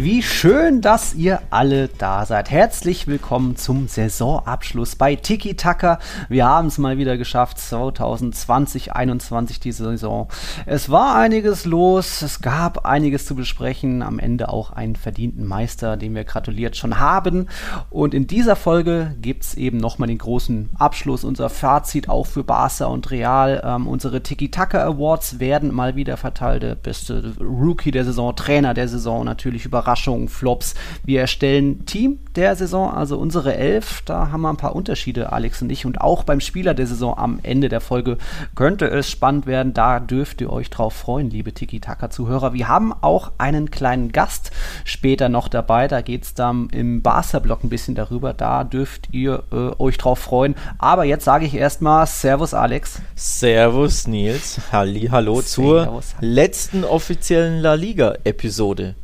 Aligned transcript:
Wie 0.00 0.22
schön, 0.22 0.80
dass 0.80 1.16
ihr 1.16 1.42
alle 1.50 1.88
da 1.88 2.24
seid. 2.24 2.52
Herzlich 2.52 3.08
willkommen 3.08 3.56
zum 3.56 3.88
Saisonabschluss 3.88 4.94
bei 4.94 5.16
Tiki 5.16 5.56
Taka. 5.56 5.98
Wir 6.28 6.46
haben 6.46 6.68
es 6.68 6.78
mal 6.78 6.98
wieder 6.98 7.18
geschafft, 7.18 7.58
2020, 7.58 8.84
2021 8.84 9.58
die 9.58 9.72
Saison. 9.72 10.28
Es 10.66 10.88
war 10.88 11.16
einiges 11.16 11.64
los, 11.64 12.22
es 12.22 12.40
gab 12.40 12.86
einiges 12.86 13.26
zu 13.26 13.34
besprechen, 13.34 14.02
am 14.02 14.20
Ende 14.20 14.50
auch 14.50 14.70
einen 14.70 14.94
verdienten 14.94 15.44
Meister, 15.44 15.96
dem 15.96 16.14
wir 16.14 16.22
gratuliert 16.22 16.76
schon 16.76 17.00
haben. 17.00 17.48
Und 17.90 18.14
in 18.14 18.28
dieser 18.28 18.54
Folge 18.54 19.16
gibt 19.20 19.42
es 19.42 19.54
eben 19.56 19.78
nochmal 19.78 20.06
den 20.06 20.18
großen 20.18 20.70
Abschluss, 20.78 21.24
unser 21.24 21.50
Fazit 21.50 22.08
auch 22.08 22.28
für 22.28 22.44
Barca 22.44 22.84
und 22.84 23.10
Real. 23.10 23.60
Ähm, 23.64 23.88
unsere 23.88 24.22
Tiki 24.22 24.52
Taka 24.52 24.84
Awards 24.84 25.40
werden 25.40 25.74
mal 25.74 25.96
wieder 25.96 26.16
verteilt. 26.16 26.84
Beste 26.84 27.34
Rookie 27.40 27.90
der 27.90 28.04
Saison, 28.04 28.36
Trainer 28.36 28.74
der 28.74 28.86
Saison, 28.86 29.24
natürlich 29.24 29.64
überraschend 29.64 29.87
Überraschungen, 29.88 30.28
Flops. 30.28 30.74
Wir 31.04 31.22
erstellen 31.22 31.86
Team 31.86 32.18
der 32.36 32.54
Saison, 32.56 32.92
also 32.92 33.16
unsere 33.16 33.56
Elf. 33.56 34.02
Da 34.04 34.30
haben 34.30 34.42
wir 34.42 34.50
ein 34.50 34.58
paar 34.58 34.76
Unterschiede, 34.76 35.32
Alex 35.32 35.62
und 35.62 35.72
ich. 35.72 35.86
Und 35.86 36.02
auch 36.02 36.24
beim 36.24 36.40
Spieler 36.40 36.74
der 36.74 36.86
Saison 36.86 37.16
am 37.16 37.40
Ende 37.42 37.70
der 37.70 37.80
Folge 37.80 38.18
könnte 38.54 38.86
es 38.86 39.10
spannend 39.10 39.46
werden. 39.46 39.72
Da 39.72 39.98
dürft 39.98 40.42
ihr 40.42 40.52
euch 40.52 40.68
drauf 40.68 40.92
freuen, 40.92 41.30
liebe 41.30 41.54
Tiki-Taka-Zuhörer. 41.54 42.52
Wir 42.52 42.68
haben 42.68 42.92
auch 43.00 43.32
einen 43.38 43.70
kleinen 43.70 44.12
Gast 44.12 44.50
später 44.84 45.30
noch 45.30 45.48
dabei. 45.48 45.88
Da 45.88 46.02
geht 46.02 46.24
es 46.24 46.34
dann 46.34 46.68
im 46.68 47.00
Barca-Blog 47.00 47.64
ein 47.64 47.70
bisschen 47.70 47.94
darüber. 47.94 48.34
Da 48.34 48.64
dürft 48.64 49.08
ihr 49.12 49.42
äh, 49.50 49.70
euch 49.78 49.96
drauf 49.96 50.18
freuen. 50.18 50.54
Aber 50.76 51.04
jetzt 51.04 51.24
sage 51.24 51.46
ich 51.46 51.54
erstmal 51.54 52.06
Servus, 52.06 52.52
Alex. 52.52 53.00
Servus, 53.14 54.06
Nils. 54.06 54.60
Halli, 54.70 55.08
hallo 55.10 55.40
Servus. 55.40 55.50
zur 55.50 56.02
letzten 56.20 56.84
offiziellen 56.84 57.62
La 57.62 57.72
Liga-Episode 57.72 58.94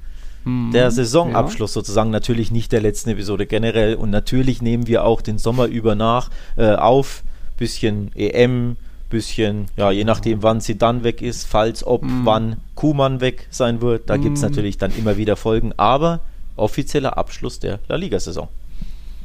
der 0.45 0.87
mhm. 0.87 0.91
Saisonabschluss 0.91 1.71
ja. 1.73 1.75
sozusagen, 1.81 2.11
natürlich 2.11 2.51
nicht 2.51 2.73
der 2.73 2.81
letzten 2.81 3.11
Episode 3.11 3.47
generell 3.47 3.95
und 3.95 4.11
natürlich 4.11 4.61
nehmen 4.61 4.87
wir 4.87 5.05
auch 5.05 5.21
den 5.21 5.39
Sommer 5.39 5.67
über 5.67 5.95
nach 5.95 6.31
äh, 6.57 6.75
auf, 6.75 7.23
bisschen 7.57 8.11
EM, 8.15 8.77
bisschen, 9.09 9.67
ja, 9.77 9.91
je 9.91 10.05
nachdem 10.05 10.43
wann 10.43 10.61
sie 10.61 10.77
dann 10.77 11.05
weg 11.05 11.23
ist, 11.23 11.47
falls 11.47 11.87
ob, 11.87 12.03
mm. 12.03 12.25
wann 12.25 12.57
Kuhmann 12.75 13.21
weg 13.21 13.47
sein 13.51 13.81
wird, 13.81 14.11
da 14.11 14.17
mm. 14.17 14.23
gibt 14.23 14.37
es 14.37 14.43
natürlich 14.43 14.77
dann 14.77 14.93
immer 14.97 15.17
wieder 15.17 15.37
Folgen, 15.37 15.73
aber 15.77 16.21
offizieller 16.57 17.17
Abschluss 17.17 17.61
der 17.61 17.79
La 17.89 17.97
Liga-Saison. 17.97 18.49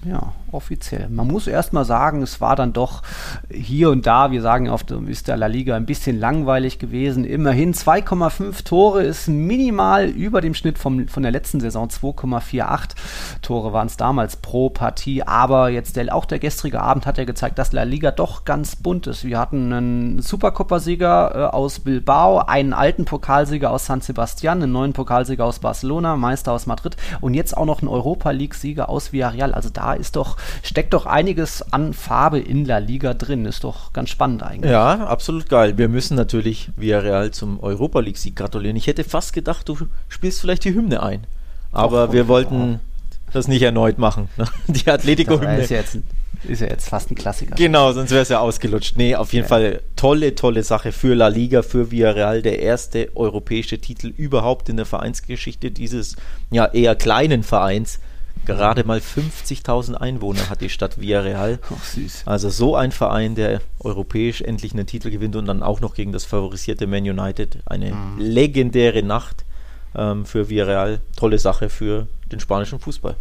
Ja, 0.06 0.32
offiziell. 0.54 1.10
Man 1.10 1.28
muss 1.28 1.46
erstmal 1.46 1.84
sagen, 1.84 2.22
es 2.22 2.40
war 2.40 2.56
dann 2.56 2.72
doch 2.72 3.02
hier 3.52 3.90
und 3.90 4.08
da, 4.08 4.32
wir 4.32 4.42
sagen 4.42 4.70
oft, 4.70 4.92
ist 4.92 5.28
der 5.28 5.36
La 5.36 5.48
Liga 5.48 5.76
ein 5.76 5.86
bisschen 5.86 6.18
langweilig 6.18 6.80
gewesen. 6.80 7.26
Immerhin 7.26 7.74
2,5 7.74 8.64
Tore 8.64 9.04
ist 9.04 9.28
minimal 9.28 10.08
über 10.08 10.40
dem 10.40 10.54
Schnitt 10.54 10.78
vom, 10.78 11.10
von 11.10 11.22
der 11.22 11.34
letzten 11.34 11.60
Saison. 11.60 11.90
2,48 11.90 12.92
Tore 13.42 13.74
waren 13.74 13.88
es 13.88 13.98
damals 13.98 14.38
pro 14.38 14.70
Partie. 14.70 15.24
Aber 15.24 15.70
jetzt 15.70 15.98
der, 15.98 16.16
auch 16.16 16.26
der 16.26 16.40
gestrige 16.40 16.82
Abend 16.82 17.06
hat 17.06 17.18
ja 17.18 17.26
gezeigt, 17.26 17.60
dass 17.60 17.74
La 17.74 17.84
Liga 17.84 18.12
doch 18.12 18.46
ganz 18.46 18.78
bunt 18.78 19.06
ist. 19.08 19.26
Wir 19.26 19.38
hatten 19.38 19.74
einen 19.74 20.22
Supercopa-Sieger 20.22 21.32
äh, 21.36 21.56
aus 21.56 21.82
Bilbao, 21.82 22.40
einen 22.40 22.72
alten 22.72 23.04
Pokalsieger 23.04 23.70
aus 23.70 23.88
San 23.88 24.00
Sebastian, 24.00 24.64
einen 24.64 24.72
neuen 24.72 24.94
Pokalsieger 24.94 25.44
aus 25.44 25.60
Barcelona, 25.60 26.16
Meister 26.16 26.54
aus 26.54 26.68
Madrid 26.68 26.96
und 27.20 27.34
jetzt 27.34 27.58
auch 27.58 27.66
noch 27.66 27.82
einen 27.82 27.90
Europa 27.90 28.32
League-Sieger 28.32 28.88
aus 28.88 29.12
Villarreal. 29.12 29.54
Also 29.54 29.70
da 29.70 29.89
ist 29.94 30.16
doch, 30.16 30.38
steckt 30.64 30.94
doch 30.94 31.06
einiges 31.06 31.62
an 31.72 31.94
Farbe 31.94 32.40
in 32.40 32.66
La 32.66 32.78
Liga 32.78 33.14
drin. 33.14 33.46
Ist 33.46 33.64
doch 33.64 33.94
ganz 33.94 34.10
spannend 34.10 34.44
eigentlich. 34.44 34.72
Ja, 34.72 35.06
absolut 35.06 35.50
geil. 35.50 35.78
Wir 35.78 35.90
müssen 35.90 36.16
natürlich 36.16 36.70
Villarreal 36.76 37.32
zum 37.32 37.62
Europa 37.62 38.00
League-Sieg 38.00 38.36
gratulieren. 38.36 38.78
Ich 38.78 38.88
hätte 38.88 39.04
fast 39.04 39.34
gedacht, 39.34 39.68
du 39.68 39.78
spielst 40.08 40.42
vielleicht 40.42 40.66
die 40.66 40.74
Hymne 40.74 41.02
ein. 41.04 41.26
Aber 41.72 42.08
doch, 42.08 42.14
wir 42.14 42.28
wollten 42.28 42.80
das 43.32 43.48
nicht 43.48 43.62
erneut 43.62 43.98
machen. 44.00 44.30
Die 44.68 44.90
Atletico-Hymne. 44.90 45.62
Ist, 45.62 45.70
ja 45.70 45.82
ist 46.48 46.62
ja 46.62 46.68
jetzt 46.68 46.90
fast 46.90 47.12
ein 47.12 47.16
Klassiker. 47.16 47.56
Genau, 47.56 47.92
sonst 47.92 48.12
wäre 48.12 48.22
es 48.22 48.30
ja 48.30 48.40
ausgelutscht. 48.40 48.98
Nee, 48.98 49.16
auf 49.16 49.34
jeden 49.34 49.44
ja. 49.44 49.50
Fall 49.50 49.82
tolle, 49.96 50.36
tolle 50.36 50.64
Sache 50.64 50.92
für 50.92 51.14
La 51.14 51.28
Liga, 51.28 51.62
für 51.62 51.92
Villarreal. 51.92 52.42
Der 52.42 52.60
erste 52.60 53.10
europäische 53.16 53.80
Titel 53.80 54.14
überhaupt 54.16 54.70
in 54.70 54.78
der 54.78 54.86
Vereinsgeschichte 54.86 55.72
dieses 55.72 56.16
ja 56.50 56.66
eher 56.66 56.96
kleinen 56.96 57.44
Vereins 57.44 58.00
Gerade 58.56 58.84
mal 58.84 59.00
50.000 59.00 59.96
Einwohner 59.96 60.50
hat 60.50 60.62
die 60.62 60.70
Stadt 60.70 61.00
Villarreal. 61.00 61.60
Ach, 61.64 61.84
süß. 61.84 62.24
Also 62.26 62.50
so 62.50 62.76
ein 62.76 62.92
Verein, 62.92 63.36
der 63.36 63.62
europäisch 63.80 64.42
endlich 64.42 64.74
einen 64.74 64.88
Titel 64.88 65.10
gewinnt 65.10 65.36
und 65.36 65.46
dann 65.46 65.64
auch 65.64 65.82
noch 65.82 65.94
gegen 65.94 66.12
das 66.12 66.26
favorisierte 66.26 66.88
Man 66.88 67.04
United. 67.04 67.60
Eine 67.66 67.92
mhm. 67.94 68.20
legendäre 68.20 69.04
Nacht 69.04 69.46
ähm, 69.96 70.26
für 70.26 70.50
Villarreal. 70.50 71.02
Tolle 71.16 71.40
Sache 71.40 71.70
für 71.70 72.08
den 72.32 72.40
spanischen 72.40 72.80
Fußball. 72.80 73.16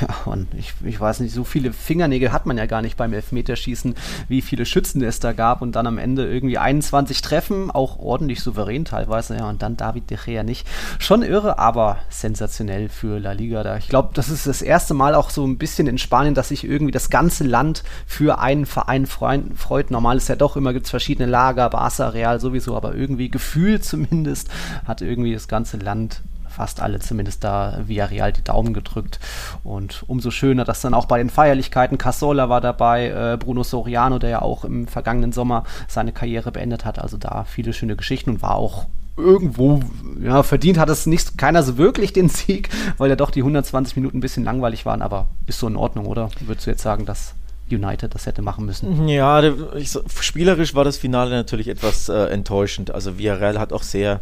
Ja, 0.00 0.08
und 0.26 0.54
ich, 0.54 0.74
ich 0.84 1.00
weiß 1.00 1.20
nicht, 1.20 1.34
so 1.34 1.42
viele 1.42 1.72
Fingernägel 1.72 2.32
hat 2.32 2.46
man 2.46 2.56
ja 2.56 2.66
gar 2.66 2.82
nicht 2.82 2.96
beim 2.96 3.12
Elfmeterschießen, 3.12 3.94
wie 4.28 4.42
viele 4.42 4.64
Schützen 4.64 5.02
es 5.02 5.20
da 5.20 5.32
gab 5.32 5.62
und 5.62 5.72
dann 5.72 5.86
am 5.86 5.98
Ende 5.98 6.30
irgendwie 6.30 6.58
21 6.58 7.22
Treffen, 7.22 7.70
auch 7.70 7.98
ordentlich 7.98 8.40
souverän 8.42 8.84
teilweise, 8.84 9.36
ja, 9.36 9.48
und 9.48 9.62
dann 9.62 9.76
David 9.76 10.10
De 10.10 10.18
Gea 10.24 10.42
nicht. 10.42 10.66
Schon 10.98 11.22
irre, 11.22 11.58
aber 11.58 11.98
sensationell 12.08 12.88
für 12.88 13.18
La 13.18 13.32
Liga 13.32 13.62
da. 13.62 13.78
Ich 13.78 13.88
glaube, 13.88 14.10
das 14.14 14.28
ist 14.28 14.46
das 14.46 14.62
erste 14.62 14.94
Mal 14.94 15.14
auch 15.14 15.30
so 15.30 15.44
ein 15.46 15.58
bisschen 15.58 15.86
in 15.86 15.98
Spanien, 15.98 16.34
dass 16.34 16.48
sich 16.48 16.64
irgendwie 16.64 16.92
das 16.92 17.10
ganze 17.10 17.44
Land 17.44 17.82
für 18.06 18.38
einen 18.38 18.66
Verein 18.66 19.06
freut. 19.06 19.90
Normal 19.90 20.18
ist 20.18 20.28
ja 20.28 20.36
doch 20.36 20.56
immer, 20.56 20.72
gibt 20.72 20.86
es 20.86 20.90
verschiedene 20.90 21.28
Lager, 21.28 21.68
Barca, 21.70 22.08
Real 22.08 22.38
sowieso, 22.38 22.76
aber 22.76 22.94
irgendwie 22.94 23.28
gefühlt 23.30 23.84
zumindest 23.84 24.48
hat 24.86 25.02
irgendwie 25.02 25.32
das 25.32 25.48
ganze 25.48 25.78
Land 25.78 26.22
fast 26.50 26.80
alle 26.80 26.98
zumindest 26.98 27.44
da 27.44 27.78
via 27.86 28.06
Real 28.06 28.32
die 28.32 28.44
Daumen 28.44 28.74
gedrückt. 28.74 29.20
Und 29.64 30.04
umso 30.06 30.30
schöner, 30.30 30.64
dass 30.64 30.80
dann 30.80 30.94
auch 30.94 31.06
bei 31.06 31.18
den 31.18 31.30
Feierlichkeiten 31.30 31.98
Casola 31.98 32.48
war 32.48 32.60
dabei, 32.60 33.08
äh, 33.08 33.36
Bruno 33.38 33.62
Soriano, 33.62 34.18
der 34.18 34.30
ja 34.30 34.42
auch 34.42 34.64
im 34.64 34.86
vergangenen 34.86 35.32
Sommer 35.32 35.64
seine 35.88 36.12
Karriere 36.12 36.52
beendet 36.52 36.84
hat. 36.84 36.98
Also 36.98 37.16
da 37.16 37.44
viele 37.44 37.72
schöne 37.72 37.96
Geschichten 37.96 38.30
und 38.30 38.42
war 38.42 38.56
auch 38.56 38.86
irgendwo, 39.16 39.80
ja, 40.22 40.42
verdient 40.42 40.78
hat 40.78 40.88
es 40.88 41.06
nicht 41.06 41.36
keiner 41.38 41.62
so 41.62 41.76
wirklich 41.76 42.12
den 42.12 42.28
Sieg, 42.28 42.70
weil 42.96 43.10
ja 43.10 43.16
doch 43.16 43.30
die 43.30 43.40
120 43.40 43.96
Minuten 43.96 44.18
ein 44.18 44.20
bisschen 44.20 44.44
langweilig 44.44 44.86
waren, 44.86 45.02
aber 45.02 45.28
ist 45.46 45.58
so 45.58 45.66
in 45.66 45.76
Ordnung, 45.76 46.06
oder? 46.06 46.30
Würdest 46.40 46.66
du 46.66 46.70
jetzt 46.70 46.82
sagen, 46.82 47.06
dass 47.06 47.34
United 47.70 48.14
das 48.14 48.26
hätte 48.26 48.42
machen 48.42 48.66
müssen? 48.66 49.08
Ja, 49.08 49.42
ich, 49.74 49.96
spielerisch 50.20 50.74
war 50.74 50.84
das 50.84 50.96
Finale 50.96 51.30
natürlich 51.30 51.68
etwas 51.68 52.08
äh, 52.08 52.14
enttäuschend. 52.26 52.90
Also 52.90 53.18
Villarreal 53.18 53.58
hat 53.58 53.72
auch 53.72 53.82
sehr 53.82 54.20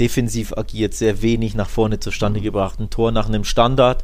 defensiv 0.00 0.56
agiert, 0.56 0.94
sehr 0.94 1.22
wenig 1.22 1.54
nach 1.54 1.68
vorne 1.68 2.00
zustande 2.00 2.40
gebracht. 2.40 2.80
Ein 2.80 2.90
Tor 2.90 3.12
nach 3.12 3.28
einem 3.28 3.44
Standard, 3.44 4.02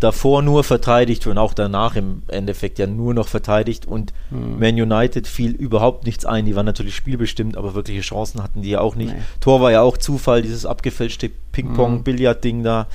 davor 0.00 0.42
nur 0.42 0.64
verteidigt 0.64 1.26
und 1.26 1.38
auch 1.38 1.54
danach 1.54 1.96
im 1.96 2.22
Endeffekt 2.28 2.78
ja 2.78 2.86
nur 2.86 3.14
noch 3.14 3.28
verteidigt 3.28 3.86
und 3.86 4.12
mhm. 4.30 4.58
Man 4.58 4.74
United 4.74 5.26
fiel 5.26 5.50
überhaupt 5.52 6.04
nichts 6.04 6.24
ein. 6.24 6.44
Die 6.44 6.54
waren 6.54 6.66
natürlich 6.66 6.94
spielbestimmt, 6.94 7.56
aber 7.56 7.74
wirkliche 7.74 8.00
Chancen 8.00 8.42
hatten 8.42 8.62
die 8.62 8.70
ja 8.70 8.80
auch 8.80 8.96
nicht. 8.96 9.14
Nee. 9.14 9.22
Tor 9.40 9.60
war 9.60 9.72
ja 9.72 9.82
auch 9.82 9.96
Zufall, 9.96 10.42
dieses 10.42 10.66
abgefälschte 10.66 11.30
Ping-Pong-Billard-Ding 11.52 12.62
da. 12.62 12.86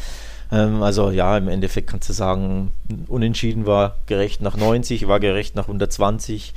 Ähm, 0.52 0.82
also 0.82 1.12
ja, 1.12 1.38
im 1.38 1.48
Endeffekt 1.48 1.90
kannst 1.90 2.10
du 2.10 2.14
sagen, 2.14 2.72
unentschieden 3.08 3.66
war 3.66 3.96
gerecht 4.06 4.42
nach 4.42 4.58
90, 4.58 5.08
war 5.08 5.20
gerecht 5.20 5.56
nach 5.56 5.66
120. 5.66 6.54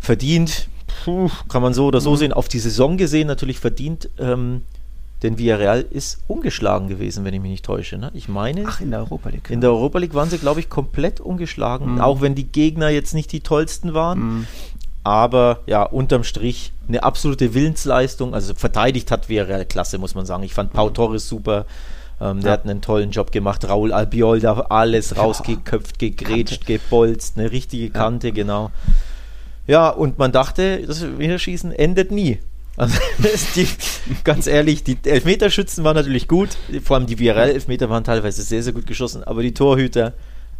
Verdient, 0.00 0.68
puh, 1.04 1.30
kann 1.48 1.62
man 1.62 1.74
so 1.74 1.86
oder 1.86 2.00
so 2.00 2.12
mhm. 2.12 2.16
sehen. 2.16 2.32
Auf 2.32 2.48
die 2.48 2.60
Saison 2.60 2.96
gesehen 2.96 3.26
natürlich 3.26 3.58
verdient. 3.58 4.10
Ähm, 4.18 4.62
denn 5.22 5.38
Villarreal 5.38 5.80
ist 5.80 6.20
ungeschlagen 6.28 6.88
gewesen, 6.88 7.24
wenn 7.24 7.34
ich 7.34 7.40
mich 7.40 7.50
nicht 7.50 7.64
täusche. 7.64 7.98
Ne? 7.98 8.10
Ich 8.14 8.28
meine. 8.28 8.64
Ach, 8.66 8.80
in 8.80 8.90
der 8.90 9.00
Europa 9.00 9.30
League. 9.30 9.50
In 9.50 9.60
der 9.60 9.70
Europa 9.70 9.98
League 9.98 10.14
waren 10.14 10.30
sie, 10.30 10.38
glaube 10.38 10.60
ich, 10.60 10.68
komplett 10.68 11.20
ungeschlagen. 11.20 11.94
Mhm. 11.94 12.00
Auch 12.00 12.20
wenn 12.20 12.34
die 12.34 12.46
Gegner 12.46 12.88
jetzt 12.88 13.14
nicht 13.14 13.32
die 13.32 13.40
tollsten 13.40 13.94
waren. 13.94 14.18
Mhm. 14.20 14.46
Aber 15.02 15.60
ja, 15.66 15.82
unterm 15.82 16.22
Strich 16.22 16.72
eine 16.86 17.02
absolute 17.02 17.54
Willensleistung. 17.54 18.34
Also 18.34 18.54
verteidigt 18.54 19.10
hat 19.10 19.28
Villarreal 19.28 19.64
klasse, 19.64 19.98
muss 19.98 20.14
man 20.14 20.24
sagen. 20.24 20.44
Ich 20.44 20.54
fand 20.54 20.72
Pau 20.72 20.90
mhm. 20.90 20.94
Torres 20.94 21.28
super. 21.28 21.66
Ähm, 22.20 22.40
der 22.40 22.52
ja. 22.52 22.52
hat 22.52 22.64
einen 22.64 22.80
tollen 22.80 23.10
Job 23.10 23.32
gemacht. 23.32 23.68
Raul 23.68 23.92
Albiol 23.92 24.40
da 24.40 24.52
alles 24.68 25.16
rausgeköpft, 25.16 25.98
gegrätscht, 25.98 26.66
Kante. 26.66 26.78
gebolzt. 26.78 27.38
Eine 27.38 27.50
richtige 27.50 27.90
Kante, 27.90 28.28
ja. 28.28 28.34
genau. 28.34 28.70
Ja, 29.66 29.88
und 29.90 30.18
man 30.18 30.32
dachte, 30.32 30.84
das 30.86 31.02
Winterschießen 31.02 31.72
endet 31.72 32.10
nie. 32.10 32.38
Also, 32.78 32.96
die, 33.56 33.66
ganz 34.22 34.46
ehrlich, 34.46 34.84
die 34.84 34.96
Elfmeterschützen 35.04 35.82
waren 35.84 35.96
natürlich 35.96 36.28
gut, 36.28 36.50
vor 36.82 36.96
allem 36.96 37.06
die 37.06 37.18
Villarreal-Elfmeter 37.18 37.90
waren 37.90 38.04
teilweise 38.04 38.42
sehr, 38.42 38.62
sehr 38.62 38.72
gut 38.72 38.86
geschossen, 38.86 39.24
aber 39.24 39.42
die 39.42 39.52
Torhüter, 39.52 40.14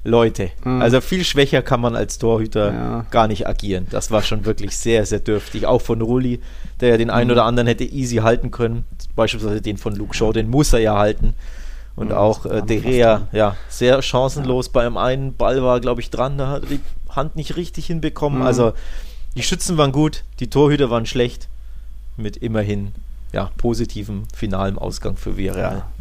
Leute, 0.05 0.51
mhm. 0.65 0.83
also 0.83 1.01
viel 1.01 1.25
schwächer 1.25 1.63
kann 1.63 1.81
man 1.81 1.95
als 1.95 2.19
Torhüter 2.19 2.73
ja. 2.73 3.07
gar 3.11 3.29
nicht 3.29 3.47
agieren. 3.47 3.87
Das 3.91 4.11
war 4.11 4.23
schon 4.23 4.45
wirklich 4.45 4.77
sehr, 4.77 5.07
sehr 5.07 5.21
dürftig. 5.21 5.67
Auch 5.67 5.81
von 5.81 6.01
Rulli, 6.01 6.41
der 6.81 6.91
ja 6.91 6.97
den 6.97 7.11
einen 7.11 7.29
mhm. 7.29 7.33
oder 7.33 7.45
anderen 7.45 7.67
hätte 7.67 7.85
easy 7.85 8.17
halten 8.17 8.51
können, 8.51 8.85
beispielsweise 9.17 9.61
den 9.61 9.77
von 9.77 9.95
Luke 9.95 10.15
Shaw, 10.15 10.33
den 10.33 10.49
muss 10.49 10.73
er 10.73 10.81
ja 10.81 10.97
halten. 10.97 11.35
Und 11.95 12.11
Ja, 12.11 12.19
auch 12.19 12.47
äh, 12.47 12.63
De 12.63 12.81
dran. 12.81 13.29
ja, 13.33 13.57
sehr 13.69 14.03
chancenlos. 14.03 14.69
Beim 14.69 14.97
einen 14.97 15.35
Ball 15.35 15.63
war, 15.63 15.81
glaube 15.81 16.01
ich, 16.01 16.11
dran, 16.11 16.39
da 16.39 16.49
hat 16.49 16.63
er 16.63 16.69
die 16.69 16.81
Hand 17.09 17.35
nicht 17.35 17.57
richtig 17.57 17.87
hinbekommen. 17.87 18.41
Mhm. 18.41 18.47
Also 18.47 18.73
die 19.37 19.43
Schützen 19.43 19.77
waren 19.79 19.93
gut, 19.93 20.25
die 20.41 20.49
Torhüter 20.49 20.91
waren 20.91 21.07
schlecht. 21.07 21.49
Mit 22.19 22.37
immerhin 22.37 22.93
ja, 23.33 23.51
positivem 23.57 24.25
finalem 24.35 24.79
Ausgang 24.79 25.17
für 25.17 25.37
Villarreal. 25.37 25.79
Ja. 25.79 25.98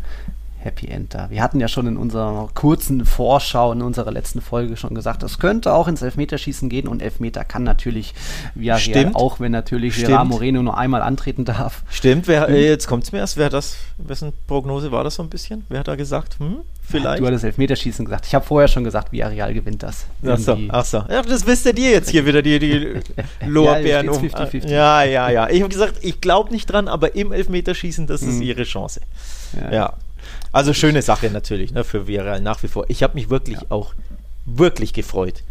Happy 0.67 0.87
End 0.87 1.13
da. 1.13 1.29
Wir 1.29 1.41
hatten 1.41 1.59
ja 1.59 1.67
schon 1.67 1.87
in 1.87 1.97
unserer 1.97 2.49
kurzen 2.53 3.05
Vorschau 3.05 3.71
in 3.71 3.81
unserer 3.81 4.11
letzten 4.11 4.41
Folge 4.41 4.75
schon 4.77 4.93
gesagt, 4.93 5.23
es 5.23 5.39
könnte 5.39 5.73
auch 5.73 5.87
ins 5.87 6.01
Elfmeterschießen 6.01 6.67
gehen 6.69 6.87
und 6.87 7.01
Elfmeter 7.01 7.43
kann 7.45 7.63
natürlich 7.63 8.13
Stimmt. 8.77 9.15
auch 9.15 9.39
wenn 9.39 9.51
natürlich 9.53 9.93
Stimmt. 9.95 10.07
Gerard 10.09 10.27
Moreno 10.27 10.61
nur 10.61 10.77
einmal 10.77 11.01
antreten 11.01 11.45
darf. 11.45 11.83
Stimmt, 11.89 12.27
wer, 12.27 12.49
äh, 12.49 12.67
jetzt 12.67 12.87
kommt 12.87 13.05
es 13.05 13.11
mir 13.11 13.19
erst, 13.19 13.37
wer 13.37 13.49
das, 13.49 13.77
wessen 13.97 14.33
Prognose 14.47 14.91
war 14.91 15.03
das 15.03 15.15
so 15.15 15.23
ein 15.23 15.29
bisschen? 15.29 15.65
Wer 15.69 15.79
hat 15.79 15.87
da 15.87 15.95
gesagt, 15.95 16.37
hm, 16.39 16.57
vielleicht? 16.83 17.21
Du 17.21 17.25
hattest 17.27 17.45
Elfmeterschießen 17.45 18.03
gesagt. 18.05 18.25
Ich 18.25 18.35
habe 18.35 18.45
vorher 18.45 18.67
schon 18.67 18.83
gesagt, 18.83 19.11
Villarreal 19.11 19.53
gewinnt 19.53 19.83
das. 19.83 20.05
Ach 20.25 20.37
so, 20.37 20.57
ach 20.69 20.85
so. 20.85 20.97
Ja, 21.09 21.21
das 21.21 21.47
wisst 21.47 21.65
ihr 21.65 21.73
jetzt 21.73 22.09
hier 22.09 22.25
wieder, 22.25 22.41
die, 22.41 22.59
die 22.59 22.99
Lorbeeren 23.45 24.05
Ja, 24.07 24.11
um. 24.11 24.17
steht's 24.19 24.35
50-50. 24.35 24.67
Ja, 24.69 25.03
ja, 25.03 25.29
ja. 25.29 25.49
Ich 25.49 25.61
habe 25.61 25.69
gesagt, 25.71 25.95
ich 26.01 26.19
glaube 26.21 26.51
nicht 26.51 26.65
dran, 26.65 26.87
aber 26.87 27.15
im 27.15 27.31
Elfmeterschießen, 27.31 28.05
das 28.07 28.21
ist 28.21 28.35
Mhm. 28.35 28.41
ihre 28.41 28.63
Chance. 28.63 28.99
Ja. 29.61 29.71
Ja. 29.73 29.93
Also 30.51 30.73
schöne 30.73 31.01
Sache 31.01 31.29
natürlich, 31.29 31.71
ne, 31.71 31.83
für 31.83 32.07
Villarreal 32.07 32.41
nach 32.41 32.61
wie 32.63 32.67
vor. 32.67 32.85
Ich 32.89 33.03
habe 33.03 33.15
mich 33.15 33.29
wirklich 33.29 33.69
auch 33.69 33.93
wirklich 34.45 34.93
gefreut. 34.93 35.43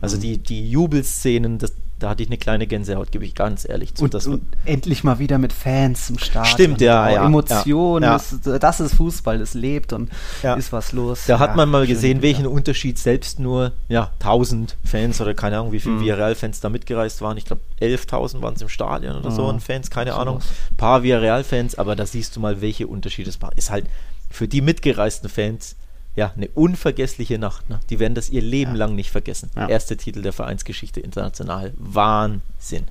Also 0.00 0.16
Mhm. 0.16 0.20
die, 0.20 0.38
die 0.38 0.70
Jubelszenen, 0.70 1.58
das, 1.58 1.72
da 1.98 2.10
hatte 2.10 2.22
ich 2.22 2.28
eine 2.28 2.36
kleine 2.36 2.66
Gänsehaut, 2.66 3.10
gebe 3.10 3.24
ich 3.24 3.34
ganz 3.34 3.66
ehrlich 3.68 3.94
zu. 3.94 4.04
Und, 4.04 4.12
das 4.14 4.26
und 4.26 4.42
endlich 4.64 5.02
mal 5.04 5.18
wieder 5.18 5.38
mit 5.38 5.52
Fans 5.52 6.10
im 6.10 6.18
Stadion. 6.18 6.44
Stimmt, 6.52 6.80
ja, 6.80 7.06
Oh, 7.06 7.14
ja, 7.14 7.26
Emotionen, 7.26 8.02
ja. 8.04 8.12
Das, 8.12 8.34
das 8.60 8.80
ist 8.80 8.94
Fußball, 8.96 9.38
das 9.38 9.54
lebt 9.54 9.92
und 9.92 10.10
Ja. 10.42 10.54
ist 10.54 10.72
was 10.72 10.92
los. 10.92 11.24
Da 11.26 11.38
hat 11.38 11.50
Ja, 11.50 11.56
man 11.56 11.68
mal 11.70 11.86
gesehen, 11.86 12.18
wieder. 12.18 12.22
welchen 12.22 12.46
Unterschied 12.46 12.98
selbst 12.98 13.38
nur 13.40 13.72
ja, 13.88 14.10
1000 14.20 14.76
Fans 14.84 15.20
oder 15.20 15.34
keine 15.34 15.58
Ahnung, 15.58 15.72
wie 15.72 15.80
viele 15.80 15.94
Mhm. 15.96 16.00
Villarreal-Fans 16.02 16.60
da 16.60 16.68
mitgereist 16.68 17.22
waren. 17.22 17.36
Ich 17.38 17.44
glaube, 17.46 17.62
11.000 17.80 18.42
waren 18.42 18.54
es 18.54 18.62
im 18.62 18.68
Stadion 18.68 19.16
oder 19.16 19.30
so 19.30 19.42
Ja, 19.44 19.48
an 19.50 19.60
Fans, 19.60 19.90
keine 19.90 20.10
sowas. 20.10 20.20
Ahnung. 20.22 20.38
Ein 20.72 20.76
paar 20.76 21.02
Villarreal-Fans, 21.02 21.76
aber 21.76 21.96
da 21.96 22.04
siehst 22.06 22.36
du 22.36 22.40
mal, 22.40 22.60
welche 22.60 22.86
Unterschiede 22.86 23.30
es 23.30 23.40
macht. 23.40 23.54
Ist 23.58 23.70
halt 23.70 23.86
für 24.30 24.48
die 24.48 24.60
mitgereisten 24.60 25.28
Fans 25.30 25.76
ja 26.16 26.32
eine 26.36 26.48
unvergessliche 26.48 27.38
Nacht. 27.38 27.68
Ne? 27.70 27.78
Die 27.90 28.00
werden 28.00 28.14
das 28.14 28.30
ihr 28.30 28.42
Leben 28.42 28.72
Ja. 28.72 28.78
lang 28.78 28.94
nicht 28.96 29.10
vergessen. 29.10 29.50
Ja. 29.54 29.68
Erster 29.68 29.96
Titel 29.96 30.22
der 30.22 30.32
Vereinsgeschichte 30.32 31.00
international. 31.00 31.72
Wahnsinn. 31.76 32.84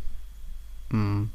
Mhm. 0.90 1.30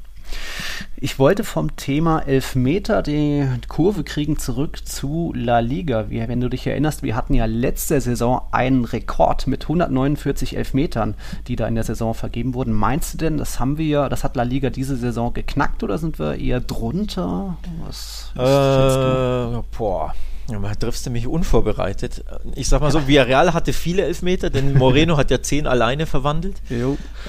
Ich 0.95 1.19
wollte 1.19 1.43
vom 1.43 1.75
Thema 1.75 2.19
Elfmeter 2.19 3.01
die 3.01 3.45
Kurve 3.67 4.05
kriegen 4.05 4.37
zurück 4.39 4.79
zu 4.87 5.33
La 5.35 5.59
Liga. 5.59 6.09
Wir, 6.09 6.29
wenn 6.29 6.39
du 6.39 6.49
dich 6.49 6.65
erinnerst, 6.65 7.03
wir 7.03 7.15
hatten 7.17 7.33
ja 7.33 7.45
letzte 7.45 7.99
Saison 7.99 8.41
einen 8.51 8.85
Rekord 8.85 9.47
mit 9.47 9.63
149 9.63 10.55
Elfmetern, 10.55 11.15
die 11.47 11.57
da 11.57 11.67
in 11.67 11.75
der 11.75 11.83
Saison 11.83 12.13
vergeben 12.13 12.53
wurden. 12.53 12.71
Meinst 12.71 13.13
du 13.13 13.17
denn, 13.17 13.37
das 13.37 13.59
haben 13.59 13.77
wir, 13.77 14.07
das 14.07 14.23
hat 14.23 14.37
La 14.37 14.43
Liga 14.43 14.69
diese 14.69 14.95
Saison 14.95 15.33
geknackt 15.33 15.83
oder 15.83 15.97
sind 15.97 16.17
wir 16.17 16.35
eher 16.35 16.61
drunter? 16.61 17.57
Was, 17.85 18.31
was? 18.35 19.57
Äh, 19.57 19.63
boah. 19.77 20.13
Ja, 20.51 20.75
triffst 20.75 21.05
du 21.05 21.09
mich 21.09 21.27
unvorbereitet. 21.27 22.23
Ich 22.55 22.67
sag 22.67 22.81
mal 22.81 22.91
so, 22.91 23.07
Villarreal 23.07 23.53
hatte 23.53 23.73
viele 23.73 24.03
Elfmeter, 24.03 24.49
denn 24.49 24.73
Moreno 24.77 25.17
hat 25.17 25.31
ja 25.31 25.41
zehn 25.41 25.65
alleine 25.67 26.05
verwandelt. 26.05 26.55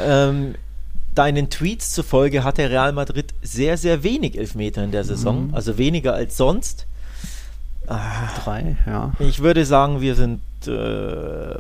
Ähm, 0.01 0.55
deinen 1.15 1.51
Tweets 1.51 1.93
zufolge 1.93 2.43
hatte 2.45 2.69
Real 2.71 2.93
Madrid 2.93 3.33
sehr, 3.43 3.77
sehr 3.77 4.03
wenig 4.03 4.37
Elfmeter 4.39 4.83
in 4.83 4.91
der 4.93 5.05
Saison, 5.05 5.49
Mhm. 5.49 5.55
also 5.55 5.79
weniger 5.79 6.15
als 6.15 6.37
sonst. 6.37 6.87
Drei, 7.87 8.77
ja. 8.87 9.13
Ich 9.19 9.41
würde 9.41 9.67
sagen, 9.67 10.01
wir 10.01 10.15
sind 10.15 10.41
äh, 10.67 11.59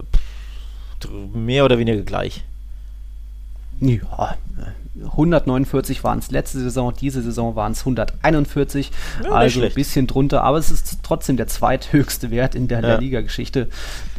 mehr 1.34 1.64
oder 1.64 1.78
weniger 1.78 2.00
gleich. 2.02 2.44
Ja, 3.80 4.36
149 5.00 6.04
waren 6.04 6.18
es 6.18 6.30
letzte 6.30 6.60
Saison, 6.60 6.92
diese 6.92 7.22
Saison 7.22 7.56
waren 7.56 7.72
es 7.72 7.80
141, 7.80 8.90
Ja, 9.24 9.30
also 9.30 9.36
ein 9.36 9.50
schlecht. 9.62 9.74
bisschen 9.74 10.06
drunter, 10.06 10.42
aber 10.44 10.58
es 10.58 10.70
ist 10.70 10.98
trotzdem 11.02 11.36
der 11.38 11.46
zweithöchste 11.46 12.30
Wert 12.30 12.54
in 12.54 12.68
der 12.68 12.80
Ja. 12.80 12.88
La 12.88 12.94
Liga-Geschichte, 12.96 13.68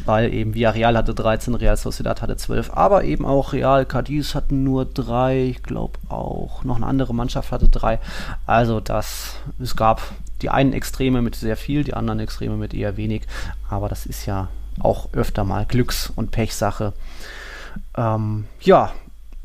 weil 0.04 0.34
eben 0.34 0.54
Villarreal 0.54 0.96
hatte 0.96 1.14
13, 1.14 1.54
Real 1.54 1.76
Sociedad 1.76 2.20
hatte 2.22 2.36
12, 2.36 2.70
aber 2.72 3.04
eben 3.04 3.24
auch 3.24 3.52
Real 3.52 3.86
Cadiz 3.86 4.34
hatten 4.34 4.64
nur 4.64 4.84
drei, 4.84 5.44
ich 5.50 5.62
glaube 5.62 5.98
auch 6.08 6.64
noch 6.64 6.76
eine 6.76 6.86
andere 6.86 7.14
Mannschaft 7.14 7.52
hatte 7.52 7.68
drei, 7.68 8.00
also 8.46 8.80
das, 8.80 9.36
es 9.60 9.76
gab 9.76 10.02
die 10.42 10.50
einen 10.50 10.72
Extreme 10.72 11.22
mit 11.22 11.36
sehr 11.36 11.56
viel, 11.56 11.84
die 11.84 11.94
anderen 11.94 12.18
Extreme 12.18 12.56
mit 12.56 12.74
eher 12.74 12.96
wenig, 12.96 13.22
aber 13.70 13.88
das 13.88 14.06
ist 14.06 14.26
ja 14.26 14.48
auch 14.80 15.08
öfter 15.12 15.44
mal 15.44 15.64
Glücks- 15.66 16.12
und 16.16 16.32
Pechsache. 16.32 16.94
Ähm, 17.96 18.46
ja, 18.60 18.92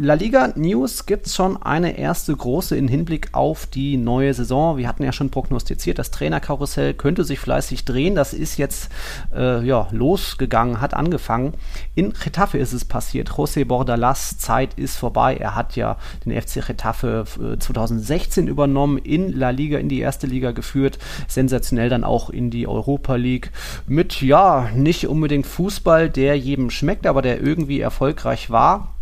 La 0.02 0.14
Liga 0.14 0.54
News 0.56 1.08
gibt 1.08 1.28
es 1.28 1.36
schon 1.36 1.62
eine 1.62 1.98
erste 1.98 2.34
große 2.34 2.74
in 2.78 2.88
Hinblick 2.88 3.34
auf 3.34 3.66
die 3.66 3.98
neue 3.98 4.34
Saison. 4.34 4.78
Wir 4.78 4.88
hatten 4.88 5.04
ja 5.04 5.12
schon 5.12 5.30
prognostiziert, 5.30 6.00
das 6.00 6.10
Trainerkarussell 6.10 6.94
könnte 6.94 7.26
sich 7.26 7.38
fleißig 7.38 7.84
drehen. 7.84 8.16
Das 8.16 8.34
ist 8.34 8.56
jetzt 8.56 8.90
äh, 9.36 9.62
ja, 9.62 9.90
losgegangen, 9.92 10.80
hat 10.80 10.94
angefangen. 10.94 11.54
In 11.96 12.14
Getafe 12.14 12.60
ist 12.60 12.72
es 12.72 12.86
passiert. 12.86 13.32
José 13.32 13.66
Bordalas 13.66 14.38
Zeit 14.38 14.76
ist 14.76 14.96
vorbei. 14.96 15.36
Er 15.36 15.56
hat 15.56 15.76
ja 15.76 15.98
den 16.24 16.32
FC 16.32 16.66
Getafe 16.66 17.26
äh, 17.38 17.60
2016 17.60 18.48
übernommen, 18.48 19.00
in 19.00 19.38
La 19.38 19.50
Liga, 19.50 19.80
in 19.80 19.90
die 19.90 20.00
erste 20.00 20.28
Liga 20.28 20.52
geführt. 20.52 20.98
Sensationell 21.28 21.90
dann 21.90 22.06
auch 22.06 22.30
in 22.30 22.52
die 22.52 22.70
Europa 22.70 23.16
League. 23.16 23.52
Mit, 23.86 24.22
ja, 24.22 24.70
nicht 24.74 25.10
unbedingt 25.10 25.46
Fußball, 25.46 26.10
der 26.10 26.38
jedem 26.38 26.70
schmeckt, 26.70 27.06
aber 27.06 27.22
der 27.22 27.42
irgendwie 27.42 27.82
erfolgreich 27.82 28.50
war 28.50 28.96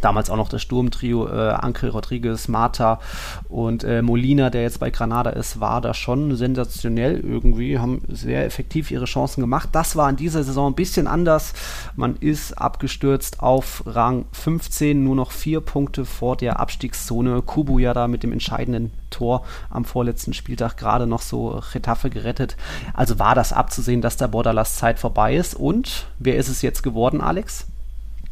damals 0.00 0.30
auch 0.30 0.36
noch 0.36 0.48
das 0.48 0.62
Sturmtrio, 0.62 1.28
äh, 1.28 1.50
Anke 1.50 1.90
Rodriguez, 1.90 2.48
Marta 2.48 3.00
und 3.48 3.84
äh, 3.84 4.02
Molina, 4.02 4.50
der 4.50 4.62
jetzt 4.62 4.80
bei 4.80 4.90
Granada 4.90 5.30
ist, 5.30 5.60
war 5.60 5.80
da 5.80 5.94
schon 5.94 6.36
sensationell 6.36 7.20
irgendwie, 7.20 7.78
haben 7.78 8.02
sehr 8.08 8.44
effektiv 8.44 8.90
ihre 8.90 9.06
Chancen 9.06 9.40
gemacht. 9.40 9.70
Das 9.72 9.96
war 9.96 10.08
in 10.08 10.16
dieser 10.16 10.44
Saison 10.44 10.72
ein 10.72 10.76
bisschen 10.76 11.06
anders. 11.06 11.54
Man 11.94 12.16
ist 12.16 12.52
abgestürzt 12.58 13.40
auf 13.40 13.82
Rang 13.86 14.26
15, 14.32 15.02
nur 15.02 15.16
noch 15.16 15.30
vier 15.30 15.60
Punkte 15.60 16.04
vor 16.04 16.36
der 16.36 16.60
Abstiegszone. 16.60 17.42
Kubu 17.42 17.78
ja 17.78 17.94
da 17.94 18.08
mit 18.08 18.22
dem 18.22 18.32
entscheidenden 18.32 18.92
Tor 19.10 19.44
am 19.70 19.84
vorletzten 19.84 20.32
Spieltag 20.32 20.76
gerade 20.76 21.06
noch 21.06 21.22
so 21.22 21.62
Getafe 21.72 22.10
gerettet. 22.10 22.56
Also 22.94 23.18
war 23.18 23.34
das 23.34 23.52
abzusehen, 23.52 24.02
dass 24.02 24.16
der 24.16 24.28
Borderlass 24.28 24.76
Zeit 24.76 24.98
vorbei 24.98 25.36
ist. 25.36 25.54
Und 25.54 26.06
wer 26.18 26.36
ist 26.36 26.48
es 26.48 26.62
jetzt 26.62 26.82
geworden, 26.82 27.20
Alex? 27.20 27.66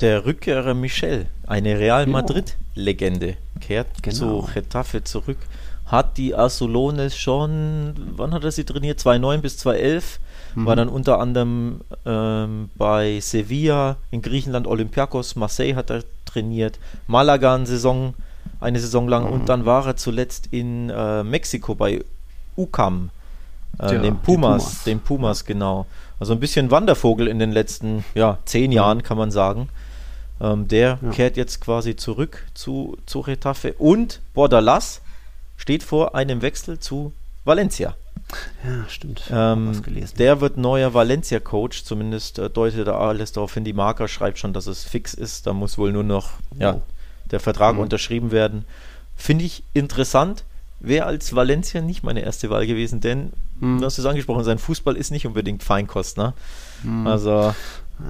Der 0.01 0.27
Rückkehrer 0.27 0.75
Michel, 0.75 1.27
eine 1.47 1.79
Real 1.79 2.03
Ja. 2.07 2.13
Madrid-Legende, 2.13 3.37
kehrt 3.61 4.03
Genau. 4.03 4.43
zu 4.43 4.49
Getafe 4.53 5.05
zurück, 5.05 5.39
hat 5.87 6.17
die 6.17 6.35
Azulones 6.35 7.17
schon, 7.17 7.95
wann 8.17 8.33
hat 8.35 8.43
er 8.45 8.51
sie 8.51 8.65
trainiert? 8.65 8.99
2009 8.99 9.41
bis 9.43 9.59
2011, 9.59 10.19
Mhm. 10.57 10.67
war 10.67 10.77
dann 10.77 10.89
unter 10.89 11.21
anderem 11.21 11.81
ähm, 12.07 12.71
bei 12.75 13.21
Sevilla, 13.21 13.97
in 14.11 14.21
Griechenland 14.23 14.67
Olympiakos, 14.67 15.37
Marseille 15.37 15.75
hat 15.77 15.91
er 15.91 16.03
trainiert, 16.25 16.79
Malaga 17.07 17.55
eine 17.55 17.67
Saison, 17.67 18.15
eine 18.61 18.81
Saison 18.81 19.07
lang 19.09 19.25
Mhm. 19.27 19.33
und 19.33 19.49
dann 19.49 19.65
war 19.65 19.87
er 19.87 19.97
zuletzt 19.97 20.49
in 20.51 20.91
äh, 20.91 21.23
Mexiko 21.23 21.75
bei 21.75 22.05
UCAM, 22.57 23.11
äh, 23.79 23.89
Tja, 23.89 23.99
den 23.99 24.17
Pumas, 24.19 24.63
Pumas. 24.65 24.85
den 24.85 25.01
Pumas, 25.01 25.45
genau. 25.45 25.87
Also 26.21 26.33
ein 26.33 26.41
bisschen 26.41 26.71
Wandervogel 26.71 27.27
in 27.29 27.39
den 27.39 27.53
letzten 27.53 28.05
ja, 28.15 28.39
zehn 28.45 28.71
Jahren, 28.73 29.03
kann 29.03 29.19
man 29.19 29.31
sagen. 29.31 29.69
Ähm, 30.41 30.67
der 30.69 30.99
Ja. 31.03 31.11
kehrt 31.11 31.37
jetzt 31.37 31.61
quasi 31.61 31.95
zurück 31.97 32.45
zu, 32.55 32.97
zu 33.07 33.21
Retafe 33.21 33.75
und 33.75 34.21
Bordalas 34.35 35.01
steht 35.57 35.83
vor 35.83 36.15
einem 36.15 36.43
Wechsel 36.43 36.79
zu 36.79 37.13
Valencia. 37.45 37.95
Ja, 38.67 38.89
stimmt. 38.89 39.23
Ähm, 39.31 39.83
der 40.19 40.41
wird 40.41 40.57
neuer 40.57 40.95
Valencia-Coach, 40.95 41.85
zumindest 41.85 42.39
äh, 42.39 42.49
deutet 42.51 42.87
da 42.89 42.99
alles 42.99 43.33
darauf 43.33 43.55
hin. 43.55 43.65
Die 43.65 43.73
Marker 43.75 44.09
schreibt 44.09 44.39
schon, 44.39 44.53
dass 44.53 44.67
es 44.67 44.83
fix 44.85 45.15
ist. 45.15 45.47
Da 45.47 45.53
muss 45.53 45.77
wohl 45.79 45.93
nur 45.93 46.03
noch 46.05 46.31
ja, 46.59 46.75
Oh. 46.77 46.83
der 47.31 47.39
Vertrag 47.41 47.75
Mhm. 47.75 47.81
unterschrieben 47.83 48.31
werden. 48.33 48.65
Finde 49.15 49.45
ich 49.45 49.63
interessant. 49.75 50.45
Wäre 50.81 51.07
als 51.07 51.35
Valencia 51.35 51.81
nicht 51.81 52.03
meine 52.03 52.21
erste 52.23 52.51
Wahl 52.51 52.67
gewesen, 52.67 53.01
denn, 53.01 53.33
Mhm. 53.61 53.79
du 53.81 53.85
hast 53.87 53.99
es 53.99 54.05
angesprochen, 54.07 54.43
sein 54.43 54.59
Fußball 54.59 54.97
ist 54.97 55.11
nicht 55.13 55.27
unbedingt 55.27 55.63
Feinkost. 55.63 56.17
Ne? 56.17 56.33
Mhm. 56.83 57.07
Also, 57.07 57.55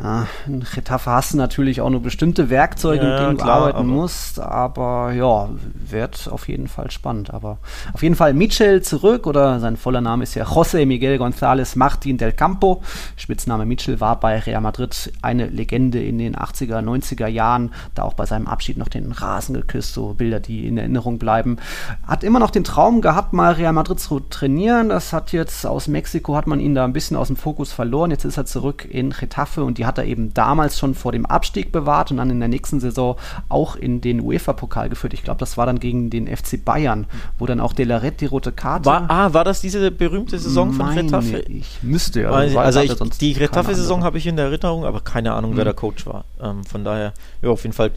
Ja, 0.02 0.26
in 0.46 0.64
Getafe 0.74 1.10
hast 1.10 1.34
du 1.34 1.36
natürlich 1.36 1.82
auch 1.82 1.90
nur 1.90 2.00
bestimmte 2.02 2.48
Werkzeuge, 2.48 3.04
Ja, 3.04 3.10
mit 3.10 3.18
denen 3.20 3.36
du 3.36 3.44
klar, 3.44 3.56
arbeiten 3.58 3.78
aber- 3.80 3.86
musst, 3.86 4.40
aber 4.40 5.12
ja, 5.12 5.50
wird 5.90 6.26
auf 6.32 6.48
jeden 6.48 6.68
Fall 6.68 6.90
spannend. 6.90 7.34
Aber 7.34 7.58
auf 7.92 8.02
jeden 8.02 8.14
Fall 8.14 8.32
Michel 8.32 8.80
zurück 8.80 9.26
oder 9.26 9.60
sein 9.60 9.76
voller 9.76 10.00
Name 10.00 10.22
ist 10.22 10.34
ja 10.36 10.46
José 10.46 10.86
Miguel 10.86 11.18
González 11.20 11.76
Martín 11.76 12.16
del 12.16 12.32
Campo. 12.32 12.82
Spitzname 13.16 13.66
Michel 13.66 14.00
war 14.00 14.18
bei 14.18 14.38
Real 14.38 14.62
Madrid 14.62 15.12
eine 15.20 15.46
Legende 15.48 16.02
in 16.02 16.16
den 16.18 16.34
80er, 16.34 16.80
90er 16.80 17.26
Jahren, 17.26 17.70
da 17.94 18.04
auch 18.04 18.14
bei 18.14 18.24
seinem 18.24 18.46
Abschied 18.46 18.78
noch 18.78 18.88
den 18.88 19.12
Rasen 19.12 19.54
geküsst, 19.54 19.92
so 19.92 20.14
Bilder, 20.14 20.40
die 20.40 20.66
in 20.66 20.78
Erinnerung 20.78 21.18
bleiben. 21.18 21.58
Hat 22.06 22.24
immer 22.24 22.38
noch 22.38 22.50
den 22.50 22.64
Traum 22.64 23.02
gehabt, 23.02 23.34
mal 23.34 23.52
Real 23.52 23.74
Madrid 23.74 24.00
zu 24.00 24.18
trainieren. 24.20 24.88
Das 24.88 25.12
hat 25.12 25.32
jetzt 25.32 25.66
aus 25.66 25.88
Mexiko 25.88 26.34
hat 26.36 26.46
man 26.46 26.58
ihn 26.58 26.74
da 26.74 26.84
ein 26.86 26.94
bisschen 26.94 27.18
aus 27.18 27.26
dem 27.26 27.36
Fokus 27.36 27.70
verloren. 27.70 28.10
Jetzt 28.10 28.24
ist 28.24 28.38
er 28.38 28.46
zurück 28.46 28.86
in 28.90 29.10
Getafe 29.10 29.62
und 29.62 29.73
die 29.74 29.86
hat 29.86 29.98
er 29.98 30.04
eben 30.04 30.32
damals 30.34 30.78
schon 30.78 30.94
vor 30.94 31.12
dem 31.12 31.26
Abstieg 31.26 31.72
bewahrt 31.72 32.10
und 32.10 32.16
dann 32.18 32.30
in 32.30 32.38
der 32.40 32.48
nächsten 32.48 32.80
Saison 32.80 33.16
auch 33.48 33.76
in 33.76 34.00
den 34.00 34.20
UEFA-Pokal 34.20 34.88
geführt. 34.88 35.14
Ich 35.14 35.22
glaube, 35.22 35.38
das 35.40 35.56
war 35.56 35.66
dann 35.66 35.80
gegen 35.80 36.10
den 36.10 36.26
FC 36.26 36.64
Bayern, 36.64 37.06
wo 37.38 37.46
dann 37.46 37.60
auch 37.60 37.72
De 37.72 37.84
La 37.84 37.98
Red 37.98 38.20
die 38.20 38.26
rote 38.26 38.52
Karte. 38.52 38.86
War, 38.86 39.10
ah, 39.10 39.32
war 39.32 39.44
das 39.44 39.60
diese 39.60 39.90
berühmte 39.90 40.38
Saison 40.38 40.72
von 40.72 40.88
Retafe? 40.88 41.40
Ich 41.40 41.78
müsste 41.82 42.22
ja. 42.22 42.30
Also 42.30 42.60
hatte 42.60 42.84
ich, 42.84 43.18
die 43.18 43.32
Retafe-Saison 43.32 44.04
habe 44.04 44.18
ich 44.18 44.26
in 44.26 44.36
der 44.36 44.46
Erinnerung, 44.46 44.84
aber 44.84 45.00
keine 45.00 45.32
Ahnung, 45.34 45.52
wer 45.56 45.64
Mhm. 45.64 45.68
der 45.68 45.74
Coach 45.74 46.06
war. 46.06 46.24
Ähm, 46.40 46.64
von 46.64 46.84
daher, 46.84 47.12
ja, 47.42 47.50
auf 47.50 47.62
jeden 47.62 47.74
Fall 47.74 47.90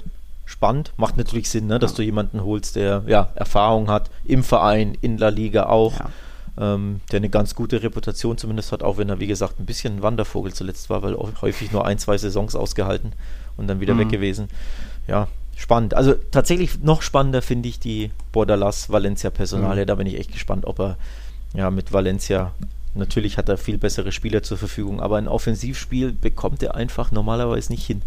spannend. 0.46 0.94
Macht 0.98 1.18
natürlich 1.18 1.50
Sinn, 1.50 1.68
ne, 1.68 1.78
dass 1.78 1.94
du 1.94 2.02
jemanden 2.02 2.44
holst, 2.44 2.76
der 2.78 3.04
ja 3.08 3.30
Erfahrung 3.36 3.90
hat 3.90 4.10
im 4.24 4.44
Verein, 4.44 4.98
in 5.02 5.18
La 5.18 5.30
Liga 5.30 5.66
auch. 5.66 6.00
Ja. 6.00 6.06
Ähm, 6.60 7.02
der 7.12 7.18
eine 7.18 7.30
ganz 7.30 7.54
gute 7.54 7.84
Reputation 7.84 8.38
zumindest 8.38 8.72
hat, 8.72 8.82
auch 8.82 8.98
wenn 8.98 9.10
er, 9.10 9.20
wie 9.20 9.28
gesagt, 9.28 9.60
ein 9.60 9.66
bisschen 9.68 9.98
ein 9.98 10.02
Wandervogel 10.02 10.54
zuletzt 10.54 10.90
war, 10.90 11.04
weil 11.04 11.16
häufig 11.42 11.72
nur 11.72 11.86
ein, 11.86 12.00
zwei 12.00 12.18
Saisons 12.18 12.56
ausgehalten 12.56 13.14
und 13.58 13.68
dann 13.68 13.80
wieder 13.80 13.94
Mhm. 13.94 14.00
weg 14.00 14.10
gewesen. 14.10 14.50
Ja, 15.08 15.28
spannend. 15.56 15.94
Also 15.94 16.16
tatsächlich 16.32 16.80
noch 16.82 17.04
spannender 17.04 17.42
finde 17.44 17.70
ich 17.70 17.80
die 17.80 18.12
Bordalas 18.32 18.90
Valencia 18.90 19.30
Personale. 19.30 19.84
Mhm. 19.84 19.88
Da 19.88 19.96
bin 19.96 20.08
ich 20.08 20.18
echt 20.18 20.32
gespannt, 20.32 20.66
ob 20.66 20.80
er 20.80 20.98
ja 21.54 21.70
mit 21.70 21.94
Valencia 21.94 22.54
natürlich 22.96 23.38
hat 23.38 23.48
er 23.48 23.58
viel 23.58 23.78
bessere 23.78 24.12
Spieler 24.12 24.42
zur 24.42 24.58
Verfügung, 24.58 25.00
aber 25.02 25.18
ein 25.18 25.28
Offensivspiel 25.28 26.12
bekommt 26.12 26.64
er 26.64 26.74
einfach 26.74 27.12
normalerweise 27.12 27.72
nicht 27.72 27.86
hin. 27.86 28.02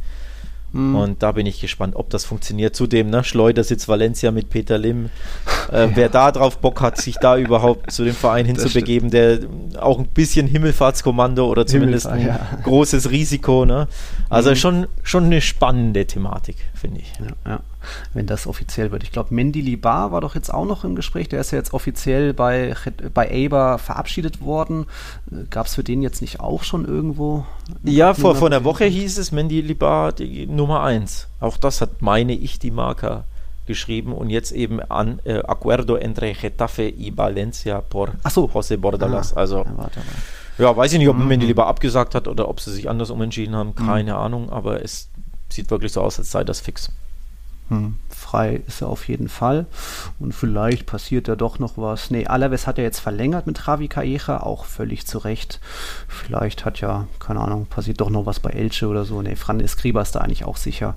Mhm. 0.72 0.94
Und 0.94 1.22
da 1.22 1.32
bin 1.32 1.46
ich 1.46 1.60
gespannt, 1.60 1.96
ob 1.96 2.10
das 2.10 2.24
funktioniert. 2.24 2.76
Zudem, 2.76 3.10
ne, 3.10 3.24
Schleudersitz 3.24 3.88
Valencia 3.88 4.30
mit 4.30 4.50
Peter 4.50 4.78
Lim. 4.78 5.10
Äh, 5.70 5.88
Wer 5.94 6.08
da 6.08 6.30
drauf 6.32 6.58
Bock 6.58 6.80
hat, 6.80 6.96
sich 6.98 7.16
da 7.16 7.36
überhaupt 7.36 7.90
zu 7.90 8.04
dem 8.04 8.14
Verein 8.14 8.46
hinzubegeben, 8.46 9.10
der 9.10 9.40
auch 9.78 9.98
ein 9.98 10.06
bisschen 10.06 10.46
Himmelfahrtskommando 10.46 11.46
oder 11.48 11.66
zumindest 11.66 12.06
ein 12.06 12.26
ja. 12.26 12.38
großes 12.62 13.10
Risiko. 13.10 13.64
Ne? 13.64 13.88
Also 14.28 14.50
Mhm. 14.50 14.56
schon, 14.56 14.86
schon 15.02 15.24
eine 15.24 15.40
spannende 15.40 16.06
Thematik, 16.06 16.56
finde 16.74 17.00
ich. 17.00 17.12
Ja, 17.18 17.52
ja, 17.52 17.60
wenn 18.14 18.26
das 18.26 18.46
offiziell 18.46 18.90
wird. 18.92 19.02
Ich 19.02 19.12
glaube, 19.12 19.34
Mendy 19.34 19.60
Libar 19.60 20.12
war 20.12 20.20
doch 20.20 20.34
jetzt 20.34 20.52
auch 20.52 20.64
noch 20.66 20.84
im 20.84 20.94
Gespräch. 20.94 21.28
Der 21.28 21.40
ist 21.40 21.50
ja 21.50 21.58
jetzt 21.58 21.72
offiziell 21.72 22.34
bei, 22.34 22.74
bei 23.14 23.30
Eber 23.30 23.78
verabschiedet 23.78 24.40
worden. 24.40 24.86
Gab 25.50 25.66
es 25.66 25.74
für 25.74 25.84
den 25.84 26.02
jetzt 26.02 26.20
nicht 26.20 26.40
auch 26.40 26.62
schon 26.62 26.84
irgendwo? 26.84 27.44
Ja, 27.84 28.14
vor, 28.14 28.34
vor 28.34 28.48
einer 28.48 28.64
Woche 28.64 28.84
hieß 28.84 29.18
es 29.18 29.32
Mendy 29.32 29.60
Libar 29.60 30.12
die 30.12 30.46
Nummer 30.46 30.82
1. 30.82 31.28
Auch 31.40 31.56
das 31.56 31.80
hat, 31.80 32.02
meine 32.02 32.32
ich, 32.34 32.58
die 32.58 32.70
Marker 32.70 33.24
geschrieben 33.66 34.12
und 34.12 34.30
jetzt 34.30 34.50
eben 34.50 34.80
an 34.80 35.20
äh, 35.24 35.38
Acuerdo 35.44 35.94
entre 35.96 36.32
Getafe 36.32 36.88
y 36.88 37.16
Valencia 37.16 37.80
por 37.80 38.10
so. 38.28 38.46
José 38.46 38.76
Bordalas. 38.76 39.32
Ah, 39.34 39.40
also. 39.40 39.64
Ja, 40.58 40.76
weiß 40.76 40.92
ich 40.92 40.98
nicht, 40.98 41.08
ob 41.08 41.16
Mhm. 41.16 41.28
Mendy 41.28 41.46
lieber 41.46 41.66
abgesagt 41.68 42.14
hat 42.14 42.26
oder 42.26 42.48
ob 42.48 42.60
sie 42.60 42.72
sich 42.72 42.90
anders 42.90 43.10
umentschieden 43.10 43.54
haben. 43.54 43.74
Keine 43.74 44.16
Ahnung, 44.16 44.50
aber 44.50 44.82
es 44.82 45.08
sieht 45.48 45.70
wirklich 45.70 45.92
so 45.92 46.02
aus, 46.02 46.18
als 46.18 46.30
sei 46.30 46.42
das 46.44 46.60
fix. 46.60 46.90
Hm, 47.70 47.94
frei 48.08 48.62
ist 48.66 48.82
er 48.82 48.88
auf 48.88 49.06
jeden 49.06 49.28
Fall. 49.28 49.66
Und 50.18 50.34
vielleicht 50.34 50.86
passiert 50.86 51.28
da 51.28 51.36
doch 51.36 51.60
noch 51.60 51.78
was. 51.78 52.10
Nee, 52.10 52.26
Alaves 52.26 52.66
hat 52.66 52.78
ja 52.78 52.84
jetzt 52.84 52.98
verlängert 52.98 53.46
mit 53.46 53.66
Ravi 53.68 53.86
Calleja, 53.86 54.42
auch 54.42 54.64
völlig 54.64 55.06
zu 55.06 55.18
Recht. 55.18 55.60
Vielleicht 56.08 56.64
hat 56.64 56.80
ja, 56.80 57.06
keine 57.20 57.40
Ahnung, 57.40 57.66
passiert 57.66 58.00
doch 58.00 58.10
noch 58.10 58.26
was 58.26 58.40
bei 58.40 58.50
Elche 58.50 58.88
oder 58.88 59.04
so. 59.04 59.22
Nee, 59.22 59.36
Fran 59.36 59.60
Escriba 59.60 60.02
ist 60.02 60.16
da 60.16 60.20
eigentlich 60.20 60.44
auch 60.44 60.56
sicher. 60.56 60.96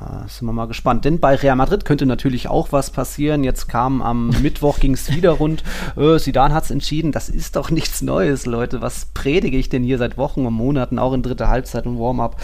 Ah, 0.00 0.26
sind 0.26 0.48
wir 0.48 0.52
mal 0.52 0.66
gespannt. 0.66 1.04
Denn 1.04 1.20
bei 1.20 1.36
Real 1.36 1.54
Madrid 1.54 1.84
könnte 1.84 2.06
natürlich 2.06 2.48
auch 2.48 2.72
was 2.72 2.90
passieren. 2.90 3.44
Jetzt 3.44 3.68
kam 3.68 4.02
am 4.02 4.30
Mittwoch, 4.42 4.80
ging 4.80 4.94
es 4.94 5.14
wieder 5.14 5.30
rund. 5.30 5.62
Äh, 5.96 6.18
Zidane 6.18 6.52
hat 6.52 6.64
es 6.64 6.72
entschieden. 6.72 7.12
Das 7.12 7.28
ist 7.28 7.54
doch 7.54 7.70
nichts 7.70 8.02
Neues, 8.02 8.44
Leute. 8.44 8.80
Was 8.80 9.06
predige 9.14 9.56
ich 9.56 9.68
denn 9.68 9.84
hier 9.84 9.98
seit 9.98 10.18
Wochen 10.18 10.46
und 10.46 10.54
Monaten, 10.54 10.98
auch 10.98 11.12
in 11.12 11.22
dritter 11.22 11.46
Halbzeit 11.46 11.86
und 11.86 12.00
Warm-up? 12.00 12.40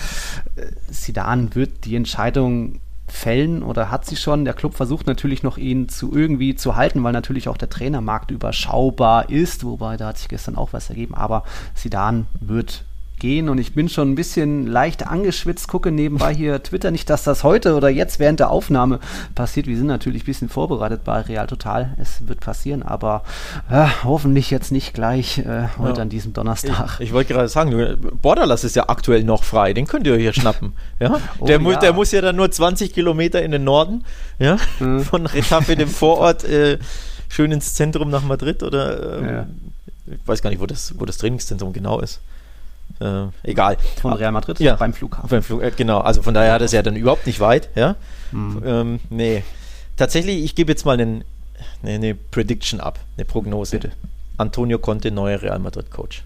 Äh, 0.55 0.93
Zidane 0.93 1.57
wird 1.57 1.85
die 1.85 1.97
Entscheidung 1.97 2.79
fällen 3.12 3.62
oder 3.62 3.91
hat 3.91 4.05
sie 4.05 4.17
schon. 4.17 4.45
Der 4.45 4.55
Club 4.55 4.75
versucht 4.75 5.07
natürlich 5.07 5.43
noch 5.43 5.59
ihn 5.59 5.88
zu 5.88 6.15
irgendwie 6.15 6.55
zu 6.55 6.77
halten, 6.77 7.03
weil 7.05 7.12
natürlich 7.12 7.49
auch 7.49 7.57
der 7.57 7.71
Trainermarkt 7.71 8.31
überschaubar 8.31 9.31
ist, 9.31 9.65
wobei 9.65 9.97
da 9.97 10.09
hat 10.09 10.19
sich 10.19 10.29
gestern 10.29 10.57
auch 10.57 10.73
was 10.73 10.91
ergeben. 10.91 11.15
Aber 11.15 11.45
Zidane 11.75 12.27
wird 12.41 12.85
gehen 13.18 13.48
und 13.48 13.58
ich 13.58 13.75
bin 13.75 13.88
schon 13.88 14.10
ein 14.10 14.14
bisschen 14.14 14.66
leicht 14.66 15.06
angeschwitzt, 15.06 15.68
gucke 15.68 15.90
nebenbei 15.90 16.34
hier 16.34 16.62
Twitter 16.62 16.90
nicht, 16.90 17.10
dass 17.10 17.22
das 17.25 17.44
heute 17.44 17.75
oder 17.75 17.88
jetzt 17.88 18.18
während 18.18 18.40
der 18.40 18.50
Aufnahme 18.50 19.00
passiert. 19.34 19.66
Wir 19.66 19.76
sind 19.76 19.87
natürlich 19.87 20.22
ein 20.22 20.26
bisschen 20.26 20.48
vorbereitet 20.48 21.02
bei 21.04 21.20
Real 21.20 21.46
Total. 21.46 21.94
Es 22.00 22.26
wird 22.28 22.40
passieren, 22.40 22.82
aber 22.82 23.22
äh, 23.70 23.87
hoffentlich 24.04 24.50
jetzt 24.50 24.72
nicht 24.72 24.94
gleich 24.94 25.38
äh, 25.38 25.68
heute 25.78 25.96
Ja. 25.96 26.02
an 26.02 26.08
diesem 26.08 26.32
Donnerstag. 26.32 26.96
Ich, 27.00 27.06
ich 27.08 27.12
wollte 27.12 27.34
gerade 27.34 27.48
sagen, 27.48 27.96
Borderlass 28.22 28.64
ist 28.64 28.76
ja 28.76 28.88
aktuell 28.88 29.25
noch 29.25 29.44
frei, 29.44 29.72
den 29.72 29.87
könnt 29.87 30.06
ihr 30.06 30.18
ja 30.20 30.32
schnappen. 30.32 30.72
Ja? 31.00 31.20
Oh 31.38 31.46
der, 31.46 31.60
mu 31.60 31.70
ja. 31.70 31.78
der 31.78 31.92
muss 31.92 32.10
ja 32.10 32.20
dann 32.20 32.34
nur 32.34 32.50
20 32.50 32.92
Kilometer 32.92 33.40
in 33.40 33.52
den 33.52 33.62
Norden, 33.62 34.04
ja? 34.40 34.56
Mhm. 34.80 35.00
von 35.04 35.26
Retafe, 35.26 35.76
dem 35.76 35.88
Vorort, 35.88 36.42
äh, 36.42 36.78
schön 37.28 37.52
ins 37.52 37.75
Zentrum 37.75 38.10
nach 38.10 38.22
Madrid 38.25 38.64
oder 38.64 39.18
ähm, 39.18 39.46
ich 40.06 40.18
weiß 40.26 40.42
gar 40.42 40.50
nicht, 40.50 40.60
wo 40.60 40.66
das, 40.66 40.94
wo 40.98 41.04
das 41.04 41.18
Trainingszentrum 41.18 41.72
genau 41.72 42.00
ist. 42.00 42.20
Äh, 43.00 43.26
egal. 43.43 43.76
Von 44.00 44.12
Real 44.12 44.33
Madrid 44.33 44.59
Ja. 44.61 44.75
beim 44.76 44.93
Flughafen. 44.93 45.28
Beim 45.28 45.43
Flug, 45.43 45.62
äh, 45.62 45.71
genau, 45.76 46.00
also 46.00 46.23
von 46.23 46.35
daher 46.35 46.52
hat 46.55 46.62
es 46.62 46.73
ja 46.73 46.83
dann 46.83 46.97
überhaupt 46.97 47.26
nicht 47.26 47.40
weit, 47.40 47.69
ja. 47.75 47.97
Mhm. 48.33 48.62
Ähm, 48.64 49.00
nee. 49.11 49.45
Tatsächlich, 49.97 50.43
ich 50.45 50.55
gebe 50.55 50.73
jetzt 50.73 50.85
mal 50.85 50.93
eine, 51.00 51.23
eine 51.85 52.14
Prediction 52.14 52.81
ab, 52.81 52.99
eine 53.17 53.25
Prognose. 53.25 53.78
Bitte. 53.78 53.93
Antonio 54.37 54.78
Conte, 54.78 55.11
neuer 55.11 55.43
Real 55.43 55.59
Madrid 55.59 55.90
Coach. 55.90 56.23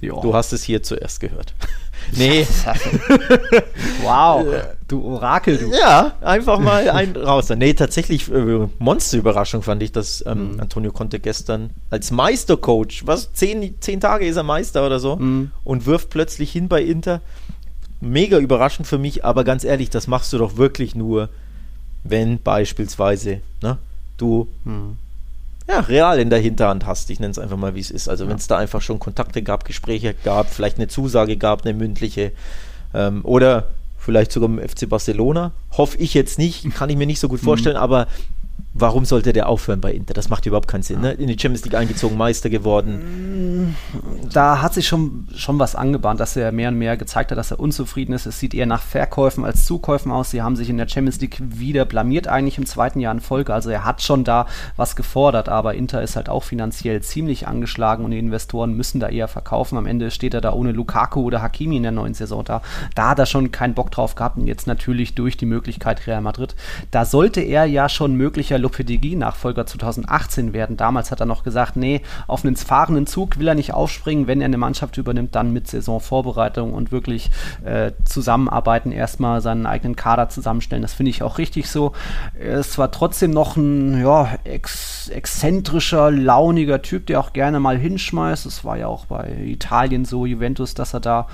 Ja. 0.00 0.20
Du 0.20 0.34
hast 0.34 0.52
es 0.52 0.62
hier 0.62 0.82
zuerst 0.82 1.20
gehört. 1.20 1.54
nee. 2.16 2.46
wow, 4.02 4.46
du 4.86 5.02
Orakel, 5.04 5.58
du. 5.58 5.72
Ja, 5.72 6.12
einfach 6.20 6.58
mal 6.58 6.88
ein 6.90 7.16
raus. 7.16 7.48
Nee, 7.50 7.74
tatsächlich 7.74 8.30
äh, 8.32 8.66
Monsterüberraschung 8.78 9.62
fand 9.62 9.82
ich, 9.82 9.92
dass 9.92 10.24
ähm, 10.26 10.52
Mhm. 10.54 10.60
Antonio 10.60 10.92
Conte 10.92 11.18
gestern 11.20 11.70
als 11.90 12.10
Meistercoach, 12.10 13.02
was, 13.06 13.32
zehn, 13.32 13.74
zehn 13.80 14.00
Tage 14.00 14.26
ist 14.26 14.36
er 14.36 14.42
Meister 14.44 14.86
oder 14.86 15.00
so, 15.00 15.16
Mhm. 15.16 15.50
und 15.64 15.86
wirft 15.86 16.10
plötzlich 16.10 16.52
hin 16.52 16.68
bei 16.68 16.82
Inter. 16.82 17.20
Mega 18.00 18.38
überraschend 18.38 18.86
für 18.86 18.98
mich, 18.98 19.24
aber 19.24 19.42
ganz 19.42 19.64
ehrlich, 19.64 19.90
das 19.90 20.06
machst 20.06 20.32
du 20.32 20.38
doch 20.38 20.56
wirklich 20.56 20.94
nur, 20.94 21.28
wenn 22.04 22.40
beispielsweise 22.40 23.40
ne, 23.60 23.78
du 24.16 24.46
Hm. 24.64 24.96
Ja, 25.68 25.80
real 25.80 26.18
in 26.18 26.30
der 26.30 26.38
Hinterhand 26.38 26.86
hast. 26.86 27.10
Ich 27.10 27.20
nenne 27.20 27.30
es 27.30 27.38
einfach 27.38 27.56
mal, 27.56 27.74
wie 27.74 27.80
es 27.80 27.90
ist. 27.90 28.08
Also 28.08 28.28
wenn 28.28 28.36
es 28.36 28.46
da 28.46 28.56
einfach 28.56 28.80
schon 28.80 28.98
Kontakte 28.98 29.42
gab, 29.42 29.64
Gespräche 29.64 30.14
gab, 30.24 30.48
vielleicht 30.50 30.78
eine 30.78 30.88
Zusage 30.88 31.36
gab, 31.36 31.64
eine 31.64 31.74
mündliche 31.74 32.32
ähm, 32.94 33.20
oder 33.24 33.68
vielleicht 33.98 34.32
sogar 34.32 34.48
im 34.48 34.58
FC 34.58 34.88
Barcelona. 34.88 35.52
Hoffe 35.72 35.98
ich 35.98 36.14
jetzt 36.14 36.38
nicht, 36.38 36.74
kann 36.74 36.88
ich 36.88 36.96
mir 36.96 37.06
nicht 37.06 37.20
so 37.20 37.28
gut 37.28 37.40
vorstellen, 37.40 37.76
aber 37.76 38.06
warum 38.80 39.04
sollte 39.04 39.32
der 39.32 39.48
aufhören 39.48 39.80
bei 39.80 39.92
Inter? 39.92 40.14
Das 40.14 40.28
macht 40.28 40.46
überhaupt 40.46 40.68
keinen 40.68 40.82
Sinn. 40.82 41.00
Ne? 41.00 41.12
In 41.12 41.26
die 41.26 41.38
Champions 41.38 41.64
League 41.64 41.74
eingezogen, 41.74 42.16
Meister 42.16 42.50
geworden. 42.50 43.76
Da 44.32 44.62
hat 44.62 44.74
sich 44.74 44.86
schon, 44.86 45.28
schon 45.34 45.58
was 45.58 45.74
angebahnt, 45.74 46.20
dass 46.20 46.36
er 46.36 46.52
mehr 46.52 46.68
und 46.68 46.78
mehr 46.78 46.96
gezeigt 46.96 47.30
hat, 47.30 47.38
dass 47.38 47.50
er 47.50 47.60
unzufrieden 47.60 48.12
ist. 48.12 48.26
Es 48.26 48.38
sieht 48.38 48.54
eher 48.54 48.66
nach 48.66 48.82
Verkäufen 48.82 49.44
als 49.44 49.64
Zukäufen 49.64 50.12
aus. 50.12 50.30
Sie 50.30 50.42
haben 50.42 50.56
sich 50.56 50.70
in 50.70 50.76
der 50.76 50.88
Champions 50.88 51.20
League 51.20 51.38
wieder 51.40 51.84
blamiert, 51.84 52.28
eigentlich 52.28 52.58
im 52.58 52.66
zweiten 52.66 53.00
Jahr 53.00 53.12
in 53.12 53.20
Folge. 53.20 53.54
Also 53.54 53.70
er 53.70 53.84
hat 53.84 54.02
schon 54.02 54.24
da 54.24 54.46
was 54.76 54.96
gefordert, 54.96 55.48
aber 55.48 55.74
Inter 55.74 56.02
ist 56.02 56.16
halt 56.16 56.28
auch 56.28 56.42
finanziell 56.42 57.02
ziemlich 57.02 57.46
angeschlagen 57.46 58.04
und 58.04 58.10
die 58.10 58.18
Investoren 58.18 58.74
müssen 58.74 59.00
da 59.00 59.08
eher 59.08 59.28
verkaufen. 59.28 59.78
Am 59.78 59.86
Ende 59.86 60.10
steht 60.10 60.34
er 60.34 60.40
da 60.40 60.52
ohne 60.52 60.72
Lukaku 60.72 61.22
oder 61.22 61.42
Hakimi 61.42 61.76
in 61.76 61.82
der 61.82 61.92
neuen 61.92 62.14
Saison 62.14 62.44
da. 62.44 62.62
Da 62.94 63.10
hat 63.10 63.18
er 63.18 63.26
schon 63.26 63.52
keinen 63.52 63.74
Bock 63.74 63.90
drauf 63.90 64.14
gehabt 64.14 64.36
und 64.36 64.46
jetzt 64.46 64.66
natürlich 64.66 65.14
durch 65.14 65.36
die 65.36 65.46
Möglichkeit 65.46 66.06
Real 66.06 66.20
Madrid. 66.20 66.54
Da 66.90 67.04
sollte 67.04 67.40
er 67.40 67.64
ja 67.64 67.88
schon 67.88 68.14
möglicher 68.14 68.58
Lopetegui-Nachfolger 68.68 69.66
2018 69.66 70.52
werden. 70.52 70.76
Damals 70.76 71.10
hat 71.10 71.20
er 71.20 71.26
noch 71.26 71.42
gesagt, 71.42 71.76
nee, 71.76 72.02
auf 72.26 72.44
einen 72.44 72.56
fahrenden 72.56 73.06
Zug 73.06 73.38
will 73.38 73.48
er 73.48 73.54
nicht 73.54 73.72
aufspringen. 73.72 74.26
Wenn 74.26 74.40
er 74.40 74.46
eine 74.46 74.58
Mannschaft 74.58 74.98
übernimmt, 74.98 75.34
dann 75.34 75.52
mit 75.52 75.68
Saisonvorbereitung 75.68 76.74
und 76.74 76.92
wirklich 76.92 77.30
äh, 77.64 77.92
zusammenarbeiten, 78.04 78.92
erstmal 78.92 79.40
seinen 79.40 79.66
eigenen 79.66 79.96
Kader 79.96 80.28
zusammenstellen. 80.28 80.82
Das 80.82 80.92
finde 80.92 81.10
ich 81.10 81.22
auch 81.22 81.38
richtig 81.38 81.70
so. 81.70 81.92
Ist 82.38 82.72
zwar 82.72 82.90
trotzdem 82.90 83.30
noch 83.30 83.56
ein 83.56 84.02
ja, 84.02 84.36
ex 84.44 85.08
exzentrischer, 85.08 86.10
launiger 86.10 86.82
Typ, 86.82 87.06
der 87.06 87.20
auch 87.20 87.32
gerne 87.32 87.60
mal 87.60 87.78
hinschmeißt. 87.78 88.44
Es 88.44 88.64
war 88.64 88.76
ja 88.76 88.88
auch 88.88 89.06
bei 89.06 89.32
Italien 89.42 90.04
so, 90.04 90.26
Juventus, 90.26 90.74
dass 90.74 90.92
er 90.92 91.00
da 91.00 91.26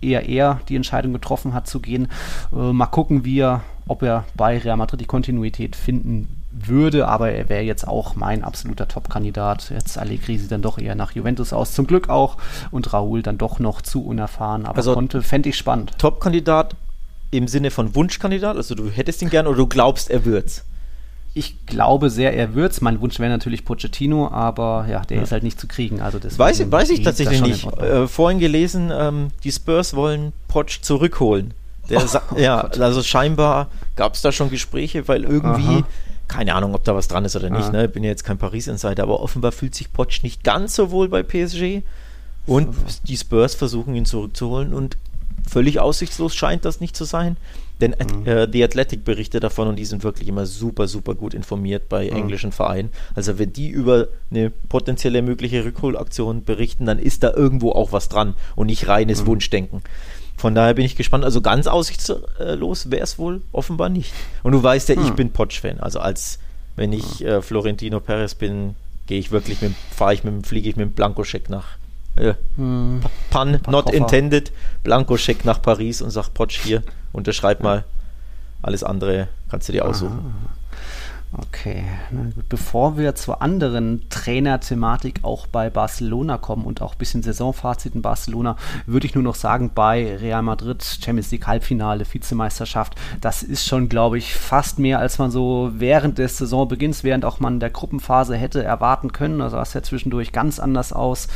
eher 0.00 0.28
er 0.28 0.60
die 0.68 0.76
Entscheidung 0.76 1.12
getroffen 1.12 1.54
hat 1.54 1.68
zu 1.68 1.78
gehen. 1.78 2.08
Äh, 2.52 2.72
mal 2.72 2.86
gucken, 2.86 3.24
wie 3.24 3.40
er, 3.40 3.62
ob 3.86 4.02
er 4.02 4.24
bei 4.34 4.58
Real 4.58 4.76
Madrid 4.76 5.00
die 5.00 5.06
Kontinuität 5.06 5.76
finden 5.76 6.39
würde, 6.66 7.08
aber 7.08 7.32
er 7.32 7.48
wäre 7.48 7.62
jetzt 7.62 7.86
auch 7.86 8.16
mein 8.16 8.44
absoluter 8.44 8.88
Top-Kandidat. 8.88 9.70
Jetzt 9.70 9.98
Allegri 9.98 10.38
sieht 10.38 10.52
dann 10.52 10.62
doch 10.62 10.78
eher 10.78 10.94
nach 10.94 11.12
Juventus 11.12 11.52
aus, 11.52 11.72
zum 11.72 11.86
Glück 11.86 12.08
auch. 12.08 12.36
Und 12.70 12.92
Raúl 12.92 13.22
dann 13.22 13.38
doch 13.38 13.58
noch 13.58 13.82
zu 13.82 14.04
unerfahren, 14.04 14.66
aber 14.66 14.78
also, 14.78 14.94
konnte, 14.94 15.22
fände 15.22 15.48
ich 15.48 15.56
spannend. 15.56 15.98
Top-Kandidat 15.98 16.74
im 17.30 17.48
Sinne 17.48 17.70
von 17.70 17.94
Wunschkandidat? 17.94 18.56
Also 18.56 18.74
du 18.74 18.90
hättest 18.90 19.22
ihn 19.22 19.30
gern 19.30 19.46
oder 19.46 19.56
du 19.56 19.66
glaubst, 19.66 20.10
er 20.10 20.24
wird's? 20.24 20.64
Ich 21.32 21.64
glaube 21.66 22.10
sehr, 22.10 22.34
er 22.34 22.54
wird's. 22.54 22.80
Mein 22.80 23.00
Wunsch 23.00 23.20
wäre 23.20 23.30
natürlich 23.30 23.64
Pochettino, 23.64 24.28
aber 24.28 24.86
ja, 24.90 25.02
der 25.02 25.18
ja. 25.18 25.22
ist 25.22 25.30
halt 25.30 25.44
nicht 25.44 25.60
zu 25.60 25.68
kriegen. 25.68 26.00
Also 26.00 26.18
weiß, 26.20 26.72
weiß 26.72 26.90
ich 26.90 27.02
tatsächlich 27.02 27.40
nicht. 27.40 27.66
Äh, 27.78 28.08
vorhin 28.08 28.40
gelesen, 28.40 28.90
ähm, 28.92 29.28
die 29.44 29.52
Spurs 29.52 29.94
wollen 29.94 30.32
Poch 30.48 30.64
zurückholen. 30.82 31.54
Der 31.88 32.02
oh, 32.02 32.36
ja, 32.36 32.62
Gott. 32.62 32.80
also 32.80 33.02
scheinbar 33.02 33.68
gab 33.94 34.14
es 34.14 34.22
da 34.22 34.32
schon 34.32 34.50
Gespräche, 34.50 35.06
weil 35.06 35.24
irgendwie 35.24 35.76
Aha 35.76 35.84
keine 36.30 36.54
Ahnung, 36.54 36.74
ob 36.74 36.84
da 36.84 36.94
was 36.94 37.08
dran 37.08 37.24
ist 37.24 37.34
oder 37.34 37.50
nicht. 37.50 37.66
Ah. 37.66 37.72
Ne? 37.72 37.88
Bin 37.88 38.04
ja 38.04 38.10
jetzt 38.10 38.24
kein 38.24 38.38
Paris-Insider, 38.38 39.02
aber 39.02 39.20
offenbar 39.20 39.50
fühlt 39.50 39.74
sich 39.74 39.92
Potsch 39.92 40.22
nicht 40.22 40.44
ganz 40.44 40.76
so 40.76 40.92
wohl 40.92 41.08
bei 41.08 41.22
PSG. 41.22 41.82
Und 42.46 42.74
die 43.08 43.16
Spurs 43.16 43.54
versuchen 43.54 43.94
ihn 43.94 44.06
zurückzuholen 44.06 44.72
und 44.72 44.96
völlig 45.48 45.80
aussichtslos 45.80 46.34
scheint 46.34 46.64
das 46.64 46.80
nicht 46.80 46.96
zu 46.96 47.04
sein. 47.04 47.36
Denn 47.80 47.94
mhm. 47.98 48.26
äh, 48.26 48.46
die 48.46 48.62
Athletic 48.62 49.04
berichtet 49.04 49.42
davon 49.42 49.66
und 49.66 49.76
die 49.76 49.84
sind 49.84 50.04
wirklich 50.04 50.28
immer 50.28 50.46
super, 50.46 50.86
super 50.86 51.14
gut 51.14 51.34
informiert 51.34 51.88
bei 51.88 52.08
mhm. 52.08 52.16
englischen 52.16 52.52
Vereinen. 52.52 52.90
Also 53.14 53.38
wenn 53.38 53.52
die 53.52 53.68
über 53.68 54.08
eine 54.30 54.50
potenzielle 54.50 55.22
mögliche 55.22 55.64
Rückholaktion 55.64 56.44
berichten, 56.44 56.86
dann 56.86 56.98
ist 56.98 57.24
da 57.24 57.32
irgendwo 57.34 57.72
auch 57.72 57.92
was 57.92 58.08
dran 58.08 58.34
und 58.54 58.66
nicht 58.66 58.86
reines 58.86 59.22
mhm. 59.22 59.26
Wunschdenken. 59.26 59.82
Von 60.40 60.54
daher 60.54 60.72
bin 60.72 60.86
ich 60.86 60.96
gespannt. 60.96 61.22
Also 61.22 61.42
ganz 61.42 61.66
aussichtslos 61.66 62.90
wäre 62.90 63.02
es 63.02 63.18
wohl 63.18 63.42
offenbar 63.52 63.90
nicht. 63.90 64.14
Und 64.42 64.52
du 64.52 64.62
weißt 64.62 64.88
ja, 64.88 64.96
hm. 64.96 65.04
ich 65.04 65.12
bin 65.12 65.32
Potsch-Fan. 65.32 65.80
Also 65.80 66.00
als 66.00 66.38
wenn 66.76 66.94
ich 66.94 67.22
äh, 67.22 67.42
Florentino 67.42 68.00
Perez 68.00 68.34
bin, 68.34 68.74
gehe 69.06 69.18
ich 69.18 69.32
wirklich 69.32 69.60
mit, 69.60 69.74
fahre 69.94 70.14
ich 70.14 70.24
mit, 70.24 70.46
fliege 70.46 70.70
ich 70.70 70.76
mit 70.76 70.86
dem 70.86 70.92
Blankoscheck 70.92 71.50
nach 71.50 71.76
äh, 72.16 72.32
hm. 72.56 73.02
Pun 73.30 73.60
not 73.68 73.84
Koffer. 73.84 73.96
intended, 73.96 74.50
Blankoscheck 74.82 75.44
nach 75.44 75.60
Paris 75.60 76.00
und 76.00 76.10
sag 76.10 76.32
Potsch 76.32 76.58
hier, 76.58 76.82
unterschreib 77.12 77.62
mal. 77.62 77.84
Alles 78.62 78.82
andere 78.82 79.28
kannst 79.50 79.68
du 79.68 79.72
dir 79.72 79.84
aussuchen. 79.84 80.20
Aha. 80.20 80.59
Okay. 81.32 81.84
Bevor 82.48 82.98
wir 82.98 83.14
zur 83.14 83.40
anderen 83.40 84.08
Trainerthematik 84.08 85.20
auch 85.22 85.46
bei 85.46 85.70
Barcelona 85.70 86.38
kommen 86.38 86.64
und 86.64 86.82
auch 86.82 86.92
ein 86.92 86.98
bisschen 86.98 87.22
Saisonfazit 87.22 87.94
in 87.94 88.02
Barcelona, 88.02 88.56
würde 88.86 89.06
ich 89.06 89.14
nur 89.14 89.22
noch 89.22 89.36
sagen, 89.36 89.70
bei 89.72 90.16
Real 90.16 90.42
Madrid, 90.42 90.82
Champions 90.82 91.30
League 91.30 91.46
Halbfinale, 91.46 92.04
Vizemeisterschaft, 92.10 92.96
das 93.20 93.44
ist 93.44 93.64
schon, 93.64 93.88
glaube 93.88 94.18
ich, 94.18 94.34
fast 94.34 94.80
mehr, 94.80 94.98
als 94.98 95.18
man 95.18 95.30
so 95.30 95.70
während 95.74 96.18
des 96.18 96.36
Saisonbeginns, 96.36 97.04
während 97.04 97.24
auch 97.24 97.38
man 97.38 97.60
der 97.60 97.70
Gruppenphase 97.70 98.36
hätte 98.36 98.64
erwarten 98.64 99.12
können. 99.12 99.40
Also 99.40 99.56
sah 99.56 99.62
es 99.62 99.74
ja 99.74 99.82
zwischendurch 99.82 100.32
ganz 100.32 100.58
anders 100.58 100.92
aus. 100.92 101.28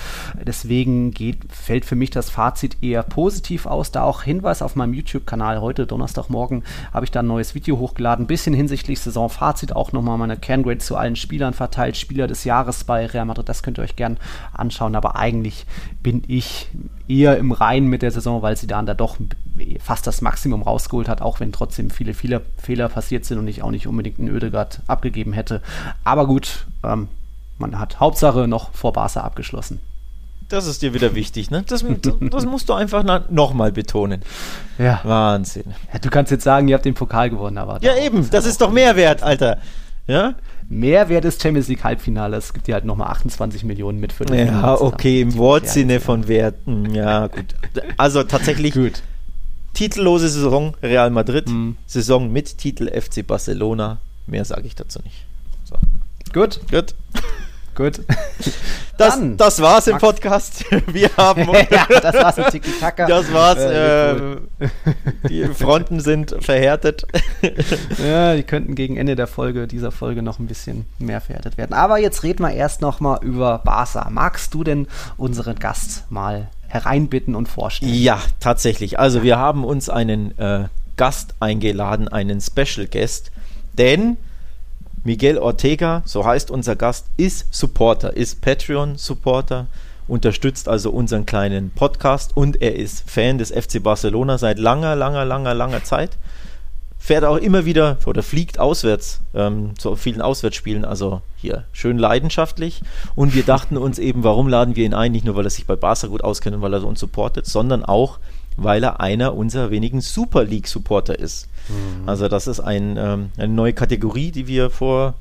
Deswegen 0.43 1.13
geht, 1.13 1.39
fällt 1.53 1.85
für 1.85 1.97
mich 1.97 2.11
das 2.11 2.31
Fazit 2.31 2.83
eher 2.83 3.05
positiv 3.05 3.67
aus. 3.67 3.93
Da 3.93 4.03
auch 4.03 4.23
Hinweis 4.23 4.61
auf 4.61 4.75
meinem 4.75 4.95
YouTube-Kanal 4.95 5.61
heute, 5.61 5.87
Donnerstagmorgen, 5.87 6.65
habe 6.93 7.05
ich 7.05 7.13
da 7.13 7.21
ein 7.21 7.29
neues 7.29 7.55
Video 7.55 7.79
hochgeladen, 7.79 8.27
bisschen 8.27 8.55
hinsichtlich 8.55 9.01
Saisonfazit 9.01 9.77
auch 9.77 9.84
auch 9.85 9.93
nochmal 9.93 10.17
meine 10.17 10.39
Kerngrade 10.39 10.79
zu 10.79 10.97
allen 10.97 11.15
Spielern 11.15 11.53
verteilt. 11.53 11.99
Spieler 11.99 12.27
des 12.27 12.45
Jahres 12.45 12.85
bei 12.85 13.05
Real 13.05 13.27
Madrid, 13.27 13.49
das 13.49 13.63
könnt 13.63 13.79
ihr 13.79 13.83
euch 13.83 13.97
gern 13.97 14.17
anschauen. 14.55 14.97
Aber 14.97 15.17
eigentlich 15.17 15.67
bin 16.03 16.23
ich 16.27 16.71
eher 17.07 17.37
im 17.37 17.53
Reinen 17.53 17.89
mit 17.89 18.01
der 18.01 18.11
Saison, 18.11 18.41
weil 18.41 18.57
sie 18.57 18.67
da 18.67 18.83
doch 18.83 19.19
fast 19.81 20.07
das 20.07 20.23
Maximum 20.23 20.63
rausgeholt 20.63 21.09
hat, 21.09 21.21
auch 21.21 21.39
wenn 21.41 21.53
trotzdem 21.53 21.91
viele, 21.91 22.15
viele 22.15 22.41
Fehler 22.57 22.89
passiert 22.89 23.27
sind 23.27 23.39
und 23.39 23.47
ich 23.47 23.63
auch 23.63 23.71
nicht 23.71 23.87
unbedingt 23.87 24.19
einen 24.19 24.29
Ödegard 24.29 24.81
abgegeben 24.87 25.35
hätte. 25.35 25.61
Aber 26.03 26.27
gut, 26.27 26.67
ähm, 26.83 27.09
man 27.59 27.79
hat 27.79 28.01
Hauptsache 28.01 28.49
noch 28.49 28.73
vor 28.73 28.95
Barca 28.95 29.21
abgeschlossen. 29.21 29.81
Das 30.49 30.67
ist 30.67 30.83
dir 30.83 30.95
wieder 30.95 31.15
wichtig, 31.15 31.51
ne? 31.51 31.65
Das, 31.67 31.85
das 32.31 32.45
musst 32.47 32.69
du 32.69 32.75
einfach 32.75 33.03
nochmal 33.31 33.73
betonen. 33.73 34.23
Ja. 34.79 35.01
Wahnsinn. 35.03 35.75
Ja, 35.93 35.99
du 35.99 36.11
kannst 36.11 36.31
jetzt 36.31 36.45
sagen, 36.45 36.69
ihr 36.69 36.75
habt 36.75 36.85
den 36.85 36.95
Pokal 36.95 37.31
gewonnen, 37.31 37.59
aber. 37.59 37.79
Ja, 37.83 37.97
eben, 37.97 38.29
das 38.31 38.47
ist 38.47 38.61
doch 38.61 38.71
Mehrwert, 38.71 39.23
Alter. 39.23 39.59
Ja? 40.07 40.35
Mehrwert 40.69 41.25
des 41.25 41.41
Champions 41.41 41.69
League 41.69 41.85
Halbfinales. 41.85 42.47
Es 42.47 42.53
gibt 42.53 42.69
ja 42.69 42.75
halt 42.75 42.85
nochmal 42.85 43.09
28 43.09 43.65
Millionen 43.65 44.01
mit 44.01 44.13
für 44.13 44.25
Ja, 44.35 44.81
okay, 44.81 45.23
im 45.23 45.37
Wortsinne 45.37 46.01
von 46.01 46.29
Werten. 46.29 46.95
Ja, 46.95 47.27
gut. 47.29 47.55
Also 47.97 48.23
tatsächlich. 48.23 48.75
gut. 48.75 49.03
Titellose 49.75 50.29
Saison 50.29 50.75
Real 50.83 51.11
Madrid, 51.11 51.49
mhm. 51.49 51.77
Saison 51.87 52.31
mit 52.31 52.59
Titel 52.59 52.89
FC 52.89 53.27
Barcelona. 53.27 53.99
Mehr 54.27 54.45
sage 54.45 54.67
ich 54.67 54.77
dazu 54.77 55.01
nicht. 55.03 55.25
So. 55.65 55.77
Gut. 56.33 56.61
Gut. 56.71 56.95
Gut. 57.75 58.01
Das, 58.97 59.17
Dann, 59.17 59.37
das 59.37 59.61
war's 59.61 59.89
im 59.89 59.99
Podcast. 59.99 60.65
Wir 60.87 61.11
haben. 61.17 61.49
ja, 61.71 61.85
das 62.01 62.15
war's 62.15 62.39
im 62.39 62.45
Tiki-Taka. 62.45 63.07
Das 63.07 63.33
war's. 63.33 63.59
Äh, 63.59 64.13
äh, 64.13 64.39
die 65.29 65.47
Fronten 65.47 65.99
sind 65.99 66.37
verhärtet. 66.39 67.05
ja, 67.99 68.37
die 68.37 68.45
könnten 68.45 68.77
gegen 68.77 68.97
Ende 68.97 69.17
der 69.17 69.27
Folge, 69.27 69.67
dieser 69.67 69.91
Folge, 69.91 70.23
noch 70.23 70.39
ein 70.39 70.47
bisschen 70.47 70.87
mehr 71.01 71.21
verhärtet 71.21 71.59
werden. 71.59 71.73
Aber 71.73 71.99
jetzt 71.99 72.23
reden 72.23 72.45
wir 72.45 72.53
erst 72.53 72.83
nochmal 72.83 73.19
über 73.23 73.59
Barca. 73.59 74.09
Magst 74.11 74.55
du 74.55 74.63
denn 74.63 74.87
unseren 75.17 75.59
Gast 75.59 76.05
mal 76.11 76.47
hereinbitten 76.69 77.35
und 77.35 77.49
vorstellen? 77.49 77.93
Ja, 77.93 78.21
tatsächlich. 78.39 79.01
Also, 79.01 79.25
wir 79.25 79.39
haben 79.39 79.65
uns 79.65 79.89
einen 79.89 80.39
äh, 80.39 80.69
Gast 80.97 81.35
eingeladen, 81.41 82.07
einen 82.07 82.41
Special 82.41 82.87
Guest. 82.87 83.33
Denn 83.77 84.19
Miguel 85.07 85.37
Ortega, 85.37 86.03
so 86.07 86.25
heißt 86.25 86.51
unser 86.51 86.77
Gast, 86.77 87.09
ist 87.19 87.53
Supporter, 87.55 88.17
ist 88.17 88.41
Patreon-Supporter, 88.41 89.67
unterstützt 90.09 90.67
also 90.67 90.91
unseren 90.91 91.27
kleinen 91.27 91.71
Podcast 91.73 92.35
und 92.35 92.63
er 92.63 92.75
ist 92.77 93.09
Fan 93.09 93.37
des 93.37 93.51
FC 93.51 93.83
Barcelona 93.83 94.39
seit 94.39 94.59
langer, 94.59 94.97
langer, 94.97 95.27
langer, 95.27 95.53
langer 95.53 95.85
Zeit. 95.85 96.17
Fährt 96.99 97.25
auch 97.25 97.37
immer 97.37 97.67
wieder 97.67 97.99
oder 98.07 98.23
fliegt 98.23 98.59
auswärts 98.59 99.21
ähm, 99.35 99.79
zu 99.79 99.95
vielen 99.95 100.23
Auswärtsspielen, 100.23 100.87
also 100.87 101.21
hier 101.37 101.65
schön 101.73 101.99
leidenschaftlich. 101.99 102.81
Und 103.15 103.35
wir 103.35 103.43
dachten 103.43 103.77
uns 103.77 103.99
eben, 103.99 104.25
warum 104.25 104.49
laden 104.49 104.75
wir 104.75 104.87
ihn 104.87 104.95
ein? 104.95 105.13
Nicht 105.13 105.27
nur, 105.27 105.37
weil 105.37 105.45
er 105.45 105.51
sich 105.51 105.67
bei 105.67 105.77
Barca 105.77 106.07
gut 106.07 106.25
auskennt 106.25 106.57
und 106.57 106.63
weil 106.63 106.73
er 106.73 106.83
uns 106.83 107.01
supportet, 107.01 107.45
sondern 107.45 107.85
auch, 107.85 108.21
weil 108.57 108.83
er 108.83 109.01
einer 109.01 109.35
unserer 109.35 109.71
wenigen 109.71 110.01
Super 110.01 110.45
League-Supporter 110.45 111.19
ist. 111.19 111.49
Mhm. 111.69 112.09
Also 112.09 112.29
das 112.29 112.47
ist 112.47 112.61
ein, 112.61 112.97
ähm, 112.97 113.31
eine 113.37 113.53
neue 113.53 113.73
Kategorie, 113.73 114.31
die 114.31 114.47
wir 114.47 114.71
vor, 114.71 115.15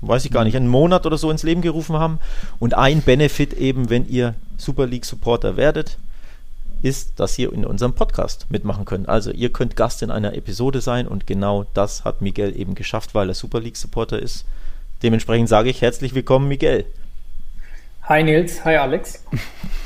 weiß 0.00 0.24
ich 0.24 0.30
gar 0.30 0.44
nicht, 0.44 0.56
einen 0.56 0.68
Monat 0.68 1.06
oder 1.06 1.18
so 1.18 1.30
ins 1.30 1.42
Leben 1.42 1.62
gerufen 1.62 1.96
haben. 1.96 2.18
Und 2.58 2.74
ein 2.74 3.02
Benefit 3.02 3.54
eben, 3.54 3.90
wenn 3.90 4.08
ihr 4.08 4.34
Super 4.58 4.86
League-Supporter 4.86 5.56
werdet, 5.56 5.98
ist, 6.82 7.18
dass 7.18 7.38
ihr 7.38 7.50
in 7.52 7.64
unserem 7.64 7.94
Podcast 7.94 8.46
mitmachen 8.50 8.84
könnt. 8.84 9.08
Also 9.08 9.30
ihr 9.30 9.50
könnt 9.50 9.74
Gast 9.74 10.02
in 10.02 10.10
einer 10.10 10.34
Episode 10.34 10.82
sein 10.82 11.08
und 11.08 11.26
genau 11.26 11.64
das 11.72 12.04
hat 12.04 12.20
Miguel 12.20 12.58
eben 12.58 12.74
geschafft, 12.74 13.14
weil 13.14 13.30
er 13.30 13.34
Super 13.34 13.60
League-Supporter 13.60 14.18
ist. 14.18 14.44
Dementsprechend 15.02 15.48
sage 15.48 15.70
ich 15.70 15.80
herzlich 15.80 16.14
willkommen, 16.14 16.48
Miguel. 16.48 16.84
Hi 18.06 18.22
Nils, 18.22 18.62
hi 18.66 18.76
Alex. 18.76 19.24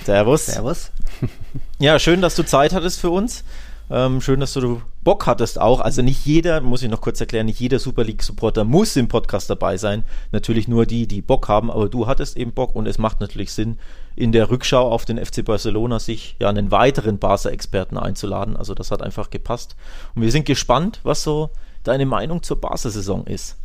Servus. 0.04 0.46
Servus. 0.46 0.90
Ja, 1.78 2.00
schön, 2.00 2.20
dass 2.20 2.34
du 2.34 2.42
Zeit 2.42 2.72
hattest 2.72 2.98
für 2.98 3.10
uns. 3.10 3.44
Ähm, 3.88 4.20
schön, 4.20 4.40
dass 4.40 4.52
du 4.54 4.82
Bock 5.04 5.28
hattest 5.28 5.60
auch. 5.60 5.80
Also 5.80 6.02
nicht 6.02 6.26
jeder, 6.26 6.60
muss 6.60 6.82
ich 6.82 6.90
noch 6.90 7.00
kurz 7.00 7.20
erklären, 7.20 7.46
nicht 7.46 7.60
jeder 7.60 7.78
Super 7.78 8.02
League-Supporter 8.02 8.64
muss 8.64 8.96
im 8.96 9.06
Podcast 9.06 9.48
dabei 9.48 9.76
sein. 9.76 10.02
Natürlich 10.32 10.66
nur 10.66 10.84
die, 10.86 11.06
die 11.06 11.22
Bock 11.22 11.46
haben, 11.46 11.70
aber 11.70 11.88
du 11.88 12.08
hattest 12.08 12.36
eben 12.36 12.50
Bock 12.50 12.74
und 12.74 12.88
es 12.88 12.98
macht 12.98 13.20
natürlich 13.20 13.52
Sinn, 13.52 13.78
in 14.16 14.32
der 14.32 14.50
Rückschau 14.50 14.90
auf 14.90 15.04
den 15.04 15.24
FC 15.24 15.44
Barcelona 15.44 16.00
sich 16.00 16.34
ja 16.40 16.48
einen 16.48 16.72
weiteren 16.72 17.20
Barca-Experten 17.20 17.96
einzuladen. 17.96 18.56
Also 18.56 18.74
das 18.74 18.90
hat 18.90 19.00
einfach 19.00 19.30
gepasst. 19.30 19.76
Und 20.16 20.22
wir 20.22 20.32
sind 20.32 20.44
gespannt, 20.44 20.98
was 21.04 21.22
so 21.22 21.50
deine 21.84 22.06
Meinung 22.06 22.42
zur 22.42 22.60
Barca-Saison 22.60 23.24
ist. 23.28 23.56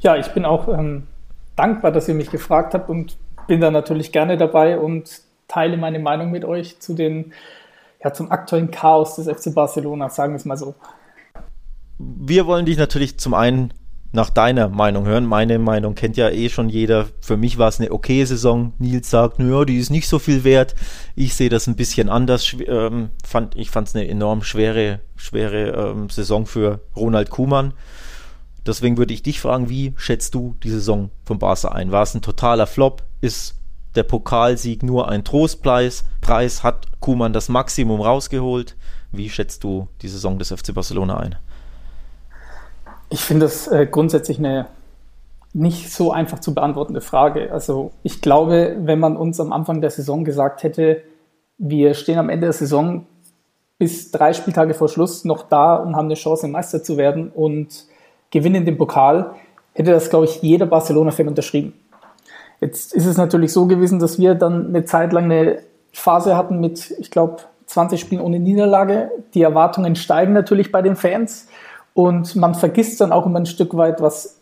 Ja, 0.00 0.16
ich 0.16 0.28
bin 0.28 0.44
auch 0.44 0.68
ähm, 0.68 1.06
dankbar, 1.56 1.90
dass 1.90 2.06
ihr 2.06 2.14
mich 2.14 2.30
gefragt 2.30 2.74
habt 2.74 2.90
und 2.90 3.16
bin 3.50 3.60
da 3.60 3.72
natürlich 3.72 4.12
gerne 4.12 4.36
dabei 4.36 4.78
und 4.78 5.22
teile 5.48 5.76
meine 5.76 5.98
Meinung 5.98 6.30
mit 6.30 6.44
euch 6.44 6.78
zu 6.78 6.94
den, 6.94 7.32
ja, 8.00 8.12
zum 8.12 8.30
aktuellen 8.30 8.70
Chaos 8.70 9.16
des 9.16 9.26
FC 9.26 9.52
Barcelona, 9.52 10.08
sagen 10.08 10.34
wir 10.34 10.36
es 10.36 10.44
mal 10.44 10.56
so. 10.56 10.76
Wir 11.98 12.46
wollen 12.46 12.64
dich 12.64 12.78
natürlich 12.78 13.18
zum 13.18 13.34
einen 13.34 13.74
nach 14.12 14.30
deiner 14.30 14.68
Meinung 14.68 15.04
hören. 15.04 15.26
Meine 15.26 15.58
Meinung 15.58 15.96
kennt 15.96 16.16
ja 16.16 16.30
eh 16.30 16.48
schon 16.48 16.68
jeder. 16.68 17.08
Für 17.20 17.36
mich 17.36 17.58
war 17.58 17.66
es 17.66 17.80
eine 17.80 17.90
okay 17.90 18.24
Saison. 18.24 18.72
Nils 18.78 19.10
sagt, 19.10 19.40
naja, 19.40 19.64
die 19.64 19.78
ist 19.78 19.90
nicht 19.90 20.06
so 20.06 20.20
viel 20.20 20.44
wert. 20.44 20.76
Ich 21.16 21.34
sehe 21.34 21.48
das 21.48 21.66
ein 21.66 21.74
bisschen 21.74 22.08
anders. 22.08 22.54
Ähm, 22.68 23.10
ich 23.56 23.70
fand 23.70 23.88
es 23.88 23.96
eine 23.96 24.06
enorm 24.06 24.44
schwere, 24.44 25.00
schwere 25.16 25.90
ähm, 25.90 26.08
Saison 26.08 26.46
für 26.46 26.82
Ronald 26.94 27.30
Kuhmann. 27.30 27.74
Deswegen 28.70 28.98
würde 28.98 29.12
ich 29.12 29.24
dich 29.24 29.40
fragen, 29.40 29.68
wie 29.68 29.94
schätzt 29.96 30.32
du 30.32 30.54
die 30.62 30.70
Saison 30.70 31.10
von 31.24 31.40
Barca 31.40 31.70
ein? 31.70 31.90
War 31.90 32.04
es 32.04 32.14
ein 32.14 32.22
totaler 32.22 32.68
Flop? 32.68 33.02
Ist 33.20 33.56
der 33.96 34.04
Pokalsieg 34.04 34.84
nur 34.84 35.08
ein 35.08 35.24
Trostpreis? 35.24 36.04
Preis, 36.20 36.62
hat 36.62 36.86
Kuman 37.00 37.32
das 37.32 37.48
Maximum 37.48 38.00
rausgeholt? 38.00 38.76
Wie 39.10 39.28
schätzt 39.28 39.64
du 39.64 39.88
die 40.02 40.08
Saison 40.08 40.38
des 40.38 40.52
FC 40.52 40.72
Barcelona 40.72 41.18
ein? 41.18 41.34
Ich 43.08 43.22
finde 43.22 43.46
das 43.46 43.66
äh, 43.66 43.88
grundsätzlich 43.90 44.38
eine 44.38 44.66
nicht 45.52 45.92
so 45.92 46.12
einfach 46.12 46.38
zu 46.38 46.54
beantwortende 46.54 47.00
Frage. 47.00 47.52
Also 47.52 47.90
ich 48.04 48.20
glaube, 48.20 48.76
wenn 48.78 49.00
man 49.00 49.16
uns 49.16 49.40
am 49.40 49.52
Anfang 49.52 49.80
der 49.80 49.90
Saison 49.90 50.22
gesagt 50.24 50.62
hätte, 50.62 51.02
wir 51.58 51.94
stehen 51.94 52.20
am 52.20 52.28
Ende 52.28 52.46
der 52.46 52.52
Saison 52.52 53.08
bis 53.78 54.12
drei 54.12 54.32
Spieltage 54.32 54.74
vor 54.74 54.88
Schluss 54.88 55.24
noch 55.24 55.42
da 55.48 55.74
und 55.74 55.96
haben 55.96 56.04
eine 56.04 56.14
Chance, 56.14 56.46
Meister 56.46 56.84
zu 56.84 56.96
werden 56.96 57.32
und 57.32 57.90
gewinnen 58.30 58.64
den 58.64 58.78
Pokal, 58.78 59.34
hätte 59.72 59.92
das, 59.92 60.10
glaube 60.10 60.26
ich, 60.26 60.42
jeder 60.42 60.66
Barcelona-Fan 60.66 61.28
unterschrieben. 61.28 61.72
Jetzt 62.60 62.92
ist 62.92 63.06
es 63.06 63.16
natürlich 63.16 63.52
so 63.52 63.66
gewesen, 63.66 63.98
dass 63.98 64.18
wir 64.18 64.34
dann 64.34 64.68
eine 64.68 64.84
Zeit 64.84 65.12
lang 65.12 65.24
eine 65.24 65.60
Phase 65.92 66.36
hatten 66.36 66.60
mit, 66.60 66.90
ich 66.98 67.10
glaube, 67.10 67.38
20 67.66 68.00
Spielen 68.00 68.20
ohne 68.20 68.38
Niederlage. 68.38 69.10
Die 69.34 69.42
Erwartungen 69.42 69.96
steigen 69.96 70.32
natürlich 70.32 70.70
bei 70.72 70.82
den 70.82 70.96
Fans 70.96 71.48
und 71.94 72.36
man 72.36 72.54
vergisst 72.54 73.00
dann 73.00 73.12
auch 73.12 73.26
immer 73.26 73.38
ein 73.38 73.46
Stück 73.46 73.76
weit, 73.76 74.00
was 74.00 74.40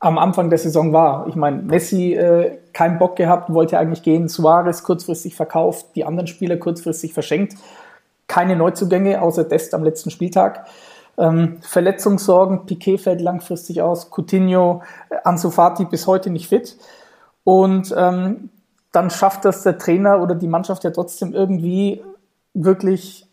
am 0.00 0.18
Anfang 0.18 0.50
der 0.50 0.58
Saison 0.58 0.92
war. 0.92 1.26
Ich 1.28 1.34
meine, 1.34 1.62
Messi 1.62 2.14
äh, 2.14 2.58
keinen 2.72 2.98
Bock 2.98 3.16
gehabt, 3.16 3.52
wollte 3.52 3.78
eigentlich 3.78 4.02
gehen, 4.02 4.28
Suarez 4.28 4.82
kurzfristig 4.82 5.34
verkauft, 5.34 5.86
die 5.94 6.04
anderen 6.04 6.26
Spieler 6.26 6.56
kurzfristig 6.56 7.14
verschenkt. 7.14 7.54
Keine 8.26 8.56
Neuzugänge 8.56 9.22
außer 9.22 9.44
Dest 9.44 9.72
am 9.74 9.84
letzten 9.84 10.10
Spieltag. 10.10 10.66
Ähm, 11.16 11.58
Verletzungssorgen, 11.60 12.66
Piquet 12.66 12.98
fällt 12.98 13.20
langfristig 13.20 13.82
aus, 13.82 14.10
Coutinho, 14.10 14.82
äh, 15.10 15.16
Ansu 15.24 15.50
Fati 15.50 15.84
bis 15.84 16.06
heute 16.06 16.30
nicht 16.30 16.48
fit. 16.48 16.76
Und 17.44 17.94
ähm, 17.96 18.50
dann 18.92 19.10
schafft 19.10 19.44
das 19.44 19.62
der 19.62 19.78
Trainer 19.78 20.22
oder 20.22 20.34
die 20.34 20.48
Mannschaft 20.48 20.84
ja 20.84 20.90
trotzdem 20.90 21.32
irgendwie 21.32 22.02
wirklich 22.54 23.26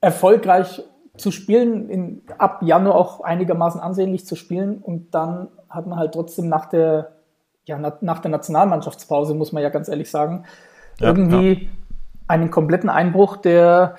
erfolgreich 0.00 0.82
zu 1.16 1.30
spielen, 1.30 1.88
in, 1.88 2.22
ab 2.38 2.62
Januar 2.62 2.94
auch 2.94 3.20
einigermaßen 3.20 3.80
ansehnlich 3.80 4.26
zu 4.26 4.36
spielen. 4.36 4.78
Und 4.78 5.14
dann 5.14 5.48
hat 5.68 5.86
man 5.86 5.98
halt 5.98 6.12
trotzdem 6.12 6.48
nach 6.48 6.66
der, 6.66 7.12
ja, 7.64 7.78
nach 7.78 8.18
der 8.20 8.30
Nationalmannschaftspause, 8.30 9.34
muss 9.34 9.52
man 9.52 9.62
ja 9.62 9.68
ganz 9.68 9.88
ehrlich 9.88 10.10
sagen, 10.10 10.44
ja, 10.98 11.08
irgendwie 11.08 11.64
ja. 11.64 11.68
einen 12.28 12.50
kompletten 12.50 12.90
Einbruch, 12.90 13.36
der 13.36 13.96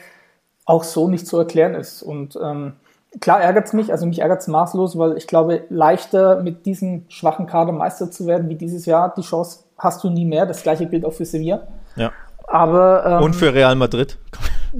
auch 0.66 0.84
so 0.84 1.08
nicht 1.08 1.28
zu 1.28 1.38
erklären 1.38 1.76
ist. 1.76 2.02
Und 2.02 2.38
ähm, 2.42 2.74
klar 3.20 3.42
ärgert 3.42 3.68
es 3.68 3.74
mich, 3.74 3.92
also 3.92 4.06
mich 4.06 4.20
ärgert 4.20 4.42
es 4.42 4.48
maßlos, 4.48 4.98
weil 4.98 5.18
ich 5.18 5.28
glaube, 5.28 5.64
leichter 5.70 6.42
mit 6.42 6.66
diesem 6.66 7.06
schwachen 7.10 7.48
Kader 7.48 7.72
Meister 7.72 8.12
zu 8.12 8.26
werden 8.28 8.50
wie 8.50 8.56
dieses 8.56 8.86
Jahr, 8.86 9.14
die 9.16 9.22
Chance 9.22 9.60
hast 9.78 10.04
du 10.04 10.10
nie 10.10 10.26
mehr. 10.26 10.46
Das 10.46 10.64
gleiche 10.64 10.86
gilt 10.88 11.06
auch 11.06 11.14
für 11.14 11.26
Sevilla. 11.26 11.68
Ja. 11.96 12.12
Aber, 12.48 13.06
ähm, 13.06 13.24
Und 13.24 13.36
für 13.36 13.54
Real 13.54 13.76
Madrid. 13.76 14.18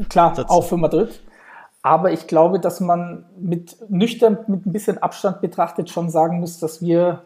Klar, 0.10 0.34
auch 0.48 0.64
für 0.64 0.78
Madrid. 0.78 1.22
Aber 1.82 2.12
ich 2.12 2.28
glaube, 2.28 2.60
dass 2.60 2.80
man 2.80 3.26
mit 3.38 3.76
nüchtern, 3.90 4.38
mit 4.48 4.66
ein 4.66 4.72
bisschen 4.72 4.98
Abstand 5.00 5.42
betrachtet 5.42 5.90
schon 5.90 6.10
sagen 6.10 6.40
muss, 6.40 6.60
dass 6.60 6.82
wir 6.82 7.24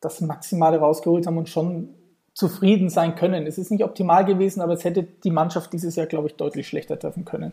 das 0.00 0.20
Maximale 0.20 0.78
rausgeholt 0.78 1.26
haben 1.26 1.38
und 1.38 1.48
schon 1.48 1.90
zufrieden 2.32 2.88
sein 2.88 3.16
können. 3.16 3.46
Es 3.46 3.58
ist 3.58 3.70
nicht 3.70 3.84
optimal 3.84 4.24
gewesen, 4.24 4.60
aber 4.60 4.74
es 4.74 4.84
hätte 4.84 5.02
die 5.02 5.30
Mannschaft 5.30 5.72
dieses 5.72 5.96
Jahr, 5.96 6.06
glaube 6.06 6.28
ich, 6.28 6.36
deutlich 6.36 6.68
schlechter 6.68 6.98
treffen 6.98 7.24
können. 7.24 7.52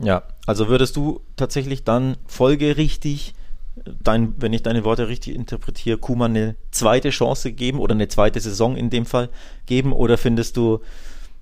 Ja, 0.00 0.22
also 0.46 0.68
würdest 0.68 0.96
du 0.96 1.20
tatsächlich 1.36 1.84
dann 1.84 2.16
folgerichtig, 2.26 3.34
dein, 4.02 4.34
wenn 4.36 4.52
ich 4.52 4.62
deine 4.62 4.84
Worte 4.84 5.08
richtig 5.08 5.34
interpretiere, 5.34 5.98
Kuman 5.98 6.36
eine 6.36 6.56
zweite 6.70 7.10
Chance 7.10 7.52
geben 7.52 7.80
oder 7.80 7.94
eine 7.94 8.08
zweite 8.08 8.40
Saison 8.40 8.76
in 8.76 8.90
dem 8.90 9.06
Fall 9.06 9.28
geben? 9.66 9.92
Oder 9.92 10.16
findest 10.16 10.56
du, 10.56 10.80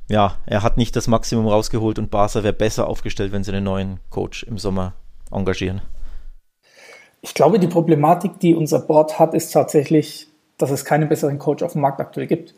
ja, 0.09 0.39
er 0.47 0.63
hat 0.63 0.77
nicht 0.77 0.97
das 0.97 1.07
Maximum 1.07 1.47
rausgeholt 1.47 1.99
und 1.99 2.11
Barca 2.11 2.43
wäre 2.43 2.53
besser 2.55 2.89
aufgestellt, 2.89 3.33
wenn 3.33 3.45
sie 3.45 3.53
einen 3.53 3.65
neuen 3.65 4.01
Coach 4.11 4.45
im 4.45 4.59
Sommer 4.59 4.95
engagieren? 5.31 5.83
Ich 7.21 7.35
glaube, 7.35 7.59
die 7.59 7.67
Problematik, 7.67 8.39
die 8.41 8.55
unser 8.55 8.79
Board 8.81 9.19
hat, 9.19 9.35
ist 9.35 9.51
tatsächlich, 9.51 10.29
dass 10.59 10.71
es 10.71 10.85
keinen 10.85 11.09
besseren 11.09 11.39
Coach 11.39 11.63
auf 11.63 11.73
dem 11.73 11.83
Markt 11.83 12.01
aktuell 12.01 12.27
gibt. 12.27 12.55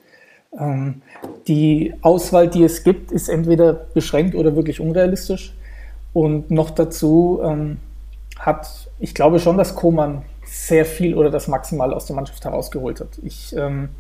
Ähm, 0.59 1.03
die 1.47 1.95
Auswahl, 2.03 2.49
die 2.49 2.63
es 2.63 2.85
gibt, 2.85 3.11
ist 3.11 3.29
entweder 3.29 3.73
beschränkt 3.73 4.35
oder 4.35 4.57
wirklich 4.57 4.81
unrealistisch. 4.81 5.55
Und 6.19 6.51
noch 6.51 6.71
dazu 6.71 7.39
ähm, 7.45 7.77
hat, 8.41 8.67
ich 8.99 9.15
glaube 9.15 9.39
schon, 9.39 9.57
dass 9.57 9.77
Koman 9.77 10.23
sehr 10.45 10.85
viel 10.85 11.15
oder 11.15 11.31
das 11.31 11.47
Maximal 11.47 11.95
aus 11.95 12.07
der 12.07 12.17
Mannschaft 12.17 12.45
herausgeholt 12.45 12.99
hat. 12.99 13.21
Ich, 13.23 13.55
ähm, 13.57 13.91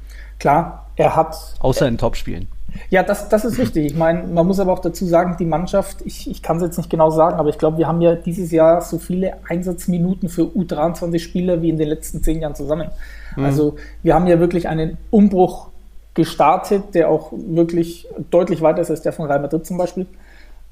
klar, 0.40 0.86
er 0.96 1.14
hat. 1.14 1.36
Außer 1.60 1.86
in 1.86 1.96
Topspielen. 1.96 2.48
Ja, 2.90 3.04
das, 3.04 3.28
das 3.28 3.44
ist 3.44 3.56
richtig. 3.56 3.86
Ich 3.86 3.96
meine, 3.96 4.26
man 4.26 4.48
muss 4.48 4.58
aber 4.58 4.72
auch 4.72 4.80
dazu 4.80 5.06
sagen, 5.06 5.36
die 5.38 5.44
Mannschaft, 5.44 5.98
ich, 6.04 6.28
ich 6.28 6.42
kann 6.42 6.56
es 6.56 6.64
jetzt 6.64 6.76
nicht 6.76 6.90
genau 6.90 7.10
sagen, 7.10 7.36
aber 7.38 7.50
ich 7.50 7.58
glaube, 7.58 7.78
wir 7.78 7.86
haben 7.86 8.00
ja 8.00 8.16
dieses 8.16 8.50
Jahr 8.50 8.80
so 8.80 8.98
viele 8.98 9.34
Einsatzminuten 9.48 10.28
für 10.28 10.42
U23-Spieler 10.42 11.62
wie 11.62 11.68
in 11.68 11.76
den 11.76 11.86
letzten 11.86 12.20
zehn 12.24 12.40
Jahren 12.40 12.56
zusammen. 12.56 12.90
Mhm. 13.36 13.44
Also 13.44 13.76
wir 14.02 14.16
haben 14.16 14.26
ja 14.26 14.40
wirklich 14.40 14.66
einen 14.66 14.98
Umbruch 15.12 15.68
gestartet, 16.14 16.96
der 16.96 17.10
auch 17.10 17.30
wirklich 17.32 18.08
deutlich 18.30 18.60
weiter 18.60 18.80
ist 18.80 18.90
als 18.90 19.02
der 19.02 19.12
von 19.12 19.26
Real 19.26 19.38
Madrid 19.38 19.64
zum 19.64 19.78
Beispiel. 19.78 20.06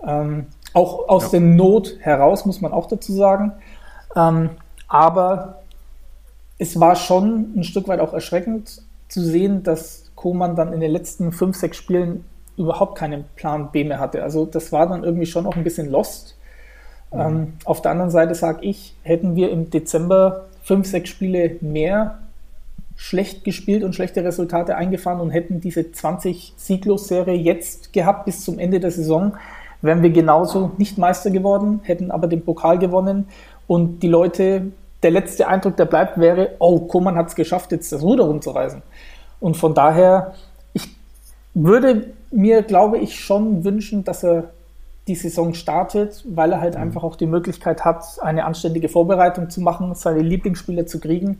Ähm, 0.04 0.46
auch 0.76 1.08
aus 1.08 1.24
ja. 1.24 1.28
der 1.30 1.40
Not 1.40 1.96
heraus, 2.00 2.44
muss 2.44 2.60
man 2.60 2.72
auch 2.72 2.86
dazu 2.86 3.14
sagen. 3.14 3.52
Ähm, 4.14 4.50
aber 4.88 5.62
es 6.58 6.78
war 6.78 6.96
schon 6.96 7.54
ein 7.56 7.64
Stück 7.64 7.88
weit 7.88 8.00
auch 8.00 8.12
erschreckend 8.12 8.82
zu 9.08 9.22
sehen, 9.22 9.62
dass 9.62 10.10
Koman 10.14 10.54
dann 10.54 10.74
in 10.74 10.80
den 10.80 10.90
letzten 10.90 11.32
fünf, 11.32 11.56
sechs 11.56 11.78
Spielen 11.78 12.24
überhaupt 12.58 12.98
keinen 12.98 13.24
Plan 13.36 13.70
B 13.72 13.84
mehr 13.84 13.98
hatte. 13.98 14.22
Also 14.22 14.44
das 14.44 14.70
war 14.70 14.86
dann 14.86 15.02
irgendwie 15.02 15.24
schon 15.24 15.46
auch 15.46 15.56
ein 15.56 15.64
bisschen 15.64 15.90
lost. 15.90 16.36
Mhm. 17.10 17.20
Ähm, 17.20 17.52
auf 17.64 17.80
der 17.80 17.92
anderen 17.92 18.10
Seite 18.10 18.34
sage 18.34 18.58
ich, 18.62 18.94
hätten 19.02 19.34
wir 19.34 19.50
im 19.50 19.70
Dezember 19.70 20.44
fünf, 20.62 20.86
sechs 20.86 21.08
Spiele 21.08 21.56
mehr 21.62 22.18
schlecht 22.96 23.44
gespielt 23.44 23.82
und 23.82 23.94
schlechte 23.94 24.22
Resultate 24.22 24.76
eingefahren 24.76 25.20
und 25.20 25.30
hätten 25.30 25.60
diese 25.62 25.90
20 25.90 26.52
Sieglos-Serie 26.56 27.34
jetzt 27.34 27.94
gehabt 27.94 28.26
bis 28.26 28.44
zum 28.44 28.58
Ende 28.58 28.80
der 28.80 28.90
Saison, 28.90 29.36
wären 29.86 30.02
wir 30.02 30.10
genauso 30.10 30.72
nicht 30.78 30.98
Meister 30.98 31.30
geworden, 31.30 31.80
hätten 31.82 32.10
aber 32.10 32.26
den 32.26 32.44
Pokal 32.44 32.78
gewonnen 32.78 33.28
und 33.66 34.00
die 34.02 34.08
Leute, 34.08 34.72
der 35.02 35.10
letzte 35.10 35.48
Eindruck, 35.48 35.76
der 35.76 35.86
bleibt, 35.86 36.18
wäre, 36.18 36.56
oh, 36.58 36.80
Koman 36.80 37.16
hat 37.16 37.28
es 37.28 37.34
geschafft, 37.34 37.72
jetzt 37.72 37.92
das 37.92 38.02
Ruder 38.02 38.24
rumzureißen. 38.24 38.82
Und 39.40 39.56
von 39.56 39.74
daher, 39.74 40.34
ich 40.72 40.88
würde 41.54 42.12
mir, 42.30 42.62
glaube 42.62 42.98
ich, 42.98 43.18
schon 43.18 43.64
wünschen, 43.64 44.04
dass 44.04 44.24
er 44.24 44.50
die 45.06 45.14
Saison 45.14 45.54
startet, 45.54 46.24
weil 46.28 46.52
er 46.52 46.60
halt 46.60 46.74
mhm. 46.74 46.82
einfach 46.82 47.04
auch 47.04 47.16
die 47.16 47.26
Möglichkeit 47.26 47.84
hat, 47.84 48.04
eine 48.20 48.44
anständige 48.44 48.88
Vorbereitung 48.88 49.50
zu 49.50 49.60
machen, 49.60 49.94
seine 49.94 50.20
Lieblingsspieler 50.20 50.86
zu 50.86 51.00
kriegen. 51.00 51.38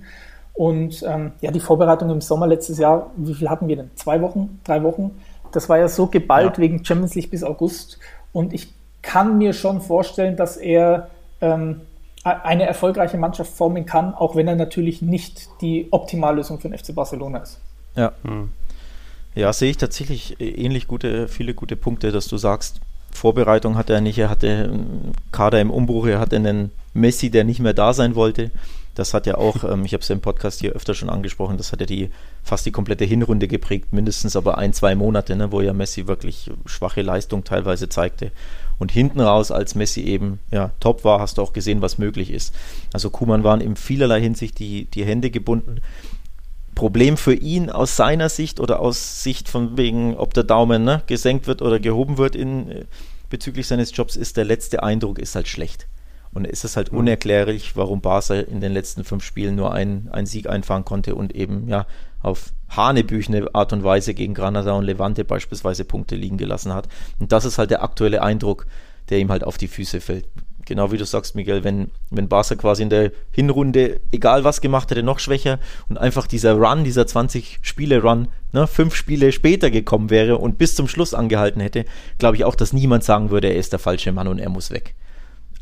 Und 0.53 1.03
ähm, 1.07 1.33
ja, 1.41 1.51
die 1.51 1.61
Vorbereitung 1.61 2.11
im 2.11 2.21
Sommer 2.21 2.47
letztes 2.47 2.79
Jahr, 2.79 3.11
wie 3.17 3.35
viel 3.35 3.51
hatten 3.51 3.69
wir 3.69 3.77
denn? 3.77 3.91
Zwei 3.95 4.23
Wochen, 4.23 4.61
drei 4.65 4.83
Wochen? 4.83 5.11
Das 5.53 5.69
war 5.69 5.79
ja 5.79 5.89
so 5.89 6.07
geballt 6.07 6.57
ja. 6.57 6.63
wegen 6.63 6.85
Champions 6.85 7.15
League 7.15 7.31
bis 7.31 7.45
August. 7.45 7.99
Und 8.37 8.53
ich 8.53 8.69
kann 9.01 9.39
mir 9.39 9.55
schon 9.55 9.81
vorstellen, 9.81 10.37
dass 10.37 10.59
er 10.59 11.09
ähm, 11.41 11.81
eine 12.23 12.65
erfolgreiche 12.65 13.17
Mannschaft 13.17 13.51
formen 13.51 13.87
kann, 13.87 14.13
auch 14.13 14.37
wenn 14.37 14.47
er 14.47 14.57
natürlich 14.57 15.01
nicht 15.01 15.49
die 15.63 15.89
Optimallösung 15.91 16.61
für 16.61 16.69
den 16.69 16.79
FC 16.79 16.95
Barcelona 16.95 17.39
ist. 17.39 17.59
Ja. 17.95 18.13
Hm. 18.25 18.51
Ja, 19.35 19.55
sehe 19.55 19.71
ich 19.71 19.79
tatsächlich 19.79 20.39
ähnlich 20.39 20.87
gute, 20.87 21.29
viele 21.29 21.55
gute 21.55 21.77
Punkte, 21.77 22.13
dass 22.13 22.29
du 22.29 22.37
sagst, 22.37 22.81
Vorbereitung 23.11 23.79
hat 23.79 23.89
er 23.89 24.03
nicht, 24.03 24.19
er 24.19 24.29
hatte 24.29 24.49
einen 24.49 25.13
Kader 25.33 25.63
im 25.63 25.71
Umbruch, 25.71 26.07
er 26.07 26.19
hatte 26.19 26.37
einen 26.37 26.73
Messi, 26.93 27.31
der 27.31 27.45
nicht 27.45 27.61
mehr 27.61 27.73
da 27.73 27.95
sein 27.95 28.17
wollte. 28.17 28.51
Das 28.97 29.13
hat 29.13 29.27
ja 29.27 29.37
auch, 29.37 29.63
ähm, 29.63 29.85
ich 29.85 29.93
habe 29.93 30.01
es 30.01 30.09
ja 30.09 30.15
im 30.15 30.23
Podcast 30.23 30.61
hier 30.61 30.73
öfter 30.73 30.95
schon 30.95 31.11
angesprochen, 31.11 31.59
das 31.59 31.71
hat 31.71 31.81
ja 31.81 31.87
die 31.87 32.11
fast 32.43 32.65
die 32.67 32.73
komplette 32.73 33.05
Hinrunde 33.05 33.47
geprägt, 33.47 33.93
mindestens 33.93 34.37
aber 34.37 34.59
ein, 34.59 34.73
zwei 34.73 34.95
Monate, 34.95 35.37
ne, 35.37 35.53
wo 35.53 35.61
ja 35.61 35.75
Messi 35.75 36.07
wirklich 36.07 36.51
schwache 36.65 37.03
Leistung 37.03 37.45
teilweise 37.45 37.89
zeigte. 37.89 38.33
Und 38.79 38.91
hinten 38.91 39.21
raus, 39.21 39.51
als 39.51 39.75
Messi 39.75 40.03
eben 40.03 40.41
ja, 40.51 40.73
top 40.81 41.05
war, 41.05 41.21
hast 41.21 41.39
du 41.39 41.43
auch 41.43 41.53
gesehen, 41.53 41.83
was 41.83 41.99
möglich 41.99 42.31
ist. 42.31 42.55
Also 42.93 43.11
Kuman 43.11 43.45
waren 43.45 43.61
in 43.61 43.77
vielerlei 43.77 44.21
Hinsicht 44.21 44.59
die, 44.59 44.87
die 44.87 45.05
Hände 45.05 45.31
gebunden. 45.31 45.81
Problem 46.75 47.17
für 47.17 47.35
ihn 47.35 47.71
aus 47.71 47.97
seiner 47.97 48.29
Sicht 48.29 48.61
oder 48.61 48.81
aus 48.81 49.23
Sicht 49.23 49.49
von 49.49 49.77
wegen, 49.77 50.17
ob 50.17 50.35
der 50.35 50.45
Daumen 50.45 50.85
ne, 50.85 51.03
gesenkt 51.07 51.47
wird 51.47 51.61
oder 51.61 51.81
gehoben 51.81 52.17
wird 52.17 52.35
in, 52.35 52.71
äh, 52.71 52.85
bezüglich 53.29 53.67
seines 53.67 53.95
Jobs, 53.95 54.17
ist 54.17 54.37
der 54.39 54.45
letzte 54.45 54.83
Eindruck 54.83 55.19
ist 55.19 55.35
halt 55.35 55.49
schlecht. 55.49 55.87
Und 56.37 56.47
ist 56.47 56.67
es 56.67 56.77
halt 56.77 56.93
mhm. 56.93 56.99
unerklärlich, 56.99 57.77
warum 57.77 58.03
Barca 58.03 58.35
in 58.35 58.61
den 58.61 58.73
letzten 58.73 59.05
fünf 59.05 59.25
Spielen 59.25 59.55
nur 59.55 59.73
einen, 59.73 60.11
einen 60.13 60.27
Sieg 60.27 60.51
einfahren 60.51 60.85
konnte 60.85 61.15
und 61.15 61.35
eben 61.35 61.67
ja 61.67 61.87
auf 62.21 62.53
hanebüchene 62.69 63.49
Art 63.55 63.73
und 63.73 63.85
Weise 63.85 64.13
gegen 64.13 64.35
Granada 64.35 64.73
und 64.73 64.85
Levante 64.85 65.25
beispielsweise 65.25 65.87
Punkte 65.87 66.15
liegen 66.15 66.37
gelassen 66.37 66.75
hat. 66.75 66.89
Und 67.19 67.33
das 67.33 67.47
ist 67.47 67.57
halt 67.57 67.71
der 67.71 67.83
aktuelle 67.83 68.21
Eindruck, 68.21 68.67
der 69.09 69.19
ihm 69.19 69.31
halt 69.31 69.45
auf 69.45 69.57
die 69.57 69.67
Füße 69.67 70.03
fällt. 70.03 70.27
genau 70.67 70.93
wie 70.93 70.99
du 70.99 71.07
sagst, 71.07 71.37
Miguel, 71.37 71.65
wenn, 71.65 71.91
wenn 72.11 72.29
Barca 72.29 72.55
quasi 72.55 72.83
in 72.83 72.91
der 72.91 73.13
Hinrunde, 73.31 74.01
egal 74.13 74.45
was 74.45 74.61
gemacht 74.61 74.91
hätte, 74.91 75.03
noch 75.03 75.21
schwächer 75.21 75.59
und 75.89 75.97
einfach 75.97 76.27
dieser 76.27 76.53
Run, 76.53 76.85
dieser 76.85 77.05
20-Spiele-Run, 77.05 78.29
ne, 78.53 78.67
fünf 78.67 78.95
Spiele 78.95 79.33
später 79.33 79.71
gekommen 79.71 80.11
wäre 80.11 80.37
und 80.37 80.59
bis 80.59 80.75
zum 80.75 80.87
Schluss 80.87 81.15
angehalten 81.15 81.63
hätte, 81.63 81.87
glaube 82.19 82.37
ich 82.37 82.45
auch, 82.45 82.57
dass 82.57 82.75
niemand 82.75 83.05
sagen 83.05 83.31
würde, 83.31 83.49
er 83.49 83.57
ist 83.57 83.73
der 83.73 83.79
falsche 83.79 84.13
Mann 84.13 84.29
und 84.29 84.39
er 84.39 84.51
muss 84.51 84.71
weg. 84.71 84.95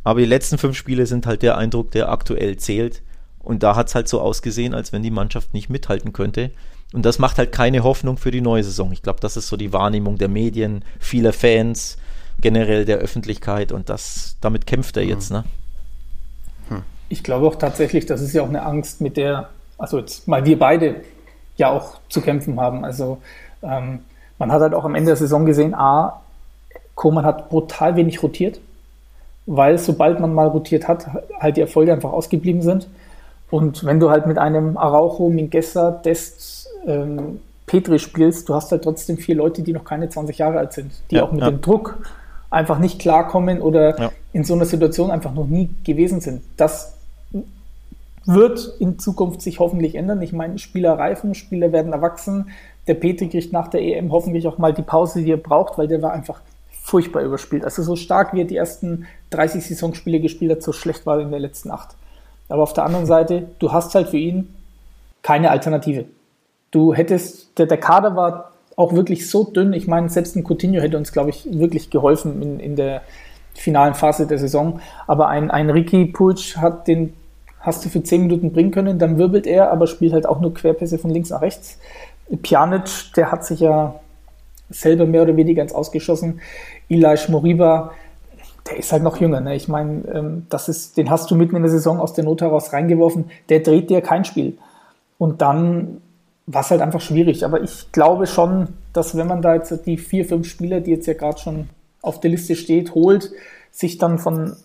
Aber 0.04 0.20
die 0.20 0.26
letzten 0.26 0.58
fünf 0.58 0.76
Spiele 0.76 1.06
sind 1.06 1.26
halt 1.26 1.42
der 1.42 1.56
Eindruck, 1.58 1.90
der 1.90 2.10
aktuell 2.10 2.56
zählt. 2.56 3.02
Und 3.42 3.62
da 3.62 3.76
hat 3.76 3.88
es 3.88 3.94
halt 3.94 4.08
so 4.08 4.20
ausgesehen, 4.20 4.74
als 4.74 4.92
wenn 4.92 5.02
die 5.02 5.10
Mannschaft 5.10 5.52
nicht 5.52 5.68
mithalten 5.68 6.12
könnte. 6.12 6.50
Und 6.92 7.04
das 7.04 7.18
macht 7.18 7.38
halt 7.38 7.52
keine 7.52 7.82
Hoffnung 7.82 8.18
für 8.18 8.30
die 8.30 8.40
neue 8.40 8.62
Saison. 8.62 8.92
Ich 8.92 9.02
glaube, 9.02 9.20
das 9.20 9.36
ist 9.36 9.48
so 9.48 9.56
die 9.56 9.72
Wahrnehmung 9.72 10.16
der 10.16 10.28
Medien, 10.28 10.84
vieler 11.00 11.32
Fans, 11.32 11.98
generell 12.40 12.84
der 12.84 12.98
Öffentlichkeit 12.98 13.72
und 13.72 13.88
das, 13.88 14.36
damit 14.40 14.66
kämpft 14.66 14.96
er 14.96 15.04
jetzt. 15.04 15.30
Ne? 15.30 15.44
Hm. 16.68 16.82
Ich 17.08 17.22
glaube 17.22 17.46
auch 17.46 17.56
tatsächlich, 17.56 18.06
das 18.06 18.20
ist 18.20 18.32
ja 18.32 18.42
auch 18.42 18.48
eine 18.48 18.62
Angst, 18.62 19.00
mit 19.00 19.16
der, 19.16 19.50
also 19.78 19.98
jetzt 19.98 20.28
mal 20.28 20.44
wir 20.44 20.58
beide 20.58 20.96
ja 21.56 21.70
auch 21.70 21.98
zu 22.08 22.20
kämpfen 22.20 22.60
haben. 22.60 22.84
Also 22.84 23.20
ähm, 23.62 24.00
man 24.38 24.52
hat 24.52 24.60
halt 24.60 24.74
auch 24.74 24.84
am 24.84 24.94
Ende 24.94 25.10
der 25.10 25.16
Saison 25.16 25.46
gesehen, 25.46 25.74
A, 25.74 26.20
Koman 26.94 27.24
hat 27.24 27.48
brutal 27.48 27.96
wenig 27.96 28.22
rotiert, 28.22 28.60
weil 29.46 29.78
sobald 29.78 30.20
man 30.20 30.34
mal 30.34 30.48
rotiert 30.48 30.88
hat, 30.88 31.08
halt 31.38 31.56
die 31.56 31.60
Erfolge 31.60 31.92
einfach 31.92 32.12
ausgeblieben 32.12 32.62
sind. 32.62 32.88
Und 33.50 33.84
wenn 33.84 34.00
du 34.00 34.10
halt 34.10 34.26
mit 34.26 34.38
einem 34.38 34.76
Araujo, 34.76 35.28
Mingessa, 35.28 35.90
Dest, 35.90 36.68
ähm, 36.86 37.40
Petri 37.66 37.98
spielst, 37.98 38.48
du 38.48 38.54
hast 38.54 38.72
halt 38.72 38.84
trotzdem 38.84 39.16
vier 39.16 39.36
Leute, 39.36 39.62
die 39.62 39.72
noch 39.72 39.84
keine 39.84 40.08
20 40.08 40.38
Jahre 40.38 40.58
alt 40.58 40.72
sind, 40.72 40.92
die 41.10 41.16
ja, 41.16 41.24
auch 41.24 41.32
mit 41.32 41.40
ja. 41.40 41.50
dem 41.50 41.60
Druck 41.60 41.98
einfach 42.50 42.78
nicht 42.78 43.00
klarkommen 43.00 43.60
oder 43.60 43.98
ja. 43.98 44.12
in 44.32 44.44
so 44.44 44.54
einer 44.54 44.64
Situation 44.64 45.10
einfach 45.10 45.34
noch 45.34 45.46
nie 45.46 45.70
gewesen 45.84 46.20
sind. 46.20 46.42
Das 46.56 46.94
wird 48.26 48.76
in 48.78 48.98
Zukunft 48.98 49.42
sich 49.42 49.58
hoffentlich 49.58 49.96
ändern. 49.96 50.22
Ich 50.22 50.32
meine, 50.32 50.58
Spieler 50.58 50.98
reifen, 50.98 51.34
Spieler 51.34 51.72
werden 51.72 51.92
erwachsen. 51.92 52.50
Der 52.86 52.94
Petri 52.94 53.28
kriegt 53.28 53.52
nach 53.52 53.68
der 53.68 53.82
EM 53.82 54.12
hoffentlich 54.12 54.46
auch 54.46 54.58
mal 54.58 54.72
die 54.72 54.82
Pause, 54.82 55.22
die 55.22 55.30
er 55.30 55.36
braucht, 55.36 55.78
weil 55.78 55.88
der 55.88 56.00
war 56.00 56.12
einfach 56.12 56.40
furchtbar 56.84 57.22
überspielt. 57.22 57.64
Also 57.64 57.82
so 57.82 57.96
stark 57.96 58.34
wie 58.34 58.42
er 58.42 58.44
die 58.44 58.56
ersten 58.56 59.06
30 59.30 59.66
Saisonspiele 59.66 60.20
gespielt 60.20 60.52
hat, 60.52 60.62
so 60.62 60.72
schlecht 60.72 61.06
war 61.06 61.16
er 61.16 61.22
in 61.22 61.30
der 61.30 61.40
letzten 61.40 61.70
acht. 61.70 61.96
Aber 62.50 62.62
auf 62.62 62.74
der 62.74 62.84
anderen 62.84 63.06
Seite, 63.06 63.48
du 63.58 63.72
hast 63.72 63.94
halt 63.94 64.10
für 64.10 64.18
ihn 64.18 64.54
keine 65.22 65.50
Alternative. 65.50 66.04
Du 66.70 66.92
hättest, 66.92 67.58
der, 67.58 67.64
der 67.64 67.78
Kader 67.78 68.16
war 68.16 68.52
auch 68.76 68.92
wirklich 68.92 69.30
so 69.30 69.44
dünn. 69.44 69.72
Ich 69.72 69.88
meine, 69.88 70.10
selbst 70.10 70.36
ein 70.36 70.44
Coutinho 70.44 70.82
hätte 70.82 70.98
uns, 70.98 71.10
glaube 71.10 71.30
ich, 71.30 71.46
wirklich 71.50 71.88
geholfen 71.88 72.42
in, 72.42 72.60
in 72.60 72.76
der 72.76 73.00
finalen 73.54 73.94
Phase 73.94 74.26
der 74.26 74.38
Saison. 74.38 74.80
Aber 75.06 75.28
ein, 75.28 75.50
ein 75.50 75.70
Ricky 75.70 76.04
Pulch 76.04 76.58
hat 76.58 76.86
den, 76.86 77.14
hast 77.60 77.82
du 77.86 77.88
für 77.88 78.02
10 78.02 78.20
Minuten 78.22 78.52
bringen 78.52 78.72
können, 78.72 78.98
dann 78.98 79.16
wirbelt 79.16 79.46
er, 79.46 79.72
aber 79.72 79.86
spielt 79.86 80.12
halt 80.12 80.26
auch 80.26 80.40
nur 80.40 80.52
Querpässe 80.52 80.98
von 80.98 81.10
links 81.10 81.30
nach 81.30 81.40
rechts. 81.40 81.78
Pjanic, 82.42 83.14
der 83.16 83.32
hat 83.32 83.46
sich 83.46 83.60
ja 83.60 84.00
selber 84.70 85.06
mehr 85.06 85.22
oder 85.22 85.36
weniger 85.36 85.62
ins 85.62 85.74
Ausgeschossen. 85.74 86.40
Elias 86.88 87.28
Moriba, 87.28 87.92
der 88.68 88.78
ist 88.78 88.92
halt 88.92 89.02
noch 89.02 89.20
jünger. 89.20 89.40
Ne? 89.40 89.54
Ich 89.54 89.68
meine, 89.68 90.02
ähm, 90.08 90.46
den 90.96 91.10
hast 91.10 91.30
du 91.30 91.34
mitten 91.34 91.56
in 91.56 91.62
der 91.62 91.70
Saison 91.70 92.00
aus 92.00 92.14
der 92.14 92.24
Not 92.24 92.40
heraus 92.40 92.72
reingeworfen. 92.72 93.30
Der 93.48 93.60
dreht 93.60 93.90
dir 93.90 94.00
kein 94.00 94.24
Spiel. 94.24 94.58
Und 95.18 95.42
dann 95.42 96.00
war 96.46 96.62
es 96.62 96.70
halt 96.70 96.80
einfach 96.80 97.00
schwierig. 97.00 97.44
Aber 97.44 97.62
ich 97.62 97.92
glaube 97.92 98.26
schon, 98.26 98.68
dass 98.92 99.16
wenn 99.16 99.26
man 99.26 99.42
da 99.42 99.54
jetzt 99.54 99.86
die 99.86 99.96
vier, 99.96 100.24
fünf 100.24 100.48
Spieler, 100.48 100.80
die 100.80 100.92
jetzt 100.92 101.06
ja 101.06 101.14
gerade 101.14 101.38
schon 101.38 101.68
auf 102.02 102.20
der 102.20 102.30
Liste 102.30 102.54
steht, 102.54 102.94
holt, 102.94 103.30
sich 103.70 103.98
dann 103.98 104.18
von 104.18 104.56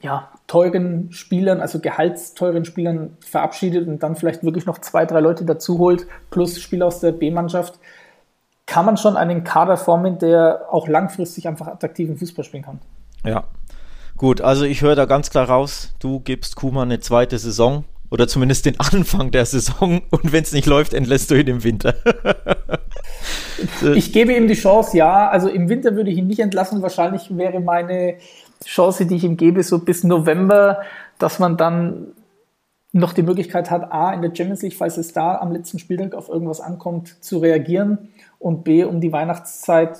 ja, 0.00 0.28
teuren 0.48 1.12
Spielern, 1.12 1.60
also 1.60 1.78
gehaltsteuren 1.78 2.64
Spielern 2.64 3.16
verabschiedet 3.20 3.86
und 3.86 4.02
dann 4.02 4.16
vielleicht 4.16 4.42
wirklich 4.42 4.66
noch 4.66 4.78
zwei, 4.78 5.06
drei 5.06 5.20
Leute 5.20 5.44
dazu 5.44 5.78
holt, 5.78 6.06
plus 6.30 6.60
Spieler 6.60 6.86
aus 6.86 7.00
der 7.00 7.12
B-Mannschaft, 7.12 7.78
kann 8.66 8.86
man 8.86 8.96
schon 8.96 9.16
einen 9.16 9.44
Kader 9.44 9.76
formen, 9.76 10.18
der 10.18 10.66
auch 10.70 10.88
langfristig 10.88 11.48
einfach 11.48 11.66
attraktiven 11.66 12.16
Fußball 12.16 12.44
spielen 12.44 12.62
kann. 12.62 12.80
Ja, 13.24 13.44
gut, 14.16 14.40
also 14.40 14.64
ich 14.64 14.82
höre 14.82 14.94
da 14.94 15.04
ganz 15.04 15.30
klar 15.30 15.48
raus, 15.48 15.94
du 15.98 16.20
gibst 16.20 16.56
Kuma 16.56 16.82
eine 16.82 17.00
zweite 17.00 17.38
Saison 17.38 17.84
oder 18.10 18.28
zumindest 18.28 18.66
den 18.66 18.74
Anfang 18.78 19.30
der 19.30 19.46
Saison 19.46 20.02
und 20.10 20.32
wenn 20.32 20.42
es 20.42 20.52
nicht 20.52 20.66
läuft, 20.66 20.94
entlässt 20.94 21.30
du 21.30 21.34
ihn 21.34 21.48
im 21.48 21.64
Winter. 21.64 21.94
ich 23.94 24.12
gebe 24.12 24.34
ihm 24.34 24.48
die 24.48 24.54
Chance, 24.54 24.96
ja. 24.96 25.28
Also 25.28 25.48
im 25.48 25.68
Winter 25.68 25.96
würde 25.96 26.10
ich 26.10 26.18
ihn 26.18 26.26
nicht 26.26 26.40
entlassen. 26.40 26.82
Wahrscheinlich 26.82 27.36
wäre 27.36 27.60
meine 27.60 28.16
Chance, 28.64 29.06
die 29.06 29.16
ich 29.16 29.24
ihm 29.24 29.36
gebe, 29.36 29.62
so 29.62 29.78
bis 29.78 30.04
November, 30.04 30.82
dass 31.18 31.38
man 31.38 31.56
dann 31.56 32.08
noch 32.92 33.14
die 33.14 33.22
Möglichkeit 33.22 33.70
hat, 33.70 33.90
A, 33.90 34.12
in 34.12 34.20
der 34.20 34.34
Champions 34.34 34.60
League, 34.60 34.76
falls 34.76 34.98
es 34.98 35.14
da 35.14 35.36
am 35.38 35.50
letzten 35.50 35.78
Spieltag 35.78 36.14
auf 36.14 36.28
irgendwas 36.28 36.60
ankommt, 36.60 37.24
zu 37.24 37.38
reagieren 37.38 38.10
und 38.42 38.64
B, 38.64 38.84
um 38.84 39.00
die 39.00 39.12
Weihnachtszeit 39.12 39.98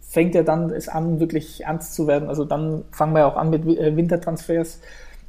fängt 0.00 0.34
ja 0.34 0.42
dann 0.42 0.70
es 0.70 0.88
an, 0.88 1.20
wirklich 1.20 1.62
ernst 1.62 1.94
zu 1.94 2.06
werden. 2.08 2.28
Also 2.28 2.44
dann 2.44 2.84
fangen 2.90 3.12
wir 3.14 3.20
ja 3.20 3.26
auch 3.26 3.36
an 3.36 3.50
mit 3.50 3.64
äh, 3.64 3.94
Wintertransfers 3.96 4.80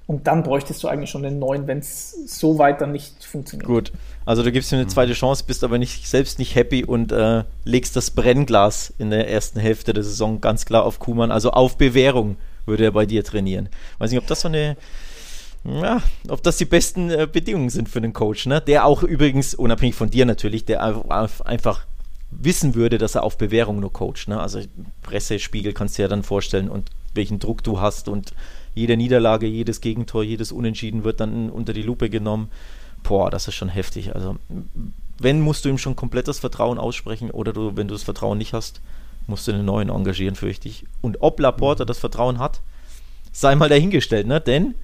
und 0.08 0.26
dann 0.26 0.42
bräuchtest 0.42 0.82
du 0.84 0.88
eigentlich 0.88 1.12
schon 1.12 1.22
den 1.22 1.38
neuen, 1.38 1.68
wenn 1.68 1.78
es 1.78 2.12
so 2.26 2.58
weiter 2.58 2.88
nicht 2.88 3.24
funktioniert. 3.24 3.68
Gut. 3.68 3.92
Also 4.26 4.42
du 4.42 4.52
gibst 4.52 4.72
ihm 4.72 4.80
eine 4.80 4.88
zweite 4.88 5.14
Chance, 5.14 5.44
bist 5.46 5.64
aber 5.64 5.78
nicht, 5.78 6.08
selbst 6.08 6.40
nicht 6.40 6.56
happy 6.56 6.84
und 6.84 7.12
äh, 7.12 7.44
legst 7.64 7.96
das 7.96 8.10
Brennglas 8.10 8.92
in 8.98 9.12
der 9.12 9.30
ersten 9.30 9.60
Hälfte 9.60 9.94
der 9.94 10.04
Saison 10.04 10.42
ganz 10.42 10.66
klar 10.66 10.84
auf 10.84 10.98
Kuhmann. 10.98 11.32
Also 11.32 11.52
auf 11.52 11.78
Bewährung 11.78 12.38
würde 12.66 12.86
er 12.86 12.92
bei 12.92 13.06
dir 13.06 13.24
trainieren. 13.24 13.70
Weiß 14.00 14.10
nicht, 14.10 14.20
ob 14.20 14.28
das 14.28 14.42
so 14.42 14.48
eine 14.48 14.78
ja, 15.64 16.02
ob 16.28 16.42
das 16.42 16.58
die 16.58 16.66
besten 16.66 17.12
äh, 17.12 17.28
Bedingungen 17.32 17.70
sind 17.70 17.88
für 17.88 18.00
einen 18.00 18.14
Coach, 18.14 18.48
ne? 18.48 18.62
Der 18.62 18.86
auch 18.86 19.04
übrigens, 19.04 19.54
unabhängig 19.54 19.94
von 19.94 20.10
dir 20.10 20.26
natürlich, 20.26 20.66
der 20.66 20.82
einfach 20.82 21.86
wissen 22.32 22.76
würde, 22.76 22.98
dass 22.98 23.16
er 23.16 23.24
auf 23.24 23.38
Bewährung 23.38 23.80
nur 23.80 23.94
coacht, 23.94 24.28
ne? 24.28 24.40
Also 24.40 24.62
Pressespiegel 25.04 25.74
kannst 25.74 25.98
du 25.98 26.02
ja 26.02 26.08
dann 26.08 26.24
vorstellen 26.24 26.70
und 26.70 26.90
welchen 27.14 27.40
Druck 27.40 27.64
du 27.64 27.80
hast 27.80 28.08
und 28.08 28.34
jede 28.74 28.96
Niederlage, 28.96 29.48
jedes 29.48 29.82
Gegentor, 29.82 30.24
jedes 30.24 30.52
Unentschieden 30.52 31.04
wird 31.04 31.20
dann 31.20 31.50
unter 31.50 31.74
die 31.74 31.84
Lupe 31.84 32.10
genommen. 32.10 32.50
Boah, 33.04 33.30
das 33.30 33.48
ist 33.48 33.56
schon 33.56 33.70
heftig. 33.70 34.16
Also, 34.16 34.38
wenn 35.20 35.42
musst 35.42 35.66
du 35.66 35.70
ihm 35.70 35.78
schon 35.78 35.96
komplett 35.96 36.28
das 36.28 36.40
Vertrauen 36.40 36.78
aussprechen 36.78 37.32
oder 37.32 37.52
du, 37.52 37.76
wenn 37.76 37.88
du 37.88 37.94
das 37.94 38.04
Vertrauen 38.04 38.38
nicht 38.38 38.54
hast, 38.54 38.82
musst 39.28 39.48
du 39.48 39.52
einen 39.52 39.66
neuen 39.66 39.90
engagieren, 39.90 40.36
fürchte 40.36 40.70
ich. 40.70 40.86
Und 41.02 41.18
ob 41.22 41.40
Laporta 41.40 41.86
das 41.86 42.00
Vertrauen 42.00 42.40
hat, 42.40 42.62
sei 43.32 43.56
mal 43.56 43.70
dahingestellt, 43.70 44.28
ne? 44.28 44.40
Denn 44.40 44.76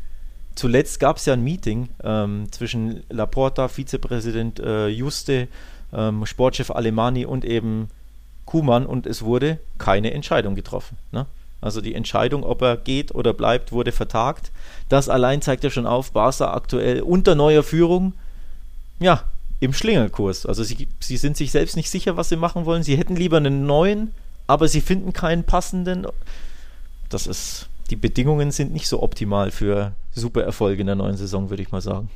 zuletzt 0.56 1.00
gab 1.00 1.18
es 1.18 1.26
ja 1.26 1.34
ein 1.34 1.44
Meeting 1.44 1.90
ähm, 2.04 2.52
zwischen 2.52 3.04
Laporta, 3.10 3.68
Vizepräsident 3.68 4.60
äh, 4.60 4.88
Juste, 4.88 5.48
ähm, 5.94 6.26
Sportchef 6.26 6.72
Alemani 6.72 7.26
und 7.26 7.46
eben 7.46 7.90
Kuhmann 8.46 8.86
und 8.86 9.06
es 9.06 9.24
wurde 9.24 9.60
keine 9.78 10.12
Entscheidung 10.12 10.56
getroffen. 10.56 10.98
Ne? 11.12 11.26
Also 11.62 11.82
die 11.82 11.96
Entscheidung, 11.96 12.44
ob 12.44 12.62
er 12.62 12.78
geht 12.78 13.14
oder 13.14 13.34
bleibt, 13.34 13.72
wurde 13.72 13.92
vertagt. 13.92 14.52
Das 14.90 15.10
allein 15.10 15.42
zeigt 15.42 15.64
ja 15.64 15.70
schon 15.70 15.88
auf, 15.88 16.12
Barca 16.12 16.54
aktuell 16.54 17.02
unter 17.02 17.36
neuer 17.36 17.64
Führung, 17.64 18.14
ja, 19.00 19.24
im 19.60 19.74
Schlingerkurs. 19.74 20.46
Also 20.46 20.64
sie, 20.64 20.88
sie 21.00 21.18
sind 21.18 21.36
sich 21.36 21.52
selbst 21.52 21.76
nicht 21.76 21.90
sicher, 21.90 22.16
was 22.16 22.30
sie 22.30 22.36
machen 22.36 22.66
wollen. 22.66 22.84
Sie 22.84 22.98
hätten 22.98 23.16
lieber 23.16 23.38
einen 23.38 23.66
neuen, 23.66 24.14
aber 24.46 24.68
sie 24.68 24.82
finden 24.82 25.14
keinen 25.14 25.44
passenden. 25.44 26.06
Das 27.10 27.26
ist, 27.26 27.68
die 27.90 27.96
Bedingungen 27.96 28.52
sind 28.52 28.72
nicht 28.72 28.88
so 28.88 29.02
optimal 29.02 29.50
für 29.52 29.94
super 30.14 30.44
Erfolge 30.44 30.82
in 30.82 30.88
der 30.88 30.96
neuen 30.96 31.18
Saison, 31.18 31.50
würde 31.50 31.64
ich 31.64 31.72
mal 31.72 31.82
sagen. 31.82 32.10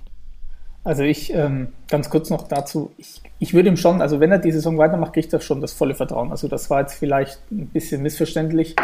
Also 0.83 1.03
ich, 1.03 1.31
ähm, 1.33 1.67
ganz 1.89 2.09
kurz 2.09 2.31
noch 2.31 2.47
dazu, 2.47 2.91
ich, 2.97 3.21
ich 3.37 3.53
würde 3.53 3.69
ihm 3.69 3.77
schon, 3.77 4.01
also 4.01 4.19
wenn 4.19 4.31
er 4.31 4.39
die 4.39 4.51
Saison 4.51 4.77
weitermacht, 4.79 5.13
kriegt 5.13 5.31
er 5.31 5.39
schon 5.39 5.61
das 5.61 5.73
volle 5.73 5.93
Vertrauen. 5.93 6.31
Also 6.31 6.47
das 6.47 6.69
war 6.71 6.81
jetzt 6.81 6.95
vielleicht 6.95 7.39
ein 7.51 7.67
bisschen 7.67 8.01
missverständlich. 8.01 8.75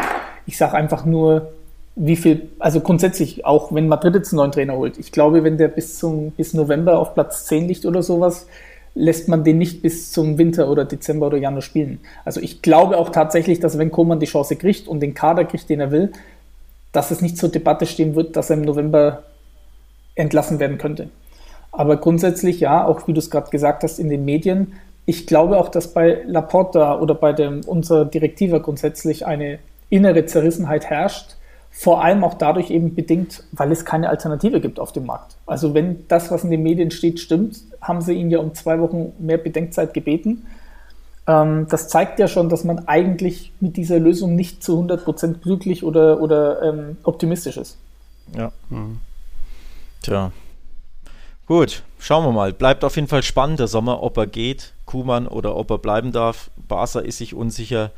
Ich 0.46 0.56
sage 0.56 0.74
einfach 0.74 1.04
nur, 1.04 1.52
wie 1.96 2.14
viel, 2.14 2.48
also 2.60 2.80
grundsätzlich, 2.80 3.44
auch 3.44 3.74
wenn 3.74 3.88
Madrid 3.88 4.14
jetzt 4.14 4.32
einen 4.32 4.38
neuen 4.38 4.52
Trainer 4.52 4.76
holt, 4.76 4.98
ich 4.98 5.10
glaube, 5.10 5.42
wenn 5.42 5.58
der 5.58 5.66
bis 5.66 5.98
zum, 5.98 6.30
bis 6.30 6.54
November 6.54 7.00
auf 7.00 7.14
Platz 7.14 7.46
10 7.46 7.66
liegt 7.66 7.84
oder 7.84 8.04
sowas, 8.04 8.46
lässt 8.94 9.28
man 9.28 9.42
den 9.42 9.58
nicht 9.58 9.82
bis 9.82 10.12
zum 10.12 10.38
Winter 10.38 10.68
oder 10.70 10.84
Dezember 10.84 11.26
oder 11.26 11.38
Januar 11.38 11.62
spielen. 11.62 12.00
Also 12.24 12.40
ich 12.40 12.62
glaube 12.62 12.96
auch 12.96 13.10
tatsächlich, 13.10 13.58
dass 13.58 13.76
wenn 13.76 13.90
Koman 13.90 14.20
die 14.20 14.26
Chance 14.26 14.54
kriegt 14.54 14.86
und 14.86 15.00
den 15.00 15.14
Kader 15.14 15.44
kriegt, 15.44 15.68
den 15.68 15.80
er 15.80 15.90
will, 15.90 16.12
dass 16.92 17.10
es 17.10 17.20
nicht 17.20 17.36
zur 17.36 17.48
Debatte 17.48 17.86
stehen 17.86 18.14
wird, 18.14 18.36
dass 18.36 18.50
er 18.50 18.56
im 18.56 18.62
November 18.62 19.24
entlassen 20.14 20.58
werden 20.58 20.78
könnte. 20.78 21.10
Aber 21.72 21.96
grundsätzlich 21.96 22.60
ja, 22.60 22.84
auch 22.84 23.06
wie 23.06 23.12
du 23.12 23.18
es 23.18 23.30
gerade 23.30 23.50
gesagt 23.50 23.82
hast, 23.82 23.98
in 23.98 24.08
den 24.08 24.24
Medien. 24.24 24.74
Ich 25.06 25.26
glaube 25.26 25.58
auch, 25.58 25.68
dass 25.68 25.94
bei 25.94 26.22
Laporta 26.26 26.98
oder 26.98 27.14
bei 27.14 27.32
dem, 27.32 27.60
unserer 27.66 28.04
Direktiva 28.04 28.58
grundsätzlich 28.58 29.26
eine 29.26 29.58
innere 29.90 30.26
Zerrissenheit 30.26 30.86
herrscht. 30.86 31.36
Vor 31.70 32.02
allem 32.02 32.24
auch 32.24 32.34
dadurch 32.34 32.70
eben 32.70 32.94
bedingt, 32.94 33.44
weil 33.52 33.70
es 33.70 33.84
keine 33.84 34.08
Alternative 34.08 34.60
gibt 34.60 34.80
auf 34.80 34.92
dem 34.92 35.06
Markt. 35.06 35.36
Also 35.46 35.74
wenn 35.74 36.06
das, 36.08 36.30
was 36.30 36.42
in 36.44 36.50
den 36.50 36.62
Medien 36.62 36.90
steht, 36.90 37.20
stimmt, 37.20 37.60
haben 37.80 38.00
sie 38.00 38.14
ihn 38.14 38.30
ja 38.30 38.38
um 38.38 38.54
zwei 38.54 38.80
Wochen 38.80 39.12
mehr 39.18 39.38
Bedenkzeit 39.38 39.94
gebeten. 39.94 40.46
Ähm, 41.28 41.66
das 41.68 41.88
zeigt 41.88 42.18
ja 42.18 42.26
schon, 42.26 42.48
dass 42.48 42.64
man 42.64 42.88
eigentlich 42.88 43.52
mit 43.60 43.76
dieser 43.76 44.00
Lösung 44.00 44.34
nicht 44.34 44.64
zu 44.64 44.80
100% 44.80 45.40
glücklich 45.40 45.84
oder, 45.84 46.20
oder 46.20 46.62
ähm, 46.62 46.96
optimistisch 47.04 47.58
ist. 47.58 47.78
Ja. 48.34 48.50
Mhm. 48.70 48.98
Tja. 50.02 50.32
Gut, 51.48 51.82
schauen 51.98 52.26
wir 52.26 52.32
mal. 52.32 52.52
Bleibt 52.52 52.84
auf 52.84 52.96
jeden 52.96 53.08
Fall 53.08 53.22
spannend 53.22 53.58
der 53.58 53.68
Sommer, 53.68 54.02
ob 54.02 54.18
er 54.18 54.26
geht, 54.26 54.74
Kuhmann, 54.84 55.26
oder 55.26 55.56
ob 55.56 55.70
er 55.70 55.78
bleiben 55.78 56.12
darf. 56.12 56.50
Barca 56.68 56.98
ist 57.00 57.16
sich 57.16 57.32
unsicher. 57.32 57.90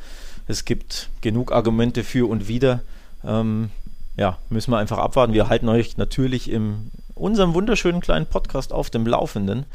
Es 0.46 0.64
gibt 0.64 1.10
genug 1.20 1.50
Argumente 1.50 2.04
für 2.04 2.30
und 2.30 2.46
wider. 2.46 2.82
Ähm, 3.24 3.70
ja, 4.16 4.38
müssen 4.50 4.70
wir 4.70 4.78
einfach 4.78 4.98
abwarten. 4.98 5.32
Wir 5.32 5.48
halten 5.48 5.68
euch 5.68 5.96
natürlich 5.96 6.48
in 6.48 6.92
unserem 7.16 7.52
wunderschönen 7.52 8.00
kleinen 8.00 8.26
Podcast 8.26 8.72
auf 8.72 8.88
dem 8.88 9.04
Laufenden. 9.04 9.66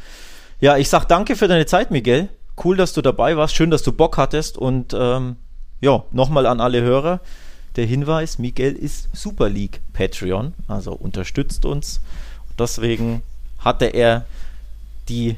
Ja, 0.62 0.78
ich 0.78 0.88
sag 0.88 1.04
danke 1.04 1.36
für 1.36 1.50
deine 1.50 1.66
Zeit, 1.66 1.92
Miguel. 1.92 2.30
Cool, 2.64 2.78
dass 2.78 2.94
du 2.94 3.02
dabei 3.02 3.36
warst. 3.36 3.56
Schön, 3.56 3.72
dass 3.72 3.84
du 3.84 3.92
Bock 3.92 4.18
hattest. 4.18 4.58
Und 4.58 4.96
ähm, 4.98 5.36
ja, 5.82 6.06
nochmal 6.12 6.46
an 6.46 6.62
alle 6.62 6.82
Hörer 6.82 7.20
der 7.76 7.86
Hinweis: 7.86 8.40
Miguel 8.40 8.72
ist 8.72 9.10
Super 9.12 9.50
League 9.50 9.82
Patreon, 9.92 10.54
also 10.70 10.94
unterstützt 10.94 11.66
uns. 11.66 12.00
Deswegen 12.58 13.22
hatte 13.66 13.88
er 13.88 14.26
die, 15.10 15.36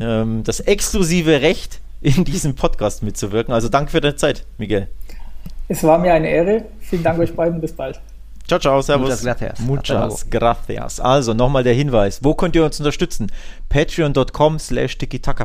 ähm, 0.00 0.42
das 0.44 0.60
exklusive 0.60 1.42
Recht, 1.42 1.80
in 2.04 2.24
diesem 2.24 2.54
Podcast 2.54 3.02
mitzuwirken. 3.02 3.54
Also 3.54 3.68
danke 3.70 3.90
für 3.90 4.00
deine 4.00 4.16
Zeit, 4.16 4.44
Miguel. 4.58 4.88
Es 5.68 5.82
war 5.82 5.98
mir 5.98 6.12
eine 6.12 6.28
Ehre. 6.28 6.66
Vielen 6.80 7.02
Dank 7.02 7.18
euch 7.18 7.34
beiden. 7.34 7.60
Bis 7.60 7.72
bald. 7.72 7.98
Ciao, 8.46 8.60
ciao, 8.60 8.82
servus. 8.82 9.08
Muchas 9.08 9.22
gracias. 9.22 9.58
Muchas 9.60 10.28
gracias. 10.28 11.00
Also 11.00 11.32
nochmal 11.32 11.64
der 11.64 11.72
Hinweis. 11.72 12.22
Wo 12.22 12.34
könnt 12.34 12.54
ihr 12.56 12.64
uns 12.64 12.78
unterstützen? 12.78 13.32
Patreon.com 13.70 14.58
slash 14.58 14.98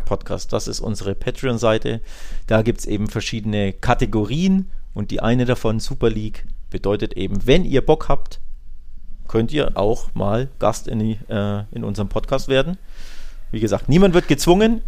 Podcast. 0.04 0.52
Das 0.52 0.68
ist 0.68 0.82
unsere 0.82 1.16
Patreon-Seite. 1.16 2.02
Da 2.48 2.62
gibt 2.62 2.82
es 2.82 2.86
eben 2.86 3.08
verschiedene 3.08 3.72
Kategorien 3.72 4.70
und 4.94 5.12
die 5.12 5.22
eine 5.22 5.46
davon, 5.46 5.80
Super 5.80 6.10
League, 6.10 6.46
bedeutet 6.70 7.14
eben, 7.14 7.48
wenn 7.48 7.64
ihr 7.64 7.86
Bock 7.86 8.10
habt, 8.10 8.42
könnt 9.30 9.54
ihr 9.54 9.78
auch 9.78 10.10
mal 10.14 10.50
Gast 10.60 10.90
in, 10.90 11.00
die, 11.00 11.18
äh, 11.30 11.64
in 11.72 11.86
unserem 11.86 12.10
Podcast 12.10 12.50
werden. 12.50 12.78
Wie 13.52 13.62
gesagt, 13.62 13.88
niemand 13.88 14.14
wird 14.14 14.28
gezwungen. 14.28 14.82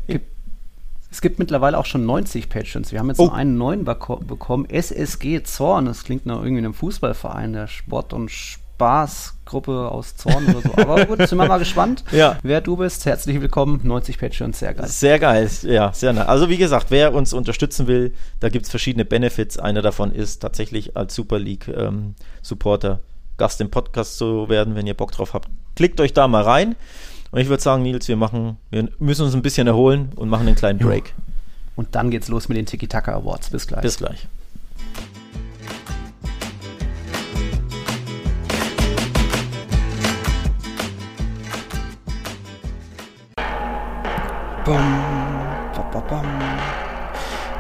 Es 1.10 1.22
gibt 1.22 1.40
mittlerweile 1.40 1.78
auch 1.78 1.86
schon 1.86 2.06
90 2.06 2.50
Patrons. 2.50 2.92
Wir 2.92 3.00
haben 3.00 3.08
jetzt 3.08 3.20
oh. 3.20 3.28
noch 3.28 3.34
einen 3.34 3.58
neuen 3.58 3.86
bekommen. 3.86 4.70
SSG 4.70 5.44
Zorn. 5.44 5.86
Das 5.86 6.04
klingt 6.04 6.26
nach 6.26 6.38
irgendwie 6.38 6.60
einem 6.60 6.74
Fußballverein, 6.74 7.54
der 7.54 7.68
Sport- 7.68 8.14
und 8.14 8.30
Spaßgruppe 8.30 9.92
aus 9.92 10.16
Zorn 10.16 10.48
oder 10.48 10.62
so. 10.62 10.74
Aber 10.76 11.06
gut, 11.06 11.28
sind 11.28 11.38
wir 11.38 11.48
mal 11.48 11.60
gespannt, 11.60 12.04
ja. 12.12 12.38
wer 12.42 12.62
du 12.62 12.78
bist. 12.78 13.06
Herzlich 13.06 13.42
willkommen. 13.42 13.82
90 13.84 14.18
Patrons, 14.20 14.58
sehr 14.58 14.74
geil. 14.74 14.88
Sehr 14.88 15.20
geil, 15.20 15.50
ja, 15.64 15.94
sehr 15.94 16.14
nice. 16.14 16.28
Also 16.28 16.50
wie 16.50 16.58
gesagt, 16.58 16.88
wer 16.90 17.14
uns 17.14 17.34
unterstützen 17.34 17.86
will, 17.86 18.14
da 18.40 18.50
gibt 18.50 18.66
es 18.66 18.72
verschiedene 18.72 19.06
Benefits. 19.06 19.60
Einer 19.60 19.84
davon 19.84 20.12
ist 20.12 20.40
tatsächlich 20.40 20.98
als 20.98 21.14
Super 21.14 21.38
League 21.38 21.68
ähm, 21.68 22.16
Supporter 22.42 23.02
Gast 23.42 23.60
im 23.60 23.72
Podcast 23.72 24.20
zu 24.20 24.50
werden, 24.50 24.76
wenn 24.76 24.86
ihr 24.86 24.94
Bock 24.94 25.14
drauf 25.14 25.34
habt. 25.34 25.50
Klickt 25.76 26.00
euch 26.00 26.14
da 26.14 26.28
mal 26.28 26.44
rein. 26.44 26.76
Und 27.32 27.40
ich 27.40 27.50
würde 27.50 27.64
sagen, 27.64 27.82
Nils, 27.82 28.08
wir 28.08 28.16
machen, 28.16 28.58
wir 28.70 28.88
müssen 29.00 29.26
uns 29.26 29.34
ein 29.34 29.42
bisschen 29.42 29.66
erholen 29.66 30.12
und 30.16 30.30
machen 30.30 30.46
einen 30.46 30.56
kleinen 30.56 30.78
Break. 30.78 31.16
Und 31.76 31.96
dann 31.96 32.12
geht's 32.12 32.28
los 32.28 32.50
mit 32.50 32.58
den 32.60 32.68
Tiki-Taka 32.68 33.16
Awards. 33.16 33.50
Bis 33.50 33.66
gleich. 33.66 33.82
Bis 33.82 33.98
gleich. 33.98 34.28
Bum, 44.64 45.01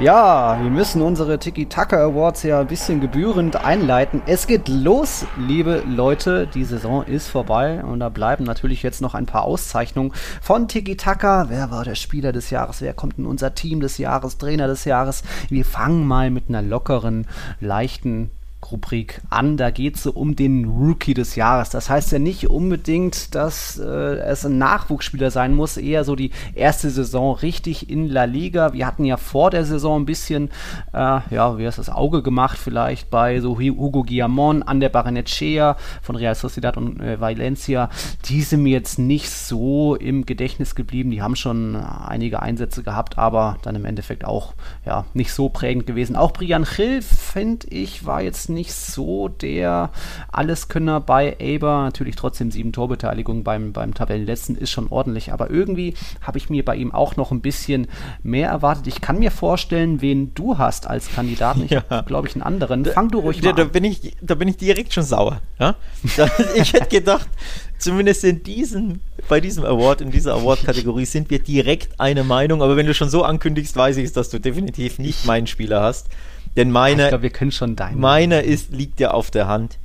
ja, 0.01 0.57
wir 0.59 0.71
müssen 0.71 1.03
unsere 1.03 1.37
Tiki-Taka 1.37 2.03
Awards 2.05 2.41
ja 2.41 2.59
ein 2.59 2.67
bisschen 2.67 3.01
gebührend 3.01 3.55
einleiten. 3.55 4.23
Es 4.25 4.47
geht 4.47 4.67
los, 4.67 5.27
liebe 5.37 5.83
Leute. 5.87 6.47
Die 6.47 6.63
Saison 6.63 7.03
ist 7.03 7.27
vorbei 7.27 7.83
und 7.83 7.99
da 7.99 8.09
bleiben 8.09 8.43
natürlich 8.43 8.81
jetzt 8.81 9.01
noch 9.01 9.13
ein 9.13 9.27
paar 9.27 9.43
Auszeichnungen 9.43 10.11
von 10.41 10.67
Tiki-Taka. 10.67 11.49
Wer 11.49 11.69
war 11.69 11.83
der 11.83 11.93
Spieler 11.93 12.31
des 12.31 12.49
Jahres? 12.49 12.81
Wer 12.81 12.93
kommt 12.93 13.19
in 13.19 13.27
unser 13.27 13.53
Team 13.53 13.79
des 13.79 13.99
Jahres? 13.99 14.39
Trainer 14.39 14.65
des 14.65 14.85
Jahres? 14.85 15.21
Wir 15.49 15.65
fangen 15.65 16.07
mal 16.07 16.31
mit 16.31 16.49
einer 16.49 16.63
lockeren, 16.63 17.27
leichten 17.59 18.31
Rubrik 18.71 19.21
an. 19.29 19.57
Da 19.57 19.71
geht 19.71 19.95
es 19.95 20.03
so 20.03 20.11
um 20.11 20.35
den 20.35 20.65
Rookie 20.65 21.13
des 21.13 21.35
Jahres. 21.35 21.69
Das 21.69 21.89
heißt 21.89 22.11
ja 22.11 22.19
nicht 22.19 22.49
unbedingt, 22.49 23.35
dass 23.35 23.77
äh, 23.79 23.85
es 23.85 24.45
ein 24.45 24.57
Nachwuchsspieler 24.57 25.31
sein 25.31 25.53
muss, 25.53 25.77
eher 25.77 26.03
so 26.03 26.15
die 26.15 26.31
erste 26.55 26.89
Saison 26.89 27.35
richtig 27.35 27.89
in 27.89 28.07
La 28.07 28.25
Liga. 28.25 28.73
Wir 28.73 28.87
hatten 28.87 29.05
ja 29.05 29.17
vor 29.17 29.49
der 29.51 29.65
Saison 29.65 30.01
ein 30.01 30.05
bisschen, 30.05 30.49
äh, 30.93 31.19
ja, 31.29 31.57
wie 31.57 31.65
heißt 31.65 31.79
das, 31.79 31.89
Auge 31.89 32.21
gemacht 32.21 32.57
vielleicht 32.57 33.09
bei 33.09 33.39
so 33.39 33.59
Hugo 33.59 34.03
Guillamon 34.03 34.63
an 34.63 34.79
der 34.79 34.89
Barrenetchea 34.89 35.77
von 36.01 36.15
Real 36.15 36.35
Sociedad 36.35 36.77
und 36.77 37.01
äh, 37.01 37.19
Valencia. 37.19 37.89
Die 38.25 38.41
sind 38.41 38.63
mir 38.63 38.71
jetzt 38.71 38.99
nicht 38.99 39.29
so 39.29 39.95
im 39.95 40.25
Gedächtnis 40.25 40.75
geblieben. 40.75 41.11
Die 41.11 41.21
haben 41.21 41.35
schon 41.35 41.75
einige 41.75 42.41
Einsätze 42.41 42.83
gehabt, 42.83 43.17
aber 43.17 43.57
dann 43.63 43.75
im 43.75 43.85
Endeffekt 43.85 44.25
auch 44.25 44.53
ja, 44.85 45.05
nicht 45.13 45.33
so 45.33 45.49
prägend 45.49 45.85
gewesen. 45.85 46.15
Auch 46.15 46.31
Brian 46.31 46.65
Hill, 46.65 47.01
finde 47.01 47.67
ich, 47.67 48.05
war 48.05 48.21
jetzt 48.21 48.49
nicht 48.49 48.60
so 48.69 49.27
der 49.27 49.91
Alleskönner 50.31 50.99
bei 50.99 51.37
Aber. 51.39 51.83
Natürlich 51.83 52.15
trotzdem 52.15 52.51
sieben 52.51 52.73
Torbeteiligungen 52.73 53.43
beim, 53.43 53.73
beim 53.73 53.93
Tabellenletzten 53.93 54.55
ist 54.55 54.71
schon 54.71 54.87
ordentlich, 54.89 55.31
aber 55.31 55.49
irgendwie 55.49 55.93
habe 56.21 56.37
ich 56.37 56.49
mir 56.49 56.63
bei 56.65 56.75
ihm 56.75 56.91
auch 56.91 57.15
noch 57.15 57.31
ein 57.31 57.41
bisschen 57.41 57.87
mehr 58.23 58.49
erwartet. 58.49 58.87
Ich 58.87 59.01
kann 59.01 59.19
mir 59.19 59.31
vorstellen, 59.31 60.01
wen 60.01 60.33
du 60.33 60.57
hast 60.57 60.87
als 60.87 61.11
Kandidaten. 61.11 61.63
Ich 61.65 61.71
ja. 61.71 61.83
habe, 61.89 62.07
glaube 62.07 62.27
ich, 62.27 62.35
einen 62.35 62.43
anderen. 62.43 62.85
Fang 62.85 63.09
du 63.09 63.19
ruhig 63.19 63.41
da, 63.41 63.49
mal 63.49 63.55
da 63.55 63.63
an. 63.63 63.71
Bin 63.71 63.83
ich, 63.83 64.15
da 64.21 64.35
bin 64.35 64.47
ich 64.47 64.57
direkt 64.57 64.93
schon 64.93 65.03
sauer. 65.03 65.41
Ja? 65.59 65.75
ich 66.55 66.73
hätte 66.73 66.89
gedacht, 66.89 67.29
zumindest 67.77 68.23
in 68.23 68.43
diesem, 68.43 69.01
bei 69.27 69.39
diesem 69.39 69.65
Award, 69.65 70.01
in 70.01 70.11
dieser 70.11 70.35
Award-Kategorie 70.35 71.05
sind 71.05 71.29
wir 71.29 71.39
direkt 71.39 71.99
eine 71.99 72.23
Meinung. 72.23 72.61
Aber 72.61 72.77
wenn 72.77 72.85
du 72.85 72.93
schon 72.93 73.09
so 73.09 73.23
ankündigst, 73.23 73.75
weiß 73.75 73.97
ich, 73.97 74.11
dass 74.13 74.29
du 74.29 74.39
definitiv 74.39 74.99
nicht 74.99 75.25
meinen 75.25 75.47
Spieler 75.47 75.81
hast. 75.81 76.07
Denn 76.55 76.71
meiner, 76.71 77.05
ich 77.05 77.09
glaube, 77.09 77.23
wir 77.23 77.29
können 77.29 77.51
schon 77.51 77.75
deinen. 77.75 77.99
Meiner 77.99 78.43
ist, 78.43 78.71
liegt 78.71 78.99
ja 78.99 79.11
auf 79.11 79.31
der 79.31 79.47
Hand. 79.47 79.77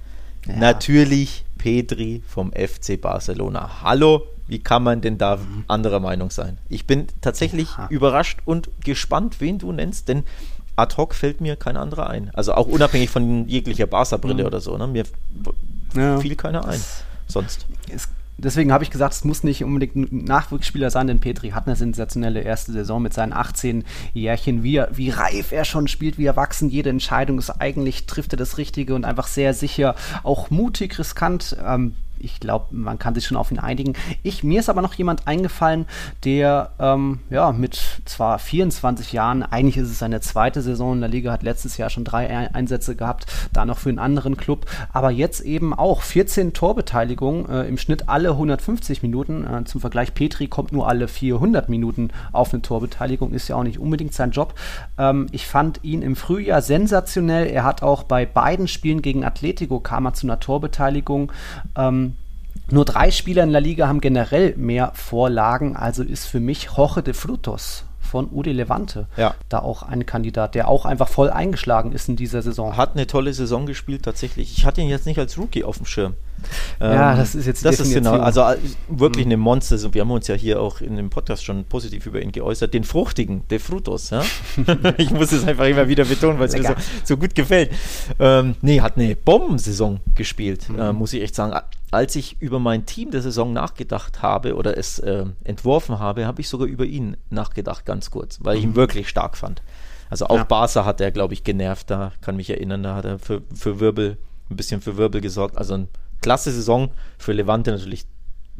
Ja. 0.47 0.57
Natürlich 0.57 1.45
Pedri 1.59 2.23
vom 2.27 2.53
FC 2.53 3.01
Barcelona. 3.01 3.83
Hallo, 3.83 4.27
wie 4.49 4.59
kann 4.59 4.83
man 4.83 5.01
denn 5.01 5.19
da 5.19 5.37
mhm. 5.37 5.65
anderer 5.69 6.01
Meinung 6.01 6.31
sein? 6.31 6.59
Ich 6.69 6.87
bin 6.87 7.07
tatsächlich 7.21 7.69
ja. 7.77 7.89
überrascht 7.91 8.41
und 8.45 8.71
gespannt, 8.85 9.41
wen 9.41 9.59
du 9.59 9.73
nennst, 9.73 10.09
denn 10.09 10.25
ad 10.77 10.97
hoc 10.97 11.15
fällt 11.15 11.41
mir 11.41 11.57
kein 11.57 11.77
anderer 11.77 12.09
ein. 12.11 12.31
Also 12.35 12.55
auch 12.55 12.67
unabhängig 12.67 13.11
von 13.11 13.49
jeglicher 13.49 13.87
Barca-Brille 13.87 14.43
mhm. 14.43 14.47
oder 14.47 14.61
so. 14.61 14.77
Ne? 14.77 14.87
Mir 14.87 15.05
ja. 15.95 16.19
fiel 16.21 16.37
keiner 16.37 16.67
ein. 16.67 16.81
Sonst. 17.27 17.67
Es 17.93 18.09
deswegen 18.39 18.73
habe 18.73 18.85
ich 18.85 18.91
gesagt, 18.91 19.15
es 19.15 19.25
muss 19.25 19.45
nicht 19.45 19.65
unbedingt 19.65 19.97
ein 19.97 20.25
Nachwuchsspieler 20.25 20.91
sein, 20.91 21.07
denn 21.07 21.21
Petri 21.21 21.51
hat 21.51 21.67
eine 21.67 21.77
sensationelle 21.77 22.41
erste 22.41 22.73
Saison 22.73 23.03
mit 23.03 23.15
seinen 23.15 23.33
18 23.33 23.85
Jährchen. 24.13 24.63
Wie, 24.63 24.83
wie 24.93 25.11
reif 25.11 25.53
er 25.53 25.65
schon 25.65 25.89
spielt, 25.89 26.19
wie 26.19 26.27
erwachsen. 26.27 26.69
Jede 26.69 26.91
Entscheidung 26.91 27.39
ist 27.39 27.51
eigentlich, 27.51 28.07
trifft 28.07 28.33
er 28.35 28.39
das 28.39 28.59
Richtige 28.59 28.95
und 28.95 29.05
einfach 29.05 29.27
sehr 29.27 29.55
sicher, 29.55 29.95
auch 30.23 30.51
mutig, 30.51 30.99
riskant. 30.99 31.57
Ähm, 31.65 31.95
ich 32.19 32.41
glaube, 32.41 32.67
man 32.71 32.99
kann 32.99 33.15
sich 33.15 33.27
schon 33.27 33.37
auf 33.37 33.51
ihn 33.51 33.59
einigen. 33.59 33.95
Ich, 34.23 34.43
mir 34.45 34.61
ist 34.61 34.69
aber 34.69 34.83
noch 34.83 34.95
jemand 34.95 35.27
eingefallen, 35.27 35.87
der 36.25 36.71
ähm, 36.79 37.21
ja, 37.31 37.53
mit 37.53 37.81
zwar 38.05 38.39
24 38.39 39.13
Jahren, 39.13 39.43
eigentlich 39.43 39.77
ist 39.77 39.91
es 39.91 39.99
seine 39.99 40.21
zweite 40.21 40.63
Saison 40.63 40.95
in 40.95 41.01
der 41.01 41.09
Liga, 41.09 41.33
hat 41.33 41.43
letztes 41.43 41.77
Jahr 41.77 41.91
schon 41.91 42.05
drei 42.05 42.27
Einsätze 42.55 42.97
gehabt, 42.97 43.27
da 43.53 43.65
noch 43.65 43.79
für 43.79 43.89
einen 43.89 43.99
anderen 43.99 44.37
Club, 44.37 44.67
aber 44.93 45.11
jetzt 45.11 45.41
eben 45.41 45.75
auch 45.75 46.03
14 46.03 46.53
Torbeteiligungen, 46.53 47.49
äh, 47.49 47.69
im 47.69 47.79
Schnitt 47.79 48.09
alle 48.09 48.31
150 48.31 49.03
Minuten. 49.03 49.45
Äh, 49.45 49.65
zum 49.65 49.81
Vergleich, 49.81 50.15
Petri 50.15 50.49
kommt 50.49 50.73
nur 50.73 50.89
alle 50.89 51.09
400 51.09 51.69
Minuten 51.69 52.11
auf 52.33 52.53
eine 52.53 52.63
Torbeteiligung, 52.63 53.33
ist 53.33 53.49
ja 53.49 53.57
auch 53.57 53.63
nicht 53.63 53.79
unbedingt 53.79 54.15
sein 54.15 54.31
Job. 54.31 54.55
Ähm, 54.99 55.27
ich 55.33 55.47
fand 55.47 55.81
ihn 55.83 56.03
im 56.03 56.17
Frühjahr 56.17 56.63
sensationell. 56.63 57.47
Er 57.47 57.65
hat 57.65 57.83
auch 57.83 58.03
bei 58.03 58.27
beiden 58.27 58.69
Spielen 58.69 59.03
gegen 59.03 59.25
Atletico 59.25 59.81
kam 59.81 60.07
er 60.07 60.15
zu 60.15 60.27
einer 60.27 60.41
Torbeteiligung. 60.41 61.33
Ähm, 61.77 62.16
nur 62.71 62.85
drei 62.85 63.11
Spieler 63.11 63.45
in 63.45 63.53
der 63.53 63.61
Liga 63.61 63.87
haben 63.87 64.01
generell 64.01 64.55
mehr 64.57 64.93
Vorlagen, 64.95 65.77
also 65.77 66.03
ist 66.03 66.27
für 66.27 66.41
mich 66.41 66.69
Jorge 66.77 67.03
de 67.03 67.15
Frutos 67.15 67.85
von 68.01 68.29
Udi 68.33 68.53
Levante 68.53 69.09
ja. 69.17 69.35
da 69.49 69.59
auch 69.59 69.83
ein 69.83 70.07
Kandidat, 70.07 70.55
der 70.55 70.69
auch 70.69 70.85
einfach 70.85 71.09
voll 71.09 71.31
eingeschlagen 71.31 71.93
ist 71.93 72.09
in 72.09 72.17
dieser 72.17 72.43
Saison. 72.43 72.77
Hat 72.77 72.95
eine 72.95 73.07
tolle 73.07 73.33
Saison 73.33 73.67
gespielt 73.67 74.05
tatsächlich. 74.05 74.57
Ich 74.57 74.65
hatte 74.65 74.81
ihn 74.81 74.89
jetzt 74.89 75.07
nicht 75.07 75.19
als 75.19 75.39
Rookie 75.39 75.65
auf 75.65 75.77
dem 75.77 75.87
Schirm. 75.87 76.15
Ja, 76.81 77.13
ähm, 77.13 77.19
das 77.19 77.35
ist 77.35 77.47
jetzt 77.47 77.65
das 77.65 77.81
ist 77.81 77.93
genau, 77.93 78.15
also 78.15 78.43
äh, 78.43 78.57
wirklich 78.89 79.27
mhm. 79.27 79.33
eine 79.33 79.37
Monster. 79.39 79.77
Wir 79.95 80.03
haben 80.03 80.11
uns 80.11 80.27
ja 80.29 80.35
hier 80.35 80.61
auch 80.61 80.81
in 80.81 80.97
dem 80.97 81.11
Podcast 81.11 81.45
schon 81.45 81.65
positiv 81.65 82.07
über 82.07 82.21
ihn 82.21 82.33
geäußert. 82.33 82.75
Den 82.75 82.85
fruchtigen, 82.85 83.43
der 83.49 83.61
Frutos. 83.61 84.11
Ja? 84.11 84.23
ich 84.97 85.11
muss 85.11 85.33
es 85.33 85.47
einfach 85.47 85.67
immer 85.67 85.89
wieder 85.89 86.05
betonen, 86.05 86.39
weil 86.39 86.49
es 86.49 86.57
mir 86.57 86.65
so, 86.65 86.75
so, 87.05 87.17
gut 87.17 87.35
gefällt. 87.35 87.71
Ähm, 88.19 88.57
nee, 88.63 88.81
hat 88.81 88.97
eine 88.97 89.17
Bombensaison 89.17 90.01
gespielt, 90.15 90.69
mhm. 90.69 90.79
äh, 90.79 90.93
muss 90.93 91.13
ich 91.13 91.23
echt 91.23 91.35
sagen. 91.35 91.59
Als 91.93 92.17
ich 92.17 92.41
über 92.41 92.59
mein 92.59 92.85
Team 92.85 93.11
der 93.11 93.23
Saison 93.23 93.53
nachgedacht 93.53 94.21
habe 94.21 94.57
oder 94.57 94.77
es 94.77 94.99
äh, 94.99 95.25
entworfen 95.45 95.99
habe, 95.99 96.27
habe 96.27 96.41
ich 96.41 96.49
sogar 96.49 96.67
über 96.67 96.85
ihn 96.85 97.17
nachgedacht, 97.31 97.87
ganz 97.87 98.11
kurz, 98.11 98.39
weil 98.43 98.59
ich 98.59 98.65
ihn 98.65 98.71
mhm. 98.71 98.77
wirklich 98.77 99.09
stark 99.09 99.37
fand. 99.37 99.63
Also 100.11 100.27
auch 100.27 100.37
ja. 100.37 100.45
Barca 100.45 100.85
hat 100.85 101.01
er, 101.01 101.11
glaube 101.11 101.35
ich, 101.35 101.45
genervt. 101.45 101.91
Da 101.91 102.13
kann 102.21 102.37
mich 102.37 102.51
erinnern, 102.51 102.83
da 102.83 102.95
hat 102.95 103.05
er 103.05 103.19
für, 103.19 103.43
für 103.55 103.81
Wirbel, 103.81 104.19
ein 104.51 104.57
bisschen 104.57 104.81
für 104.81 104.97
Wirbel 104.97 105.21
gesorgt. 105.21 105.57
Also 105.59 105.75
ein 105.75 105.89
klasse 106.21 106.53
Saison 106.53 106.91
für 107.19 107.33
Levante 107.33 107.71
natürlich 107.71 108.07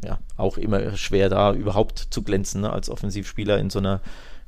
ja, 0.03 0.19
auch 0.35 0.57
immer 0.57 0.95
schwer 0.95 1.29
da 1.29 1.53
überhaupt 1.53 1.99
zu 2.11 2.23
glänzen 2.23 2.61
ne, 2.61 2.71
als 2.71 2.89
Offensivspieler 2.89 3.57
in 3.57 3.69
so 3.69 3.79
einer 3.79 4.01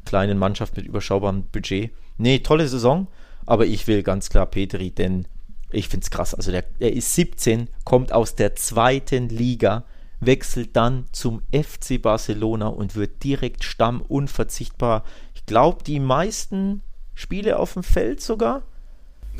kleinen 0.05 0.38
Mannschaft 0.38 0.78
mit 0.78 0.86
überschaubarem 0.86 1.43
Budget. 1.51 1.91
Nee, 2.18 2.39
tolle 2.39 2.68
Saison, 2.68 3.07
aber 3.45 3.66
ich 3.66 3.88
will 3.88 4.03
ganz 4.03 4.30
klar 4.30 4.45
Petri, 4.45 4.91
denn 4.91 5.28
ich 5.72 5.88
finde 5.88 6.03
es 6.03 6.12
krass. 6.12 6.34
Also 6.34 6.51
der, 6.51 6.64
der 6.80 6.93
ist 6.93 7.14
17, 7.16 7.68
kommt 7.84 8.12
aus 8.12 8.36
der 8.36 8.55
zweiten 8.55 9.30
Liga, 9.30 9.86
wechselt 10.20 10.76
dann 10.76 11.05
zum 11.12 11.41
FC 11.51 12.01
Barcelona 12.01 12.68
und 12.68 12.95
wird 12.95 13.24
direkt 13.24 13.64
Stamm 13.64 14.01
unverzichtbar. 14.01 15.03
Ich 15.36 15.45
glaube, 15.45 15.84
die 15.84 15.99
meisten 15.99 16.82
Spiele 17.14 17.60
auf 17.60 17.74
dem 17.74 17.84
Feld 17.84 18.22
sogar. 18.22 18.64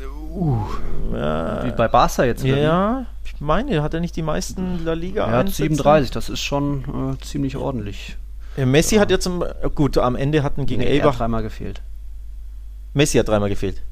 Uh, 0.08 0.64
ja, 1.12 1.64
Wie 1.64 1.72
bei 1.72 1.88
Barca 1.88 2.24
jetzt. 2.24 2.44
Ja, 2.44 3.06
ich 3.24 3.40
meine, 3.40 3.82
hat 3.82 3.94
er 3.94 4.00
nicht 4.00 4.16
die 4.16 4.22
meisten 4.22 4.84
La 4.84 4.92
Liga 4.92 5.26
Er 5.26 5.38
hat 5.38 5.48
37, 5.48 6.10
das 6.10 6.28
ist 6.28 6.40
schon 6.40 7.14
äh, 7.14 7.24
ziemlich 7.24 7.56
ordentlich. 7.56 8.16
Ja, 8.56 8.66
Messi 8.66 8.96
ja. 8.96 9.00
hat 9.00 9.10
jetzt, 9.10 9.24
zum, 9.24 9.44
gut, 9.74 9.98
am 9.98 10.16
Ende 10.16 10.42
hatten 10.42 10.66
gegen 10.66 10.80
nee, 10.80 10.88
Elbach... 10.88 11.06
Er 11.06 11.12
hat 11.12 11.18
dreimal 11.20 11.42
gefehlt. 11.42 11.82
Messi 12.94 13.18
hat 13.18 13.28
dreimal 13.28 13.48
gefehlt. 13.48 13.82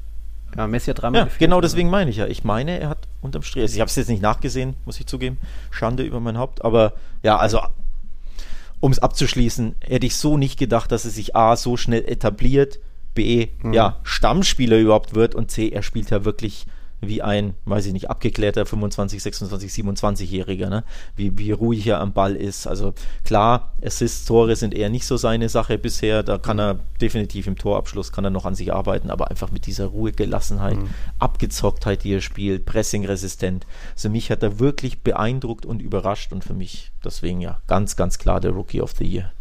Ja, 0.55 0.67
Messi 0.67 0.89
hat 0.89 1.01
dreimal 1.01 1.19
ja, 1.19 1.25
gefehlt. 1.25 1.39
Genau 1.39 1.61
deswegen 1.61 1.89
meine 1.89 2.09
ich 2.09 2.17
ja. 2.17 2.27
Ich 2.27 2.43
meine, 2.43 2.79
er 2.79 2.89
hat 2.89 3.07
unterm 3.21 3.43
Strich, 3.43 3.63
also 3.63 3.75
ich 3.75 3.81
habe 3.81 3.89
es 3.89 3.95
jetzt 3.95 4.09
nicht 4.09 4.21
nachgesehen, 4.21 4.75
muss 4.85 4.99
ich 4.99 5.05
zugeben. 5.05 5.37
Schande 5.71 6.03
über 6.03 6.19
mein 6.19 6.37
Haupt. 6.37 6.63
Aber 6.63 6.93
ja, 7.23 7.37
also 7.37 7.61
um 8.79 8.91
es 8.91 8.99
abzuschließen, 8.99 9.75
hätte 9.81 10.05
ich 10.05 10.15
so 10.15 10.37
nicht 10.37 10.57
gedacht, 10.57 10.91
dass 10.91 11.05
er 11.05 11.11
sich 11.11 11.35
A 11.35 11.55
so 11.55 11.77
schnell 11.77 12.05
etabliert 12.05 12.79
B, 13.13 13.47
mhm. 13.61 13.73
ja, 13.73 13.97
Stammspieler 14.03 14.77
überhaupt 14.77 15.15
wird 15.15 15.35
und 15.35 15.51
C, 15.51 15.69
er 15.69 15.83
spielt 15.83 16.09
ja 16.09 16.25
wirklich 16.25 16.65
wie 17.01 17.21
ein, 17.21 17.53
weiß 17.65 17.85
ich 17.85 17.93
nicht, 17.93 18.09
abgeklärter 18.09 18.65
25, 18.65 19.21
26, 19.23 19.71
27-Jähriger, 19.71 20.69
ne? 20.69 20.83
Wie, 21.15 21.37
wie 21.37 21.51
ruhig 21.51 21.87
er 21.87 22.01
am 22.01 22.13
Ball 22.13 22.35
ist. 22.35 22.67
Also 22.67 22.93
klar, 23.23 23.73
Assists, 23.83 24.25
Tore 24.25 24.55
sind 24.55 24.73
eher 24.73 24.89
nicht 24.89 25.05
so 25.05 25.15
seine 25.15 25.47
Sache 25.49 25.77
bisher. 25.77 26.23
Da 26.23 26.37
kann 26.37 26.59
er 26.59 26.79
definitiv 26.99 27.47
im 27.47 27.57
Torabschluss 27.57 28.11
kann 28.11 28.25
er 28.25 28.31
noch 28.31 28.45
an 28.45 28.55
sich 28.55 28.73
arbeiten, 28.73 29.09
aber 29.11 29.29
einfach 29.29 29.51
mit 29.51 29.65
dieser 29.65 29.85
Ruhe, 29.85 30.11
Gelassenheit, 30.11 30.77
mhm. 30.77 30.89
Abgezocktheit, 31.19 32.03
die 32.03 32.15
er 32.15 32.21
spielt, 32.21 32.65
Pressing-resistent. 32.65 33.65
Also 33.93 34.09
mich 34.09 34.29
hat 34.29 34.43
er 34.43 34.59
wirklich 34.59 35.01
beeindruckt 35.01 35.65
und 35.65 35.81
überrascht 35.81 36.33
und 36.33 36.43
für 36.43 36.53
mich 36.53 36.91
deswegen 37.03 37.39
ja 37.39 37.59
ganz, 37.67 37.95
ganz 37.95 38.17
klar 38.17 38.41
der 38.41 38.51
Rookie 38.51 38.81
of 38.81 38.91
the 38.97 39.05
Year 39.05 39.31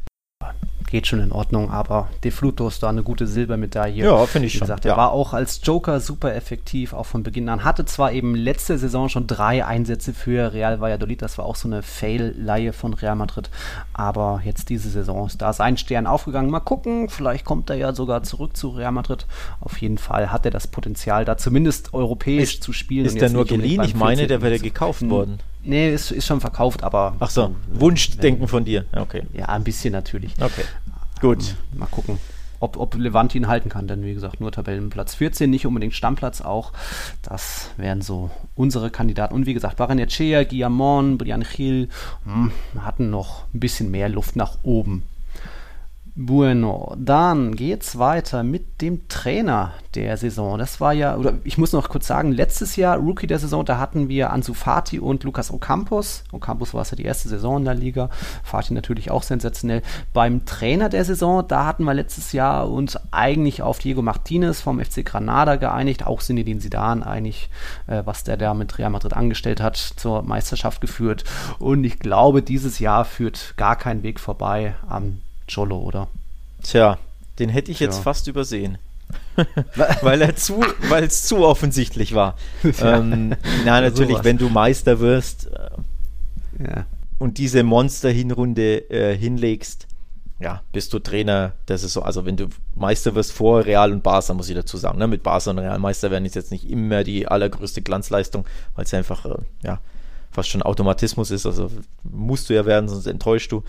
geht 0.91 1.07
schon 1.07 1.20
in 1.20 1.32
Ordnung, 1.32 1.70
aber 1.70 2.09
De 2.24 2.30
Fluto 2.30 2.68
ist 2.68 2.82
da 2.82 2.89
eine 2.89 3.03
gute 3.03 3.26
Silbermedaille. 3.26 4.05
Ja, 4.05 4.26
finde 4.26 4.47
ich 4.47 4.55
Wie 4.55 4.61
gesagt, 4.61 4.84
schon. 4.84 4.91
Er 4.91 4.97
war 4.97 5.12
auch 5.12 5.32
als 5.32 5.61
Joker 5.62 6.01
super 6.01 6.34
effektiv, 6.34 6.93
auch 6.93 7.07
von 7.07 7.22
Beginn 7.22 7.49
an. 7.49 7.64
Hatte 7.64 7.84
zwar 7.84 8.12
eben 8.12 8.34
letzte 8.34 8.78
Saison 8.78 9.09
schon 9.09 9.26
drei 9.26 9.64
Einsätze 9.64 10.12
für 10.12 10.53
Real 10.53 10.80
Valladolid, 10.80 11.22
das 11.22 11.39
war 11.39 11.45
auch 11.45 11.57
so 11.57 11.68
eine 11.68 11.82
Fail-Leihe 11.82 12.72
von 12.72 12.95
Real 12.95 13.16
Madrid, 13.16 13.51
aber 13.93 14.41
jetzt 14.45 14.68
diese 14.68 14.91
Saison 14.91 15.26
ist 15.26 15.43
da 15.43 15.53
sein 15.53 15.76
Stern 15.76 16.07
aufgegangen. 16.07 16.51
Mal 16.51 16.61
gucken, 16.61 17.09
vielleicht 17.09 17.45
kommt 17.45 17.70
er 17.70 17.76
ja 17.76 17.95
sogar 17.95 18.22
zurück 18.22 18.57
zu 18.57 18.70
Real 18.70 18.93
Madrid. 18.93 19.26
Auf 19.61 19.78
jeden 19.78 19.99
Fall 19.99 20.32
hat 20.32 20.45
er 20.45 20.51
das 20.51 20.66
Potenzial, 20.66 21.24
da 21.24 21.36
zumindest 21.36 21.95
europäisch 21.95 22.55
ist, 22.55 22.62
zu 22.62 22.72
spielen. 22.72 23.07
Ist 23.07 23.20
der 23.20 23.30
nur 23.30 23.47
geliehen? 23.47 23.82
Ich 23.82 23.95
meine, 23.95 24.26
der 24.26 24.43
wäre 24.43 24.59
gekauft 24.59 25.09
worden. 25.09 25.39
Nee, 25.62 25.92
ist, 25.92 26.11
ist 26.11 26.26
schon 26.26 26.40
verkauft, 26.40 26.82
aber. 26.82 27.16
Ach 27.18 27.30
so, 27.30 27.54
Wunschdenken 27.72 28.48
von 28.48 28.64
dir. 28.64 28.84
Okay. 28.92 29.24
Ja, 29.32 29.46
ein 29.46 29.64
bisschen 29.64 29.92
natürlich. 29.92 30.34
Okay. 30.40 30.64
Gut. 31.20 31.56
Ähm, 31.72 31.78
mal 31.80 31.86
gucken, 31.86 32.18
ob, 32.61 32.76
ob 32.76 32.94
Levante 32.94 33.36
ihn 33.38 33.48
halten 33.48 33.68
kann, 33.68 33.86
denn 33.86 34.04
wie 34.04 34.14
gesagt, 34.14 34.40
nur 34.40 34.52
Tabellenplatz 34.52 35.14
14, 35.14 35.50
nicht 35.50 35.66
unbedingt 35.66 35.94
Stammplatz 35.94 36.40
auch. 36.40 36.72
Das 37.22 37.70
wären 37.76 38.02
so 38.02 38.30
unsere 38.54 38.90
Kandidaten. 38.90 39.34
Und 39.34 39.46
wie 39.46 39.54
gesagt, 39.54 39.76
Baranechea, 39.76 40.44
Guillamon, 40.44 41.18
Brian 41.18 41.44
Gil 41.44 41.88
hm, 42.24 42.52
hatten 42.80 43.11
noch 43.11 43.44
ein 43.54 43.61
bisschen 43.61 43.90
mehr 43.90 44.09
Luft 44.09 44.36
nach 44.36 44.59
oben. 44.62 45.04
Bueno, 46.20 46.96
dann 46.98 47.54
geht's 47.54 47.96
weiter 47.96 48.42
mit 48.42 48.82
dem 48.82 49.06
Trainer 49.06 49.74
der 49.94 50.16
Saison. 50.16 50.58
Das 50.58 50.80
war 50.80 50.92
ja, 50.92 51.16
oder 51.16 51.34
ich 51.44 51.58
muss 51.58 51.72
noch 51.72 51.88
kurz 51.88 52.08
sagen, 52.08 52.32
letztes 52.32 52.74
Jahr 52.74 52.96
Rookie 52.96 53.28
der 53.28 53.38
Saison, 53.38 53.64
da 53.64 53.78
hatten 53.78 54.08
wir 54.08 54.32
Ansu 54.32 54.52
Fati 54.52 54.98
und 54.98 55.22
Lukas 55.22 55.52
Ocampos. 55.52 56.24
Ocampos 56.32 56.74
war 56.74 56.82
es 56.82 56.90
ja 56.90 56.96
die 56.96 57.04
erste 57.04 57.28
Saison 57.28 57.58
in 57.58 57.66
der 57.66 57.76
Liga, 57.76 58.10
Fati 58.42 58.74
natürlich 58.74 59.12
auch 59.12 59.22
sensationell. 59.22 59.82
Beim 60.12 60.44
Trainer 60.44 60.88
der 60.88 61.04
Saison, 61.04 61.46
da 61.46 61.66
hatten 61.66 61.84
wir 61.84 61.94
letztes 61.94 62.32
Jahr 62.32 62.68
uns 62.68 62.98
eigentlich 63.12 63.62
auf 63.62 63.78
Diego 63.78 64.02
Martinez 64.02 64.60
vom 64.60 64.80
FC 64.80 65.04
Granada 65.04 65.54
geeinigt, 65.54 66.04
auch 66.04 66.20
Sinedin 66.20 66.58
Sidan 66.58 67.04
eigentlich, 67.04 67.48
äh, 67.86 68.02
was 68.04 68.24
der 68.24 68.36
da 68.36 68.54
mit 68.54 68.76
Real 68.76 68.90
Madrid 68.90 69.12
angestellt 69.14 69.60
hat, 69.60 69.76
zur 69.76 70.22
Meisterschaft 70.22 70.80
geführt. 70.80 71.22
Und 71.60 71.84
ich 71.84 72.00
glaube, 72.00 72.42
dieses 72.42 72.80
Jahr 72.80 73.04
führt 73.04 73.54
gar 73.56 73.76
kein 73.76 74.02
Weg 74.02 74.18
vorbei 74.18 74.74
am 74.88 75.20
Cholo, 75.53 75.78
oder? 75.78 76.09
Tja, 76.62 76.99
den 77.38 77.49
hätte 77.49 77.70
ich 77.70 77.78
Tja. 77.78 77.86
jetzt 77.86 78.01
fast 78.01 78.26
übersehen. 78.26 78.78
weil 80.03 80.22
er 80.22 80.36
zu, 80.36 80.61
weil 80.88 81.05
es 81.05 81.26
zu 81.26 81.38
offensichtlich 81.38 82.14
war. 82.14 82.36
Ja. 82.78 82.99
Ähm, 82.99 83.34
na, 83.64 83.80
natürlich, 83.80 84.24
wenn 84.24 84.36
du 84.36 84.49
Meister 84.49 85.01
wirst 85.01 85.46
äh, 85.46 86.62
ja. 86.62 86.86
und 87.18 87.38
diese 87.38 87.62
Monster-Hinrunde 87.62 88.90
äh, 88.90 89.16
hinlegst, 89.16 89.86
ja, 90.40 90.62
bist 90.72 90.92
du 90.92 90.99
Trainer 90.99 91.53
der 91.66 91.78
Saison. 91.78 92.05
Also 92.05 92.24
wenn 92.24 92.36
du 92.36 92.49
Meister 92.76 93.14
wirst 93.14 93.32
vor 93.32 93.64
Real 93.64 93.92
und 93.92 94.03
Barca, 94.03 94.34
muss 94.34 94.49
ich 94.49 94.55
dazu 94.55 94.76
sagen. 94.76 94.99
Ne? 94.99 95.09
Mit 95.09 95.22
Barca 95.22 95.51
und 95.51 95.59
Real 95.59 95.78
Meister 95.78 96.11
werden 96.11 96.24
ist 96.26 96.36
jetzt 96.36 96.53
nicht 96.53 96.68
immer 96.70 97.03
die 97.03 97.26
allergrößte 97.26 97.82
Glanzleistung, 97.82 98.44
weil 98.76 98.84
es 98.84 98.94
einfach, 98.94 99.24
äh, 99.24 99.38
ja, 99.62 99.80
fast 100.30 100.51
schon 100.51 100.62
Automatismus 100.62 101.30
ist. 101.30 101.46
Also 101.46 101.70
musst 102.05 102.51
du 102.51 102.55
ja 102.55 102.66
werden, 102.66 102.88
sonst 102.88 103.07
enttäuschst 103.07 103.51
du 103.51 103.64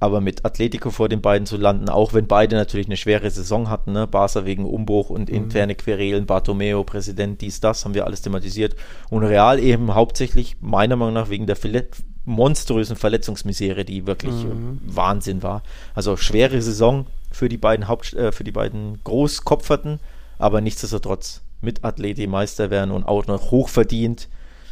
aber 0.00 0.20
mit 0.20 0.44
Atletico 0.44 0.90
vor 0.90 1.08
den 1.08 1.20
beiden 1.20 1.46
zu 1.46 1.56
landen, 1.56 1.88
auch 1.88 2.12
wenn 2.12 2.26
beide 2.26 2.56
natürlich 2.56 2.86
eine 2.86 2.96
schwere 2.96 3.30
Saison 3.30 3.68
hatten, 3.68 3.92
ne? 3.92 4.06
Barca 4.06 4.44
wegen 4.44 4.64
Umbruch 4.64 5.10
und 5.10 5.28
mhm. 5.28 5.34
interne 5.34 5.74
Querelen, 5.74 6.26
Bartomeo, 6.26 6.84
Präsident, 6.84 7.40
dies, 7.40 7.60
das, 7.60 7.84
haben 7.84 7.94
wir 7.94 8.04
alles 8.04 8.22
thematisiert. 8.22 8.76
Und 9.10 9.24
Real 9.24 9.58
eben 9.58 9.94
hauptsächlich, 9.94 10.56
meiner 10.60 10.96
Meinung 10.96 11.14
nach, 11.14 11.30
wegen 11.30 11.46
der 11.46 11.56
Verlet 11.56 11.96
monströsen 12.24 12.94
Verletzungsmisere, 12.94 13.84
die 13.84 14.06
wirklich 14.06 14.34
mhm. 14.34 14.80
Wahnsinn 14.84 15.42
war. 15.42 15.62
Also 15.94 16.16
schwere 16.16 16.60
Saison 16.60 17.06
für 17.30 17.48
die 17.48 17.56
beiden 17.56 17.88
Haupt, 17.88 18.12
äh, 18.12 18.32
für 18.32 18.44
die 18.44 18.52
beiden 18.52 19.00
Großkopferten, 19.02 19.98
aber 20.38 20.60
nichtsdestotrotz 20.60 21.40
mit 21.60 21.84
Atleti 21.84 22.26
Meister 22.26 22.70
werden 22.70 22.90
und 22.90 23.04
auch 23.04 23.26
noch 23.26 23.50
hochverdient. 23.50 24.28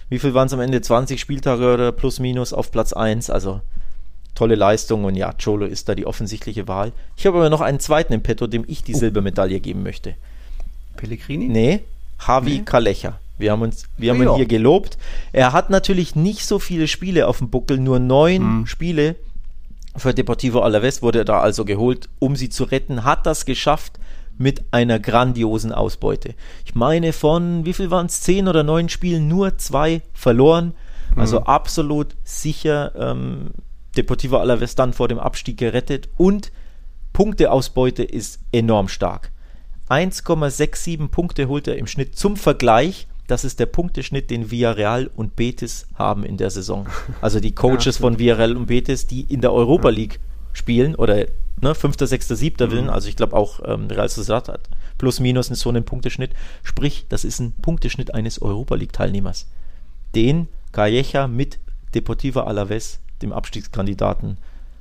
Wie 0.08 0.18
viel 0.20 0.34
waren 0.34 0.46
es 0.46 0.52
am 0.52 0.60
Ende? 0.60 0.80
20 0.80 1.18
Spieltage 1.20 1.74
oder 1.74 1.90
plus 1.90 2.20
minus 2.20 2.52
auf 2.52 2.70
Platz 2.70 2.92
1? 2.92 3.30
Also 3.30 3.60
tolle 4.36 4.54
Leistung 4.54 5.04
und 5.04 5.16
ja, 5.16 5.32
Cholo 5.32 5.66
ist 5.66 5.88
da 5.88 5.96
die 5.96 6.06
offensichtliche 6.06 6.68
Wahl. 6.68 6.92
Ich 7.16 7.26
habe 7.26 7.38
aber 7.38 7.50
noch 7.50 7.60
einen 7.60 7.80
zweiten 7.80 8.12
im 8.12 8.22
Petto, 8.22 8.46
dem 8.46 8.64
ich 8.68 8.84
die 8.84 8.94
oh. 8.94 8.98
Silbermedaille 8.98 9.58
geben 9.58 9.82
möchte. 9.82 10.14
Pellegrini? 10.96 11.48
Nee, 11.48 11.80
Javi 12.24 12.58
nee. 12.58 12.62
Kalecha. 12.64 13.18
Wir 13.38 13.52
haben 13.52 13.62
uns, 13.62 13.84
wir 13.98 14.12
haben 14.12 14.22
ihn 14.22 14.34
hier 14.34 14.46
gelobt. 14.46 14.96
Er 15.32 15.52
hat 15.52 15.68
natürlich 15.68 16.16
nicht 16.16 16.46
so 16.46 16.58
viele 16.58 16.88
Spiele 16.88 17.26
auf 17.26 17.38
dem 17.38 17.50
Buckel, 17.50 17.78
nur 17.78 17.98
neun 17.98 18.42
hm. 18.42 18.66
Spiele. 18.66 19.16
Für 19.94 20.14
Deportivo 20.14 20.62
Alavés 20.62 21.02
wurde 21.02 21.20
er 21.20 21.24
da 21.24 21.40
also 21.40 21.64
geholt, 21.64 22.08
um 22.18 22.36
sie 22.36 22.48
zu 22.48 22.64
retten. 22.64 23.04
Hat 23.04 23.26
das 23.26 23.44
geschafft 23.44 23.98
mit 24.38 24.64
einer 24.70 24.98
grandiosen 24.98 25.72
Ausbeute. 25.72 26.34
Ich 26.64 26.74
meine, 26.74 27.12
von 27.12 27.64
wie 27.64 27.72
viel 27.72 27.90
waren 27.90 28.06
es? 28.06 28.20
Zehn 28.20 28.48
oder 28.48 28.62
neun 28.62 28.88
Spielen 28.88 29.28
nur 29.28 29.58
zwei 29.58 30.02
verloren. 30.12 30.74
Also 31.14 31.38
hm. 31.38 31.46
absolut 31.46 32.16
sicher 32.24 32.92
ähm, 32.98 33.50
Deportivo 33.96 34.38
Alaves 34.38 34.74
dann 34.74 34.92
vor 34.92 35.08
dem 35.08 35.18
Abstieg 35.18 35.58
gerettet 35.58 36.08
und 36.16 36.52
Punkteausbeute 37.12 38.02
ist 38.02 38.40
enorm 38.52 38.88
stark. 38.88 39.32
1,67 39.88 41.08
Punkte 41.08 41.48
holt 41.48 41.68
er 41.68 41.76
im 41.76 41.86
Schnitt 41.86 42.16
zum 42.16 42.36
Vergleich. 42.36 43.06
Das 43.26 43.44
ist 43.44 43.58
der 43.58 43.66
Punkteschnitt, 43.66 44.30
den 44.30 44.50
Villarreal 44.50 45.10
und 45.14 45.34
Betis 45.36 45.86
haben 45.94 46.24
in 46.24 46.36
der 46.36 46.50
Saison. 46.50 46.86
Also 47.20 47.40
die 47.40 47.54
Coaches 47.54 47.96
ja, 47.96 48.02
von 48.02 48.18
Villarreal 48.18 48.56
und 48.56 48.66
Betis, 48.66 49.06
die 49.06 49.22
in 49.22 49.40
der 49.40 49.52
Europa 49.52 49.88
League 49.88 50.20
spielen 50.52 50.94
oder 50.94 51.26
ne, 51.60 51.74
5., 51.74 51.96
6., 51.98 52.28
7. 52.28 52.70
Willen, 52.70 52.90
also 52.90 53.08
ich 53.08 53.16
glaube 53.16 53.36
auch 53.36 53.60
ähm, 53.64 53.86
Real 53.88 54.08
Sociedad 54.08 54.48
hat 54.48 54.68
plus 54.98 55.20
minus 55.20 55.48
so 55.48 55.68
einen 55.68 55.84
Punkteschnitt. 55.84 56.32
Sprich, 56.62 57.06
das 57.08 57.24
ist 57.24 57.40
ein 57.40 57.52
Punkteschnitt 57.52 58.14
eines 58.14 58.40
Europa 58.40 58.74
League-Teilnehmers. 58.74 59.46
Den 60.14 60.48
Calleja 60.72 61.28
mit 61.28 61.58
Deportivo 61.94 62.40
Alaves 62.40 63.00
dem 63.22 63.32
Abstiegskandidaten 63.32 64.38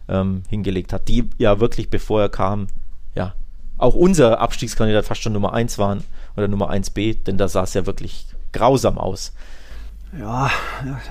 ähm, 0.08 0.44
hingelegt 0.50 0.94
hat, 0.94 1.08
die 1.08 1.30
ja 1.38 1.60
wirklich, 1.60 1.90
bevor 1.90 2.22
er 2.22 2.30
kam, 2.30 2.68
ja, 3.16 3.34
auch 3.78 3.96
unser 3.96 4.40
Abstiegskandidat 4.40 5.06
fast 5.06 5.22
schon 5.22 5.34
Nummer 5.34 5.54
1 5.54 5.78
waren 5.78 6.04
oder 6.38 6.48
Nummer 6.48 6.72
1b, 6.72 7.24
denn 7.24 7.38
da 7.38 7.48
sah 7.48 7.64
es 7.64 7.74
ja 7.74 7.86
wirklich 7.86 8.28
grausam 8.54 8.98
aus. 8.98 9.34
Ja, 10.18 10.50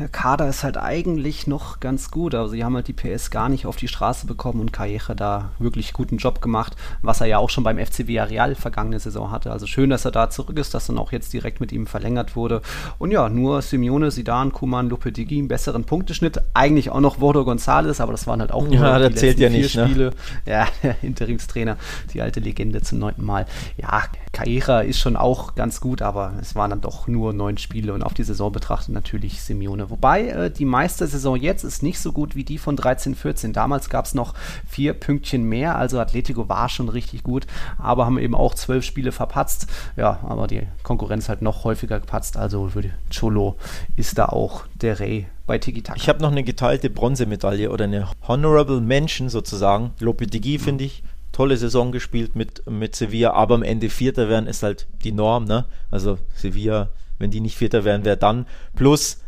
der 0.01 0.09
Kader 0.09 0.49
ist 0.49 0.65
halt 0.65 0.79
eigentlich 0.79 1.47
noch 1.47 1.81
ganz 1.81 2.11
gut. 2.11 2.35
Also 2.35 2.53
sie 2.53 2.65
haben 2.65 2.75
halt 2.75 2.89
die 2.89 2.95
PS 2.95 3.31
gar 3.31 3.51
nicht 3.51 3.67
auf 3.67 3.77
die 3.77 3.89
Straße 3.89 4.27
bekommen 4.27 4.61
und 4.61 4.73
Calleja 4.73 5.15
da 5.15 5.51
wirklich 5.59 5.93
guten 5.93 6.17
Job 6.17 6.41
gemacht, 6.41 6.75
was 7.03 7.21
er 7.21 7.27
ja 7.27 7.39
auch 7.39 7.51
schon 7.51 7.65
beim 7.65 7.79
FC 7.79 8.07
Villarreal 8.07 8.55
vergangene 8.55 8.99
Saison 8.99 9.31
hatte. 9.31 9.51
Also 9.51 9.67
schön, 9.67 9.91
dass 9.91 10.07
er 10.07 10.11
da 10.11 10.31
zurück 10.31 10.59
ist, 10.59 10.73
dass 10.73 10.87
dann 10.87 10.97
auch 10.97 11.13
jetzt 11.13 11.33
direkt 11.35 11.61
mit 11.61 11.71
ihm 11.71 11.87
verlängert 11.87 12.35
wurde. 12.35 12.63
Und 12.99 13.11
ja, 13.11 13.29
nur 13.29 13.61
Simeone, 13.61 14.11
Sidan, 14.11 14.53
Kuman, 14.53 14.89
Lopetegui 14.89 15.39
einen 15.39 15.49
besseren 15.49 15.85
Punkteschnitt. 15.85 16.41
Eigentlich 16.55 16.91
auch 16.91 17.01
noch 17.01 17.17
Bordo 17.17 17.43
González, 17.43 18.01
aber 18.01 18.13
das 18.13 18.27
waren 18.27 18.41
halt 18.41 18.53
auch 18.53 18.65
nur 18.65 18.75
ja, 18.75 19.09
die 19.09 19.15
zählt 19.15 19.39
ja 19.39 19.51
nicht, 19.51 19.73
vier 19.73 19.87
Spiele. 19.87 20.05
Ne? 20.07 20.13
Ja, 20.47 20.67
der 20.83 20.97
Interimstrainer, 21.03 21.77
die 22.13 22.23
alte 22.23 22.41
Legende 22.41 22.81
zum 22.81 23.01
neunten 23.01 23.25
Mal. 23.25 23.47
Ja, 23.77 24.05
Calleja 24.33 24.81
ist 24.81 24.99
schon 24.99 25.17
auch 25.17 25.55
ganz 25.55 25.81
gut, 25.81 26.01
aber 26.01 26.35
es 26.41 26.55
waren 26.55 26.71
dann 26.71 26.81
doch 26.81 27.07
nur 27.07 27.33
neun 27.33 27.59
Spiele 27.59 27.93
und 27.93 28.03
auf 28.03 28.15
die 28.15 28.25
Saison 28.25 28.51
betrachtet 28.51 28.94
natürlich 28.95 29.43
Simeone. 29.43 29.91
Wobei 29.91 30.29
äh, 30.29 30.51
die 30.51 30.65
Meistersaison 30.65 31.37
jetzt 31.37 31.65
ist 31.65 31.83
nicht 31.83 31.99
so 31.99 32.13
gut 32.13 32.35
wie 32.35 32.45
die 32.45 32.59
von 32.59 32.77
13-14. 32.79 33.53
Damals 33.53 33.91
gab 33.91 34.07
es 34.07 34.15
noch 34.15 34.35
vier 34.67 34.95
Pünktchen 34.95 35.45
mehr, 35.45 35.77
also 35.77 35.99
Atletico 35.99 36.49
war 36.49 36.69
schon 36.69 36.89
richtig 36.89 37.23
gut, 37.23 37.47
aber 37.77 38.07
haben 38.07 38.19
eben 38.19 38.35
auch 38.35 38.55
zwölf 38.55 38.85
Spiele 38.85 39.13
verpatzt. 39.13 39.67
Ja, 39.97 40.21
aber 40.23 40.47
die 40.47 40.63
Konkurrenz 40.83 41.29
halt 41.29 41.43
noch 41.43 41.65
häufiger 41.65 42.01
gepatzt, 42.01 42.37
also 42.37 42.71
Cholo 43.15 43.57
ist 43.97 44.17
da 44.17 44.27
auch 44.27 44.65
der 44.75 45.01
Rey 45.01 45.27
bei 45.47 45.59
Tiki 45.59 45.83
Taka. 45.83 45.99
Ich 45.99 46.09
habe 46.09 46.23
noch 46.23 46.31
eine 46.31 46.45
geteilte 46.45 46.89
Bronzemedaille 46.89 47.71
oder 47.71 47.85
eine 47.85 48.09
Honorable 48.27 48.81
Mention 48.81 49.29
sozusagen. 49.29 49.93
Lopetegui 50.01 50.59
mhm. 50.59 50.63
finde 50.63 50.85
ich 50.85 51.03
tolle 51.33 51.57
Saison 51.57 51.93
gespielt 51.93 52.37
mit, 52.37 52.69
mit 52.71 52.95
Sevilla, 52.95 53.33
aber 53.33 53.57
am 53.57 53.63
Ende 53.63 53.91
Vierter 53.91 54.29
werden 54.29 54.47
ist 54.47 54.63
halt 54.63 54.87
die 55.03 55.13
Norm, 55.13 55.45
ne? 55.45 55.65
Also 55.91 56.19
Sevilla 56.35 56.91
wenn 57.25 57.31
die 57.31 57.41
nicht 57.41 57.57
Vierter 57.57 57.85
wären, 57.85 58.05
wer 58.05 58.17
dann? 58.17 58.47
Plus 58.77 59.23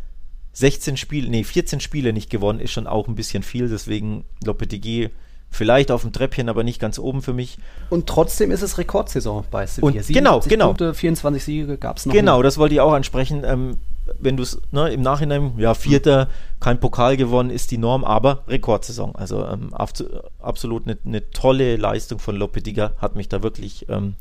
16 0.53 0.97
Spiele, 0.97 1.29
nee, 1.29 1.45
14 1.45 1.81
Spiele 1.81 2.13
nicht 2.13 2.31
gewonnen, 2.31 2.61
ist 2.61 2.73
schon 2.73 2.87
auch 2.87 3.09
ein 3.09 3.15
bisschen 3.15 3.43
viel. 3.43 3.69
Deswegen 3.69 4.25
Lopetegui 4.45 5.11
vielleicht 5.51 5.91
auf 5.91 6.03
dem 6.03 6.13
Treppchen, 6.13 6.49
aber 6.49 6.63
nicht 6.63 6.79
ganz 6.79 6.99
oben 6.99 7.23
für 7.23 7.33
mich. 7.33 7.59
Und 7.89 8.07
trotzdem 8.07 8.51
ist 8.51 8.63
es 8.63 8.77
Rekordsaison 8.77 9.45
bei 9.51 9.67
Sevilla. 9.67 10.01
Und 10.01 10.07
genau, 10.09 10.41
genau. 10.41 10.67
Punkte, 10.69 10.95
24 10.95 11.43
Siege 11.43 11.79
gab 11.79 11.97
es 11.97 12.07
noch. 12.07 12.13
Genau, 12.13 12.37
nicht. 12.37 12.47
das 12.47 12.59
wollte 12.59 12.75
ich 12.75 12.81
auch 12.81 12.93
ansprechen. 12.93 13.43
Ähm, 13.45 13.79
wenn 14.21 14.37
du 14.37 14.43
es 14.43 14.61
ne, 14.71 14.91
im 14.91 15.03
Nachhinein, 15.03 15.55
ja, 15.57 15.75
Vierter, 15.75 16.29
kein 16.61 16.79
Pokal 16.79 17.17
gewonnen, 17.17 17.51
ist 17.51 17.71
die 17.71 17.79
Norm, 17.79 18.05
aber 18.05 18.45
Rekordsaison. 18.47 19.17
Also 19.17 19.45
ähm, 19.47 19.75
absolut 19.75 20.85
eine, 20.85 20.99
eine, 21.05 21.31
tolle 21.31 21.77
Leistung 21.77 22.19
von 22.19 22.37
Lopetegui, 22.37 22.89
hat 22.99 23.17
mich 23.17 23.29
da 23.29 23.43
wirklich 23.43 23.89
ähm, 23.89 24.15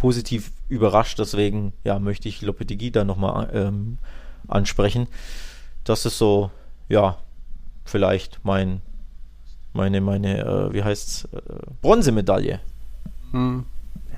positiv 0.00 0.50
überrascht. 0.68 1.18
Deswegen 1.18 1.72
ja, 1.84 1.98
möchte 1.98 2.28
ich 2.28 2.42
Lopetegui 2.42 2.90
da 2.90 3.04
nochmal 3.04 3.50
ähm, 3.52 3.98
ansprechen. 4.48 5.06
Das 5.84 6.06
ist 6.06 6.18
so, 6.18 6.50
ja, 6.88 7.18
vielleicht 7.84 8.40
mein, 8.42 8.80
meine, 9.72 10.00
meine, 10.00 10.40
äh, 10.40 10.72
wie 10.72 10.82
heißt's, 10.82 11.28
äh, 11.32 11.40
Bronzemedaille. 11.82 12.60
Hm 13.32 13.66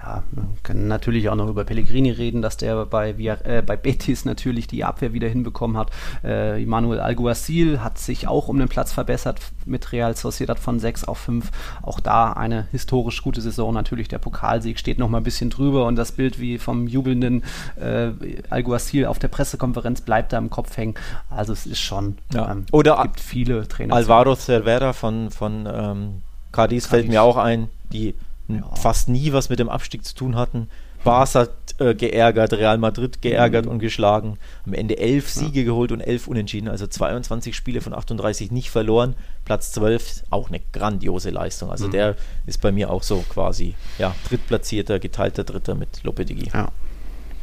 ja, 0.02 0.22
man 0.32 0.56
kann 0.62 0.88
natürlich 0.88 1.28
auch 1.28 1.36
noch 1.36 1.48
über 1.48 1.64
Pellegrini 1.64 2.10
reden, 2.10 2.42
dass 2.42 2.56
der 2.56 2.86
bei, 2.86 3.10
äh, 3.10 3.62
bei 3.64 3.76
Betis 3.76 4.24
natürlich 4.24 4.66
die 4.66 4.84
Abwehr 4.84 5.12
wieder 5.12 5.28
hinbekommen 5.28 5.76
hat. 5.76 5.90
Äh, 6.24 6.64
Manuel 6.66 7.00
Alguacil 7.00 7.82
hat 7.82 7.98
sich 7.98 8.26
auch 8.26 8.48
um 8.48 8.58
den 8.58 8.68
Platz 8.68 8.92
verbessert 8.92 9.40
mit 9.64 9.92
Real 9.92 10.16
Sociedad 10.16 10.58
von 10.58 10.80
6 10.80 11.04
auf 11.04 11.18
5. 11.18 11.50
Auch 11.82 12.00
da 12.00 12.32
eine 12.32 12.66
historisch 12.72 13.22
gute 13.22 13.40
Saison. 13.40 13.72
Natürlich 13.72 14.08
der 14.08 14.18
Pokalsieg 14.18 14.78
steht 14.78 14.98
noch 14.98 15.08
mal 15.08 15.18
ein 15.18 15.24
bisschen 15.24 15.50
drüber 15.50 15.86
und 15.86 15.96
das 15.96 16.12
Bild 16.12 16.40
wie 16.40 16.58
vom 16.58 16.88
jubelnden 16.88 17.44
äh, 17.80 18.10
Alguacil 18.50 19.06
auf 19.06 19.20
der 19.20 19.28
Pressekonferenz 19.28 20.00
bleibt 20.00 20.32
da 20.32 20.38
im 20.38 20.50
Kopf 20.50 20.76
hängen. 20.76 20.94
Also 21.30 21.52
es 21.52 21.66
ist 21.66 21.80
schon, 21.80 22.18
ja. 22.34 22.50
ähm, 22.50 22.66
Oder 22.72 23.00
gibt 23.02 23.20
viele 23.20 23.68
Trainer. 23.68 23.94
Alvaro 23.94 24.34
Cervera 24.34 24.92
von, 24.92 25.30
von 25.30 25.68
ähm, 25.72 26.22
Cadiz 26.50 26.86
fällt 26.86 27.08
mir 27.08 27.22
auch 27.22 27.36
ein, 27.36 27.68
die 27.92 28.14
ja. 28.58 28.74
fast 28.76 29.08
nie 29.08 29.32
was 29.32 29.48
mit 29.48 29.58
dem 29.58 29.68
Abstieg 29.68 30.04
zu 30.04 30.14
tun 30.14 30.36
hatten. 30.36 30.68
Barca 31.04 31.48
äh, 31.78 31.94
geärgert, 31.94 32.52
Real 32.52 32.78
Madrid 32.78 33.22
geärgert 33.22 33.66
mhm. 33.66 33.72
und 33.72 33.78
geschlagen. 33.80 34.38
Am 34.66 34.72
Ende 34.72 34.98
elf 34.98 35.28
Siege 35.28 35.60
ja. 35.60 35.64
geholt 35.66 35.92
und 35.92 36.00
elf 36.00 36.28
Unentschieden, 36.28 36.68
also 36.68 36.86
22 36.86 37.56
Spiele 37.56 37.80
von 37.80 37.92
38 37.92 38.50
nicht 38.50 38.70
verloren. 38.70 39.14
Platz 39.44 39.72
12, 39.72 40.24
auch 40.30 40.48
eine 40.48 40.60
grandiose 40.72 41.30
Leistung. 41.30 41.70
Also 41.70 41.88
mhm. 41.88 41.92
der 41.92 42.16
ist 42.46 42.60
bei 42.60 42.72
mir 42.72 42.90
auch 42.90 43.02
so 43.02 43.24
quasi 43.28 43.74
ja, 43.98 44.14
drittplatzierter, 44.28 44.98
geteilter 44.98 45.44
Dritter 45.44 45.74
mit 45.74 46.04
Lopetegui. 46.04 46.50
Ja, 46.52 46.68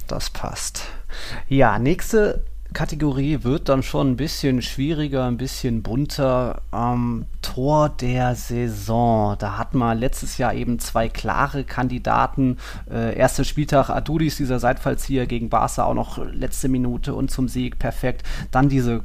das 0.08 0.30
passt. 0.30 0.84
Ja, 1.50 1.80
nächste 1.80 2.44
Kategorie 2.74 3.44
wird 3.44 3.68
dann 3.68 3.82
schon 3.82 4.12
ein 4.12 4.16
bisschen 4.16 4.62
schwieriger, 4.62 5.26
ein 5.26 5.38
bisschen 5.38 5.82
bunter. 5.82 6.62
Ähm, 6.72 7.26
Tor 7.42 7.90
der 7.90 8.36
Saison. 8.36 9.36
Da 9.40 9.58
hatten 9.58 9.80
wir 9.80 9.96
letztes 9.96 10.38
Jahr 10.38 10.54
eben 10.54 10.78
zwei 10.78 11.10
klare 11.10 11.64
Kandidaten. 11.64 12.58
Äh, 12.90 13.18
erster 13.18 13.44
Spieltag 13.44 13.90
Adudis, 13.90 14.38
dieser 14.38 14.60
Seitfallzieher 14.60 15.26
gegen 15.26 15.50
Barca, 15.50 15.86
auch 15.86 15.96
noch 15.96 16.18
letzte 16.18 16.70
Minute 16.70 17.16
und 17.16 17.32
zum 17.32 17.48
Sieg 17.48 17.80
perfekt. 17.80 18.24
Dann 18.52 18.70
diese 18.70 19.04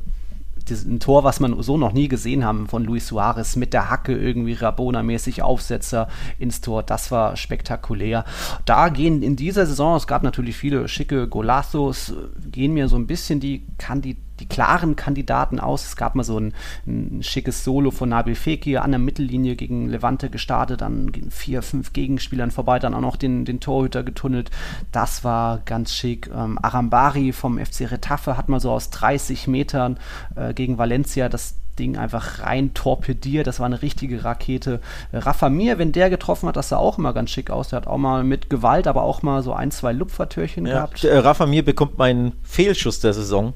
ein 0.71 1.01
Tor, 1.01 1.25
was 1.25 1.41
man 1.41 1.62
so 1.62 1.77
noch 1.77 1.93
nie 1.93 2.09
gesehen 2.09 2.45
haben 2.45 2.67
von 2.67 2.85
Luis 2.85 3.07
Suarez 3.07 3.57
mit 3.57 3.73
der 3.73 3.91
Hacke 3.91 4.17
irgendwie 4.17 4.55
Rabona-mäßig 4.55 5.43
Aufsetzer 5.43 6.09
ins 6.39 6.61
Tor. 6.61 6.83
Das 6.83 7.11
war 7.11 7.37
spektakulär. 7.37 8.25
Da 8.65 8.89
gehen 8.89 9.23
in 9.23 9.37
dieser 9.37 9.67
Saison, 9.67 9.97
es 9.97 10.07
gab 10.07 10.23
natürlich 10.23 10.57
viele 10.57 10.89
schicke 10.89 11.29
Golazos, 11.29 12.15
gehen 12.51 12.75
mir 12.75 12.89
so 12.89 12.97
ein 12.97 13.07
bisschen 13.07 13.41
die 13.41 13.67
Kandidaten 13.79 14.24
die 14.41 14.47
klaren 14.47 14.97
Kandidaten 14.97 15.61
aus. 15.61 15.87
Es 15.87 15.97
gab 15.97 16.14
mal 16.14 16.24
so 16.24 16.39
ein, 16.39 16.55
ein 16.87 17.22
schickes 17.22 17.64
Solo 17.64 17.91
von 17.91 18.09
Nabil 18.09 18.35
Fekir 18.35 18.82
an 18.82 18.91
der 18.91 18.99
Mittellinie 18.99 19.57
gegen 19.57 19.89
Levante 19.89 20.30
gestartet, 20.30 20.80
dann 20.80 21.12
vier, 21.30 21.62
fünf 21.62 21.93
Gegenspielern 21.93 22.51
vorbei, 22.51 22.78
dann 22.78 22.95
auch 22.95 23.01
noch 23.01 23.16
den, 23.16 23.45
den 23.45 23.61
Torhüter 23.61 24.03
getunnelt. 24.03 24.51
Das 24.93 25.24
war 25.24 25.61
ganz 25.64 25.95
schick. 25.95 26.30
Ähm, 26.35 26.59
Arambari 26.61 27.32
vom 27.32 27.59
FC 27.59 27.91
Retafe 27.91 28.37
hat 28.37 28.49
mal 28.49 28.61
so 28.61 28.70
aus 28.70 28.91
30 28.91 29.47
Metern 29.47 29.99
äh, 30.37 30.55
gegen 30.55 30.78
Valencia 30.78 31.28
das 31.28 31.55
Ding 31.78 31.97
einfach 31.97 32.41
rein 32.41 32.72
torpediert. 32.74 33.47
Das 33.47 33.59
war 33.59 33.66
eine 33.66 33.82
richtige 33.82 34.24
Rakete. 34.24 34.80
Rafa 35.12 35.49
Mir, 35.49 35.78
wenn 35.78 35.93
der 35.93 36.11
getroffen 36.11 36.49
hat, 36.49 36.57
das 36.57 36.68
sah 36.68 36.76
auch 36.76 36.99
immer 36.99 37.12
ganz 37.12 37.30
schick 37.30 37.51
aus. 37.51 37.68
Der 37.68 37.78
hat 37.78 37.87
auch 37.87 37.99
mal 37.99 38.24
mit 38.24 38.51
Gewalt, 38.51 38.87
aber 38.87 39.03
auch 39.03 39.22
mal 39.22 39.43
so 39.43 39.53
ein, 39.53 39.70
zwei 39.70 39.93
Lupfertürchen 39.93 40.66
ja, 40.66 40.74
gehabt. 40.74 41.05
Äh, 41.05 41.18
Rafa 41.18 41.47
Mir 41.47 41.64
bekommt 41.64 41.99
meinen 41.99 42.32
Fehlschuss 42.43 43.01
der 43.01 43.12
Saison. 43.12 43.55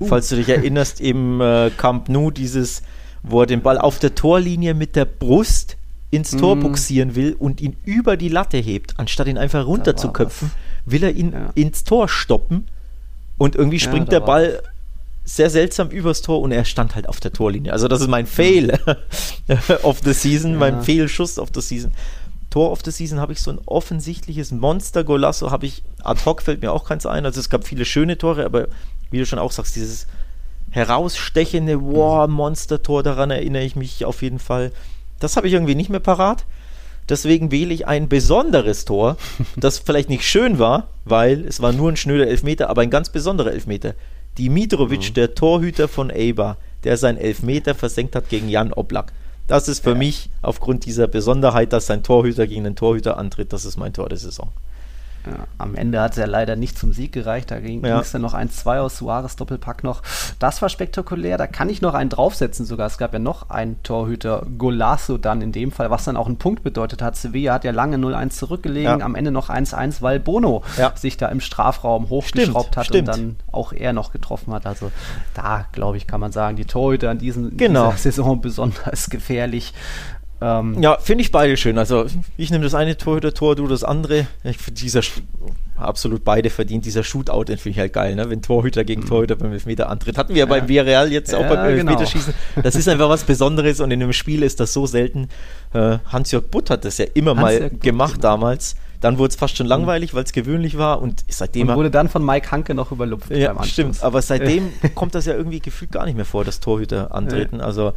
Uh. 0.00 0.06
Falls 0.06 0.28
du 0.28 0.36
dich 0.36 0.48
erinnerst, 0.48 1.00
im 1.00 1.40
äh, 1.40 1.70
Camp 1.70 2.08
Nou 2.08 2.30
dieses, 2.30 2.82
wo 3.22 3.42
er 3.42 3.46
den 3.46 3.62
Ball 3.62 3.78
auf 3.78 3.98
der 3.98 4.14
Torlinie 4.14 4.74
mit 4.74 4.96
der 4.96 5.04
Brust 5.04 5.76
ins 6.10 6.32
Tor 6.32 6.56
mm. 6.56 6.60
buxieren 6.60 7.14
will 7.14 7.36
und 7.38 7.60
ihn 7.60 7.76
über 7.84 8.16
die 8.16 8.28
Latte 8.28 8.58
hebt, 8.58 8.94
anstatt 8.98 9.28
ihn 9.28 9.38
einfach 9.38 9.64
runter 9.64 9.96
zu 9.96 10.10
köpfen, 10.10 10.50
will 10.84 11.04
er 11.04 11.12
ihn 11.12 11.32
ja. 11.32 11.50
ins 11.54 11.84
Tor 11.84 12.08
stoppen 12.08 12.66
und 13.38 13.54
irgendwie 13.54 13.78
springt 13.78 14.12
ja, 14.12 14.18
der 14.18 14.26
Ball 14.26 14.62
sehr 15.24 15.50
seltsam 15.50 15.90
übers 15.90 16.22
Tor 16.22 16.40
und 16.40 16.50
er 16.50 16.64
stand 16.64 16.96
halt 16.96 17.08
auf 17.08 17.20
der 17.20 17.32
Torlinie. 17.32 17.72
Also 17.72 17.86
das 17.86 18.00
ist 18.00 18.08
mein 18.08 18.26
Fail 18.26 18.76
of 19.82 20.00
the 20.02 20.12
Season, 20.12 20.52
ja. 20.52 20.58
mein 20.58 20.82
Fehlschuss 20.82 21.38
of 21.38 21.50
the 21.54 21.60
Season. 21.60 21.92
Tor 22.50 22.72
of 22.72 22.80
the 22.84 22.90
Season 22.90 23.20
habe 23.20 23.32
ich 23.32 23.40
so 23.40 23.52
ein 23.52 23.60
offensichtliches 23.64 24.50
Monster-Golasso, 24.50 25.52
habe 25.52 25.66
ich 25.66 25.84
ad 26.02 26.20
hoc 26.24 26.42
fällt 26.42 26.62
mir 26.62 26.72
auch 26.72 26.84
keins 26.84 27.06
ein. 27.06 27.24
Also 27.24 27.38
es 27.38 27.48
gab 27.48 27.64
viele 27.64 27.84
schöne 27.84 28.18
Tore, 28.18 28.44
aber 28.44 28.66
wie 29.10 29.18
du 29.18 29.26
schon 29.26 29.38
auch 29.38 29.52
sagst, 29.52 29.76
dieses 29.76 30.06
herausstechende 30.70 31.80
War-Monster-Tor, 31.80 33.02
daran 33.02 33.30
erinnere 33.30 33.64
ich 33.64 33.76
mich 33.76 34.04
auf 34.04 34.22
jeden 34.22 34.38
Fall. 34.38 34.72
Das 35.18 35.36
habe 35.36 35.48
ich 35.48 35.54
irgendwie 35.54 35.74
nicht 35.74 35.90
mehr 35.90 36.00
parat. 36.00 36.44
Deswegen 37.08 37.50
wähle 37.50 37.74
ich 37.74 37.88
ein 37.88 38.08
besonderes 38.08 38.84
Tor, 38.84 39.16
das 39.56 39.78
vielleicht 39.78 40.08
nicht 40.08 40.24
schön 40.24 40.58
war, 40.58 40.88
weil 41.04 41.44
es 41.44 41.60
war 41.60 41.72
nur 41.72 41.90
ein 41.90 41.96
schnöder 41.96 42.28
Elfmeter, 42.28 42.70
aber 42.70 42.82
ein 42.82 42.90
ganz 42.90 43.10
besonderer 43.10 43.52
Elfmeter. 43.52 43.94
Dimitrovic, 44.38 45.10
mhm. 45.10 45.14
der 45.14 45.34
Torhüter 45.34 45.88
von 45.88 46.10
Eibar, 46.10 46.56
der 46.84 46.96
seinen 46.96 47.18
Elfmeter 47.18 47.74
versenkt 47.74 48.14
hat 48.14 48.28
gegen 48.28 48.48
Jan 48.48 48.72
Oblak. 48.72 49.12
Das 49.48 49.66
ist 49.66 49.82
für 49.82 49.90
ja. 49.90 49.96
mich 49.96 50.30
aufgrund 50.42 50.86
dieser 50.86 51.08
Besonderheit, 51.08 51.72
dass 51.72 51.86
sein 51.86 52.04
Torhüter 52.04 52.46
gegen 52.46 52.62
den 52.62 52.76
Torhüter 52.76 53.18
antritt, 53.18 53.52
das 53.52 53.64
ist 53.64 53.76
mein 53.76 53.92
Tor 53.92 54.08
der 54.08 54.18
Saison. 54.18 54.50
Ja, 55.26 55.46
am 55.58 55.74
Ende 55.74 56.00
hat 56.00 56.12
es 56.12 56.16
ja 56.16 56.24
leider 56.24 56.56
nicht 56.56 56.78
zum 56.78 56.92
Sieg 56.92 57.12
gereicht. 57.12 57.50
Da 57.50 57.60
ging 57.60 57.84
es 57.84 58.12
dann 58.12 58.22
noch 58.22 58.34
1-2 58.34 58.78
aus 58.80 58.96
Suarez 58.96 59.36
Doppelpack 59.36 59.84
noch. 59.84 60.02
Das 60.38 60.62
war 60.62 60.68
spektakulär. 60.68 61.36
Da 61.36 61.46
kann 61.46 61.68
ich 61.68 61.82
noch 61.82 61.94
einen 61.94 62.10
draufsetzen 62.10 62.64
sogar. 62.64 62.86
Es 62.86 62.96
gab 62.96 63.12
ja 63.12 63.18
noch 63.18 63.50
einen 63.50 63.82
Torhüter, 63.82 64.46
Golasso 64.56 65.18
dann 65.18 65.42
in 65.42 65.52
dem 65.52 65.72
Fall, 65.72 65.90
was 65.90 66.04
dann 66.04 66.16
auch 66.16 66.26
einen 66.26 66.38
Punkt 66.38 66.62
bedeutet 66.62 67.02
hat. 67.02 67.16
Sevilla 67.16 67.54
hat 67.54 67.64
ja 67.64 67.72
lange 67.72 67.96
0-1 67.96 68.30
zurückgelegen, 68.30 69.00
ja. 69.00 69.04
am 69.04 69.14
Ende 69.14 69.30
noch 69.30 69.50
1-1, 69.50 70.00
weil 70.00 70.20
Bono 70.20 70.62
ja. 70.78 70.92
sich 70.96 71.16
da 71.16 71.28
im 71.28 71.40
Strafraum 71.40 72.08
hochgeschraubt 72.08 72.66
stimmt, 72.66 72.76
hat 72.76 72.86
stimmt. 72.86 73.08
und 73.08 73.16
dann 73.16 73.36
auch 73.52 73.72
er 73.72 73.92
noch 73.92 74.12
getroffen 74.12 74.54
hat. 74.54 74.66
Also 74.66 74.90
da, 75.34 75.66
glaube 75.72 75.96
ich, 75.96 76.06
kann 76.06 76.20
man 76.20 76.32
sagen, 76.32 76.56
die 76.56 76.64
Torhüter 76.64 77.10
in 77.10 77.18
diesen, 77.18 77.56
genau. 77.56 77.90
dieser 77.90 77.98
Saison 77.98 78.40
besonders 78.40 79.10
gefährlich. 79.10 79.74
Ähm, 80.40 80.82
ja, 80.82 80.96
finde 80.98 81.22
ich 81.22 81.32
beide 81.32 81.56
schön. 81.56 81.76
Also 81.76 82.06
ich 82.36 82.50
nehme 82.50 82.64
das 82.64 82.74
eine 82.74 82.96
Torhüter-Tor, 82.96 83.56
du 83.56 83.66
das 83.66 83.84
andere. 83.84 84.26
Ich, 84.42 84.56
dieser 84.72 85.02
absolut 85.76 86.24
beide 86.24 86.50
verdient. 86.50 86.84
Dieser 86.84 87.02
Shootout, 87.02 87.44
den 87.44 87.58
finde 87.58 87.70
ich 87.70 87.78
halt 87.78 87.92
geil, 87.92 88.14
ne? 88.14 88.30
wenn 88.30 88.42
Torhüter 88.42 88.84
gegen 88.84 89.06
Torhüter 89.06 89.36
beim 89.36 89.52
Elfmeter 89.52 89.88
antritt. 89.88 90.16
Hatten 90.16 90.34
wir 90.34 90.40
ja 90.40 90.46
beim 90.46 90.68
Villarreal 90.68 91.12
jetzt 91.12 91.34
auch 91.34 91.40
beim 91.40 91.76
genau. 91.76 91.92
Elfmeterschießen. 91.92 92.34
Das 92.62 92.74
ist 92.74 92.88
einfach 92.88 93.08
was 93.08 93.24
Besonderes 93.24 93.80
und 93.80 93.90
in 93.90 94.02
einem 94.02 94.12
Spiel 94.12 94.42
ist 94.42 94.60
das 94.60 94.72
so 94.72 94.86
selten. 94.86 95.28
Äh, 95.72 95.98
Hans-Jörg 96.06 96.44
Butt 96.46 96.70
hat 96.70 96.84
das 96.84 96.98
ja 96.98 97.06
immer 97.14 97.34
mal 97.34 97.70
gemacht 97.70 98.14
genau. 98.14 98.22
damals. 98.22 98.76
Dann 99.00 99.16
wurde 99.16 99.30
es 99.30 99.36
fast 99.36 99.56
schon 99.56 99.66
langweilig, 99.66 100.12
weil 100.12 100.24
es 100.24 100.32
gewöhnlich 100.32 100.76
war 100.76 101.00
und 101.00 101.24
seitdem 101.28 101.70
Und 101.70 101.76
wurde 101.76 101.90
dann 101.90 102.10
von 102.10 102.24
Mike 102.24 102.50
Hanke 102.50 102.74
noch 102.74 102.92
überlupft. 102.92 103.30
ja, 103.30 103.62
stimmt. 103.64 104.02
Aber 104.02 104.20
seitdem 104.20 104.70
kommt 104.94 105.14
das 105.14 105.24
ja 105.24 105.34
irgendwie 105.34 105.60
gefühlt 105.60 105.92
gar 105.92 106.04
nicht 106.04 106.16
mehr 106.16 106.26
vor, 106.26 106.44
dass 106.44 106.60
Torhüter 106.60 107.14
antreten. 107.14 107.62
Also 107.62 107.94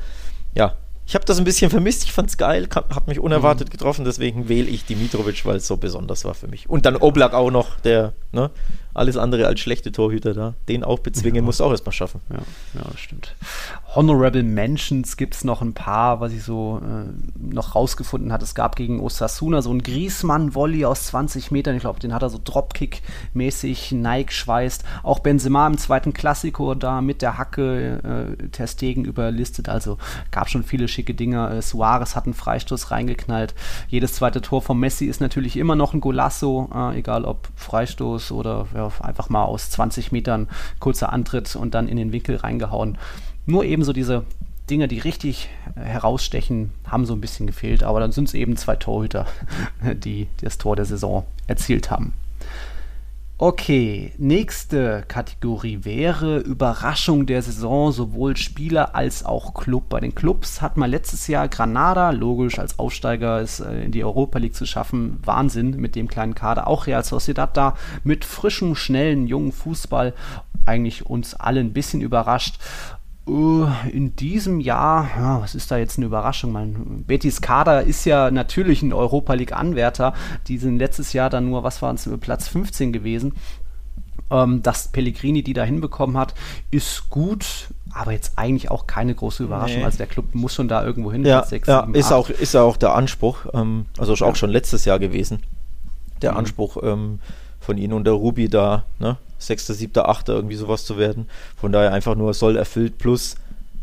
ja, 0.55 0.75
ich 1.05 1.15
habe 1.15 1.25
das 1.25 1.37
ein 1.37 1.43
bisschen 1.43 1.69
vermisst. 1.69 2.03
Ich 2.05 2.13
fand 2.13 2.29
es 2.29 2.37
geil, 2.37 2.67
hat 2.73 3.07
mich 3.07 3.19
unerwartet 3.19 3.71
getroffen. 3.71 4.05
Deswegen 4.05 4.47
wähle 4.47 4.69
ich 4.69 4.85
Dimitrovic, 4.85 5.45
weil 5.45 5.57
es 5.57 5.67
so 5.67 5.77
besonders 5.77 6.23
war 6.23 6.33
für 6.33 6.47
mich. 6.47 6.69
Und 6.69 6.85
dann 6.85 6.95
Oblak 6.95 7.33
auch 7.33 7.51
noch, 7.51 7.79
der 7.81 8.13
ne, 8.31 8.51
alles 8.93 9.17
andere 9.17 9.47
als 9.47 9.59
schlechte 9.59 9.91
Torhüter 9.91 10.33
da. 10.33 10.53
Den 10.67 10.83
auch 10.83 10.99
bezwingen, 10.99 11.43
muss 11.45 11.61
auch 11.61 11.71
erstmal 11.71 11.93
schaffen. 11.93 12.21
Ja, 12.29 12.39
ja, 12.75 12.87
das 12.89 12.99
stimmt. 12.99 13.35
Honorable 13.95 14.43
Mentions 14.43 15.17
gibt 15.17 15.35
es 15.35 15.43
noch 15.43 15.61
ein 15.61 15.73
paar, 15.73 16.19
was 16.19 16.33
ich 16.33 16.43
so 16.43 16.81
äh, 16.83 17.09
noch 17.37 17.75
rausgefunden 17.75 18.31
hatte. 18.31 18.43
Es 18.43 18.55
gab 18.55 18.75
gegen 18.75 18.99
Osasuna 18.99 19.61
so 19.61 19.69
einen 19.69 19.83
Griezmann-Volley 19.83 20.85
aus 20.85 21.05
20 21.07 21.51
Metern. 21.51 21.75
Ich 21.75 21.81
glaube, 21.81 21.99
den 21.99 22.13
hat 22.13 22.23
er 22.23 22.29
so 22.29 22.39
Dropkick-mäßig 22.39 23.93
Nike 23.93 24.31
schweißt. 24.31 24.83
Auch 25.03 25.19
Benzema 25.19 25.67
im 25.67 25.77
zweiten 25.77 26.13
Klassiko 26.13 26.73
da 26.75 27.01
mit 27.01 27.21
der 27.21 27.37
Hacke 27.37 28.35
äh, 28.39 28.47
Ter 28.49 28.67
Stegen 28.67 29.05
überlistet. 29.05 29.69
Also 29.69 29.97
gab 30.31 30.49
schon 30.49 30.63
viele 30.63 30.87
schicke 30.87 31.13
Dinger. 31.13 31.51
Äh, 31.51 31.61
Suarez 31.61 32.15
hat 32.15 32.25
einen 32.25 32.33
Freistoß 32.33 32.91
reingeknallt. 32.91 33.53
Jedes 33.87 34.13
zweite 34.13 34.41
Tor 34.41 34.61
von 34.61 34.79
Messi 34.79 35.05
ist 35.05 35.21
natürlich 35.21 35.57
immer 35.57 35.75
noch 35.75 35.93
ein 35.93 36.01
Golasso, 36.01 36.69
äh, 36.73 36.97
egal 36.97 37.25
ob 37.25 37.47
Freistoß 37.55 38.31
oder 38.31 38.67
ja, 38.73 38.82
einfach 39.01 39.29
mal 39.29 39.43
aus 39.43 39.69
20 39.69 40.11
Metern 40.11 40.47
kurzer 40.79 41.11
Antritt 41.13 41.55
und 41.55 41.73
dann 41.73 41.87
in 41.87 41.97
den 41.97 42.11
Winkel 42.11 42.37
reingehauen. 42.37 42.97
Nur 43.45 43.65
eben 43.65 43.83
so 43.83 43.93
diese 43.93 44.23
Dinge, 44.69 44.87
die 44.87 44.99
richtig 44.99 45.49
herausstechen, 45.75 46.71
haben 46.87 47.05
so 47.05 47.13
ein 47.13 47.21
bisschen 47.21 47.47
gefehlt. 47.47 47.83
Aber 47.83 47.99
dann 47.99 48.11
sind 48.11 48.29
es 48.29 48.33
eben 48.33 48.55
zwei 48.55 48.75
Torhüter, 48.75 49.25
die 49.95 50.27
das 50.41 50.57
Tor 50.57 50.75
der 50.75 50.85
Saison 50.85 51.25
erzielt 51.47 51.91
haben. 51.91 52.13
Okay, 53.39 54.13
nächste 54.19 55.03
Kategorie 55.07 55.79
wäre 55.81 56.37
Überraschung 56.37 57.25
der 57.25 57.41
Saison, 57.41 57.91
sowohl 57.91 58.37
Spieler 58.37 58.95
als 58.95 59.25
auch 59.25 59.55
Club. 59.55 59.89
Bei 59.89 59.99
den 59.99 60.13
Clubs 60.13 60.61
hat 60.61 60.77
man 60.77 60.91
letztes 60.91 61.27
Jahr 61.27 61.47
Granada, 61.47 62.11
logisch 62.11 62.59
als 62.59 62.77
Aufsteiger 62.77 63.41
es 63.41 63.59
äh, 63.59 63.85
in 63.85 63.91
die 63.91 64.03
Europa 64.03 64.37
League 64.37 64.55
zu 64.55 64.67
schaffen, 64.67 65.19
Wahnsinn 65.25 65.71
mit 65.77 65.95
dem 65.95 66.07
kleinen 66.07 66.35
Kader. 66.35 66.67
Auch 66.67 66.85
Real 66.85 67.03
Sociedad 67.03 67.57
da 67.57 67.75
mit 68.03 68.23
frischem, 68.23 68.75
schnellen, 68.75 69.25
jungen 69.25 69.51
Fußball 69.51 70.13
eigentlich 70.67 71.07
uns 71.07 71.33
alle 71.33 71.59
ein 71.59 71.73
bisschen 71.73 72.01
überrascht. 72.01 72.59
Äh, 73.27 73.89
In 73.91 74.15
diesem 74.15 74.59
Jahr, 74.59 75.07
ja, 75.17 75.41
was 75.41 75.55
ist 75.55 75.71
da 75.71 75.77
jetzt 75.77 75.97
eine 75.97 76.05
Überraschung? 76.07 76.51
Mein 76.51 77.03
Betis 77.07 77.41
Kader 77.41 77.83
ist 77.83 78.05
ja 78.05 78.31
natürlich 78.31 78.81
ein 78.81 78.91
Europa 78.93 79.33
League 79.33 79.53
Anwärter. 79.53 80.13
Die 80.47 80.57
sind 80.57 80.77
letztes 80.77 81.13
Jahr 81.13 81.29
dann 81.29 81.49
nur, 81.49 81.63
was 81.63 81.81
waren 81.81 81.95
es, 81.95 82.09
Platz 82.19 82.47
15 82.47 82.91
gewesen. 82.91 83.33
Ähm, 84.31 84.61
dass 84.63 84.87
Pellegrini 84.87 85.43
die 85.43 85.53
da 85.53 85.63
hinbekommen 85.63 86.17
hat, 86.17 86.33
ist 86.71 87.09
gut, 87.09 87.69
aber 87.93 88.13
jetzt 88.13 88.33
eigentlich 88.37 88.71
auch 88.71 88.87
keine 88.87 89.13
große 89.13 89.43
Überraschung. 89.43 89.79
Nee. 89.79 89.85
Also 89.85 89.97
der 89.97 90.07
Club 90.07 90.33
muss 90.33 90.55
schon 90.55 90.67
da 90.67 90.83
irgendwo 90.83 91.11
hin. 91.11 91.23
Ja, 91.25 91.39
Platz 91.39 91.49
sechs, 91.49 91.67
ja 91.67 91.81
sieben, 91.81 91.93
ist, 91.95 92.05
acht. 92.07 92.13
auch, 92.13 92.29
ist 92.29 92.55
auch 92.55 92.77
der 92.77 92.95
Anspruch. 92.95 93.45
Ähm, 93.53 93.85
also 93.97 94.13
ist 94.13 94.21
auch 94.21 94.29
Ja. 94.29 94.35
schon 94.35 94.49
letztes 94.49 94.85
Jahr 94.85 94.97
gewesen. 94.99 95.43
Der 96.21 96.31
Mhm. 96.31 96.37
Anspruch 96.37 96.77
ähm, 96.81 97.19
von 97.63 97.77
ihnen 97.77 97.93
und 97.93 98.03
der 98.05 98.13
Ruby 98.13 98.49
da, 98.49 98.83
ne? 98.99 99.17
Sechster, 99.39 99.73
siebter, 99.73 100.07
achter, 100.07 100.33
irgendwie 100.33 100.55
sowas 100.55 100.85
zu 100.85 100.97
werden. 100.97 101.27
Von 101.57 101.71
daher 101.71 101.91
einfach 101.91 102.15
nur 102.15 102.33
soll 102.33 102.55
erfüllt 102.55 102.97
plus 102.97 103.35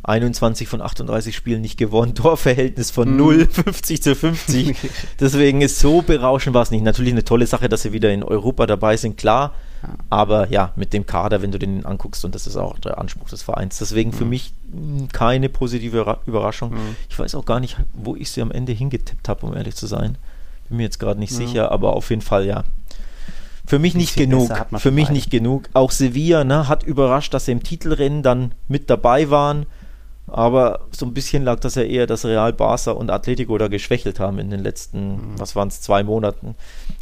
21 0.02 0.66
von 0.68 0.80
38 0.80 1.36
Spielen 1.36 1.60
nicht 1.60 1.76
gewonnen, 1.76 2.14
Torverhältnis 2.14 2.90
von 2.90 3.10
Mhm. 3.10 3.16
0, 3.18 3.46
50 3.46 4.02
zu 4.02 4.14
50. 4.16 4.74
Deswegen 5.20 5.60
ist 5.60 5.78
so 5.78 6.00
berauschend 6.00 6.54
war 6.54 6.62
es 6.62 6.70
nicht. 6.70 6.82
Natürlich 6.84 7.12
eine 7.12 7.24
tolle 7.24 7.46
Sache, 7.46 7.68
dass 7.68 7.82
sie 7.82 7.92
wieder 7.92 8.10
in 8.10 8.22
Europa 8.22 8.66
dabei 8.66 8.96
sind, 8.96 9.18
klar. 9.18 9.52
Aber 10.10 10.48
ja, 10.50 10.72
mit 10.76 10.92
dem 10.92 11.06
Kader, 11.06 11.40
wenn 11.42 11.52
du 11.52 11.58
den 11.58 11.84
anguckst, 11.86 12.24
und 12.24 12.34
das 12.34 12.46
ist 12.46 12.56
auch 12.56 12.78
der 12.78 12.98
Anspruch 12.98 13.28
des 13.30 13.42
Vereins. 13.42 13.78
Deswegen 13.78 14.12
für 14.12 14.24
mich 14.26 14.52
mh, 14.72 15.08
keine 15.12 15.48
positive 15.50 16.06
Ra- 16.06 16.20
Überraschung. 16.26 16.72
Mhm. 16.72 16.96
Ich 17.08 17.18
weiß 17.18 17.34
auch 17.34 17.44
gar 17.46 17.60
nicht, 17.60 17.76
wo 17.94 18.14
ich 18.16 18.30
sie 18.30 18.40
am 18.42 18.50
Ende 18.50 18.72
hingetippt 18.72 19.28
habe, 19.28 19.44
um 19.46 19.54
ehrlich 19.56 19.74
zu 19.76 19.86
sein. 19.86 20.16
Bin 20.68 20.78
mir 20.78 20.82
jetzt 20.84 20.98
gerade 21.00 21.18
nicht 21.20 21.32
Ja. 21.32 21.38
sicher, 21.38 21.72
aber 21.72 21.94
auf 21.94 22.08
jeden 22.10 22.22
Fall 22.22 22.44
ja. 22.46 22.64
Für 23.70 23.78
mich 23.78 23.94
nicht 23.94 24.16
genug. 24.16 24.50
Für 24.78 24.90
mich 24.90 25.04
beide. 25.04 25.14
nicht 25.14 25.30
genug. 25.30 25.68
Auch 25.74 25.92
Sevilla 25.92 26.42
ne, 26.42 26.66
hat 26.66 26.82
überrascht, 26.82 27.32
dass 27.32 27.44
sie 27.44 27.52
im 27.52 27.62
Titelrennen 27.62 28.24
dann 28.24 28.52
mit 28.66 28.90
dabei 28.90 29.30
waren. 29.30 29.66
Aber 30.26 30.80
so 30.90 31.06
ein 31.06 31.14
bisschen 31.14 31.44
lag 31.44 31.60
das 31.60 31.76
ja 31.76 31.82
eher, 31.82 32.08
dass 32.08 32.24
Real, 32.24 32.52
Barca 32.52 32.90
und 32.90 33.10
Atletico 33.10 33.56
da 33.58 33.68
geschwächelt 33.68 34.18
haben 34.18 34.40
in 34.40 34.50
den 34.50 34.58
letzten, 34.58 35.12
Mhm. 35.12 35.18
was 35.38 35.54
waren 35.54 35.68
es, 35.68 35.80
zwei 35.80 36.02
Monaten. 36.02 36.56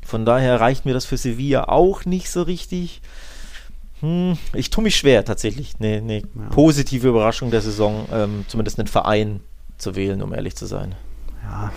Von 0.07 0.27
daher 0.27 0.61
reicht 0.61 0.85
mir 0.85 0.93
das 0.93 1.07
für 1.07 1.17
Sevilla 1.17 1.69
auch 1.71 2.05
nicht 2.05 2.29
so 2.29 2.43
richtig. 2.43 3.01
Hm, 4.01 4.37
ich 4.53 4.69
tue 4.69 4.85
mich 4.85 4.97
schwer, 4.97 5.25
tatsächlich 5.25 5.73
eine, 5.81 5.97
eine 5.97 6.23
positive 6.51 7.09
Überraschung 7.09 7.51
der 7.51 7.63
Saison, 7.63 8.07
ähm, 8.13 8.45
zumindest 8.47 8.79
einen 8.79 8.89
Verein 8.89 9.41
zu 9.79 9.97
wählen, 9.97 10.21
um 10.21 10.35
ehrlich 10.35 10.55
zu 10.55 10.67
sein. 10.67 10.95
Ja, 11.49 11.73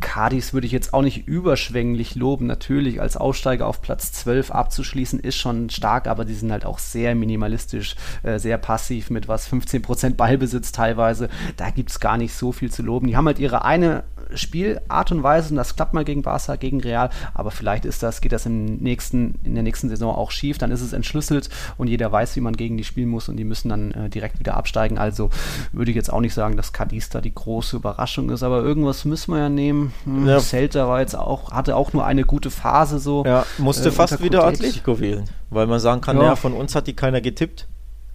Cadiz 0.00 0.54
würde 0.54 0.66
ich 0.66 0.72
jetzt 0.72 0.94
auch 0.94 1.02
nicht 1.02 1.28
überschwänglich 1.28 2.14
loben. 2.14 2.46
Natürlich, 2.46 3.02
als 3.02 3.18
Aufsteiger 3.18 3.66
auf 3.66 3.82
Platz 3.82 4.12
12 4.12 4.50
abzuschließen, 4.50 5.20
ist 5.20 5.36
schon 5.36 5.68
stark, 5.68 6.06
aber 6.06 6.24
die 6.24 6.32
sind 6.32 6.50
halt 6.50 6.64
auch 6.64 6.78
sehr 6.78 7.14
minimalistisch, 7.14 7.96
äh, 8.22 8.38
sehr 8.38 8.56
passiv 8.56 9.10
mit 9.10 9.28
was 9.28 9.46
15% 9.46 10.16
Ballbesitz 10.16 10.72
teilweise. 10.72 11.28
Da 11.58 11.68
gibt 11.68 11.90
es 11.90 12.00
gar 12.00 12.16
nicht 12.16 12.32
so 12.32 12.52
viel 12.52 12.72
zu 12.72 12.82
loben. 12.82 13.08
Die 13.08 13.16
haben 13.16 13.26
halt 13.26 13.38
ihre 13.38 13.62
eine 13.62 14.04
Spielart 14.36 15.12
und 15.12 15.22
Weise 15.22 15.50
und 15.50 15.56
das 15.56 15.76
klappt 15.76 15.94
mal 15.94 16.04
gegen 16.04 16.22
Barca, 16.22 16.56
gegen 16.56 16.80
Real, 16.80 17.10
aber 17.34 17.50
vielleicht 17.50 17.84
ist 17.84 18.02
das, 18.02 18.20
geht 18.20 18.32
das 18.32 18.46
im 18.46 18.76
nächsten, 18.76 19.36
in 19.44 19.54
der 19.54 19.62
nächsten 19.62 19.88
Saison 19.88 20.14
auch 20.14 20.30
schief, 20.30 20.58
dann 20.58 20.70
ist 20.70 20.80
es 20.80 20.92
entschlüsselt 20.92 21.48
und 21.78 21.88
jeder 21.88 22.10
weiß, 22.10 22.36
wie 22.36 22.40
man 22.40 22.56
gegen 22.56 22.76
die 22.76 22.84
spielen 22.84 23.08
muss 23.08 23.28
und 23.28 23.36
die 23.36 23.44
müssen 23.44 23.68
dann 23.68 23.90
äh, 23.92 24.08
direkt 24.10 24.38
wieder 24.38 24.56
absteigen. 24.56 24.98
Also 24.98 25.30
würde 25.72 25.90
ich 25.90 25.96
jetzt 25.96 26.12
auch 26.12 26.20
nicht 26.20 26.34
sagen, 26.34 26.56
dass 26.56 26.72
Cadiz 26.72 27.08
da 27.10 27.20
die 27.20 27.34
große 27.34 27.76
Überraschung 27.76 28.30
ist, 28.30 28.42
aber 28.42 28.62
irgendwas 28.62 29.04
müssen 29.04 29.32
wir 29.32 29.38
ja 29.40 29.48
nehmen. 29.48 29.92
Hm, 30.04 30.26
Ja. 30.26 30.40
Celta 30.40 30.88
war 30.88 31.00
jetzt 31.00 31.16
auch, 31.16 31.52
hatte 31.52 31.76
auch 31.76 31.92
nur 31.92 32.04
eine 32.04 32.24
gute 32.24 32.50
Phase 32.50 32.98
so. 32.98 33.24
Ja, 33.24 33.44
musste 33.58 33.88
äh, 33.88 33.92
fast 33.92 34.22
wieder. 34.22 34.44
Atletico 34.44 34.98
wählen, 35.00 35.24
weil 35.50 35.66
man 35.66 35.80
sagen 35.80 36.00
kann, 36.00 36.16
Ja. 36.16 36.22
ja, 36.24 36.36
von 36.36 36.52
uns 36.52 36.74
hat 36.74 36.86
die 36.86 36.94
keiner 36.94 37.20
getippt 37.20 37.66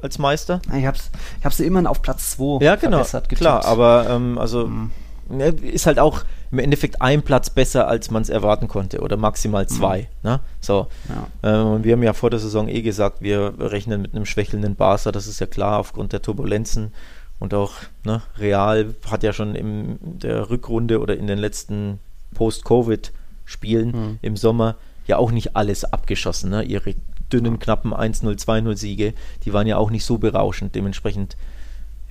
als 0.02 0.20
Meister. 0.20 0.62
Ich 0.78 0.86
habe 0.86 0.98
ich 1.40 1.46
hab 1.46 1.54
sie 1.54 1.66
immerhin 1.66 1.88
auf 1.88 2.02
Platz 2.02 2.32
2 2.32 2.64
Ja, 2.64 2.76
genau, 2.76 2.98
verbessert 2.98 3.30
klar, 3.30 3.66
aber 3.66 4.08
ähm, 4.10 4.38
also 4.38 4.68
Mhm. 4.68 4.92
Ne, 5.30 5.48
ist 5.48 5.86
halt 5.86 6.00
auch 6.00 6.24
im 6.52 6.60
Endeffekt 6.60 7.02
ein 7.02 7.22
Platz 7.22 7.50
besser, 7.50 7.88
als 7.88 8.12
man 8.12 8.22
es 8.22 8.30
erwarten 8.30 8.68
konnte 8.68 9.02
oder 9.02 9.18
maximal 9.18 9.68
zwei. 9.68 10.08
Ne? 10.24 10.40
So. 10.62 10.88
Ja. 11.10 11.62
Ähm, 11.62 11.68
und 11.68 11.84
wir 11.84 11.94
haben 11.94 12.04
ja 12.04 12.14
vor 12.14 12.30
der 12.30 12.40
Saison 12.40 12.68
eh 12.68 12.82
gesagt, 12.82 13.22
wir 13.22 13.54
rechnen 13.60 14.02
mit 14.02 14.16
einem 14.16 14.26
schwächelnden 14.26 14.76
Barca, 14.76 15.12
das 15.12 15.28
ist 15.28 15.40
ja 15.40 15.48
klar 15.48 15.80
aufgrund 15.80 16.14
der 16.14 16.22
Turbulenzen. 16.22 16.94
Und 17.40 17.54
auch 17.54 17.74
ne, 18.06 18.22
Real 18.38 18.96
hat 19.10 19.24
ja 19.24 19.34
schon 19.34 19.56
in 19.56 19.98
der 20.02 20.50
Rückrunde 20.50 21.00
oder 21.02 21.18
in 21.18 21.28
den 21.28 21.38
letzten 21.38 22.00
Post-Covid-Spielen 22.34 23.92
Mhm. 23.92 24.20
im 24.22 24.38
Sommer 24.38 24.76
ja 25.08 25.18
auch 25.18 25.32
nicht 25.32 25.56
alles 25.56 25.84
abgeschossen. 25.86 26.50
Ne? 26.50 26.64
Ihre 26.64 26.96
dünnen, 27.32 27.60
knappen 27.60 27.94
1-0, 27.94 28.38
2-0 28.40 28.78
Siege, 28.78 29.14
die 29.44 29.54
waren 29.54 29.68
ja 29.68 29.78
auch 29.78 29.92
nicht 29.92 30.06
so 30.06 30.18
berauschend. 30.18 30.76
Dementsprechend 30.76 31.36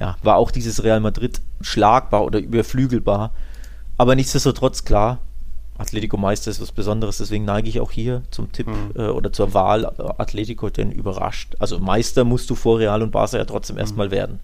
ja, 0.01 0.17
war 0.23 0.37
auch 0.37 0.51
dieses 0.51 0.83
Real 0.83 1.01
Madrid 1.01 1.41
schlagbar 1.61 2.25
oder 2.25 2.39
überflügelbar. 2.41 3.33
Aber 3.97 4.15
nichtsdestotrotz 4.17 4.85
klar, 4.85 5.19
Atletico 5.79 6.17
Meister 6.17 6.51
ist 6.51 6.61
was 6.61 6.73
Besonderes, 6.73 7.19
deswegen 7.19 7.45
neige 7.45 7.69
ich 7.69 7.81
auch 7.81 7.91
hier 7.91 8.23
zum 8.31 8.53
Tipp 8.53 8.67
Mhm. 8.69 8.93
äh, 8.97 9.09
oder 9.09 9.33
zur 9.33 9.55
Wahl 9.55 9.85
äh, 9.85 10.03
Atletico, 10.19 10.71
denn 10.71 10.93
überrascht. 10.93 11.57
Also 11.59 11.79
Meister 11.79 12.25
musst 12.25 12.49
du 12.51 12.55
vor 12.55 12.79
Real 12.79 13.03
und 13.03 13.11
Barca 13.11 13.37
ja 13.39 13.45
trotzdem 13.45 13.79
erstmal 13.79 14.11
werden. 14.11 14.41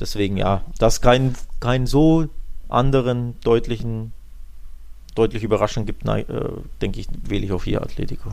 Deswegen 0.00 0.36
ja, 0.36 0.62
dass 0.78 1.00
kein, 1.00 1.34
kein 1.60 1.86
so 1.86 2.28
anderen 2.68 3.38
deutlichen, 3.42 4.12
deutliche 5.14 5.46
Überraschung 5.46 5.86
gibt, 5.86 6.04
nein, 6.04 6.28
äh, 6.28 6.48
denke 6.82 7.00
ich, 7.00 7.08
wähle 7.22 7.44
ich 7.46 7.52
auch 7.52 7.64
hier 7.64 7.82
Atletico. 7.82 8.30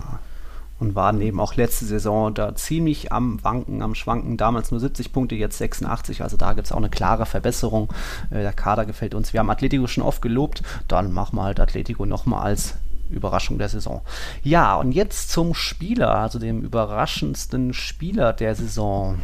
Und 0.79 0.95
waren 0.95 1.21
eben 1.21 1.39
auch 1.39 1.55
letzte 1.55 1.85
Saison 1.85 2.33
da 2.33 2.55
ziemlich 2.55 3.11
am 3.11 3.43
Wanken, 3.43 3.81
am 3.81 3.95
Schwanken. 3.95 4.37
Damals 4.37 4.71
nur 4.71 4.79
70 4.79 5.13
Punkte, 5.13 5.35
jetzt 5.35 5.57
86. 5.57 6.23
Also 6.23 6.35
da 6.37 6.53
gibt 6.53 6.67
es 6.67 6.71
auch 6.71 6.77
eine 6.77 6.89
klare 6.89 7.25
Verbesserung. 7.25 7.93
Äh, 8.31 8.41
der 8.41 8.53
Kader 8.53 8.85
gefällt 8.85 9.15
uns. 9.15 9.33
Wir 9.33 9.39
haben 9.39 9.49
Atletico 9.49 9.87
schon 9.87 10.03
oft 10.03 10.21
gelobt. 10.21 10.63
Dann 10.87 11.11
machen 11.11 11.37
wir 11.37 11.43
halt 11.43 11.59
Atletico 11.59 12.05
nochmal 12.05 12.43
als 12.43 12.75
Überraschung 13.09 13.57
der 13.57 13.69
Saison. 13.69 14.01
Ja, 14.43 14.75
und 14.75 14.91
jetzt 14.91 15.29
zum 15.29 15.53
Spieler, 15.53 16.15
also 16.15 16.39
dem 16.39 16.61
überraschendsten 16.61 17.73
Spieler 17.73 18.33
der 18.33 18.55
Saison. 18.55 19.19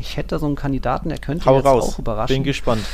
Ich 0.00 0.16
hätte 0.16 0.30
da 0.30 0.38
so 0.38 0.46
einen 0.46 0.56
Kandidaten, 0.56 1.08
der 1.08 1.18
könnte 1.18 1.44
Hau 1.44 1.56
jetzt 1.56 1.66
raus, 1.66 1.94
auch 1.94 1.98
überraschen. 1.98 2.34
bin 2.36 2.44
gespannt. 2.44 2.84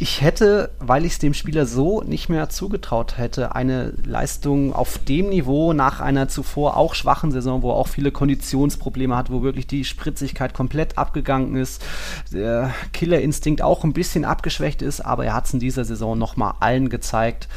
Ich 0.00 0.20
hätte, 0.20 0.70
weil 0.78 1.04
ich 1.04 1.12
es 1.12 1.18
dem 1.18 1.34
Spieler 1.34 1.66
so 1.66 2.02
nicht 2.02 2.28
mehr 2.28 2.48
zugetraut 2.48 3.18
hätte, 3.18 3.56
eine 3.56 3.92
Leistung 4.04 4.72
auf 4.72 4.98
dem 4.98 5.30
Niveau 5.30 5.72
nach 5.72 6.00
einer 6.00 6.28
zuvor 6.28 6.76
auch 6.76 6.94
schwachen 6.94 7.32
Saison, 7.32 7.62
wo 7.62 7.72
er 7.72 7.76
auch 7.76 7.88
viele 7.88 8.12
Konditionsprobleme 8.12 9.16
hat, 9.16 9.30
wo 9.32 9.42
wirklich 9.42 9.66
die 9.66 9.84
Spritzigkeit 9.84 10.54
komplett 10.54 10.96
abgegangen 10.98 11.56
ist, 11.56 11.84
der 12.32 12.72
Killerinstinkt 12.92 13.60
auch 13.60 13.82
ein 13.82 13.92
bisschen 13.92 14.24
abgeschwächt 14.24 14.82
ist, 14.82 15.00
aber 15.00 15.24
er 15.24 15.34
hat 15.34 15.46
es 15.46 15.54
in 15.54 15.60
dieser 15.60 15.84
Saison 15.84 16.16
nochmal 16.16 16.54
allen 16.60 16.90
gezeigt 16.90 17.48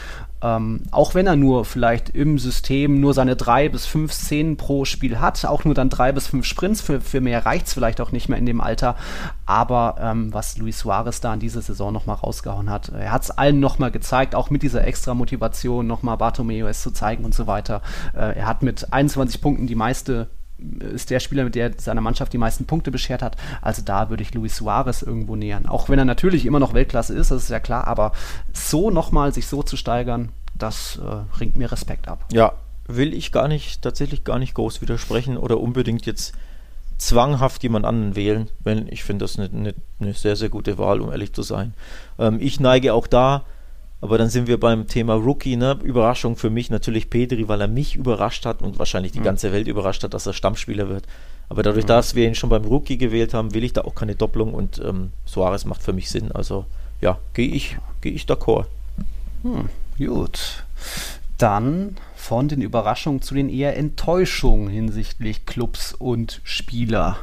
ähm, 0.41 0.83
auch 0.91 1.15
wenn 1.15 1.27
er 1.27 1.35
nur 1.35 1.65
vielleicht 1.65 2.09
im 2.09 2.39
System 2.39 2.99
nur 2.99 3.13
seine 3.13 3.35
drei 3.35 3.69
bis 3.69 3.85
fünf 3.85 4.11
Szenen 4.11 4.57
pro 4.57 4.85
Spiel 4.85 5.19
hat, 5.19 5.45
auch 5.45 5.65
nur 5.65 5.73
dann 5.73 5.89
drei 5.89 6.11
bis 6.11 6.27
fünf 6.27 6.45
Sprints, 6.45 6.81
für, 6.81 7.01
für 7.01 7.21
mehr 7.21 7.45
reicht 7.45 7.67
es 7.67 7.73
vielleicht 7.73 8.01
auch 8.01 8.11
nicht 8.11 8.29
mehr 8.29 8.37
in 8.37 8.45
dem 8.45 8.61
Alter. 8.61 8.95
Aber 9.45 9.95
ähm, 9.99 10.33
was 10.33 10.57
Luis 10.57 10.79
Suarez 10.79 11.21
da 11.21 11.33
in 11.33 11.39
dieser 11.39 11.61
Saison 11.61 11.93
nochmal 11.93 12.17
rausgehauen 12.17 12.69
hat, 12.69 12.89
er 12.89 13.11
hat 13.11 13.23
es 13.23 13.31
allen 13.31 13.59
nochmal 13.59 13.91
gezeigt, 13.91 14.35
auch 14.35 14.49
mit 14.49 14.63
dieser 14.63 14.85
extra 14.85 15.13
Motivation 15.13 15.87
nochmal 15.87 16.17
Bartomeu 16.17 16.67
es 16.67 16.81
zu 16.81 16.91
zeigen 16.91 17.25
und 17.25 17.33
so 17.33 17.47
weiter. 17.47 17.81
Äh, 18.15 18.37
er 18.37 18.47
hat 18.47 18.63
mit 18.63 18.91
21 18.91 19.41
Punkten 19.41 19.67
die 19.67 19.75
meiste 19.75 20.27
ist 20.93 21.09
der 21.09 21.19
Spieler, 21.19 21.43
mit 21.43 21.55
der 21.55 21.71
seiner 21.77 22.01
Mannschaft 22.01 22.33
die 22.33 22.37
meisten 22.37 22.65
Punkte 22.65 22.91
beschert 22.91 23.21
hat. 23.21 23.35
Also 23.61 23.81
da 23.81 24.09
würde 24.09 24.23
ich 24.23 24.33
Luis 24.33 24.55
Suarez 24.55 25.01
irgendwo 25.01 25.35
nähern. 25.35 25.65
Auch 25.65 25.89
wenn 25.89 25.99
er 25.99 26.05
natürlich 26.05 26.45
immer 26.45 26.59
noch 26.59 26.73
Weltklasse 26.73 27.13
ist, 27.13 27.31
das 27.31 27.43
ist 27.43 27.49
ja 27.49 27.59
klar, 27.59 27.87
aber 27.87 28.11
so 28.53 28.91
nochmal 28.91 29.33
sich 29.33 29.47
so 29.47 29.63
zu 29.63 29.77
steigern, 29.77 30.29
das 30.55 30.99
äh, 30.99 31.39
ringt 31.39 31.57
mir 31.57 31.71
Respekt 31.71 32.07
ab. 32.07 32.25
Ja, 32.31 32.53
will 32.87 33.13
ich 33.13 33.31
gar 33.31 33.47
nicht, 33.47 33.81
tatsächlich 33.81 34.23
gar 34.23 34.39
nicht 34.39 34.53
groß 34.53 34.81
widersprechen 34.81 35.37
oder 35.37 35.59
unbedingt 35.59 36.05
jetzt 36.05 36.33
zwanghaft 36.97 37.63
jemand 37.63 37.85
anderen 37.85 38.15
wählen, 38.15 38.49
weil 38.63 38.87
ich 38.89 39.03
finde 39.03 39.25
das 39.25 39.37
eine, 39.37 39.49
eine, 39.49 39.73
eine, 39.99 40.13
sehr, 40.13 40.35
sehr 40.35 40.49
gute 40.49 40.77
Wahl, 40.77 41.01
um 41.01 41.11
ehrlich 41.11 41.33
zu 41.33 41.41
sein. 41.41 41.73
Ähm, 42.19 42.37
ich 42.39 42.59
neige 42.59 42.93
auch 42.93 43.07
da 43.07 43.43
aber 44.01 44.17
dann 44.17 44.29
sind 44.29 44.47
wir 44.47 44.59
beim 44.59 44.87
Thema 44.87 45.13
Rookie, 45.13 45.55
ne? 45.55 45.77
Überraschung 45.83 46.35
für 46.35 46.49
mich 46.49 46.71
natürlich 46.71 47.09
Pedri, 47.09 47.47
weil 47.47 47.61
er 47.61 47.67
mich 47.67 47.95
überrascht 47.95 48.45
hat 48.45 48.63
und 48.63 48.79
wahrscheinlich 48.79 49.11
die 49.11 49.19
mhm. 49.19 49.25
ganze 49.25 49.51
Welt 49.51 49.67
überrascht 49.67 50.03
hat, 50.03 50.15
dass 50.15 50.25
er 50.25 50.33
Stammspieler 50.33 50.89
wird. 50.89 51.05
Aber 51.49 51.61
dadurch, 51.61 51.85
mhm. 51.85 51.89
dass 51.89 52.15
wir 52.15 52.27
ihn 52.27 52.33
schon 52.33 52.49
beim 52.49 52.65
Rookie 52.65 52.97
gewählt 52.97 53.35
haben, 53.35 53.53
will 53.53 53.63
ich 53.63 53.73
da 53.73 53.81
auch 53.81 53.93
keine 53.93 54.15
Doppelung 54.15 54.55
und 54.55 54.81
ähm, 54.83 55.11
Suarez 55.25 55.65
macht 55.65 55.83
für 55.83 55.93
mich 55.93 56.09
Sinn. 56.09 56.31
Also 56.31 56.65
ja, 56.99 57.19
gehe 57.33 57.49
ich, 57.49 57.77
gehe 58.01 58.11
ich 58.11 58.25
d'accord. 58.25 58.65
Hm, 59.43 59.69
gut. 59.97 60.63
Dann 61.37 61.97
von 62.15 62.47
den 62.47 62.61
Überraschungen 62.61 63.21
zu 63.21 63.35
den 63.35 63.49
eher 63.49 63.77
Enttäuschungen 63.77 64.69
hinsichtlich 64.69 65.45
Clubs 65.45 65.93
und 65.93 66.41
Spieler. 66.43 67.17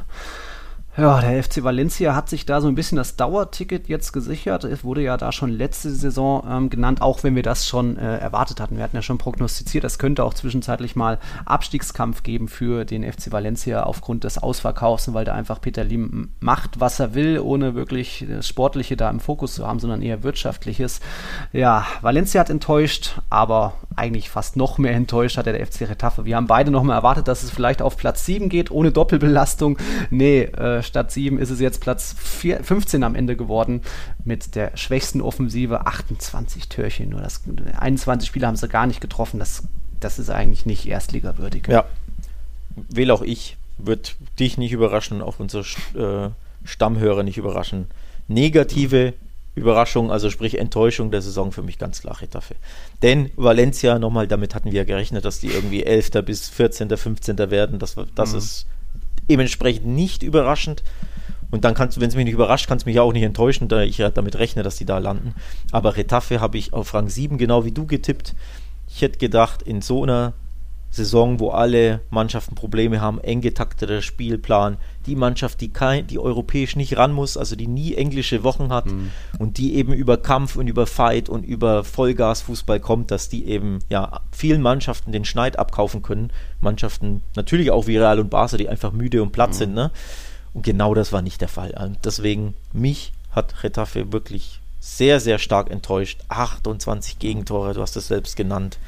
Ja, 0.99 1.21
der 1.21 1.41
FC 1.41 1.63
Valencia 1.63 2.13
hat 2.13 2.27
sich 2.27 2.45
da 2.45 2.59
so 2.59 2.67
ein 2.67 2.75
bisschen 2.75 2.97
das 2.97 3.15
Dauerticket 3.15 3.87
jetzt 3.87 4.11
gesichert. 4.11 4.65
Es 4.65 4.83
wurde 4.83 5.01
ja 5.01 5.15
da 5.15 5.31
schon 5.31 5.49
letzte 5.49 5.91
Saison 5.91 6.45
ähm, 6.45 6.69
genannt, 6.69 7.01
auch 7.01 7.23
wenn 7.23 7.35
wir 7.35 7.43
das 7.43 7.65
schon 7.65 7.97
äh, 7.97 8.17
erwartet 8.17 8.59
hatten. 8.59 8.75
Wir 8.75 8.83
hatten 8.83 8.97
ja 8.97 9.01
schon 9.01 9.17
prognostiziert, 9.17 9.85
es 9.85 9.97
könnte 9.97 10.25
auch 10.25 10.33
zwischenzeitlich 10.33 10.97
mal 10.97 11.17
Abstiegskampf 11.45 12.21
geben 12.23 12.49
für 12.49 12.83
den 12.83 13.09
FC 13.09 13.31
Valencia 13.31 13.83
aufgrund 13.83 14.25
des 14.25 14.39
Ausverkaufs, 14.39 15.13
weil 15.13 15.23
da 15.23 15.33
einfach 15.33 15.61
Peter 15.61 15.85
Lim 15.85 16.31
macht, 16.41 16.81
was 16.81 16.99
er 16.99 17.13
will, 17.13 17.39
ohne 17.39 17.75
wirklich 17.75 18.25
das 18.29 18.45
Sportliche 18.45 18.97
da 18.97 19.09
im 19.09 19.21
Fokus 19.21 19.53
zu 19.53 19.65
haben, 19.65 19.79
sondern 19.79 20.01
eher 20.01 20.23
Wirtschaftliches. 20.23 20.99
Ja, 21.53 21.87
Valencia 22.01 22.41
hat 22.41 22.49
enttäuscht, 22.49 23.21
aber 23.29 23.73
eigentlich 23.95 24.29
fast 24.29 24.57
noch 24.57 24.77
mehr 24.77 24.93
enttäuscht 24.93 25.37
hat 25.37 25.45
der 25.45 25.65
FC 25.65 25.81
Retafe. 25.81 26.25
Wir 26.25 26.35
haben 26.35 26.47
beide 26.47 26.71
noch 26.71 26.83
mal 26.83 26.95
erwartet, 26.95 27.29
dass 27.29 27.43
es 27.43 27.51
vielleicht 27.51 27.81
auf 27.81 27.95
Platz 27.95 28.25
7 28.25 28.49
geht, 28.49 28.69
ohne 28.69 28.91
Doppelbelastung. 28.91 29.77
Nee, 30.09 30.41
äh, 30.41 30.83
statt 30.89 31.11
7 31.11 31.39
ist 31.39 31.49
es 31.49 31.59
jetzt 31.59 31.79
Platz 31.79 32.15
4, 32.17 32.63
15 32.63 33.03
am 33.03 33.15
Ende 33.15 33.37
geworden 33.37 33.81
mit 34.23 34.55
der 34.55 34.75
schwächsten 34.75 35.21
Offensive. 35.21 35.85
28 35.85 36.67
Türchen 36.67 37.09
nur. 37.09 37.21
Das, 37.21 37.41
21 37.77 38.27
Spiele 38.27 38.47
haben 38.47 38.57
sie 38.57 38.67
gar 38.67 38.87
nicht 38.87 38.99
getroffen. 38.99 39.39
Das, 39.39 39.63
das 39.99 40.19
ist 40.19 40.29
eigentlich 40.29 40.65
nicht 40.65 40.85
erstligawürdig. 40.85 41.67
Ja, 41.67 41.85
will 42.75 43.11
auch 43.11 43.21
ich. 43.21 43.57
Wird 43.77 44.17
dich 44.39 44.57
nicht 44.57 44.73
überraschen, 44.73 45.21
auch 45.21 45.39
unsere 45.39 45.63
äh, 45.95 46.29
Stammhörer 46.65 47.23
nicht 47.23 47.37
überraschen. 47.37 47.87
Negative 48.27 49.13
Überraschung, 49.55 50.11
also 50.11 50.29
sprich 50.29 50.57
Enttäuschung 50.57 51.11
der 51.11 51.21
Saison 51.21 51.51
für 51.51 51.61
mich 51.63 51.77
ganz 51.77 52.01
klar 52.01 52.19
Retafe. 52.21 52.55
Denn 53.01 53.31
Valencia, 53.35 53.99
nochmal, 53.99 54.27
damit 54.27 54.55
hatten 54.55 54.71
wir 54.71 54.79
ja 54.79 54.83
gerechnet, 54.83 55.25
dass 55.25 55.39
die 55.39 55.47
irgendwie 55.47 55.83
11. 55.83 56.11
bis 56.25 56.49
14., 56.49 56.89
15. 56.89 57.37
werden. 57.51 57.79
Das, 57.79 57.95
das 58.15 58.31
mhm. 58.31 58.37
ist 58.37 58.65
dementsprechend 59.29 59.85
nicht 59.85 60.23
überraschend. 60.23 60.83
Und 61.51 61.65
dann 61.65 61.73
kannst 61.73 61.97
du, 61.97 62.01
wenn 62.01 62.09
es 62.09 62.15
mich 62.15 62.25
nicht 62.25 62.33
überrascht, 62.33 62.67
kannst 62.67 62.85
du 62.85 62.89
mich 62.89 62.99
auch 62.99 63.11
nicht 63.11 63.23
enttäuschen, 63.23 63.67
da 63.67 63.81
ich 63.81 63.97
ja 63.97 64.09
damit 64.09 64.37
rechne, 64.37 64.61
dass 64.61 64.75
die 64.75 64.85
da 64.85 64.99
landen. 64.99 65.33
Aber 65.71 65.97
Retafe 65.97 66.41
habe 66.41 66.57
ich 66.57 66.73
auf 66.73 66.93
Rang 66.93 67.09
7 67.09 67.37
genau 67.37 67.65
wie 67.65 67.71
du 67.71 67.87
getippt. 67.87 68.35
Ich 68.87 69.01
hätte 69.01 69.17
gedacht, 69.17 69.61
in 69.61 69.81
so 69.81 70.03
einer 70.03 70.33
Saison, 70.91 71.39
wo 71.39 71.51
alle 71.51 72.01
Mannschaften 72.09 72.55
Probleme 72.55 72.99
haben, 72.99 73.19
eng 73.19 73.41
getakteter 73.41 74.01
Spielplan, 74.01 74.77
die 75.05 75.15
Mannschaft, 75.15 75.61
die 75.61 75.69
kein, 75.69 76.07
die 76.07 76.17
europäisch 76.19 76.75
nicht 76.75 76.97
ran 76.97 77.13
muss, 77.13 77.37
also 77.37 77.55
die 77.55 77.67
nie 77.67 77.95
englische 77.95 78.43
Wochen 78.43 78.73
hat 78.73 78.87
mhm. 78.87 79.11
und 79.37 79.57
die 79.57 79.75
eben 79.75 79.93
über 79.93 80.17
Kampf 80.17 80.55
und 80.55 80.67
über 80.67 80.87
Fight 80.87 81.29
und 81.29 81.43
über 81.43 81.83
Vollgasfußball 81.83 82.79
kommt, 82.79 83.11
dass 83.11 83.29
die 83.29 83.45
eben 83.45 83.79
ja 83.89 84.21
vielen 84.31 84.61
Mannschaften 84.61 85.11
den 85.11 85.25
Schneid 85.25 85.59
abkaufen 85.59 86.01
können. 86.01 86.31
Mannschaften 86.59 87.21
natürlich 87.35 87.69
auch 87.71 87.87
wie 87.87 87.97
Real 87.97 88.19
und 88.19 88.29
Barca, 88.29 88.57
die 88.57 88.69
einfach 88.69 88.91
müde 88.91 89.21
und 89.21 89.31
platt 89.31 89.51
mhm. 89.51 89.55
sind, 89.55 89.73
ne? 89.73 89.91
Und 90.53 90.63
genau 90.63 90.95
das 90.95 91.13
war 91.13 91.21
nicht 91.21 91.41
der 91.41 91.47
Fall. 91.47 91.75
Und 91.79 91.99
deswegen 92.05 92.55
mich 92.73 93.13
hat 93.31 93.63
Retafe 93.63 94.11
wirklich 94.11 94.59
sehr, 94.79 95.19
sehr 95.19 95.37
stark 95.37 95.69
enttäuscht. 95.69 96.21
28 96.29 97.19
Gegentore, 97.19 97.73
du 97.73 97.81
hast 97.81 97.95
es 97.95 98.07
selbst 98.07 98.35
genannt. 98.35 98.79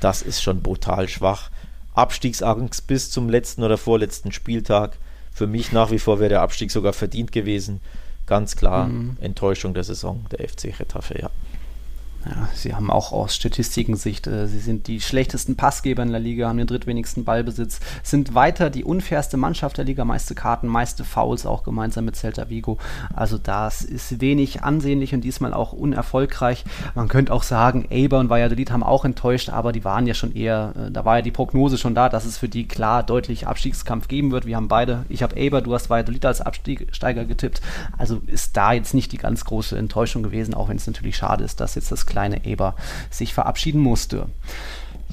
Das 0.00 0.22
ist 0.22 0.42
schon 0.42 0.62
brutal 0.62 1.08
schwach. 1.08 1.50
Abstiegsangst 1.94 2.86
bis 2.86 3.10
zum 3.10 3.28
letzten 3.28 3.62
oder 3.62 3.76
vorletzten 3.76 4.32
Spieltag. 4.32 4.96
Für 5.32 5.46
mich 5.46 5.72
nach 5.72 5.90
wie 5.90 5.98
vor 5.98 6.18
wäre 6.18 6.30
der 6.30 6.42
Abstieg 6.42 6.70
sogar 6.70 6.92
verdient 6.92 7.32
gewesen. 7.32 7.80
Ganz 8.26 8.56
klar 8.56 8.88
mhm. 8.88 9.16
Enttäuschung 9.20 9.74
der 9.74 9.84
Saison 9.84 10.24
der 10.30 10.48
FC 10.48 10.78
Retafe, 10.78 11.18
ja. 11.20 11.30
Ja, 12.26 12.48
sie 12.52 12.74
haben 12.74 12.90
auch 12.90 13.12
aus 13.12 13.34
Statistikensicht, 13.34 14.26
äh, 14.26 14.46
sie 14.46 14.58
sind 14.58 14.88
die 14.88 15.00
schlechtesten 15.00 15.56
Passgeber 15.56 16.02
in 16.02 16.10
der 16.10 16.20
Liga, 16.20 16.48
haben 16.48 16.58
den 16.58 16.66
drittwenigsten 16.66 17.24
Ballbesitz, 17.24 17.80
sind 18.02 18.34
weiter 18.34 18.68
die 18.68 18.84
unfairste 18.84 19.38
Mannschaft 19.38 19.78
der 19.78 19.86
Liga, 19.86 20.04
meiste 20.04 20.34
Karten, 20.34 20.66
meiste 20.66 21.04
Fouls 21.04 21.46
auch 21.46 21.62
gemeinsam 21.62 22.04
mit 22.04 22.16
Celta 22.16 22.50
Vigo. 22.50 22.76
Also 23.14 23.38
das 23.38 23.80
ist 23.82 24.20
wenig 24.20 24.62
ansehnlich 24.62 25.14
und 25.14 25.22
diesmal 25.22 25.54
auch 25.54 25.72
unerfolgreich. 25.72 26.64
Man 26.94 27.08
könnte 27.08 27.32
auch 27.32 27.42
sagen, 27.42 27.86
Eber 27.88 28.18
und 28.18 28.28
Valladolid 28.28 28.70
haben 28.70 28.82
auch 28.82 29.06
enttäuscht, 29.06 29.48
aber 29.48 29.72
die 29.72 29.84
waren 29.84 30.06
ja 30.06 30.12
schon 30.12 30.34
eher, 30.34 30.74
äh, 30.76 30.90
da 30.90 31.06
war 31.06 31.16
ja 31.16 31.22
die 31.22 31.30
Prognose 31.30 31.78
schon 31.78 31.94
da, 31.94 32.10
dass 32.10 32.26
es 32.26 32.36
für 32.36 32.50
die 32.50 32.68
klar 32.68 33.02
deutlich 33.02 33.46
Abstiegskampf 33.46 34.08
geben 34.08 34.30
wird. 34.30 34.44
Wir 34.44 34.56
haben 34.56 34.68
beide, 34.68 35.06
ich 35.08 35.22
habe 35.22 35.36
Eber, 35.36 35.62
du 35.62 35.72
hast 35.72 35.88
Valladolid 35.88 36.26
als 36.26 36.42
Absteiger 36.42 37.24
getippt. 37.24 37.62
Also 37.96 38.20
ist 38.26 38.58
da 38.58 38.74
jetzt 38.74 38.92
nicht 38.92 39.10
die 39.12 39.16
ganz 39.16 39.46
große 39.46 39.78
Enttäuschung 39.78 40.22
gewesen, 40.22 40.52
auch 40.52 40.68
wenn 40.68 40.76
es 40.76 40.86
natürlich 40.86 41.16
schade 41.16 41.44
ist, 41.44 41.60
dass 41.60 41.76
jetzt 41.76 41.90
das 41.90 42.09
kleine 42.10 42.44
Eber 42.44 42.74
sich 43.10 43.32
verabschieden 43.32 43.80
musste. 43.80 44.26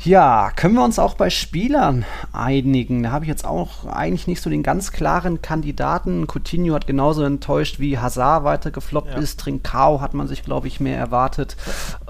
Ja, 0.03 0.51
können 0.55 0.75
wir 0.75 0.83
uns 0.83 0.99
auch 0.99 1.15
bei 1.15 1.29
Spielern 1.29 2.05
einigen? 2.31 3.03
Da 3.03 3.11
habe 3.11 3.25
ich 3.25 3.29
jetzt 3.29 3.45
auch 3.45 3.85
eigentlich 3.87 4.27
nicht 4.27 4.41
so 4.41 4.49
den 4.49 4.61
ganz 4.61 4.91
klaren 4.91 5.41
Kandidaten. 5.41 6.27
Coutinho 6.27 6.75
hat 6.75 6.85
genauso 6.85 7.23
enttäuscht 7.23 7.79
wie 7.79 7.97
Hazard 7.97 8.43
weitergefloppt 8.43 9.13
ja. 9.13 9.17
ist. 9.17 9.39
Trincao 9.39 9.99
hat 9.99 10.13
man 10.13 10.27
sich, 10.27 10.43
glaube 10.43 10.67
ich, 10.67 10.79
mehr 10.79 10.97
erwartet. 10.97 11.57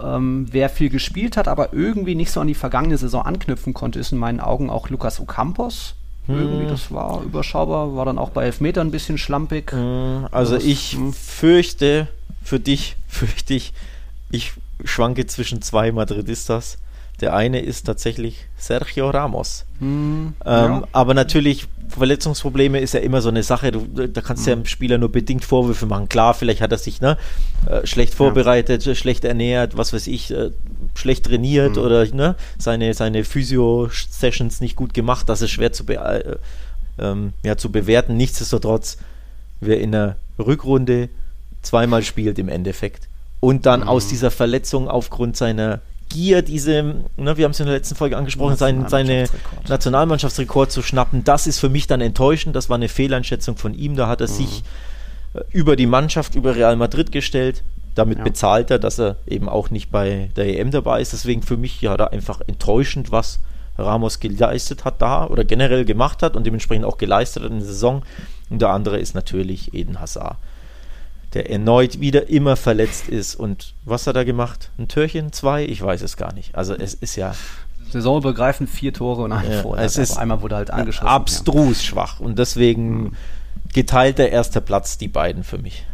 Ähm, 0.01 0.47
wer 0.51 0.69
viel 0.69 0.89
gespielt 0.89 1.37
hat, 1.37 1.47
aber 1.47 1.73
irgendwie 1.73 2.15
nicht 2.15 2.31
so 2.31 2.41
an 2.41 2.47
die 2.47 2.55
vergangene 2.55 2.97
Saison 2.97 3.25
anknüpfen 3.25 3.73
konnte, 3.73 3.99
ist 3.99 4.11
in 4.11 4.17
meinen 4.17 4.41
Augen 4.41 4.69
auch 4.69 4.89
Lukas 4.89 5.21
Ocampos. 5.21 5.95
Hm. 6.25 6.37
Irgendwie, 6.37 6.67
das 6.67 6.91
war 6.91 7.21
überschaubar, 7.23 7.95
war 7.95 8.03
dann 8.03 8.17
auch 8.17 8.31
bei 8.31 8.43
Elfmetern 8.43 8.87
ein 8.87 8.91
bisschen 8.91 9.17
schlampig. 9.17 9.71
Hm, 9.71 10.27
also 10.31 10.55
das, 10.55 10.65
ich 10.65 10.91
hm. 10.91 11.13
fürchte, 11.13 12.09
für 12.43 12.59
dich, 12.59 12.97
fürchte 13.07 13.53
ich, 13.53 13.73
ich 14.29 14.53
schwanke 14.83 15.25
zwischen 15.25 15.61
zwei 15.61 15.91
Madridistas. 15.91 16.77
Der 17.19 17.35
eine 17.35 17.59
ist 17.61 17.87
tatsächlich 17.87 18.45
Sergio 18.57 19.09
Ramos. 19.09 19.65
Mm, 19.79 19.85
ähm, 19.85 20.33
ja. 20.45 20.83
Aber 20.91 21.15
natürlich, 21.15 21.67
Verletzungsprobleme 21.89 22.79
ist 22.79 22.93
ja 22.93 22.99
immer 22.99 23.21
so 23.21 23.29
eine 23.29 23.41
Sache. 23.41 23.71
Du, 23.71 24.07
da 24.07 24.21
kannst 24.21 24.45
du 24.45 24.49
mm. 24.49 24.51
ja 24.51 24.55
dem 24.57 24.65
Spieler 24.65 24.97
nur 24.99 25.11
bedingt 25.11 25.43
Vorwürfe 25.43 25.87
machen. 25.87 26.09
Klar, 26.09 26.35
vielleicht 26.35 26.61
hat 26.61 26.71
er 26.71 26.77
sich 26.77 27.01
ne, 27.01 27.17
äh, 27.65 27.87
schlecht 27.87 28.13
vorbereitet, 28.13 28.85
ja. 28.85 28.93
schlecht 28.93 29.25
ernährt, 29.25 29.77
was 29.77 29.93
weiß 29.93 30.05
ich, 30.05 30.31
äh, 30.31 30.51
schlecht 30.93 31.25
trainiert 31.25 31.75
mm. 31.75 31.79
oder 31.79 32.05
ne, 32.05 32.35
seine, 32.59 32.93
seine 32.93 33.23
Physio-Sessions 33.23 34.61
nicht 34.61 34.75
gut 34.75 34.93
gemacht. 34.93 35.27
Das 35.27 35.41
ist 35.41 35.49
schwer 35.49 35.73
zu, 35.73 35.87
be 35.87 35.95
äh, 35.95 36.35
ähm, 36.99 37.33
ja, 37.43 37.57
zu 37.57 37.71
bewerten. 37.71 38.15
Nichtsdestotrotz, 38.15 38.99
wer 39.59 39.79
in 39.79 39.91
der 39.91 40.17
Rückrunde 40.37 41.09
zweimal 41.63 42.03
spielt 42.03 42.37
im 42.37 42.47
Endeffekt 42.47 43.09
und 43.39 43.65
dann 43.65 43.81
mhm. 43.81 43.87
aus 43.87 44.07
dieser 44.07 44.31
Verletzung 44.31 44.87
aufgrund 44.87 45.37
seiner 45.37 45.81
Gier, 46.09 46.41
diese, 46.41 46.83
ne, 47.17 47.37
wir 47.37 47.43
haben 47.43 47.51
es 47.51 47.59
in 47.59 47.65
der 47.65 47.75
letzten 47.75 47.95
Folge 47.95 48.17
angesprochen, 48.17 48.55
sein, 48.55 48.87
seine 48.87 49.27
Nationalmannschaftsrekord 49.67 50.71
zu 50.71 50.81
schnappen, 50.81 51.25
das 51.25 51.47
ist 51.47 51.59
für 51.59 51.67
mich 51.67 51.85
dann 51.85 51.99
enttäuschend. 51.99 52.55
Das 52.55 52.69
war 52.69 52.75
eine 52.75 52.87
Fehleinschätzung 52.87 53.57
von 53.57 53.73
ihm. 53.73 53.97
Da 53.97 54.07
hat 54.07 54.21
er 54.21 54.29
mhm. 54.29 54.33
sich 54.33 54.63
äh, 55.33 55.41
über 55.51 55.75
die 55.75 55.85
Mannschaft, 55.85 56.35
über 56.35 56.55
Real 56.55 56.77
Madrid 56.77 57.11
gestellt. 57.11 57.63
Damit 57.93 58.19
Ja. 58.19 58.23
bezahlt 58.23 58.71
er, 58.71 58.79
dass 58.79 58.99
er 58.99 59.17
eben 59.25 59.49
auch 59.49 59.69
nicht 59.69 59.91
bei 59.91 60.29
der 60.35 60.47
EM 60.47 60.71
dabei 60.71 61.01
ist. 61.01 61.13
Deswegen 61.13 61.41
für 61.41 61.57
mich 61.57 61.81
ja 61.81 61.97
da 61.97 62.05
einfach 62.05 62.39
enttäuschend, 62.47 63.11
was 63.11 63.39
Ramos 63.77 64.19
geleistet 64.19 64.85
hat 64.85 65.01
da 65.01 65.27
oder 65.27 65.43
generell 65.43 65.83
gemacht 65.83 66.23
hat 66.23 66.35
und 66.35 66.45
dementsprechend 66.45 66.85
auch 66.85 66.97
geleistet 66.97 67.43
hat 67.43 67.51
in 67.51 67.57
der 67.57 67.67
Saison. 67.67 68.03
Und 68.49 68.61
der 68.61 68.69
andere 68.69 68.97
ist 68.99 69.13
natürlich 69.13 69.73
Eden 69.73 69.99
Hazard, 69.99 70.37
der 71.37 71.51
erneut 71.51 71.99
wieder 71.99 72.29
immer 72.29 72.55
verletzt 72.55 73.07
ist. 73.09 73.35
Und 73.35 73.73
was 73.85 74.07
hat 74.07 74.15
er 74.15 74.25
gemacht? 74.25 74.71
Ein 74.79 74.87
Türchen? 74.87 75.31
Zwei? 75.31 75.63
Ich 75.65 75.81
weiß 75.81 76.01
es 76.01 76.17
gar 76.17 76.33
nicht. 76.33 76.55
Also 76.55 76.73
es 76.73 76.93
ist 76.95 77.15
ja 77.15 77.33
Saisonübergreifend 77.91 78.69
vier 78.69 78.91
Tore 78.93 79.21
und 79.23 79.31
ein 79.31 79.49
Ja, 79.51 79.75
es 79.75 79.97
ist 79.97 80.17
einmal 80.17 80.41
wurde 80.41 80.55
halt 80.55 80.71
angeschossen. 80.71 81.07
abstrus 81.07 81.83
schwach. 81.83 82.19
Und 82.19 82.39
deswegen 82.39 83.03
Mhm. 83.03 83.11
geteilter 83.73 84.29
erster 84.29 84.61
Platz, 84.61 84.97
die 84.97 85.07
beiden 85.07 85.43
für 85.43 85.57
mich. 85.59 85.85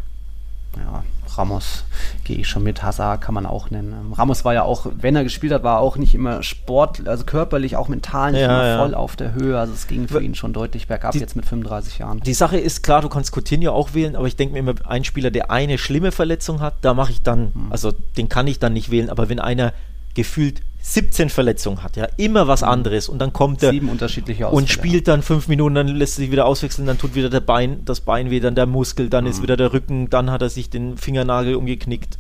Ja. 0.78 1.04
Ramos 1.38 1.84
gehe 2.24 2.38
ich 2.38 2.48
schon 2.48 2.64
mit. 2.64 2.84
Hazard 2.84 3.22
kann 3.22 3.34
man 3.34 3.46
auch 3.46 3.70
nennen. 3.70 3.94
Ähm, 3.94 4.14
Ramos 4.14 4.46
war 4.46 4.54
ja 4.54 4.64
auch, 4.64 4.88
wenn 5.00 5.16
er 5.16 5.24
gespielt 5.24 5.54
hat, 5.54 5.64
war 5.64 5.80
auch 5.80 5.98
nicht 5.98 6.16
immer 6.16 6.44
sport, 6.44 7.08
also 7.08 7.24
körperlich, 7.26 7.76
auch 7.76 7.88
mental 7.88 8.32
nicht 8.32 8.42
Ja, 8.42 8.46
immer 8.48 8.68
ja. 8.68 8.78
voll 8.80 8.94
auf 8.96 9.16
der 9.16 9.34
Höhe. 9.34 9.60
Also 9.60 9.74
es 9.74 9.88
ging 9.88 10.08
für 10.08 10.22
ihn 10.22 10.36
schon 10.36 10.54
deutlich 10.54 10.88
bergab 10.88 11.12
Die- 11.12 11.20
jetzt 11.20 11.36
mit 11.36 11.46
35 11.46 12.00
Jahren. 12.00 12.20
Die 12.22 12.34
Sache 12.34 12.58
ist 12.58 12.84
klar, 12.84 13.02
du 13.02 13.10
kannst 13.10 13.32
Coutinho 13.36 13.72
auch 13.72 13.94
wählen, 13.94 14.16
aber 14.16 14.28
ich 14.28 14.36
denke 14.36 14.54
mir 14.54 14.60
immer, 14.60 14.74
ein 14.88 15.04
Spieler, 15.04 15.32
der 15.32 15.52
eine 15.52 15.78
schlimme 15.78 16.12
Verletzung 16.12 16.62
hat, 16.62 16.76
da 16.82 16.94
mache 16.94 17.12
ich 17.12 17.22
dann, 17.22 17.52
Mhm. 17.54 17.72
also 17.72 17.92
den 18.18 18.30
kann 18.30 18.48
ich 18.48 18.60
dann 18.60 18.74
nicht 18.74 18.92
wählen, 18.92 19.10
aber 19.10 19.30
wenn 19.30 19.40
einer 19.40 19.74
gefühlt 20.16 20.62
17 20.86 21.30
Verletzungen 21.30 21.82
hat, 21.82 21.96
ja, 21.96 22.08
immer 22.18 22.50
was 22.50 22.62
anderes 22.62 23.08
und 23.08 23.20
dann 23.20 23.32
kommt 23.32 23.64
er 23.64 23.72
Sieben 23.72 23.88
unterschiedliche 23.88 24.48
und 24.48 24.64
Ausfälle. 24.66 24.68
spielt 24.68 25.08
dann 25.08 25.22
fünf 25.22 25.48
Minuten, 25.48 25.76
dann 25.76 25.88
lässt 25.88 26.18
er 26.18 26.24
sich 26.24 26.32
wieder 26.32 26.46
auswechseln, 26.46 26.86
dann 26.86 26.98
tut 26.98 27.16
wieder 27.16 27.30
der 27.30 27.40
Bein, 27.40 27.86
das 27.86 28.02
Bein 28.02 28.30
weh, 28.30 28.42
dann 28.42 28.54
der 28.56 28.66
Muskel, 28.66 29.10
dann 29.10 29.24
Mhm. 29.24 29.30
ist 29.30 29.42
wieder 29.42 29.56
der 29.56 29.72
Rücken, 29.72 30.10
dann 30.10 30.30
hat 30.30 30.42
er 30.42 30.50
sich 30.50 30.70
den 30.70 30.98
Fingernagel 30.98 31.56
umgeknickt. 31.56 32.18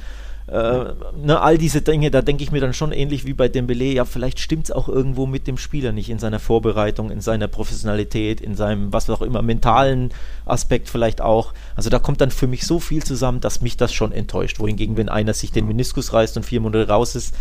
Äh, 0.47 0.86
ne, 1.24 1.39
all 1.41 1.57
diese 1.57 1.82
Dinge, 1.82 2.11
da 2.11 2.22
denke 2.22 2.43
ich 2.43 2.51
mir 2.51 2.59
dann 2.59 2.74
schon 2.74 2.91
ähnlich 2.91 3.26
wie 3.26 3.34
bei 3.34 3.47
Dembele, 3.47 3.86
ja, 3.86 4.03
vielleicht 4.03 4.39
stimmt 4.41 4.66
es 4.66 4.72
auch 4.72 4.89
irgendwo 4.89 5.26
mit 5.26 5.47
dem 5.47 5.57
Spieler 5.57 5.93
nicht 5.93 6.09
in 6.09 6.20
seiner 6.20 6.39
Vorbereitung, 6.39 7.11
in 7.11 7.22
seiner 7.22 7.47
Professionalität, 7.47 8.41
in 8.41 8.55
seinem, 8.55 8.91
was 8.91 9.09
auch 9.09 9.22
immer, 9.22 9.41
mentalen 9.41 10.09
Aspekt 10.45 10.89
vielleicht 10.89 11.22
auch. 11.22 11.53
Also 11.78 11.89
da 11.89 11.97
kommt 11.99 12.20
dann 12.20 12.30
für 12.30 12.47
mich 12.47 12.66
so 12.68 12.80
viel 12.82 13.01
zusammen, 13.03 13.39
dass 13.39 13.61
mich 13.61 13.78
das 13.78 13.93
schon 13.93 14.11
enttäuscht. 14.11 14.59
Wohingegen, 14.59 14.97
wenn 14.97 15.07
einer 15.07 15.34
sich 15.34 15.53
den 15.53 15.66
Meniskus 15.66 16.11
reißt 16.11 16.36
und 16.36 16.43
vier 16.43 16.59
Monate 16.59 16.89
raus 16.89 17.16
ist, 17.16 17.34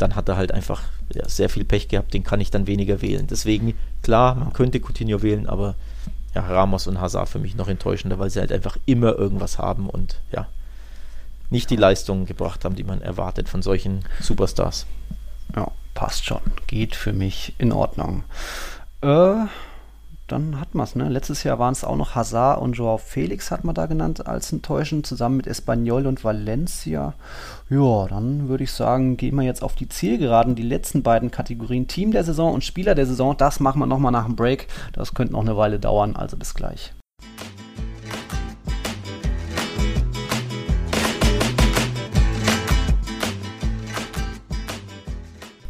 dann 0.00 0.16
hat 0.16 0.28
er 0.28 0.36
halt 0.36 0.52
einfach 0.52 0.82
ja, 1.12 1.28
sehr 1.28 1.48
viel 1.48 1.64
Pech 1.64 1.88
gehabt, 1.88 2.14
den 2.14 2.24
kann 2.24 2.40
ich 2.40 2.50
dann 2.50 2.66
weniger 2.66 3.02
wählen. 3.02 3.26
Deswegen, 3.26 3.74
klar, 4.02 4.34
man 4.34 4.52
könnte 4.52 4.80
Coutinho 4.80 5.22
wählen, 5.22 5.46
aber 5.46 5.74
ja, 6.34 6.42
Ramos 6.42 6.86
und 6.86 7.00
Hazard 7.00 7.28
für 7.28 7.38
mich 7.38 7.56
noch 7.56 7.68
enttäuschender, 7.68 8.18
weil 8.18 8.30
sie 8.30 8.40
halt 8.40 8.52
einfach 8.52 8.76
immer 8.86 9.16
irgendwas 9.16 9.58
haben 9.58 9.90
und 9.90 10.20
ja, 10.32 10.46
nicht 11.50 11.70
die 11.70 11.76
Leistungen 11.76 12.26
gebracht 12.26 12.64
haben, 12.64 12.76
die 12.76 12.84
man 12.84 13.02
erwartet 13.02 13.48
von 13.48 13.62
solchen 13.62 14.04
Superstars. 14.20 14.86
Ja, 15.56 15.70
passt 15.94 16.24
schon. 16.24 16.40
Geht 16.68 16.94
für 16.94 17.12
mich 17.12 17.54
in 17.58 17.72
Ordnung. 17.72 18.22
Äh, 19.02 19.46
dann 20.30 20.60
hat 20.60 20.74
man 20.74 20.84
es, 20.84 20.94
ne? 20.94 21.08
Letztes 21.08 21.44
Jahr 21.44 21.58
waren 21.58 21.72
es 21.72 21.84
auch 21.84 21.96
noch 21.96 22.14
Hazard 22.14 22.60
und 22.60 22.74
Joao 22.74 22.98
Felix, 22.98 23.50
hat 23.50 23.64
man 23.64 23.74
da 23.74 23.86
genannt, 23.86 24.26
als 24.26 24.52
enttäuschend, 24.52 25.06
zusammen 25.06 25.36
mit 25.36 25.46
Espanyol 25.46 26.06
und 26.06 26.24
Valencia. 26.24 27.14
Ja, 27.68 28.06
dann 28.08 28.48
würde 28.48 28.64
ich 28.64 28.72
sagen, 28.72 29.16
gehen 29.16 29.36
wir 29.36 29.42
jetzt 29.42 29.62
auf 29.62 29.74
die 29.74 29.88
Zielgeraden. 29.88 30.54
Die 30.54 30.62
letzten 30.62 31.02
beiden 31.02 31.30
Kategorien, 31.30 31.88
Team 31.88 32.12
der 32.12 32.24
Saison 32.24 32.54
und 32.54 32.64
Spieler 32.64 32.94
der 32.94 33.06
Saison, 33.06 33.36
das 33.36 33.60
machen 33.60 33.80
wir 33.80 33.86
nochmal 33.86 34.12
nach 34.12 34.26
dem 34.26 34.36
Break. 34.36 34.68
Das 34.92 35.14
könnte 35.14 35.32
noch 35.32 35.40
eine 35.40 35.56
Weile 35.56 35.78
dauern, 35.78 36.16
also 36.16 36.36
bis 36.36 36.54
gleich. 36.54 36.92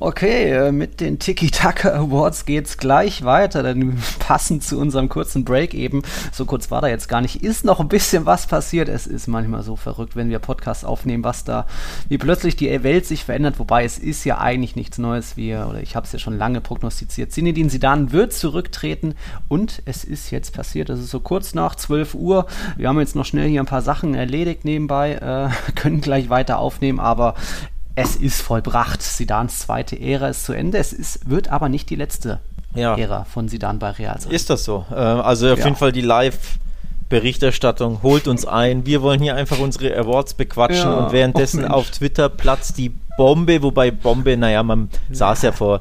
Okay, 0.03 0.51
äh, 0.51 0.73
mit 0.73 1.03
den 1.03 1.19
Tiki-Taka 1.19 1.91
Awards 1.91 2.47
geht's 2.47 2.79
gleich 2.79 3.23
weiter, 3.23 3.63
denn 3.63 3.99
passend 4.19 4.65
zu 4.65 4.79
unserem 4.79 5.11
kurzen 5.11 5.45
Break 5.45 5.75
eben, 5.75 6.01
so 6.33 6.47
kurz 6.47 6.71
war 6.71 6.81
da 6.81 6.89
jetzt 6.89 7.07
gar 7.07 7.21
nicht, 7.21 7.43
ist 7.43 7.67
noch 7.67 7.81
ein 7.81 7.89
bisschen 7.89 8.25
was 8.25 8.47
passiert. 8.47 8.89
Es 8.89 9.07
ist 9.07 9.27
manchmal 9.27 9.63
so 9.63 9.77
verrückt, 9.77 10.17
wenn 10.17 10.31
wir 10.31 10.39
Podcasts 10.39 10.87
aufnehmen, 10.87 11.23
was 11.23 11.45
da, 11.45 11.67
wie 12.09 12.17
plötzlich 12.17 12.57
die 12.57 12.83
Welt 12.83 13.05
sich 13.05 13.27
verändert, 13.27 13.59
wobei 13.59 13.85
es 13.85 13.99
ist 13.99 14.25
ja 14.25 14.39
eigentlich 14.39 14.75
nichts 14.75 14.97
Neues, 14.97 15.37
wir, 15.37 15.67
oder 15.69 15.83
ich 15.83 15.97
habe 15.97 16.07
es 16.07 16.13
ja 16.13 16.19
schon 16.19 16.39
lange 16.39 16.63
prognostiziert. 16.63 17.31
Zinedine 17.31 17.69
Zidane 17.69 18.11
wird 18.11 18.33
zurücktreten 18.33 19.15
und 19.49 19.83
es 19.85 20.05
ist 20.05 20.31
jetzt 20.31 20.55
passiert, 20.55 20.89
es 20.89 20.99
ist 20.99 21.11
so 21.11 21.21
kurz 21.21 21.53
nach 21.53 21.75
12 21.75 22.15
Uhr. 22.15 22.47
Wir 22.79 22.89
haben 22.89 22.99
jetzt 23.01 23.17
noch 23.17 23.27
schnell 23.27 23.51
hier 23.51 23.61
ein 23.61 23.67
paar 23.67 23.83
Sachen 23.83 24.15
erledigt 24.15 24.65
nebenbei, 24.65 25.17
äh, 25.17 25.73
können 25.75 26.01
gleich 26.01 26.31
weiter 26.31 26.59
aufnehmen, 26.59 27.01
aber 27.01 27.35
es 27.95 28.17
ist 28.17 28.43
vollbracht. 28.43 29.03
Sidans 29.03 29.61
zweite 29.61 30.01
Ära 30.01 30.29
ist 30.29 30.45
zu 30.45 30.53
Ende. 30.53 30.79
Es 30.79 30.93
ist, 30.93 31.29
wird 31.29 31.49
aber 31.49 31.69
nicht 31.69 31.91
die 31.91 31.97
letzte 31.97 32.41
Ja. 32.75 32.97
Ära 32.97 33.25
von 33.25 33.49
Sidan 33.49 33.79
bei 33.79 33.91
Real 33.91 34.21
sein. 34.21 34.33
Ist 34.33 34.51
das 34.51 34.65
so? 34.65 34.85
Äh, 34.91 34.95
also 34.95 35.53
auf 35.53 35.59
Ja. 35.59 35.65
jeden 35.67 35.77
Fall 35.77 35.93
die 35.93 36.01
Live-Berichterstattung 36.03 38.03
holt 38.03 38.29
uns 38.29 38.47
ein. 38.47 38.87
Wir 38.87 39.03
wollen 39.03 39.21
hier 39.21 39.35
einfach 39.35 39.59
unsere 39.59 39.97
Awards 39.97 40.35
bequatschen 40.35 40.91
Ja. 40.91 40.95
und 40.95 41.13
währenddessen 41.13 41.65
Oh, 41.65 41.69
auf 41.75 41.91
Twitter 41.91 42.29
platzt 42.29 42.79
die 42.79 42.91
Bombe, 43.17 43.63
wobei 43.63 43.91
Bombe, 43.91 44.37
naja, 44.37 44.63
man 44.63 44.89
saß 45.11 45.43
ja 45.43 45.53
vor 45.53 45.81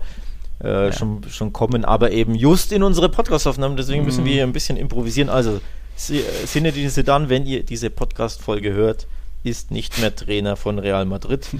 äh, 0.61 0.91
schon, 0.91 1.21
schon 1.29 1.53
kommen, 1.53 1.85
aber 1.85 2.11
eben 2.11 2.35
just 2.35 2.73
in 2.73 2.83
unsere 2.83 3.07
Podcast-Aufnahmen, 3.07 3.77
deswegen 3.77 4.03
müssen 4.03 4.23
Mhm. 4.23 4.25
wir 4.25 4.33
hier 4.33 4.43
ein 4.43 4.51
bisschen 4.51 4.75
improvisieren. 4.75 5.29
Also, 5.29 5.61
Si- 5.95 6.17
äh, 6.19 6.45
Zinedine 6.45 6.89
Zidane, 6.89 7.29
wenn 7.29 7.45
ihr 7.45 7.63
diese 7.63 7.89
Podcast-Folge 7.89 8.73
hört, 8.73 9.07
ist 9.43 9.71
nicht 9.71 9.99
mehr 9.99 10.13
Trainer 10.13 10.57
von 10.57 10.77
Real 10.79 11.05
Madrid. 11.05 11.47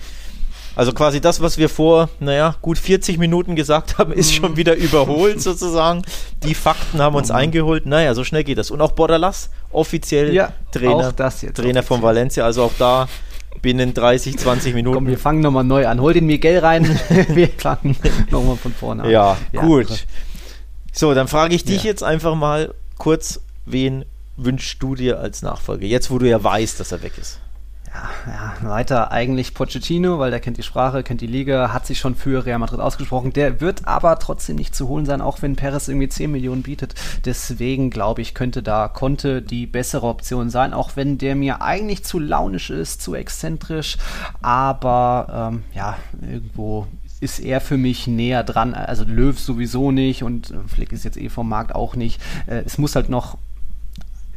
Also 0.80 0.93
quasi 0.93 1.19
das, 1.19 1.41
was 1.41 1.57
wir 1.57 1.67
vor, 1.67 2.07
naja, 2.21 2.55
gut 2.61 2.77
40 2.77 3.17
Minuten 3.17 3.57
gesagt 3.57 3.97
haben, 3.97 4.13
ist 4.13 4.34
schon 4.34 4.55
wieder 4.55 4.75
überholt 4.75 5.41
sozusagen. 5.49 6.03
Die 6.43 6.53
Fakten 6.55 7.01
haben 7.01 7.17
uns 7.17 7.32
eingeholt. 7.32 7.86
Naja, 7.86 8.13
so 8.13 8.23
schnell 8.23 8.45
geht 8.45 8.57
das. 8.57 8.71
Und 8.71 8.80
auch 8.80 8.93
Bordalas, 8.93 9.49
offiziell 9.73 10.34
Ja, 10.34 10.53
Trainer, 10.71 11.13
Trainer 11.13 11.84
von 11.84 11.97
offiziell. 11.97 12.01
Valencia. 12.01 12.45
Also 12.45 12.63
auch 12.63 12.71
da 12.80 13.09
binnen 13.61 13.93
30, 13.93 14.38
20 14.38 14.73
Minuten. 14.73 14.95
Komm, 14.95 15.07
wir 15.07 15.17
fangen 15.17 15.41
nochmal 15.41 15.65
neu 15.65 15.86
an. 15.86 15.99
Hol 15.99 16.13
den 16.13 16.27
Miguel 16.27 16.59
rein. 16.59 16.86
wir 17.27 17.49
fangen 17.49 17.97
nochmal 18.32 18.55
von 18.55 18.71
vorne 18.71 19.03
an. 19.03 19.09
ja, 19.09 19.38
gut. 19.51 19.89
irre. 19.89 19.99
So, 20.93 21.13
dann 21.13 21.27
frage 21.27 21.55
ich 21.55 21.65
dich 21.65 21.84
Ja. 21.84 21.89
jetzt 21.89 22.03
einfach 22.03 22.36
mal 22.36 22.73
kurz, 22.97 23.41
wen 23.65 24.05
wünschst 24.38 24.82
du 24.82 24.95
dir 24.95 25.19
als 25.19 25.41
Nachfolger? 25.41 25.86
Jetzt, 25.86 26.09
wo 26.09 26.19
du 26.19 26.30
ja 26.30 26.41
weißt, 26.41 26.80
dass 26.80 26.93
er 26.93 27.03
weg 27.03 27.17
ist. 27.19 27.41
Ja, 27.92 28.54
ja, 28.62 28.70
weiter 28.70 29.12
eigentlich 29.12 29.56
Pochettino, 29.56 30.20
weil 30.20 30.30
der 30.30 30.40
kennt 30.40 30.58
die 30.58 30.64
Sprache, 30.64 31.02
kennt 31.02 31.22
die 31.22 31.28
Liga, 31.28 31.74
hat 31.74 31.88
sich 31.88 31.98
schon 31.98 32.14
für 32.14 32.46
Real 32.46 32.60
Madrid 32.60 32.80
ausgesprochen. 32.80 33.34
Der 33.34 33.62
wird 33.62 33.88
aber 33.88 34.20
trotzdem 34.20 34.58
nicht 34.58 34.76
zu 34.76 34.88
holen 34.88 35.08
sein, 35.08 35.22
auch 35.22 35.42
wenn 35.42 35.56
Perez 35.56 35.88
irgendwie 35.88 36.10
10 36.10 36.32
Millionen 36.32 36.62
bietet. 36.62 36.94
Deswegen 37.26 37.90
glaube 37.90 38.22
ich, 38.22 38.36
könnte 38.36 38.62
da 38.62 38.88
Conte 38.88 39.42
die 39.42 39.66
bessere 39.66 40.06
Option 40.06 40.52
sein, 40.52 40.74
auch 40.74 40.96
wenn 40.96 41.18
der 41.18 41.36
mir 41.36 41.64
eigentlich 41.64 42.04
zu 42.04 42.20
launisch 42.20 42.70
ist, 42.70 43.02
zu 43.02 43.16
exzentrisch. 43.16 43.98
Aber 44.42 45.52
ähm, 45.52 45.64
ja, 45.74 45.98
irgendwo 46.22 46.86
ist 47.22 47.40
er 47.40 47.60
für 47.60 47.78
mich 47.78 48.08
näher 48.08 48.44
dran. 48.44 48.76
Also 48.76 49.04
Löw 49.04 49.38
sowieso 49.38 49.92
nicht 49.92 50.24
und 50.24 50.54
Flick 50.68 50.92
ist 50.92 51.06
jetzt 51.06 51.18
eh 51.18 51.30
vom 51.30 51.50
Markt 51.50 51.74
auch 51.74 51.96
nicht. 51.96 52.22
Äh, 52.46 52.64
es 52.66 52.78
muss 52.78 52.96
halt 52.96 53.10
noch 53.10 53.38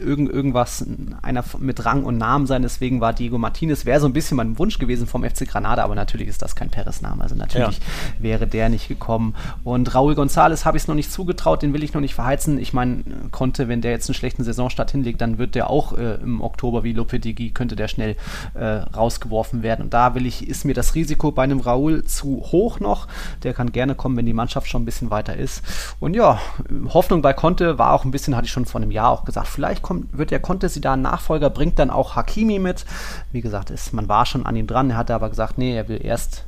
irgend, 0.03 0.31
irgendwas, 0.31 0.85
einer 1.23 1.45
mit 1.59 1.85
Rang 1.85 2.05
und 2.05 2.19
Namen 2.19 2.47
sein. 2.47 2.63
Deswegen 2.63 3.01
war 3.01 3.13
Diego 3.13 3.39
Martinez, 3.39 3.87
wäre 3.87 4.01
so 4.01 4.07
ein 4.07 4.13
bisschen 4.13 4.37
mein 4.37 4.59
Wunsch 4.59 4.79
gewesen 4.79 5.07
vom 5.07 5.25
FC 5.25 5.49
Granada, 5.49 5.85
aber 5.85 5.95
natürlich 5.95 6.29
ist 6.29 6.43
das 6.43 6.57
kein 6.57 6.71
Perez-Name. 6.71 7.23
Also 7.23 7.35
natürlich 7.35 7.81
wäre 8.19 8.47
der 8.47 8.69
nicht 8.69 8.89
gekommen. 8.89 9.35
Und 9.65 9.95
Raúl 9.95 10.15
González 10.15 10.65
habe 10.65 10.77
ich 10.77 10.85
es 10.85 10.89
noch 10.89 10.95
nicht 10.95 11.13
zugetraut, 11.13 11.63
den 11.63 11.73
will 11.73 11.83
ich 11.83 11.95
noch 11.95 12.01
nicht 12.01 12.15
verheizen. 12.15 12.59
Ich 12.59 12.73
meine, 12.73 13.05
konnte, 13.31 13.69
wenn 13.69 13.81
der 13.81 13.93
jetzt 13.93 14.09
einen 14.09 14.15
schlechten 14.15 14.45
Saisonstart 14.45 14.91
hinlegt, 14.91 15.21
dann 15.21 15.39
wird 15.39 15.55
der 15.55 15.71
auch 15.71 15.97
äh, 15.97 16.15
im 16.15 16.41
Oktober 16.41 16.85
wie 16.85 16.93
Lopetegui, 16.93 17.51
könnte 17.51 17.77
der 17.77 17.89
schnell 17.89 18.17
äh, 18.55 18.65
rausgeworfen 18.65 19.63
werden. 19.63 19.83
Und 19.83 19.95
da 19.95 20.15
will 20.15 20.27
ich, 20.27 20.49
ist 20.49 20.65
mir 20.65 20.75
das 20.75 20.95
Risiko 20.95 21.33
bei 21.33 21.43
einem 21.43 21.61
Raúl 21.61 22.05
zu 22.05 22.43
hoch 22.53 22.81
noch. 22.81 23.09
Der 23.43 23.55
kann 23.55 23.73
gerne 23.73 23.95
kommen, 23.95 24.17
wenn 24.17 24.27
die 24.27 24.33
Mannschaft 24.33 24.69
schon 24.69 24.83
ein 24.83 24.87
bisschen 24.87 25.11
weiter 25.11 25.37
ist. 25.37 25.63
Und 26.01 26.15
ja, 26.15 26.41
Hoffnung 26.89 27.23
bei 27.23 27.33
Conte 27.33 27.79
war 27.79 27.93
auch 27.93 28.05
ein 28.05 28.11
bisschen, 28.11 28.37
hatte 28.37 28.47
ich 28.47 28.53
schon 28.53 28.67
vor 28.67 28.81
einem 28.81 28.91
Jahr 28.91 29.11
auch 29.11 29.25
gesagt, 29.25 29.49
vielleicht 29.49 29.83
kommt, 30.01 30.17
wird 30.19 30.31
der 30.31 30.41
Conte 30.41 30.69
sie 30.69 30.81
da 30.81 30.97
Nachfolger, 30.97 31.51
bringt 31.51 31.79
dann 31.79 31.91
auch 31.91 32.17
Hakimi 32.17 32.59
mit. 32.59 32.85
Wie 33.33 33.41
gesagt, 33.41 33.71
ist, 33.71 33.93
man 33.93 34.09
war 34.09 34.27
schon 34.27 34.47
an 34.47 34.57
ihm 34.57 34.67
dran. 34.67 34.91
Er 34.91 34.97
hatte 34.97 35.15
aber 35.15 35.29
gesagt, 35.31 35.59
nee, 35.59 35.75
er 35.77 35.89
will 35.89 36.01
erst 36.05 36.45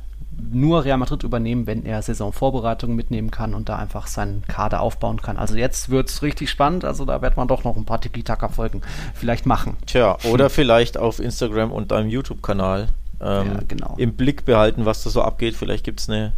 nur 0.51 0.83
Real 0.83 0.97
Madrid 0.97 1.23
übernehmen, 1.23 1.65
wenn 1.65 1.85
er 1.85 2.01
Saisonvorbereitungen 2.01 2.95
mitnehmen 2.95 3.31
kann 3.31 3.53
und 3.53 3.69
da 3.69 3.77
einfach 3.77 4.07
seinen 4.07 4.43
Kader 4.47 4.81
aufbauen 4.81 5.21
kann. 5.21 5.37
Also 5.37 5.55
jetzt 5.55 5.89
wird 5.89 6.09
es 6.09 6.21
richtig 6.23 6.49
spannend. 6.49 6.83
Also 6.83 7.05
da 7.05 7.21
wird 7.21 7.37
man 7.37 7.47
doch 7.47 7.63
noch 7.63 7.77
ein 7.77 7.85
paar 7.85 8.01
Tiki-Taka-Folgen 8.01 8.81
vielleicht 9.13 9.45
machen. 9.45 9.77
Tja, 9.85 10.17
oder 10.29 10.49
vielleicht 10.49 10.97
auf 10.97 11.19
Instagram 11.19 11.71
und 11.71 11.91
deinem 11.91 12.09
YouTube-Kanal 12.09 12.89
ähm, 13.21 13.47
Ja, 13.53 13.59
genau. 13.67 13.93
im 13.97 14.13
Blick 14.15 14.43
behalten, 14.43 14.85
was 14.85 15.03
da 15.03 15.09
so 15.09 15.21
abgeht. 15.21 15.55
Vielleicht 15.55 15.85
gibt 15.85 16.01
es 16.01 16.09
eine 16.09 16.33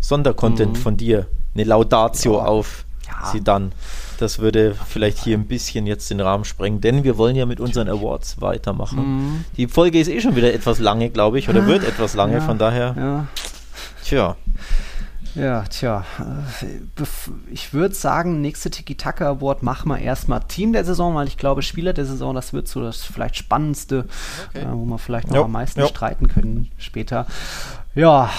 Sondercontent 0.00 0.72
Mhm. 0.72 0.76
von 0.76 0.96
dir, 0.98 1.26
eine 1.54 1.64
Laudatio 1.64 2.34
Ja. 2.38 2.44
auf 2.44 2.84
Ja. 3.08 3.30
sie 3.32 3.42
dann. 3.42 3.72
Das 4.20 4.38
würde 4.38 4.74
vielleicht 4.86 5.18
hier 5.18 5.36
ein 5.36 5.46
bisschen 5.46 5.86
jetzt 5.86 6.10
den 6.10 6.20
Rahmen 6.20 6.44
sprengen, 6.44 6.80
denn 6.80 7.04
wir 7.04 7.16
wollen 7.18 7.36
ja 7.36 7.46
mit 7.46 7.60
unseren 7.60 7.88
Awards 7.88 8.40
weitermachen. 8.40 8.98
Mhm. 8.98 9.44
Die 9.56 9.66
Folge 9.66 10.00
ist 10.00 10.08
eh 10.08 10.20
schon 10.20 10.36
wieder 10.36 10.52
etwas 10.52 10.78
lange, 10.78 11.10
glaube 11.10 11.38
ich, 11.38 11.48
oder 11.48 11.66
wird 11.66 11.84
etwas 11.84 12.14
lange, 12.14 12.34
ja, 12.34 12.40
von 12.40 12.58
daher. 12.58 12.94
Ja. 12.96 13.26
Tja. 14.04 14.36
Ja, 15.36 15.62
tja, 15.62 16.04
äh, 16.18 17.04
ich 17.52 17.72
würde 17.72 17.94
sagen, 17.94 18.40
nächste 18.40 18.68
Tiki-Taka 18.68 19.28
Award 19.28 19.62
machen 19.62 19.88
wir 19.88 19.98
erstmal 19.98 20.40
Team 20.40 20.72
der 20.72 20.84
Saison, 20.84 21.14
weil 21.14 21.28
ich 21.28 21.36
glaube, 21.36 21.62
Spieler 21.62 21.92
der 21.92 22.04
Saison, 22.04 22.34
das 22.34 22.52
wird 22.52 22.66
so 22.66 22.82
das 22.82 23.04
vielleicht 23.04 23.36
spannendste, 23.36 24.06
okay. 24.48 24.64
äh, 24.64 24.72
wo 24.72 24.84
wir 24.84 24.98
vielleicht 24.98 25.28
noch 25.28 25.36
jo, 25.36 25.44
am 25.44 25.52
meisten 25.52 25.80
jo. 25.80 25.86
streiten 25.86 26.26
können 26.26 26.70
später. 26.78 27.26
Ja, 27.94 28.30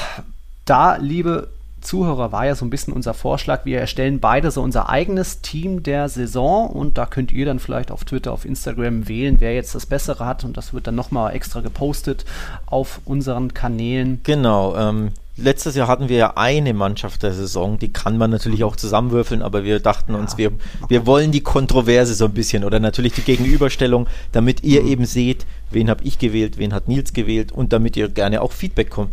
da, 0.66 0.98
liebe 0.98 1.50
Zuhörer, 1.82 2.32
war 2.32 2.46
ja 2.46 2.56
so 2.56 2.66
ein 2.66 2.70
bisschen 2.70 2.94
unser 2.94 3.14
Vorschlag. 3.14 3.66
Wir 3.66 3.80
erstellen 3.80 4.20
beide 4.20 4.52
so 4.52 4.62
unser 4.62 4.90
eigenes 4.90 5.42
Team 5.42 5.84
der 5.84 6.10
Saison 6.10 6.70
und 6.70 6.98
da 6.98 7.06
könnt 7.06 7.32
ihr 7.32 7.46
dann 7.46 7.60
vielleicht 7.60 7.92
auf 7.92 8.06
Twitter, 8.06 8.32
auf 8.32 8.46
Instagram 8.46 9.08
wählen, 9.08 9.38
wer 9.40 9.54
jetzt 9.54 9.76
das 9.76 9.86
Bessere 9.86 10.26
hat 10.26 10.44
und 10.44 10.58
das 10.58 10.74
wird 10.74 10.88
dann 10.88 10.96
nochmal 10.96 11.36
extra 11.36 11.62
gepostet 11.62 12.26
auf 12.66 13.02
unseren 13.06 13.54
Kanälen. 13.54 14.20
Genau. 14.24 14.76
Ähm, 14.76 15.12
letztes 15.38 15.76
Jahr 15.76 15.88
hatten 15.88 16.10
wir 16.10 16.18
ja 16.18 16.34
eine 16.36 16.74
Mannschaft 16.74 17.24
der 17.24 17.34
Saison, 17.34 17.80
die 17.80 17.92
kann 17.92 18.18
man 18.18 18.30
natürlich 18.32 18.64
auch 18.64 18.76
zusammenwürfeln, 18.76 19.42
aber 19.42 19.64
wir 19.64 19.80
dachten 19.80 20.14
ja. 20.14 20.20
uns, 20.20 20.38
wir, 20.38 20.52
wir 20.88 21.06
wollen 21.06 21.32
die 21.32 21.42
Kontroverse 21.42 22.14
so 22.14 22.26
ein 22.26 22.34
bisschen 22.34 22.64
oder 22.64 22.80
natürlich 22.80 23.14
die 23.14 23.22
Gegenüberstellung, 23.22 24.08
damit 24.32 24.64
ihr 24.64 24.84
mhm. 24.84 24.88
eben 24.88 25.06
seht, 25.06 25.46
wen 25.70 25.90
habe 25.90 26.04
ich 26.04 26.20
gewählt, 26.20 26.58
wen 26.58 26.74
hat 26.74 26.88
Nils 26.88 27.14
gewählt 27.14 27.52
und 27.52 27.74
damit 27.74 27.98
ihr 27.98 28.10
gerne 28.10 28.42
auch 28.42 28.52
Feedback 28.52 28.90
kommt 28.90 29.12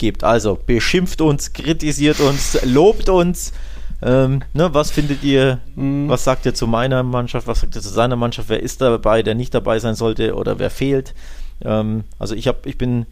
gebt. 0.00 0.24
Also 0.24 0.58
beschimpft 0.66 1.20
uns, 1.20 1.52
kritisiert 1.52 2.18
uns, 2.18 2.58
lobt 2.64 3.08
uns. 3.08 3.52
Ähm, 4.02 4.40
ne, 4.54 4.72
was 4.72 4.90
findet 4.90 5.22
ihr, 5.22 5.60
mhm. 5.76 6.08
was 6.08 6.24
sagt 6.24 6.46
ihr 6.46 6.54
zu 6.54 6.66
meiner 6.66 7.02
Mannschaft, 7.02 7.46
was 7.46 7.60
sagt 7.60 7.76
ihr 7.76 7.82
zu 7.82 7.90
seiner 7.90 8.16
Mannschaft, 8.16 8.48
wer 8.48 8.62
ist 8.62 8.80
dabei, 8.80 9.22
der 9.22 9.34
nicht 9.34 9.54
dabei 9.54 9.78
sein 9.78 9.94
sollte 9.94 10.34
oder 10.34 10.58
wer 10.58 10.70
fehlt? 10.70 11.14
Ähm, 11.62 12.04
also 12.18 12.34
ich 12.34 12.48
habe, 12.48 12.60
ich 12.64 12.78
bin, 12.78 13.04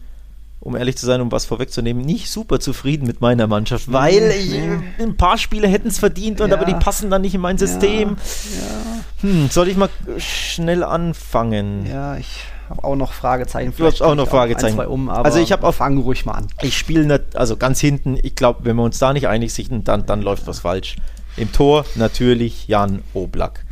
um 0.59 0.75
ehrlich 0.75 0.97
zu 0.97 1.05
sein, 1.05 1.21
um 1.21 1.31
was 1.31 1.45
vorwegzunehmen, 1.45 2.03
nicht 2.03 2.31
super 2.31 2.59
zufrieden 2.59 3.05
mit 3.05 3.21
meiner 3.21 3.45
Mannschaft, 3.45 3.87
mhm. 3.87 3.93
weil 3.93 4.31
ich, 4.31 4.51
ein 4.99 5.15
paar 5.15 5.37
Spiele 5.37 5.67
hätten 5.67 5.89
es 5.89 5.99
verdient 5.99 6.41
und 6.41 6.49
ja. 6.49 6.55
aber 6.55 6.65
die 6.65 6.73
passen 6.73 7.11
dann 7.11 7.21
nicht 7.21 7.35
in 7.35 7.41
mein 7.41 7.59
System. 7.59 8.17
Ja. 8.17 8.65
Ja. 8.65 9.29
Hm, 9.29 9.49
soll 9.51 9.67
ich 9.67 9.77
mal 9.77 9.89
schnell 10.17 10.83
anfangen? 10.83 11.85
Ja, 11.85 12.17
ich 12.17 12.45
habe 12.69 12.83
auch 12.83 12.95
noch 12.95 13.13
Fragezeichen. 13.13 13.73
Du 13.75 13.85
hast 13.85 14.01
auch 14.01 14.15
noch 14.15 14.27
Fragezeichen. 14.27 14.79
Auch 14.79 14.89
um, 14.89 15.09
also 15.09 15.39
ich 15.39 15.51
habe 15.51 15.65
auch 15.67 15.73
fangen 15.73 15.99
ruhig 15.99 16.25
mal 16.25 16.33
an. 16.33 16.47
Ich 16.61 16.77
spiele 16.77 17.23
also 17.33 17.57
ganz 17.57 17.79
hinten. 17.79 18.17
Ich 18.21 18.35
glaube, 18.35 18.59
wenn 18.63 18.75
wir 18.75 18.83
uns 18.83 18.99
da 18.99 19.13
nicht 19.13 19.27
einig 19.27 19.53
sind, 19.53 19.87
dann, 19.87 20.05
dann 20.05 20.21
läuft 20.21 20.47
was 20.47 20.59
falsch. 20.59 20.97
Im 21.37 21.51
Tor 21.51 21.85
natürlich 21.95 22.67
Jan 22.67 23.01
Oblak. 23.13 23.65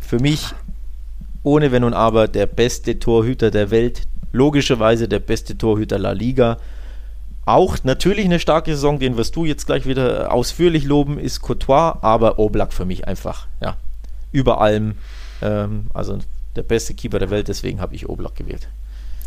Für 0.00 0.18
mich 0.18 0.54
ohne 1.42 1.72
Wenn 1.72 1.84
und 1.84 1.94
Aber 1.94 2.28
der 2.28 2.46
beste 2.46 2.98
Torhüter 2.98 3.50
der 3.50 3.70
Welt. 3.70 4.02
Logischerweise 4.32 5.08
der 5.08 5.20
beste 5.20 5.56
Torhüter 5.56 5.98
La 5.98 6.12
Liga. 6.12 6.58
Auch 7.46 7.76
natürlich 7.84 8.24
eine 8.24 8.40
starke 8.40 8.74
Saison, 8.74 8.98
den 8.98 9.16
wirst 9.16 9.36
du 9.36 9.44
jetzt 9.44 9.66
gleich 9.66 9.86
wieder 9.86 10.32
ausführlich 10.32 10.84
loben, 10.84 11.18
ist 11.18 11.42
Courtois, 11.42 11.98
aber 12.00 12.38
Oblak 12.38 12.72
für 12.72 12.86
mich 12.86 13.06
einfach, 13.06 13.46
ja, 13.60 13.76
über 14.32 14.62
allem. 14.62 14.94
Ähm, 15.42 15.88
also 15.92 16.18
der 16.56 16.62
beste 16.62 16.94
Keeper 16.94 17.18
der 17.18 17.30
Welt, 17.30 17.48
deswegen 17.48 17.80
habe 17.80 17.94
ich 17.94 18.08
Oblak 18.08 18.36
gewählt. 18.36 18.68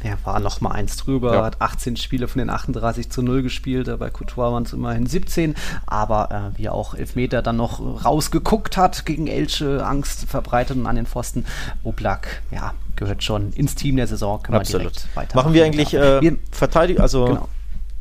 Er 0.04 0.18
war 0.26 0.40
noch 0.40 0.62
mal 0.62 0.72
eins 0.72 0.96
drüber, 0.98 1.34
ja. 1.34 1.44
hat 1.44 1.60
18 1.60 1.98
Spiele 1.98 2.28
von 2.28 2.40
den 2.40 2.52
38 2.52 3.10
zu 3.10 3.24
0 3.24 3.42
gespielt, 3.42 3.90
bei 3.98 4.10
Couture 4.12 4.52
waren 4.52 4.64
es 4.64 4.74
immerhin 4.74 5.08
17, 5.08 5.56
aber 5.88 6.54
äh, 6.56 6.58
wie 6.58 6.66
er 6.66 6.74
auch 6.74 6.94
Elfmeter 6.94 7.42
dann 7.42 7.58
noch 7.58 8.06
rausgeguckt 8.06 8.78
hat, 8.78 9.06
gegen 9.06 9.26
Elche 9.26 9.84
Angst 9.84 10.26
verbreitet 10.28 10.78
und 10.78 10.86
an 10.86 10.98
den 10.98 11.08
Pfosten. 11.08 11.46
Oblak, 11.84 12.44
ja, 12.52 12.74
gehört 12.96 13.24
schon 13.24 13.52
ins 13.54 13.74
Team 13.74 13.96
der 13.96 14.06
Saison, 14.06 14.42
können 14.44 14.60
Absolut. 14.60 14.86
wir 14.86 14.92
direkt 14.92 15.16
weiter 15.16 15.36
Machen 15.36 15.54
wir 15.54 15.66
eigentlich 15.66 15.94
äh, 15.96 16.38
Verteidigung, 16.52 17.02
also 17.02 17.26
genau. 17.26 17.50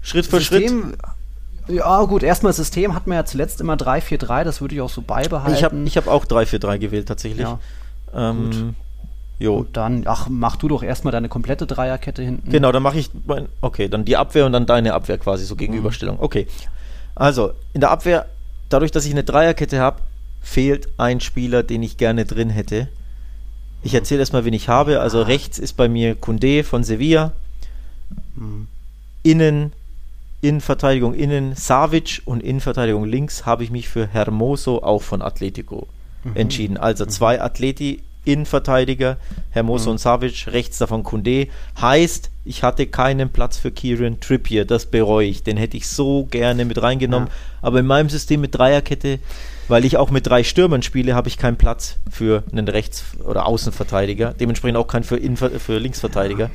Schritt 0.03 0.27
für 0.27 0.39
System, 0.39 0.83
Schritt? 0.83 0.99
Ja, 1.69 2.05
gut, 2.05 2.23
erstmal 2.23 2.53
System 2.53 2.95
hat 2.95 3.07
man 3.07 3.17
ja 3.17 3.25
zuletzt 3.25 3.61
immer 3.63 3.75
3-4-3, 3.75 4.45
das 4.45 4.61
würde 4.61 4.75
ich 4.75 4.83
auch 4.83 4.91
so 4.91 5.01
beibehalten. 5.01 5.57
Ich 5.57 5.65
habe 5.65 5.77
ich 5.85 5.97
hab 5.97 6.07
auch 6.09 6.27
3-4-3 6.27 6.79
gewählt, 6.79 7.09
tatsächlich. 7.09 7.41
Ja. 7.41 7.59
Ähm, 8.15 8.77
Jo. 9.39 9.57
Und 9.57 9.77
dann, 9.77 10.05
ach, 10.07 10.29
mach 10.31 10.57
du 10.57 10.69
doch 10.69 10.83
erstmal 10.83 11.13
deine 11.13 11.29
komplette 11.29 11.67
Dreierkette 11.67 12.23
hinten. 12.23 12.51
Genau, 12.51 12.73
dann 12.73 12.83
mache 12.83 12.99
ich, 12.99 13.11
mein, 13.27 13.49
okay, 13.61 13.89
dann 13.89 14.05
die 14.05 14.17
Abwehr 14.17 14.47
und 14.47 14.53
dann 14.53 14.67
deine 14.67 14.95
Abwehr 14.95 15.19
quasi, 15.19 15.45
so 15.45 15.57
Gegenüberstellung. 15.57 16.17
Mhm. 16.17 16.23
Okay. 16.23 16.47
Also, 17.15 17.53
in 17.75 17.81
der 17.81 17.91
Abwehr, 17.91 18.27
dadurch, 18.69 18.93
dass 18.93 19.05
ich 19.05 19.13
eine 19.13 19.25
Dreierkette 19.25 19.79
habe, 19.79 20.01
fehlt 20.41 20.89
ein 20.97 21.21
Spieler, 21.21 21.63
den 21.63 21.83
ich 21.83 21.97
gerne 21.99 22.25
drin 22.25 22.51
hätte. 22.51 22.89
Ich 23.83 23.93
mhm. 23.93 23.99
erzähle 23.99 24.21
erstmal, 24.21 24.45
wen 24.45 24.55
ich 24.55 24.69
habe. 24.69 25.01
Also, 25.01 25.21
ah. 25.21 25.25
rechts 25.25 25.59
ist 25.59 25.75
bei 25.75 25.89
mir 25.89 26.15
Kunde 26.15 26.65
von 26.65 26.83
Sevilla. 26.83 27.33
Mhm. 28.37 28.69
Innen, 29.23 29.73
Innenverteidigung 30.41 31.15
innen 31.15 31.55
Savic 31.57 32.23
und 32.25 32.43
Innenverteidigung 32.43 33.05
links 33.05 33.45
habe 33.45 33.65
ich 33.65 33.71
mich 33.71 33.89
für 33.89 34.07
Hermoso 34.07 34.83
auch 34.83 35.03
von 35.03 35.21
Atletico 35.21 35.89
mhm. 36.25 36.37
entschieden. 36.37 36.77
Also 36.77 37.05
mhm. 37.05 37.11
zwei 37.11 37.41
Atleti 37.41 38.03
Innenverteidiger, 38.27 39.17
Hermoso 39.51 39.87
mhm. 39.87 39.93
und 39.93 39.99
Savic, 39.99 40.47
rechts 40.49 40.79
davon 40.79 41.03
Kunde. 41.03 41.49
Heißt, 41.81 42.31
ich 42.45 42.63
hatte 42.63 42.87
keinen 42.87 43.31
Platz 43.31 43.57
für 43.57 43.71
Kieran 43.71 44.21
Trippier, 44.21 44.65
das 44.65 44.87
bereue 44.87 45.27
ich. 45.27 45.43
Den 45.43 45.57
hätte 45.57 45.77
ich 45.77 45.89
so 45.89 46.27
gerne 46.27 46.65
mit 46.65 46.81
reingenommen. 46.83 47.29
Ja. 47.29 47.35
Aber 47.63 47.81
in 47.81 47.87
meinem 47.87 48.09
System 48.09 48.41
mit 48.41 48.55
Dreierkette, 48.55 49.19
weil 49.69 49.85
ich 49.85 49.97
auch 49.97 50.11
mit 50.11 50.27
drei 50.27 50.45
Stürmern 50.45 50.83
spiele, 50.83 51.15
habe 51.15 51.29
ich 51.29 51.39
keinen 51.39 51.57
Platz 51.57 51.97
für 52.11 52.45
einen 52.53 52.69
Rechts- 52.69 53.05
oder 53.25 53.47
Außenverteidiger. 53.47 54.35
Dementsprechend 54.39 54.77
auch 54.77 54.87
keinen 54.87 55.05
für, 55.05 55.17
Innenver 55.17 55.51
für 55.51 55.79
Linksverteidiger. 55.79 56.51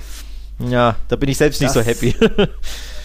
Ja, 0.70 0.96
da 1.08 1.16
bin 1.16 1.30
ich 1.30 1.38
selbst 1.38 1.62
das, 1.62 1.76
nicht 1.76 1.86
so 1.86 1.90
happy. 1.90 2.16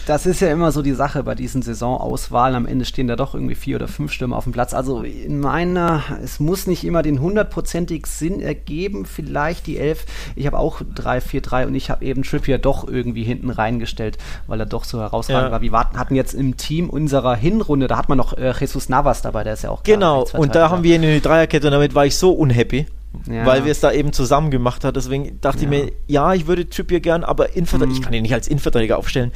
das 0.07 0.25
ist 0.25 0.39
ja 0.39 0.49
immer 0.49 0.71
so 0.71 0.81
die 0.81 0.93
Sache 0.93 1.23
bei 1.23 1.35
diesen 1.35 1.61
Saisonauswahlen. 1.61 2.55
Am 2.55 2.65
Ende 2.65 2.85
stehen 2.85 3.07
da 3.07 3.17
doch 3.17 3.33
irgendwie 3.33 3.55
vier 3.55 3.75
oder 3.75 3.89
fünf 3.89 4.13
Stürmer 4.13 4.37
auf 4.37 4.45
dem 4.45 4.53
Platz. 4.53 4.73
Also 4.73 5.01
in 5.01 5.41
meiner, 5.41 6.01
es 6.23 6.39
muss 6.39 6.65
nicht 6.65 6.85
immer 6.85 7.01
den 7.01 7.19
hundertprozentig 7.19 8.05
Sinn 8.05 8.39
ergeben. 8.39 9.05
Vielleicht 9.05 9.67
die 9.67 9.77
elf. 9.77 10.05
Ich 10.37 10.47
habe 10.47 10.59
auch 10.59 10.81
3-4-3 10.81 11.67
und 11.67 11.75
ich 11.75 11.89
habe 11.89 12.05
eben 12.05 12.23
Trippier 12.23 12.57
doch 12.57 12.87
irgendwie 12.87 13.23
hinten 13.23 13.49
reingestellt, 13.49 14.17
weil 14.47 14.61
er 14.61 14.65
doch 14.65 14.85
so 14.85 15.01
herausragend 15.01 15.47
ja. 15.47 15.51
war. 15.51 15.61
Wir 15.61 15.73
warten, 15.73 15.99
hatten 15.99 16.15
jetzt 16.15 16.33
im 16.33 16.55
Team 16.55 16.89
unserer 16.89 17.35
Hinrunde, 17.35 17.87
da 17.87 17.97
hat 17.97 18.07
man 18.07 18.17
noch 18.17 18.37
äh, 18.37 18.53
Jesus 18.57 18.87
Navas 18.87 19.21
dabei, 19.21 19.43
der 19.43 19.53
ist 19.53 19.63
ja 19.63 19.71
auch 19.71 19.83
Genau, 19.83 20.25
und 20.33 20.55
da 20.55 20.69
haben 20.69 20.83
wir 20.83 20.95
eine 20.95 21.19
Dreierkette 21.19 21.67
und 21.67 21.71
damit 21.73 21.95
war 21.95 22.05
ich 22.05 22.15
so 22.15 22.31
unhappy. 22.31 22.87
Ja. 23.25 23.45
weil 23.45 23.65
wir 23.65 23.71
es 23.71 23.79
da 23.79 23.91
eben 23.91 24.13
zusammen 24.13 24.51
gemacht 24.51 24.83
haben. 24.83 24.93
Deswegen 24.93 25.39
dachte 25.41 25.59
ja. 25.59 25.63
ich 25.63 25.69
mir, 25.69 25.91
ja, 26.05 26.33
ich 26.33 26.45
würde 26.45 26.69
Trippier 26.69 26.99
gern, 26.99 27.23
aber 27.23 27.55
Innenverteidiger, 27.55 27.95
hm. 27.95 27.99
ich 27.99 28.05
kann 28.05 28.13
ihn 28.13 28.21
nicht 28.21 28.33
als 28.33 28.47
Innenverteidiger 28.47 28.97
aufstellen. 28.97 29.31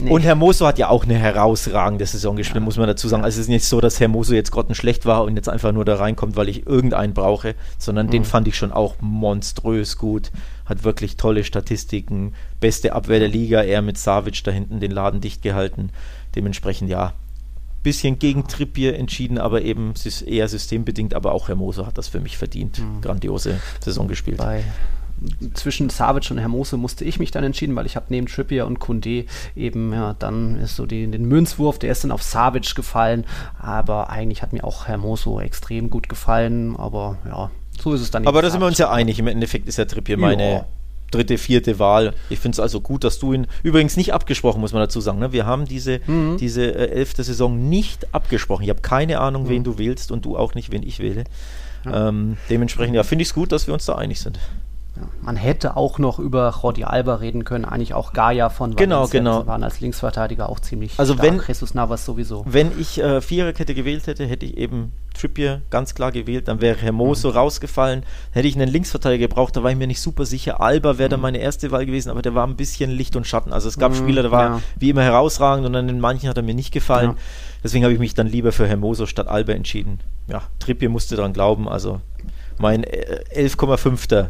Nee. 0.00 0.10
Und 0.10 0.22
Hermoso 0.22 0.66
hat 0.66 0.78
ja 0.78 0.88
auch 0.88 1.04
eine 1.04 1.14
herausragende 1.14 2.04
Saison 2.06 2.36
gespielt, 2.36 2.56
ja. 2.56 2.64
muss 2.64 2.76
man 2.76 2.86
dazu 2.86 3.08
sagen. 3.08 3.24
Also 3.24 3.36
es 3.36 3.46
ist 3.46 3.48
nicht 3.48 3.64
so, 3.64 3.80
dass 3.80 3.98
Hermoso 4.00 4.34
jetzt 4.34 4.50
grottenschlecht 4.50 5.06
war 5.06 5.24
und 5.24 5.36
jetzt 5.36 5.48
einfach 5.48 5.72
nur 5.72 5.84
da 5.84 5.96
reinkommt, 5.96 6.36
weil 6.36 6.48
ich 6.48 6.66
irgendeinen 6.66 7.14
brauche, 7.14 7.54
sondern 7.78 8.06
mhm. 8.06 8.10
den 8.10 8.24
fand 8.24 8.48
ich 8.48 8.56
schon 8.56 8.72
auch 8.72 8.96
monströs 9.00 9.96
gut. 9.96 10.30
Hat 10.64 10.84
wirklich 10.84 11.16
tolle 11.16 11.44
Statistiken, 11.44 12.34
beste 12.60 12.92
Abwehr 12.92 13.20
der 13.20 13.28
Liga, 13.28 13.62
er 13.62 13.82
mit 13.82 13.98
Savic 13.98 14.42
da 14.44 14.50
hinten 14.50 14.80
den 14.80 14.90
Laden 14.90 15.20
dicht 15.20 15.42
gehalten. 15.42 15.90
Dementsprechend 16.34 16.90
ja, 16.90 17.14
bisschen 17.86 18.18
gegen 18.18 18.48
Trippier 18.48 18.96
entschieden, 18.96 19.38
aber 19.38 19.62
eben 19.62 19.94
eher 20.26 20.48
systembedingt, 20.48 21.14
aber 21.14 21.30
auch 21.30 21.48
Hermoso 21.48 21.86
hat 21.86 21.96
das 21.98 22.08
für 22.08 22.18
mich 22.18 22.36
verdient. 22.36 22.80
Mhm. 22.80 23.00
Grandiose 23.00 23.60
Saison 23.80 24.08
gespielt. 24.08 24.38
Bei 24.38 24.64
zwischen 25.54 25.88
Savic 25.90 26.30
und 26.30 26.38
Hermoso 26.38 26.76
musste 26.76 27.04
ich 27.04 27.18
mich 27.18 27.30
dann 27.30 27.44
entschieden, 27.44 27.74
weil 27.76 27.86
ich 27.86 27.96
habe 27.96 28.06
neben 28.08 28.26
Trippier 28.26 28.66
und 28.66 28.78
Kunde 28.78 29.24
eben, 29.54 29.92
ja, 29.92 30.14
dann 30.18 30.58
ist 30.60 30.76
so 30.76 30.86
die, 30.86 31.06
den 31.10 31.26
Münzwurf, 31.26 31.78
der 31.78 31.92
ist 31.92 32.04
dann 32.04 32.10
auf 32.10 32.22
Savic 32.22 32.74
gefallen, 32.74 33.24
aber 33.58 34.10
eigentlich 34.10 34.42
hat 34.42 34.52
mir 34.52 34.64
auch 34.64 34.86
Hermoso 34.86 35.40
extrem 35.40 35.90
gut 35.90 36.08
gefallen, 36.08 36.76
aber 36.76 37.18
ja, 37.26 37.50
so 37.80 37.94
ist 37.94 38.02
es 38.02 38.10
dann. 38.10 38.26
Aber 38.26 38.42
da 38.42 38.50
sind 38.50 38.60
wir 38.60 38.66
uns 38.66 38.78
ja 38.78 38.90
einig, 38.90 39.18
im 39.18 39.26
Endeffekt 39.26 39.68
ist 39.68 39.78
ja 39.78 39.84
Trippier 39.84 40.16
meine 40.18 40.52
ja. 40.52 40.64
dritte, 41.10 41.38
vierte 41.38 41.78
Wahl. 41.78 42.14
Ich 42.28 42.38
finde 42.38 42.56
es 42.56 42.60
also 42.60 42.80
gut, 42.80 43.04
dass 43.04 43.18
du 43.18 43.32
ihn, 43.32 43.46
übrigens 43.62 43.96
nicht 43.96 44.12
abgesprochen, 44.12 44.60
muss 44.60 44.72
man 44.72 44.82
dazu 44.82 45.00
sagen, 45.00 45.18
ne? 45.18 45.32
wir 45.32 45.46
haben 45.46 45.64
diese, 45.64 46.00
mhm. 46.06 46.36
diese 46.38 46.62
äh, 46.62 46.90
elfte 46.90 47.24
Saison 47.24 47.68
nicht 47.68 48.14
abgesprochen. 48.14 48.64
Ich 48.64 48.70
habe 48.70 48.82
keine 48.82 49.20
Ahnung, 49.20 49.44
mhm. 49.44 49.48
wen 49.48 49.64
du 49.64 49.78
wählst 49.78 50.12
und 50.12 50.24
du 50.24 50.36
auch 50.36 50.54
nicht, 50.54 50.72
wen 50.72 50.82
ich 50.82 50.98
wähle. 50.98 51.24
Ja. 51.84 52.08
Ähm, 52.08 52.36
dementsprechend, 52.50 52.96
ja, 52.96 53.02
finde 53.02 53.22
ich 53.22 53.28
es 53.28 53.34
gut, 53.34 53.52
dass 53.52 53.66
wir 53.66 53.74
uns 53.74 53.86
da 53.86 53.94
einig 53.94 54.20
sind. 54.20 54.38
Man 55.20 55.36
hätte 55.36 55.76
auch 55.76 55.98
noch 55.98 56.18
über 56.18 56.54
Jordi 56.62 56.84
Alba 56.84 57.16
reden 57.16 57.44
können, 57.44 57.64
eigentlich 57.64 57.94
auch 57.94 58.12
Gaia 58.12 58.48
von 58.48 58.76
genau, 58.76 58.96
Valencia. 58.96 59.18
Genau, 59.20 59.38
genau. 59.38 59.46
waren 59.46 59.62
als 59.64 59.80
Linksverteidiger 59.80 60.48
auch 60.48 60.60
ziemlich 60.60 60.98
also 60.98 61.14
stark. 61.14 61.26
Wenn, 61.26 61.42
Jesus 61.46 61.74
Navas 61.74 62.04
sowieso. 62.04 62.44
Wenn 62.46 62.78
ich 62.78 62.98
äh, 63.00 63.20
Viererkette 63.20 63.74
gewählt 63.74 64.06
hätte, 64.06 64.24
hätte 64.26 64.46
ich 64.46 64.56
eben 64.56 64.92
Trippier 65.14 65.62
ganz 65.70 65.94
klar 65.94 66.12
gewählt, 66.12 66.48
dann 66.48 66.60
wäre 66.60 66.76
Hermoso 66.76 67.30
mhm. 67.30 67.36
rausgefallen. 67.36 68.02
Hätte 68.32 68.48
ich 68.48 68.54
einen 68.54 68.68
Linksverteidiger 68.70 69.28
gebraucht, 69.28 69.56
da 69.56 69.62
war 69.62 69.70
ich 69.70 69.76
mir 69.76 69.86
nicht 69.86 70.00
super 70.00 70.26
sicher. 70.26 70.60
Alba 70.60 70.98
wäre 70.98 71.08
mhm. 71.08 71.10
dann 71.12 71.20
meine 71.20 71.38
erste 71.38 71.70
Wahl 71.70 71.86
gewesen, 71.86 72.10
aber 72.10 72.22
der 72.22 72.34
war 72.34 72.46
ein 72.46 72.56
bisschen 72.56 72.90
Licht 72.90 73.16
und 73.16 73.26
Schatten. 73.26 73.52
Also 73.52 73.68
es 73.68 73.78
gab 73.78 73.92
mhm, 73.92 73.96
Spieler, 73.96 74.22
der 74.22 74.30
war 74.30 74.44
ja. 74.44 74.62
wie 74.78 74.90
immer 74.90 75.02
herausragend 75.02 75.66
und 75.66 75.74
an 75.74 75.86
den 75.86 76.00
manchen 76.00 76.28
hat 76.28 76.36
er 76.36 76.42
mir 76.42 76.54
nicht 76.54 76.72
gefallen. 76.72 77.10
Ja. 77.10 77.16
Deswegen 77.64 77.84
habe 77.84 77.94
ich 77.94 78.00
mich 78.00 78.14
dann 78.14 78.26
lieber 78.26 78.52
für 78.52 78.66
Hermoso 78.66 79.06
statt 79.06 79.28
Alba 79.28 79.52
entschieden. 79.52 80.00
Ja, 80.28 80.42
Trippier 80.58 80.88
musste 80.88 81.16
daran 81.16 81.32
glauben, 81.32 81.68
also 81.68 82.00
mein 82.58 82.84
11,5. 82.84 84.28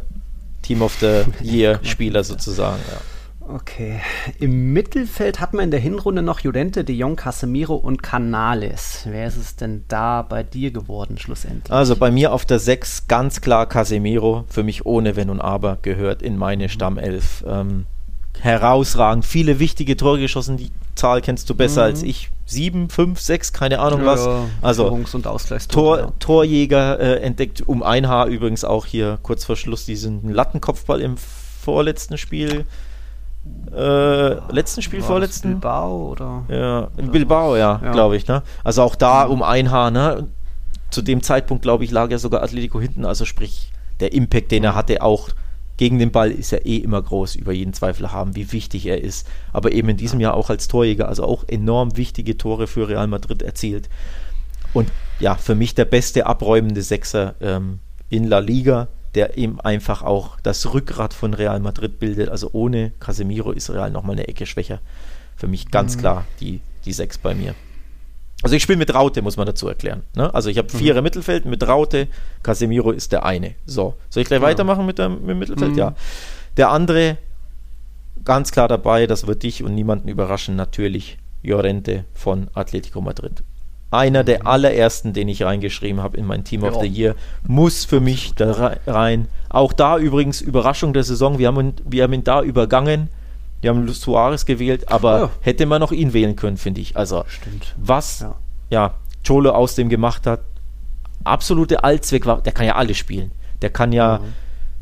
Team 0.67 0.81
of 0.81 0.97
the 0.99 1.23
Year 1.41 1.79
Spieler 1.83 2.23
sozusagen. 2.23 2.81
Ja. 2.91 2.97
Okay. 3.49 4.01
Im 4.39 4.73
Mittelfeld 4.73 5.39
hat 5.39 5.53
man 5.53 5.65
in 5.65 5.71
der 5.71 5.79
Hinrunde 5.79 6.21
noch 6.21 6.41
Judente, 6.41 6.83
De 6.83 6.93
Jong, 6.93 7.15
Casemiro 7.15 7.75
und 7.75 8.03
Canales. 8.03 9.03
Wer 9.05 9.27
ist 9.27 9.37
es 9.37 9.55
denn 9.55 9.85
da 9.87 10.21
bei 10.21 10.43
dir 10.43 10.71
geworden 10.71 11.17
schlussendlich? 11.17 11.71
Also 11.71 11.95
bei 11.95 12.11
mir 12.11 12.33
auf 12.33 12.43
der 12.43 12.59
6 12.59 13.07
ganz 13.07 13.39
klar 13.39 13.65
Casemiro. 13.65 14.43
Für 14.49 14.63
mich 14.63 14.85
ohne 14.85 15.15
Wenn 15.15 15.29
und 15.29 15.39
Aber 15.39 15.77
gehört 15.81 16.21
in 16.21 16.35
meine 16.35 16.67
Stammelf. 16.67 17.45
Ähm, 17.47 17.85
herausragend. 18.41 19.25
Viele 19.25 19.59
wichtige 19.59 19.97
Tore 19.97 20.19
geschossen. 20.19 20.57
Die 20.57 20.71
Zahl 20.95 21.21
kennst 21.21 21.49
du 21.49 21.55
besser 21.55 21.81
mhm. 21.81 21.87
als 21.87 22.03
ich. 22.03 22.29
Sieben, 22.45 22.89
fünf, 22.89 23.19
sechs, 23.19 23.51
keine 23.51 23.79
Ahnung 23.79 24.01
ja, 24.01 24.05
was. 24.05 24.29
Also 24.61 24.87
und 24.89 25.05
Tor, 25.69 25.99
ja. 25.99 26.11
Torjäger 26.19 26.97
äh, 26.97 27.19
entdeckt 27.19 27.67
um 27.67 27.83
ein 27.83 28.07
Haar 28.07 28.27
übrigens 28.27 28.63
auch 28.63 28.85
hier 28.85 29.19
kurz 29.21 29.43
vor 29.43 29.57
Schluss 29.57 29.85
diesen 29.85 30.33
Lattenkopfball 30.33 31.01
im 31.01 31.17
vorletzten 31.17 32.17
Spiel. 32.17 32.65
Äh, 33.75 34.53
letzten 34.53 34.81
Spiel, 34.81 35.01
War 35.01 35.07
vorletzten? 35.07 35.49
Bilbao 35.49 36.11
oder? 36.11 36.43
Ja, 36.47 36.87
Bilbao, 36.95 37.57
ja, 37.57 37.81
ja. 37.83 37.91
glaube 37.91 38.15
ich. 38.15 38.27
Ne? 38.27 38.43
Also 38.63 38.81
auch 38.81 38.95
da 38.95 39.23
um 39.23 39.43
ein 39.43 39.71
Haar. 39.71 39.91
Ne? 39.91 40.27
Zu 40.89 41.01
dem 41.01 41.21
Zeitpunkt, 41.21 41.63
glaube 41.63 41.83
ich, 41.83 41.91
lag 41.91 42.09
ja 42.09 42.17
sogar 42.17 42.43
Atletico 42.43 42.79
hinten. 42.79 43.05
Also 43.05 43.25
sprich, 43.25 43.71
der 43.99 44.13
Impact, 44.13 44.51
den 44.51 44.63
er 44.63 44.73
hatte, 44.75 45.01
auch 45.01 45.29
gegen 45.77 45.99
den 45.99 46.11
Ball 46.11 46.31
ist 46.31 46.51
er 46.51 46.65
eh 46.65 46.77
immer 46.77 47.01
groß, 47.01 47.35
über 47.35 47.53
jeden 47.53 47.73
Zweifel 47.73 48.11
haben, 48.11 48.35
wie 48.35 48.51
wichtig 48.51 48.87
er 48.87 49.01
ist. 49.01 49.27
Aber 49.53 49.71
eben 49.71 49.89
in 49.89 49.97
diesem 49.97 50.19
Jahr 50.19 50.33
auch 50.33 50.49
als 50.49 50.67
Torjäger, 50.67 51.07
also 51.07 51.23
auch 51.23 51.43
enorm 51.47 51.95
wichtige 51.97 52.37
Tore 52.37 52.67
für 52.67 52.89
Real 52.89 53.07
Madrid 53.07 53.43
erzielt. 53.43 53.87
Und 54.73 54.91
ja, 55.19 55.35
für 55.35 55.55
mich 55.55 55.75
der 55.75 55.85
beste 55.85 56.25
abräumende 56.25 56.81
Sechser 56.81 57.35
ähm, 57.41 57.79
in 58.09 58.25
La 58.25 58.39
Liga, 58.39 58.87
der 59.15 59.37
eben 59.37 59.59
einfach 59.61 60.01
auch 60.01 60.39
das 60.41 60.73
Rückgrat 60.73 61.13
von 61.13 61.33
Real 61.33 61.59
Madrid 61.59 61.99
bildet. 61.99 62.29
Also 62.29 62.49
ohne 62.53 62.91
Casemiro 62.99 63.51
ist 63.51 63.69
Real 63.69 63.91
nochmal 63.91 64.15
eine 64.15 64.27
Ecke 64.27 64.45
schwächer. 64.45 64.79
Für 65.35 65.47
mich 65.47 65.69
ganz 65.69 65.95
mhm. 65.95 65.99
klar 65.99 66.25
die, 66.39 66.61
die 66.85 66.93
Sechs 66.93 67.17
bei 67.17 67.35
mir. 67.35 67.53
Also 68.43 68.55
ich 68.55 68.63
spiele 68.63 68.77
mit 68.77 68.93
Raute, 68.93 69.21
muss 69.21 69.37
man 69.37 69.47
dazu 69.47 69.67
erklären. 69.67 70.03
Ne? 70.15 70.33
Also 70.33 70.49
ich 70.49 70.57
habe 70.57 70.67
mhm. 70.71 70.77
Vierer 70.77 71.01
Mittelfeld 71.01 71.45
mit 71.45 71.67
Raute, 71.67 72.07
Casemiro 72.43 72.91
ist 72.91 73.11
der 73.11 73.25
eine. 73.25 73.55
So, 73.65 73.95
soll 74.09 74.21
ich 74.21 74.27
gleich 74.27 74.41
ja. 74.41 74.47
weitermachen 74.47 74.85
mit, 74.85 74.99
dem, 74.99 75.21
mit 75.21 75.29
dem 75.29 75.39
Mittelfeld? 75.39 75.71
Mhm. 75.71 75.77
Ja. 75.77 75.95
Der 76.55 76.69
andere, 76.69 77.17
ganz 78.23 78.51
klar 78.51 78.67
dabei, 78.67 79.07
das 79.07 79.25
wird 79.25 79.43
dich 79.43 79.63
und 79.63 79.73
niemanden 79.73 80.07
überraschen, 80.07 80.55
natürlich 80.55 81.17
Llorente 81.41 82.05
von 82.13 82.49
Atletico 82.53 83.01
Madrid. 83.01 83.43
Einer 83.89 84.23
der 84.23 84.41
mhm. 84.41 84.47
allerersten, 84.47 85.13
den 85.13 85.29
ich 85.29 85.41
reingeschrieben 85.43 86.03
habe 86.03 86.17
in 86.17 86.25
mein 86.25 86.43
Team 86.43 86.63
ja. 86.63 86.69
of 86.69 86.81
the 86.81 86.87
Year, 86.87 87.15
muss 87.47 87.85
für 87.85 88.01
mich 88.01 88.35
da 88.35 88.77
rein. 88.85 89.29
Auch 89.49 89.73
da 89.73 89.97
übrigens 89.97 90.41
Überraschung 90.41 90.93
der 90.93 91.03
Saison, 91.03 91.39
wir 91.39 91.47
haben, 91.47 91.73
wir 91.85 92.03
haben 92.03 92.13
ihn 92.13 92.23
da 92.23 92.43
übergangen 92.43 93.09
die 93.67 93.69
haben 93.69 93.85
Luis 93.85 93.99
Suarez 93.99 94.45
gewählt, 94.45 94.89
aber 94.89 95.19
ja. 95.19 95.29
hätte 95.41 95.65
man 95.65 95.81
noch 95.81 95.91
ihn 95.91 96.13
wählen 96.13 96.37
können, 96.37 96.55
finde 96.55 96.79
ich. 96.79 96.95
Also, 96.95 97.25
Stimmt. 97.27 97.75
was 97.77 98.21
ja. 98.21 98.35
ja 98.69 98.93
Cholo 99.27 99.51
aus 99.51 99.75
dem 99.75 99.89
gemacht 99.89 100.25
hat, 100.25 100.39
absolute 101.25 101.83
Allzweck 101.83 102.25
war, 102.25 102.41
der 102.41 102.53
kann 102.53 102.65
ja 102.65 102.75
alles 102.75 102.95
spielen. 102.95 103.31
Der 103.61 103.69
kann 103.69 103.91
ja, 103.91 104.19
mhm. 104.19 104.33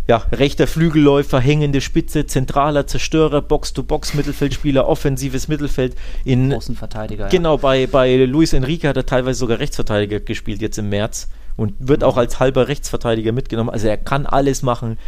ja, 0.07 0.17
rechter 0.31 0.67
Flügelläufer, 0.67 1.39
hängende 1.39 1.81
Spitze, 1.81 2.27
zentraler 2.27 2.86
Zerstörer, 2.86 3.41
Box-to-Box, 3.41 4.13
Mittelfeldspieler, 4.13 4.88
offensives 4.88 5.47
Mittelfeld. 5.47 5.95
In, 6.23 6.53
Außenverteidiger. 6.53 7.29
Genau, 7.29 7.55
ja. 7.55 7.61
bei, 7.61 7.88
bei 7.88 8.15
Luis 8.17 8.53
Enrique 8.53 8.88
hat 8.88 8.97
er 8.97 9.07
teilweise 9.07 9.39
sogar 9.39 9.57
Rechtsverteidiger 9.57 10.19
gespielt, 10.19 10.61
jetzt 10.61 10.77
im 10.77 10.89
März. 10.89 11.27
Und 11.55 11.73
wird 11.79 12.01
mhm. 12.01 12.07
auch 12.07 12.17
als 12.17 12.39
halber 12.39 12.67
Rechtsverteidiger 12.67 13.31
mitgenommen. 13.31 13.71
Also 13.71 13.88
er 13.88 13.97
kann 13.97 14.27
alles 14.27 14.61
machen. 14.61 14.99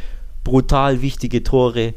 Brutal 0.44 1.04
wichtige 1.04 1.44
Tore 1.44 1.94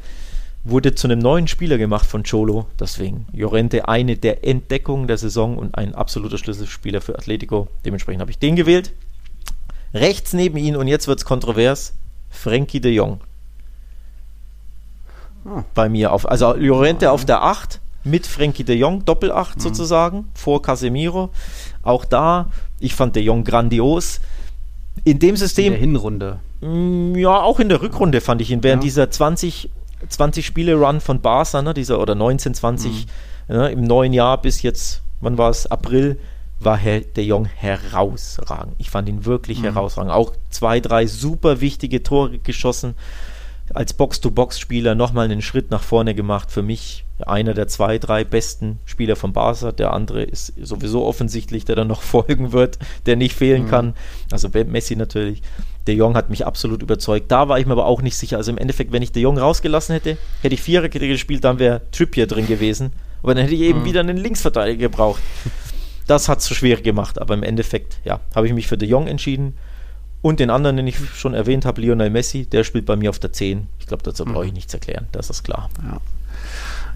wurde 0.65 0.95
zu 0.95 1.07
einem 1.07 1.19
neuen 1.19 1.49
Spieler 1.49 1.79
gemacht 1.79 2.07
von 2.07 2.23
Cholo. 2.23 2.67
Deswegen 2.79 3.27
Llorente 3.33 3.89
eine 3.89 4.17
der 4.17 4.47
Entdeckungen 4.47 5.07
der 5.07 5.19
Saison 5.19 5.57
und 5.57 5.77
ein 5.77 5.95
absoluter 5.95 6.39
Schlüsselspieler 6.39 7.01
für 7.01 7.17
Atletico. 7.17 7.69
Dementsprechend 7.85 8.21
habe 8.21 8.31
ich 8.31 8.39
den 8.39 8.57
gewählt. 8.57 8.93
Rechts 9.95 10.33
neben 10.33 10.57
ihn, 10.57 10.77
und 10.77 10.87
jetzt 10.87 11.09
wird 11.09 11.19
es 11.19 11.25
kontrovers, 11.25 11.95
Frankie 12.31 12.81
de 12.81 12.93
Jong. 12.93 13.21
Ah. 15.45 15.65
Bei 15.75 15.89
mir 15.89 16.13
auf, 16.13 16.29
also 16.29 16.55
Llorente 16.55 17.09
ah. 17.09 17.13
auf 17.13 17.25
der 17.25 17.43
8 17.43 17.81
mit 18.05 18.27
Frankie 18.27 18.65
de 18.65 18.77
Jong, 18.77 19.05
Doppel 19.05 19.33
8 19.33 19.57
mhm. 19.57 19.61
sozusagen, 19.61 20.29
vor 20.35 20.63
Casemiro. 20.63 21.31
Auch 21.83 22.05
da, 22.05 22.51
ich 22.79 22.95
fand 22.95 23.17
de 23.17 23.23
Jong 23.23 23.45
grandios. 23.45 24.21
In 25.05 25.19
dem 25.19 25.37
System. 25.37 25.67
In 25.67 25.73
der 25.73 25.81
Hinrunde. 25.81 26.39
Mm, 26.61 27.15
ja, 27.15 27.41
auch 27.41 27.59
in 27.59 27.69
der 27.69 27.81
Rückrunde 27.81 28.21
fand 28.21 28.43
ich 28.43 28.51
ihn. 28.51 28.63
Während 28.63 28.83
ja. 28.83 28.87
dieser 28.87 29.11
20 29.11 29.71
20 30.09 30.45
Spiele 30.45 30.75
Run 30.75 31.01
von 31.01 31.21
Barca, 31.21 31.63
ne, 31.63 31.75
dieser 31.75 32.01
oder 32.01 32.15
19, 32.15 32.55
20 32.55 33.07
mhm. 33.49 33.55
ne, 33.55 33.71
im 33.71 33.85
neuen 33.85 34.13
Jahr 34.13 34.41
bis 34.41 34.63
jetzt, 34.63 35.03
wann 35.21 35.39
war 35.39 35.51
es? 35.51 35.67
April, 35.67 36.19
war 36.61 36.77
Herr 36.77 37.01
De 37.01 37.25
Jong 37.25 37.47
herausragend. 37.47 38.75
Ich 38.79 38.91
fand 38.91 39.09
ihn 39.09 39.25
wirklich 39.25 39.61
mhm. 39.61 39.65
herausragend. 39.65 40.13
Auch 40.13 40.33
zwei, 40.51 40.81
drei 40.81 41.07
super 41.07 41.61
wichtige 41.61 42.03
Tore 42.03 42.39
geschossen. 42.39 42.95
Als 43.73 43.95
Box-to-Box-Spieler 43.95 44.95
nochmal 44.95 45.27
einen 45.27 45.43
Schritt 45.43 45.71
nach 45.71 45.83
vorne 45.83 46.15
gemacht. 46.15 46.51
Für 46.51 46.63
mich 46.63 47.05
einer 47.21 47.55
der 47.55 47.69
zwei, 47.69 47.99
drei 47.99 48.25
besten 48.25 48.79
Spieler 48.85 49.17
von 49.17 49.33
Barca. 49.33 49.73
Der 49.73 49.93
andere 49.93 50.23
ist 50.23 50.53
sowieso 50.61 51.05
offensichtlich, 51.07 51.65
der 51.65 51.77
dann 51.77 51.89
noch 51.89 52.03
folgen 52.03 52.53
wird, 52.53 52.79
der 53.07 53.17
nicht 53.17 53.35
fehlen 53.35 53.65
mhm. 53.65 53.69
kann. 53.69 53.95
Also 54.31 54.49
Messi 54.49 54.97
natürlich. 54.97 55.43
De 55.91 55.97
Jong 55.97 56.15
hat 56.15 56.31
mich 56.31 56.47
absolut 56.47 56.85
überzeugt. 56.85 57.33
Da 57.33 57.49
war 57.49 57.59
ich 57.59 57.67
mir 57.67 57.73
aber 57.73 57.87
auch 57.87 58.01
nicht 58.01 58.17
sicher. 58.17 58.37
Also 58.37 58.53
im 58.53 58.59
Endeffekt, 58.59 58.93
wenn 58.93 59.03
ich 59.03 59.11
De 59.11 59.21
Jong 59.21 59.39
rausgelassen 59.39 59.93
hätte, 59.93 60.17
hätte 60.41 60.55
ich 60.55 60.63
Viererkette 60.63 61.09
gespielt, 61.09 61.43
dann 61.43 61.59
wäre 61.59 61.83
Trippier 61.91 62.29
drin 62.29 62.47
gewesen. 62.47 62.93
Aber 63.25 63.35
dann 63.35 63.43
hätte 63.43 63.57
ich 63.57 63.63
eben 63.63 63.81
mhm. 63.81 63.85
wieder 63.87 63.99
einen 63.99 64.17
Linksverteidiger 64.17 64.89
gebraucht. 64.89 65.21
Das 66.07 66.29
hat 66.29 66.39
es 66.39 66.47
so 66.47 66.55
schwer 66.55 66.81
gemacht. 66.81 67.21
Aber 67.21 67.35
im 67.35 67.43
Endeffekt, 67.43 67.99
ja, 68.05 68.21
habe 68.37 68.47
ich 68.47 68.53
mich 68.53 68.69
für 68.69 68.79
De 68.79 68.89
Jong 68.89 69.09
entschieden. 69.09 69.55
Und 70.23 70.39
den 70.39 70.51
anderen, 70.51 70.77
den 70.77 70.87
ich 70.87 70.97
schon 71.15 71.35
erwähnt 71.35 71.65
habe, 71.65 71.81
Lionel 71.81 72.11
Messi, 72.11 72.47
der 72.47 72.63
spielt 72.63 72.87
bei 72.87 72.95
mir 72.95 73.11
auf 73.11 73.19
der 73.19 73.33
10. 73.33 73.67
Ich 73.81 73.87
glaube, 73.87 74.05
dazu 74.05 74.25
brauche 74.25 74.45
ich 74.45 74.51
mhm. 74.51 74.57
nichts 74.57 74.75
erklären. 74.75 75.09
Das 75.11 75.29
ist 75.29 75.43
klar. 75.43 75.71
Ja. 75.83 76.01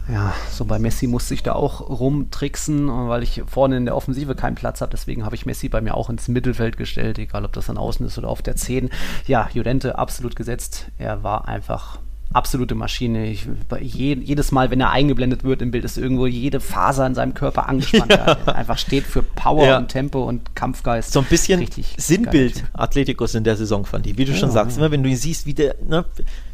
Ja, 0.09 0.35
so 0.51 0.65
bei 0.65 0.79
Messi 0.79 1.07
musste 1.07 1.33
ich 1.35 1.43
da 1.43 1.55
auch 1.55 1.81
rumtricksen, 1.89 2.89
weil 3.09 3.23
ich 3.23 3.43
vorne 3.47 3.77
in 3.79 3.87
der 3.87 3.97
Offensive 3.97 4.35
keinen 4.35 4.55
Platz 4.55 4.81
habe. 4.81 4.91
Deswegen 4.91 5.25
habe 5.25 5.35
ich 5.35 5.47
Messi 5.47 5.69
bei 5.69 5.81
mir 5.81 5.95
auch 5.95 6.11
ins 6.11 6.29
Mittelfeld 6.29 6.77
gestellt, 6.77 7.19
egal 7.19 7.45
ob 7.45 7.53
das 7.53 7.67
dann 7.67 7.79
außen 7.79 8.05
ist 8.07 8.19
oder 8.19 8.29
auf 8.29 8.43
der 8.43 8.57
10. 8.57 8.91
Ja, 9.27 9.49
Judente 9.53 9.99
absolut 9.99 10.37
gesetzt. 10.37 10.87
Er 10.99 11.23
war 11.23 11.49
einfach 11.49 11.99
absolute 12.35 12.75
Maschine. 12.75 13.27
Ich, 13.27 13.47
je, 13.81 14.15
jedes 14.15 14.53
Mal, 14.53 14.71
wenn 14.71 14.81
er 14.81 14.91
eingeblendet 14.91 15.45
wird 15.45 15.63
im 15.63 15.71
Bild, 15.71 15.85
ist 15.85 15.97
irgendwo 15.97 16.27
jede 16.27 16.61
Faser 16.61 17.07
in 17.07 17.15
seinem 17.15 17.33
Körper 17.33 17.69
angespannt. 17.69 18.11
Ja. 18.11 18.37
Er 18.47 18.57
einfach 18.57 18.79
steht 18.79 19.05
für 19.05 19.23
Power 19.23 19.67
ja. 19.67 19.79
und 19.79 19.89
Tempo 19.89 20.25
und 20.25 20.55
Kampfgeist. 20.55 21.13
So 21.13 21.21
ein 21.21 21.27
bisschen 21.27 21.61
Richtig 21.61 21.95
Sinnbild 21.97 22.65
Atleticos 22.73 23.35
in 23.35 23.45
der 23.45 23.57
Saison 23.57 23.87
fand 23.87 24.07
ich. 24.07 24.19
Wie 24.19 24.25
du 24.25 24.33
ja, 24.33 24.39
schon 24.39 24.51
sagst, 24.51 24.77
immer 24.77 24.91
wenn 24.91 25.03
du 25.03 25.09
ihn 25.09 25.17
siehst, 25.17 25.47
wie 25.47 25.55
der, 25.55 25.77
ne, 25.87 26.05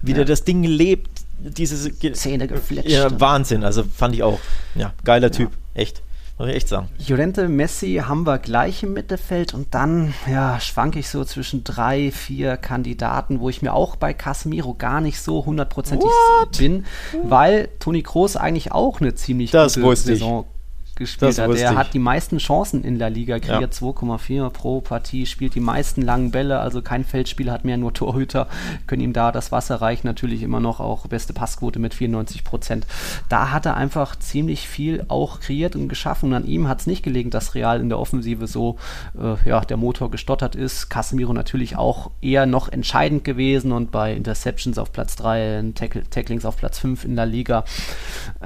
wie 0.02 0.12
der 0.12 0.24
das 0.24 0.44
Ding 0.44 0.62
lebt, 0.62 1.22
diese 1.42 1.98
Zähne 2.12 2.48
gefletscht. 2.48 2.90
Ja, 2.90 3.20
Wahnsinn. 3.20 3.64
Also 3.64 3.82
fand 3.84 4.14
ich 4.14 4.22
auch. 4.22 4.38
Ja, 4.74 4.92
geiler 5.04 5.30
Typ. 5.30 5.50
Echt. 5.74 6.02
Muss 6.38 6.48
ich 6.48 6.56
echt 6.56 6.68
sagen. 6.68 6.88
Jolente, 6.96 7.48
Messi 7.48 8.02
haben 8.06 8.26
wir 8.26 8.38
gleich 8.38 8.82
im 8.82 8.94
Mittelfeld 8.94 9.52
und 9.52 9.74
dann, 9.74 10.14
ja, 10.26 10.58
schwanke 10.58 10.98
ich 10.98 11.10
so 11.10 11.22
zwischen 11.22 11.64
drei, 11.64 12.10
vier 12.10 12.56
Kandidaten, 12.56 13.40
wo 13.40 13.50
ich 13.50 13.60
mir 13.60 13.74
auch 13.74 13.96
bei 13.96 14.14
Casemiro 14.14 14.72
gar 14.72 15.02
nicht 15.02 15.20
so 15.20 15.44
hundertprozentig 15.44 16.08
bin, 16.56 16.86
weil 17.24 17.68
Toni 17.78 18.02
Kroos 18.02 18.36
eigentlich 18.36 18.72
auch 18.72 19.02
eine 19.02 19.14
ziemlich 19.14 19.50
das 19.50 19.74
gute 19.74 19.96
Saison 19.96 20.46
ich 20.48 20.59
gespielt 21.00 21.38
hat. 21.38 21.50
Er 21.56 21.74
hat 21.74 21.94
die 21.94 21.98
meisten 21.98 22.38
Chancen 22.38 22.84
in 22.84 23.00
der 23.00 23.10
Liga, 23.10 23.40
kreiert 23.40 23.80
ja. 23.80 23.88
2,4 23.88 24.50
pro 24.50 24.80
Partie, 24.80 25.26
spielt 25.26 25.56
die 25.56 25.60
meisten 25.60 26.02
langen 26.02 26.30
Bälle, 26.30 26.60
also 26.60 26.82
kein 26.82 27.04
Feldspieler 27.04 27.52
hat 27.52 27.64
mehr, 27.64 27.76
nur 27.76 27.92
Torhüter 27.92 28.46
können 28.86 29.02
ihm 29.02 29.12
da 29.12 29.32
das 29.32 29.50
Wasser 29.50 29.76
reichen, 29.76 30.06
natürlich 30.06 30.42
immer 30.42 30.60
noch 30.60 30.78
auch 30.78 31.08
beste 31.08 31.32
Passquote 31.32 31.80
mit 31.80 31.94
94 31.94 32.44
Prozent. 32.44 32.86
Da 33.28 33.50
hat 33.50 33.66
er 33.66 33.76
einfach 33.76 34.14
ziemlich 34.16 34.68
viel 34.68 35.04
auch 35.08 35.40
kreiert 35.40 35.74
und 35.74 35.88
geschaffen 35.88 36.28
und 36.28 36.34
an 36.34 36.46
ihm 36.46 36.68
hat 36.68 36.80
es 36.80 36.86
nicht 36.86 37.02
gelegen, 37.02 37.30
dass 37.30 37.54
Real 37.54 37.80
in 37.80 37.88
der 37.88 37.98
Offensive 37.98 38.46
so, 38.46 38.76
äh, 39.18 39.48
ja, 39.48 39.60
der 39.60 39.76
Motor 39.78 40.10
gestottert 40.10 40.54
ist. 40.54 40.90
Casemiro 40.90 41.32
natürlich 41.32 41.76
auch 41.76 42.10
eher 42.20 42.46
noch 42.46 42.68
entscheidend 42.68 43.24
gewesen 43.24 43.72
und 43.72 43.90
bei 43.90 44.14
Interceptions 44.14 44.78
auf 44.78 44.92
Platz 44.92 45.16
3, 45.16 45.72
Tackle, 45.74 46.02
Tacklings 46.10 46.44
auf 46.44 46.58
Platz 46.58 46.78
5 46.78 47.04
in 47.06 47.16
der 47.16 47.26
Liga. 47.26 47.64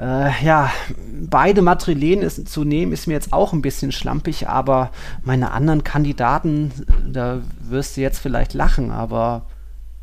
Äh, 0.00 0.44
ja, 0.44 0.70
beide 1.28 1.60
Madrilen 1.60 2.22
ist, 2.22 2.43
zu 2.44 2.64
nehmen 2.64 2.92
ist 2.92 3.06
mir 3.06 3.14
jetzt 3.14 3.32
auch 3.32 3.52
ein 3.52 3.62
bisschen 3.62 3.92
schlampig, 3.92 4.48
aber 4.48 4.90
meine 5.22 5.50
anderen 5.52 5.84
Kandidaten, 5.84 6.72
da 7.10 7.40
wirst 7.60 7.96
du 7.96 8.00
jetzt 8.00 8.18
vielleicht 8.18 8.54
lachen, 8.54 8.90
aber 8.90 9.46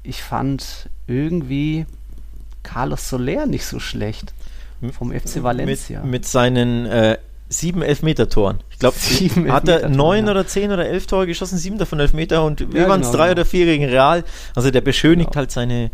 ich 0.03 0.23
fand 0.23 0.89
irgendwie 1.07 1.85
Carlos 2.63 3.09
Soler 3.09 3.45
nicht 3.45 3.65
so 3.65 3.79
schlecht 3.79 4.33
vom 4.97 5.11
FC 5.11 5.43
Valencia. 5.43 6.01
Mit, 6.01 6.11
mit 6.11 6.25
seinen 6.25 6.85
äh, 6.85 7.17
sieben 7.49 7.81
Elfmeter-Toren. 7.81 8.59
Ich 8.71 8.79
glaube, 8.79 8.95
hat 9.51 9.67
er 9.67 9.89
neun 9.89 10.25
ja. 10.25 10.31
oder 10.31 10.47
zehn 10.47 10.71
oder 10.71 10.87
elf 10.87 11.05
Tore 11.05 11.27
geschossen, 11.27 11.57
sieben 11.57 11.77
davon 11.77 11.99
Elfmeter 11.99 12.43
und 12.43 12.61
ja, 12.61 12.73
wir 12.73 12.89
waren 12.89 13.01
es 13.01 13.07
genau, 13.07 13.17
drei 13.17 13.29
genau. 13.29 13.41
oder 13.41 13.45
vier 13.45 13.65
gegen 13.65 13.85
Real. 13.85 14.23
Also 14.55 14.71
der 14.71 14.81
beschönigt 14.81 15.31
genau. 15.31 15.37
halt 15.37 15.51
seine 15.51 15.91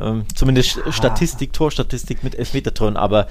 ähm, 0.00 0.24
zumindest 0.34 0.76
ja. 0.84 0.92
Statistik, 0.92 1.52
Torstatistik 1.52 2.24
mit 2.24 2.36
Elfmeter-Toren, 2.38 2.96
aber 2.96 3.28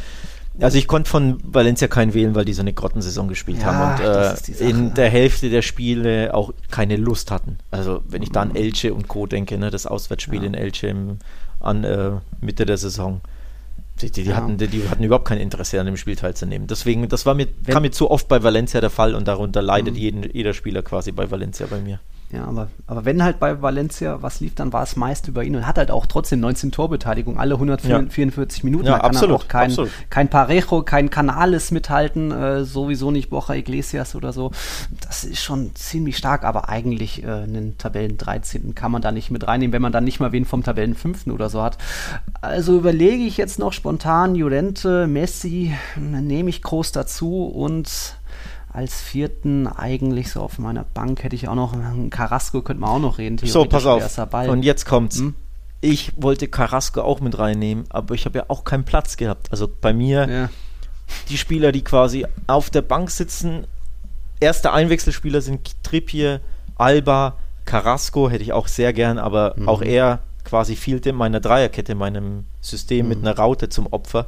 also 0.60 0.78
ich 0.78 0.88
konnte 0.88 1.10
von 1.10 1.40
Valencia 1.44 1.88
keinen 1.88 2.14
wählen, 2.14 2.36
weil 2.36 2.46
die 2.46 2.54
so 2.54 2.62
eine 2.62 2.74
Grottensaison 2.74 3.28
gespielt 3.28 3.60
ja, 3.62 3.74
haben 3.74 4.04
und 4.04 4.60
äh, 4.60 4.70
in 4.70 4.94
der 4.94 5.10
Hälfte 5.10 5.50
der 5.50 5.64
Spiele 5.64 6.34
auch 6.34 6.54
keine 6.70 6.96
Lust 6.96 7.32
hatten. 7.32 7.58
Also 7.72 8.04
wenn 8.08 8.22
ich 8.22 8.30
da 8.30 8.42
an. 8.42 8.56
Elche 8.56 8.94
und 8.94 9.08
Co. 9.08 9.26
denke, 9.26 9.58
ne, 9.58 9.72
das 9.72 9.88
Auswärtsspiel 9.88 10.42
ja. 10.42 10.48
in 10.48 10.54
Elche 10.54 10.88
im, 10.88 11.18
an 11.60 11.84
äh, 11.84 12.12
Mitte 12.40 12.66
der 12.66 12.78
Saison. 12.78 13.22
Die, 14.02 14.12
die, 14.12 14.24
die 14.24 14.30
ja. 14.30 14.36
hatten, 14.36 14.58
die, 14.58 14.68
die, 14.68 14.90
hatten 14.90 15.04
überhaupt 15.04 15.28
kein 15.28 15.38
Interesse 15.40 15.80
an 15.80 15.86
dem 15.86 15.98
Spiel 15.98 16.16
teilzunehmen. 16.16 16.68
Deswegen, 16.68 17.08
das 17.10 17.26
war 17.26 17.36
mir, 17.36 17.48
wenn, 17.62 17.74
kam 17.74 17.84
mir 17.84 17.92
zu 17.92 18.10
oft 18.10 18.28
bei 18.28 18.42
Valencia 18.42 18.82
der 18.82 18.90
Fall 18.90 19.14
und 19.14 19.28
darunter 19.28 19.62
leidet 19.62 19.94
mhm. 19.94 20.00
jeden, 20.00 20.24
jeder 20.34 20.54
Spieler 20.54 20.82
quasi 20.82 21.12
bei 21.12 21.30
Valencia 21.30 21.68
bei 21.70 21.80
mir. 21.80 22.00
Ja, 22.34 22.46
aber, 22.46 22.70
aber 22.88 23.06
wenn 23.06 23.22
halt 23.22 23.40
bei 23.40 23.62
Valencia 23.62 24.24
was 24.24 24.40
lief, 24.40 24.56
dann 24.56 24.74
war 24.74 24.82
es 24.82 24.96
meist 24.96 25.28
über 25.28 25.44
ihn 25.44 25.56
und 25.56 25.68
hat 25.68 25.78
halt 25.78 25.92
auch 25.92 26.08
trotzdem 26.08 26.40
19 26.40 26.72
Torbeteiligung, 26.72 27.38
alle 27.38 27.54
144 27.54 28.64
ja. 28.64 28.66
Minuten. 28.66 28.88
Ja, 28.88 28.98
da 28.98 29.04
absolut, 29.04 29.36
auch 29.36 29.48
kein, 29.48 29.70
absolut. 29.70 29.92
kein 30.10 30.30
Parejo, 30.30 30.82
kein 30.82 31.12
Canales 31.12 31.70
mithalten, 31.70 32.32
äh, 32.32 32.64
sowieso 32.64 33.12
nicht 33.12 33.30
Bocha 33.30 33.54
Iglesias 33.54 34.16
oder 34.16 34.34
so. 34.34 34.50
Das 35.00 35.24
ist 35.26 35.44
schon 35.44 35.76
ziemlich 35.76 36.18
stark, 36.18 36.44
aber 36.44 36.70
eigentlich 36.70 37.24
äh, 37.24 37.28
einen 37.28 37.78
Tabellen 37.78 38.18
13. 38.18 38.74
kann 38.74 38.92
man 38.92 39.04
da 39.04 39.12
nicht 39.12 39.30
mit 39.30 39.48
reinnehmen, 39.48 39.72
wenn 39.72 39.84
man 39.84 39.92
dann 39.92 40.04
nicht 40.04 40.20
mal 40.20 40.32
wen 40.32 40.46
vom 40.46 40.64
Tabellen 40.64 40.96
5. 40.96 41.28
oder 41.28 41.52
so 41.52 41.62
hat. 41.62 41.78
Also 42.42 42.76
überlege 42.76 43.24
ich 43.26 43.38
jetzt 43.38 43.60
noch 43.60 43.74
spontan 43.74 44.34
Llorente, 44.34 45.06
Messi, 45.06 45.72
nehme 46.00 46.50
ich 46.50 46.64
groß 46.64 46.94
dazu 46.94 47.46
und 47.46 48.18
als 48.74 49.00
vierten 49.00 49.68
eigentlich 49.68 50.32
so 50.32 50.42
auf 50.42 50.58
meiner 50.58 50.84
Bank 50.84 51.24
hätte 51.24 51.36
ich 51.36 51.48
auch 51.48 51.56
noch 51.56 51.74
einen 51.74 52.10
Carrasco, 52.10 52.64
könnte 52.64 52.82
man 52.82 52.90
auch 52.90 53.00
noch 53.00 53.18
reden. 53.20 53.38
So, 53.44 53.66
pass 53.66 53.86
auf. 53.86 54.04
Und 54.50 54.64
jetzt 54.64 54.86
kommt's. 54.86 55.20
Hm? 55.20 55.36
Ich 55.80 56.14
wollte 56.16 56.48
Carrasco 56.48 57.02
auch 57.02 57.20
mit 57.20 57.38
reinnehmen, 57.38 57.86
aber 57.90 58.16
ich 58.16 58.26
habe 58.26 58.40
ja 58.40 58.46
auch 58.48 58.64
keinen 58.64 58.84
Platz 58.84 59.16
gehabt. 59.18 59.52
Also 59.52 59.70
bei 59.70 59.94
mir, 59.94 60.28
ja. 60.28 60.50
die 61.30 61.38
Spieler, 61.38 61.72
die 61.72 61.84
quasi 61.84 62.26
auf 62.48 62.70
der 62.70 62.82
Bank 62.82 63.12
sitzen, 63.12 63.68
erste 64.40 64.72
Einwechselspieler 64.74 65.42
sind 65.42 65.84
Trippier, 65.84 66.42
Alba, 66.76 67.38
Carrasco 67.66 68.30
hätte 68.30 68.44
ich 68.44 68.54
auch 68.54 68.68
sehr 68.68 68.92
gern, 68.92 69.20
aber 69.20 69.54
mhm. 69.56 69.70
auch 69.70 69.82
er 69.82 70.20
quasi 70.44 70.76
fehlte 70.76 71.10
in 71.10 71.16
meiner 71.16 71.40
Dreierkette, 71.40 71.92
in 71.92 71.98
meinem 71.98 72.46
System 72.62 73.06
mhm. 73.06 73.10
mit 73.10 73.20
einer 73.20 73.38
Raute 73.38 73.70
zum 73.70 73.88
Opfer. 73.88 74.28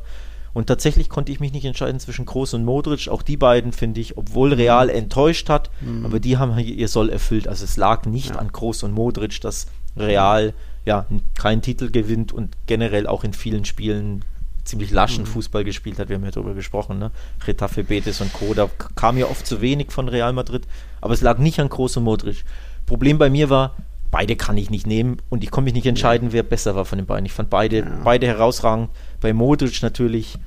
Und 0.56 0.68
tatsächlich 0.68 1.10
konnte 1.10 1.34
ich 1.34 1.42
mich 1.42 1.52
nicht 1.52 1.66
entscheiden 1.66 2.00
zwischen 2.00 2.24
Groß 2.24 2.54
und 2.54 2.64
Modric. 2.64 3.10
Auch 3.10 3.24
die 3.24 3.36
beiden 3.36 3.74
finde 3.74 4.00
ich, 4.00 4.18
obwohl 4.18 4.54
Real 4.54 4.90
enttäuscht 4.90 5.50
hat, 5.50 5.70
mhm. 5.82 6.06
aber 6.06 6.22
die 6.22 6.38
haben 6.38 6.58
ihr 6.58 6.88
Soll 6.88 7.10
erfüllt. 7.10 7.50
Also 7.50 7.66
es 7.66 7.76
lag 7.76 8.06
nicht 8.06 8.30
ja. 8.30 8.36
an 8.38 8.48
Groß 8.48 8.84
und 8.84 8.94
Modric, 8.94 9.42
dass 9.42 9.68
Real 9.98 10.54
ja 10.86 11.08
keinen 11.38 11.62
Titel 11.62 11.92
gewinnt 11.92 12.32
und 12.32 12.56
generell 12.68 13.06
auch 13.06 13.26
in 13.26 13.34
vielen 13.34 13.66
Spielen 13.66 14.24
ziemlich 14.64 14.92
laschen 14.92 15.26
mhm. 15.26 15.28
Fußball 15.28 15.66
gespielt 15.66 16.00
hat. 16.00 16.08
Wir 16.08 16.16
haben 16.16 16.24
ja 16.24 16.32
darüber 16.32 16.54
gesprochen, 16.54 17.00
ne? 17.00 17.12
Retafe, 17.46 17.84
Betis 17.84 18.22
und 18.22 18.32
Co. 18.32 18.54
Da 18.54 18.70
kam 18.96 19.18
ja 19.18 19.26
oft 19.26 19.46
zu 19.46 19.60
wenig 19.60 19.92
von 19.92 20.08
Real 20.08 20.32
Madrid, 20.32 20.66
aber 21.02 21.14
es 21.14 21.22
lag 21.22 21.38
nicht 21.38 21.60
an 21.60 21.68
Groß 21.68 21.98
und 21.98 22.06
Modric. 22.06 22.46
Problem 22.86 23.18
bei 23.18 23.30
mir 23.30 23.50
war, 23.50 23.76
beide 24.16 24.38
kann 24.38 24.56
ich 24.56 24.70
nicht 24.70 24.88
nehmen 24.88 25.18
und 25.28 25.44
ich 25.44 25.52
konnte 25.52 25.66
mich 25.66 25.74
nicht 25.74 25.88
entscheiden, 25.88 26.32
wer 26.32 26.42
besser 26.42 26.74
war 26.74 26.86
von 26.86 26.98
den 26.98 27.06
beiden. 27.06 27.26
Ich 27.26 27.34
fand 27.34 27.50
beide, 27.50 27.80
ja. 27.80 28.00
beide 28.06 28.26
herausragend. 28.26 28.90
Bei 29.20 29.34
Modric 29.34 29.84
natürlich, 29.84 30.38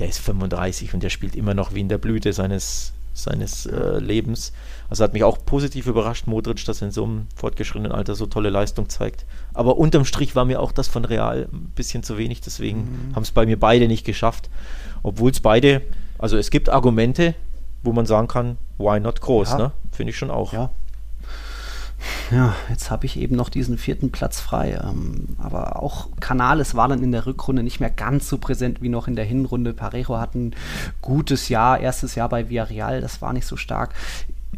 der 0.00 0.08
ist 0.08 0.18
35 0.18 0.94
und 0.94 1.00
der 1.04 1.10
spielt 1.10 1.36
immer 1.36 1.54
noch 1.54 1.74
wie 1.74 1.80
in 1.80 1.88
der 1.88 1.98
Blüte 1.98 2.32
seines, 2.32 2.92
seines 3.12 3.66
äh, 3.66 4.00
Lebens. 4.00 4.52
Also 4.90 5.04
hat 5.04 5.12
mich 5.12 5.22
auch 5.22 5.38
positiv 5.46 5.86
überrascht, 5.86 6.26
Modric, 6.26 6.64
dass 6.64 6.82
er 6.82 6.88
in 6.88 6.90
so 6.90 7.04
einem 7.04 7.28
fortgeschrittenen 7.36 7.92
Alter 7.92 8.16
so 8.16 8.26
tolle 8.26 8.50
Leistung 8.50 8.88
zeigt. 8.88 9.26
Aber 9.52 9.76
unterm 9.76 10.04
Strich 10.04 10.34
war 10.34 10.44
mir 10.44 10.60
auch 10.60 10.72
das 10.72 10.88
von 10.88 11.04
Real 11.04 11.46
ein 11.52 11.70
bisschen 11.76 12.02
zu 12.02 12.18
wenig, 12.18 12.40
deswegen 12.40 12.80
mhm. 12.80 13.14
haben 13.14 13.22
es 13.22 13.30
bei 13.30 13.46
mir 13.46 13.60
beide 13.60 13.86
nicht 13.86 14.04
geschafft. 14.04 14.50
Obwohl 15.04 15.30
es 15.30 15.38
beide, 15.38 15.82
also 16.18 16.36
es 16.36 16.50
gibt 16.50 16.68
Argumente, 16.68 17.36
wo 17.84 17.92
man 17.92 18.06
sagen 18.06 18.26
kann, 18.26 18.58
why 18.76 18.98
not 18.98 19.20
groß, 19.20 19.50
ja. 19.50 19.58
ne? 19.58 19.72
Finde 19.92 20.10
ich 20.10 20.18
schon 20.18 20.32
auch. 20.32 20.52
Ja, 20.52 20.70
ja, 22.30 22.54
jetzt 22.68 22.90
habe 22.90 23.06
ich 23.06 23.18
eben 23.18 23.36
noch 23.36 23.48
diesen 23.48 23.78
vierten 23.78 24.10
Platz 24.10 24.40
frei. 24.40 24.78
Ähm, 24.82 25.36
aber 25.38 25.82
auch 25.82 26.08
Canales 26.20 26.74
war 26.74 26.88
dann 26.88 27.02
in 27.02 27.12
der 27.12 27.26
Rückrunde 27.26 27.62
nicht 27.62 27.80
mehr 27.80 27.90
ganz 27.90 28.28
so 28.28 28.38
präsent 28.38 28.82
wie 28.82 28.88
noch 28.88 29.08
in 29.08 29.16
der 29.16 29.24
Hinrunde. 29.24 29.72
Parejo 29.72 30.18
hat 30.18 30.34
ein 30.34 30.54
gutes 31.02 31.48
Jahr, 31.48 31.80
erstes 31.80 32.14
Jahr 32.14 32.28
bei 32.28 32.48
Villarreal, 32.48 33.00
das 33.00 33.22
war 33.22 33.32
nicht 33.32 33.46
so 33.46 33.56
stark. 33.56 33.94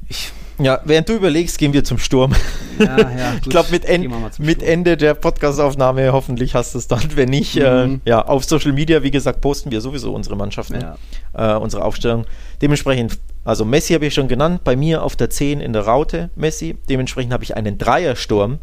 Ich 0.09 0.33
ja, 0.59 0.81
während 0.85 1.09
du 1.09 1.15
überlegst, 1.15 1.59
gehen 1.59 1.73
wir 1.73 1.85
zum 1.85 1.99
Sturm. 1.99 2.33
Ja, 2.79 2.99
ja, 2.99 3.35
ich 3.35 3.49
glaube, 3.49 3.71
mit, 3.71 3.85
en 3.85 4.11
mit 4.39 4.63
Ende 4.63 4.97
der 4.97 5.15
Podcastaufnahme 5.15 6.13
hoffentlich 6.13 6.55
hast 6.55 6.75
du 6.75 6.79
es 6.79 6.89
dann. 6.89 7.03
Wenn 7.15 7.29
nicht, 7.29 7.57
äh, 7.57 7.87
mhm. 7.87 8.01
äh, 8.05 8.11
ja, 8.11 8.25
auf 8.25 8.45
Social 8.45 8.73
Media, 8.73 9.03
wie 9.03 9.11
gesagt, 9.11 9.41
posten 9.41 9.71
wir 9.71 9.81
sowieso 9.81 10.15
unsere 10.15 10.37
Mannschaften, 10.37 10.81
ja. 10.81 11.57
äh, 11.57 11.59
unsere 11.59 11.85
Aufstellung. 11.85 12.25
Dementsprechend, 12.63 13.19
also 13.47 13.65
Messi 13.65 13.95
habe 13.95 14.07
ich 14.07 14.15
schon 14.15 14.27
genannt, 14.27 14.65
bei 14.65 14.75
mir 14.75 15.05
auf 15.05 15.15
der 15.15 15.31
10 15.31 15.61
in 15.61 15.73
der 15.73 15.87
Raute 15.87 16.31
Messi. 16.35 16.77
Dementsprechend 16.89 17.33
habe 17.33 17.45
ich 17.45 17.57
einen 17.57 17.79
Dreiersturm. 17.79 18.59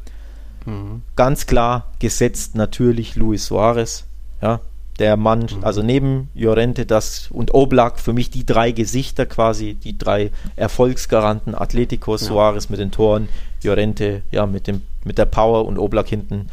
Mhm. 0.66 1.04
Ganz 1.16 1.48
klar 1.48 1.94
gesetzt 2.00 2.56
natürlich 2.56 3.16
Luis 3.16 3.46
Suarez. 3.46 4.04
Ja, 4.42 4.60
der 5.00 5.16
Mann, 5.16 5.48
mhm. 5.50 5.64
also 5.64 5.82
neben 5.82 6.30
Llorente 6.36 6.86
das 6.86 7.30
und 7.32 7.54
Oblak 7.54 7.98
für 7.98 8.12
mich 8.12 8.30
die 8.30 8.46
drei 8.46 8.72
Gesichter 8.72 9.26
quasi, 9.26 9.76
die 9.76 9.98
drei 9.98 10.32
Erfolgsgaranten, 10.58 11.56
Atletico, 11.56 12.18
Suarez 12.18 12.66
ja. 12.66 12.72
mit 12.72 12.80
den 12.82 12.92
Toren, 12.92 13.30
Llorente 13.64 14.22
ja 14.32 14.46
mit 14.46 14.68
dem 14.68 14.82
mit 15.06 15.18
der 15.18 15.26
Power 15.26 15.66
und 15.66 15.80
Oblak 15.80 16.10
hinten 16.10 16.50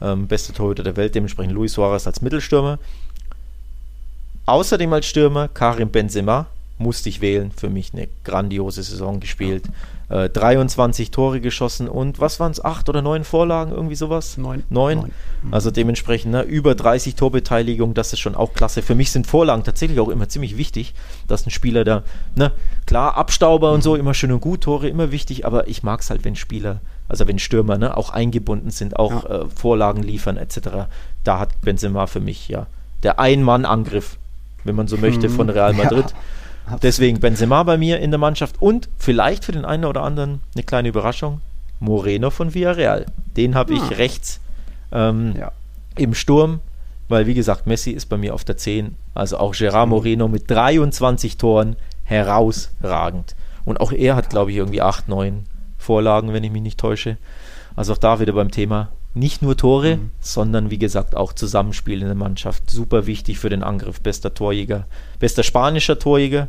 ähm, 0.00 0.26
beste 0.26 0.54
Torhüter 0.54 0.84
der 0.84 0.96
Welt, 0.96 1.14
dementsprechend 1.14 1.52
Luis 1.52 1.74
Suarez 1.74 2.06
als 2.06 2.22
Mittelstürmer. 2.22 2.78
Außerdem 4.46 4.90
als 4.92 5.04
Stürmer 5.04 5.48
Karim 5.48 5.90
Benzema 5.90 6.46
musste 6.78 7.08
ich 7.08 7.20
wählen, 7.20 7.52
für 7.52 7.70
mich 7.70 7.92
eine 7.92 8.08
grandiose 8.24 8.82
Saison 8.82 9.20
gespielt. 9.20 9.64
Äh, 10.08 10.28
23 10.28 11.10
Tore 11.10 11.40
geschossen 11.40 11.88
und 11.88 12.20
was 12.20 12.40
waren 12.40 12.52
es, 12.52 12.62
acht 12.62 12.88
oder 12.88 13.00
neun 13.00 13.24
Vorlagen, 13.24 13.72
irgendwie 13.72 13.94
sowas? 13.94 14.36
Neun. 14.36 14.64
Neun. 14.68 14.98
neun. 14.98 15.12
Also 15.52 15.70
dementsprechend 15.70 16.32
ne, 16.32 16.42
über 16.42 16.74
30 16.74 17.14
Torbeteiligung, 17.14 17.94
das 17.94 18.12
ist 18.12 18.18
schon 18.18 18.34
auch 18.34 18.52
klasse. 18.52 18.82
Für 18.82 18.94
mich 18.94 19.12
sind 19.12 19.26
Vorlagen 19.26 19.62
tatsächlich 19.62 20.00
auch 20.00 20.08
immer 20.08 20.28
ziemlich 20.28 20.56
wichtig, 20.56 20.94
dass 21.28 21.46
ein 21.46 21.50
Spieler 21.50 21.84
da, 21.84 22.02
ne, 22.34 22.50
klar, 22.86 23.16
Abstauber 23.16 23.72
und 23.72 23.82
so, 23.82 23.94
immer 23.94 24.12
schön 24.12 24.32
und 24.32 24.40
gut, 24.40 24.62
Tore 24.62 24.88
immer 24.88 25.12
wichtig, 25.12 25.46
aber 25.46 25.68
ich 25.68 25.82
mag 25.82 26.00
es 26.00 26.10
halt, 26.10 26.24
wenn 26.24 26.36
Spieler, 26.36 26.80
also 27.08 27.26
wenn 27.28 27.38
Stürmer 27.38 27.78
ne, 27.78 27.96
auch 27.96 28.10
eingebunden 28.10 28.70
sind, 28.70 28.96
auch 28.96 29.24
ja. 29.24 29.42
äh, 29.42 29.44
Vorlagen 29.54 30.02
liefern 30.02 30.36
etc. 30.36 30.88
Da 31.22 31.38
hat 31.38 31.60
Benzema 31.62 32.08
für 32.08 32.20
mich 32.20 32.48
ja 32.48 32.66
der 33.04 33.20
Ein-Mann-Angriff, 33.20 34.16
wenn 34.64 34.74
man 34.74 34.88
so 34.88 34.96
möchte, 34.96 35.30
von 35.30 35.48
Real 35.48 35.72
Madrid. 35.72 36.10
Ja 36.10 36.16
Deswegen 36.82 37.20
Benzema 37.20 37.62
bei 37.62 37.76
mir 37.76 38.00
in 38.00 38.10
der 38.10 38.18
Mannschaft 38.18 38.60
und 38.60 38.88
vielleicht 38.96 39.44
für 39.44 39.52
den 39.52 39.64
einen 39.64 39.84
oder 39.84 40.02
anderen 40.02 40.40
eine 40.54 40.64
kleine 40.64 40.88
Überraschung, 40.88 41.40
Moreno 41.78 42.30
von 42.30 42.54
Villarreal. 42.54 43.06
Den 43.36 43.54
habe 43.54 43.74
ich 43.74 43.82
ah. 43.82 43.88
rechts 43.88 44.40
ähm, 44.92 45.34
ja. 45.38 45.52
im 45.96 46.14
Sturm, 46.14 46.60
weil 47.08 47.26
wie 47.26 47.34
gesagt, 47.34 47.66
Messi 47.66 47.90
ist 47.90 48.06
bei 48.06 48.16
mir 48.16 48.34
auf 48.34 48.44
der 48.44 48.56
10. 48.56 48.96
Also 49.14 49.38
auch 49.38 49.54
Gerard 49.54 49.88
Moreno 49.88 50.28
mit 50.28 50.50
23 50.50 51.36
Toren 51.36 51.76
herausragend. 52.04 53.34
Und 53.64 53.80
auch 53.80 53.92
er 53.92 54.16
hat, 54.16 54.30
glaube 54.30 54.50
ich, 54.50 54.56
irgendwie 54.56 54.82
8, 54.82 55.08
9 55.08 55.44
Vorlagen, 55.78 56.32
wenn 56.32 56.44
ich 56.44 56.50
mich 56.50 56.62
nicht 56.62 56.80
täusche. 56.80 57.18
Also 57.76 57.92
auch 57.92 57.98
da 57.98 58.20
wieder 58.20 58.32
beim 58.32 58.50
Thema 58.50 58.88
nicht 59.14 59.42
nur 59.42 59.56
Tore, 59.56 59.96
mhm. 59.96 60.10
sondern 60.20 60.70
wie 60.70 60.78
gesagt 60.78 61.16
auch 61.16 61.32
Zusammenspiel 61.32 62.00
in 62.00 62.06
der 62.06 62.16
Mannschaft. 62.16 62.70
Super 62.70 63.06
wichtig 63.06 63.38
für 63.38 63.48
den 63.48 63.62
Angriff. 63.62 64.00
Bester 64.00 64.34
Torjäger, 64.34 64.86
bester 65.20 65.42
spanischer 65.42 65.98
Torjäger. 65.98 66.48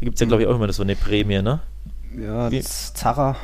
gibt 0.00 0.14
es 0.14 0.20
ja, 0.20 0.26
glaube 0.26 0.42
ich, 0.42 0.48
auch 0.48 0.54
immer 0.54 0.72
so 0.72 0.82
eine 0.82 0.96
Prämie, 0.96 1.40
ne? 1.42 1.60
Ja, 2.18 2.50
Wie- 2.50 2.60
das 2.60 2.92
Zara. 2.94 3.36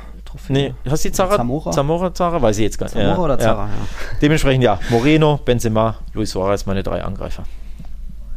Nee, 0.50 0.74
hast 0.86 1.04
du 1.04 1.08
die 1.08 1.14
Zara? 1.14 1.36
Zamora? 1.36 1.70
Zamora, 1.70 2.12
Zara? 2.12 2.42
Weiß 2.42 2.58
ich 2.58 2.64
jetzt 2.64 2.76
gar 2.76 2.84
nicht. 2.84 2.92
Zamora 2.92 3.12
ja, 3.12 3.18
oder 3.18 3.38
Zara, 3.38 3.64
Ja. 3.64 3.70
ja. 3.70 4.18
Dementsprechend 4.20 4.62
ja, 4.62 4.78
Moreno, 4.90 5.40
Benzema, 5.42 5.96
Luis 6.12 6.32
Suarez, 6.32 6.66
meine 6.66 6.82
drei 6.82 7.02
Angreifer. 7.02 7.44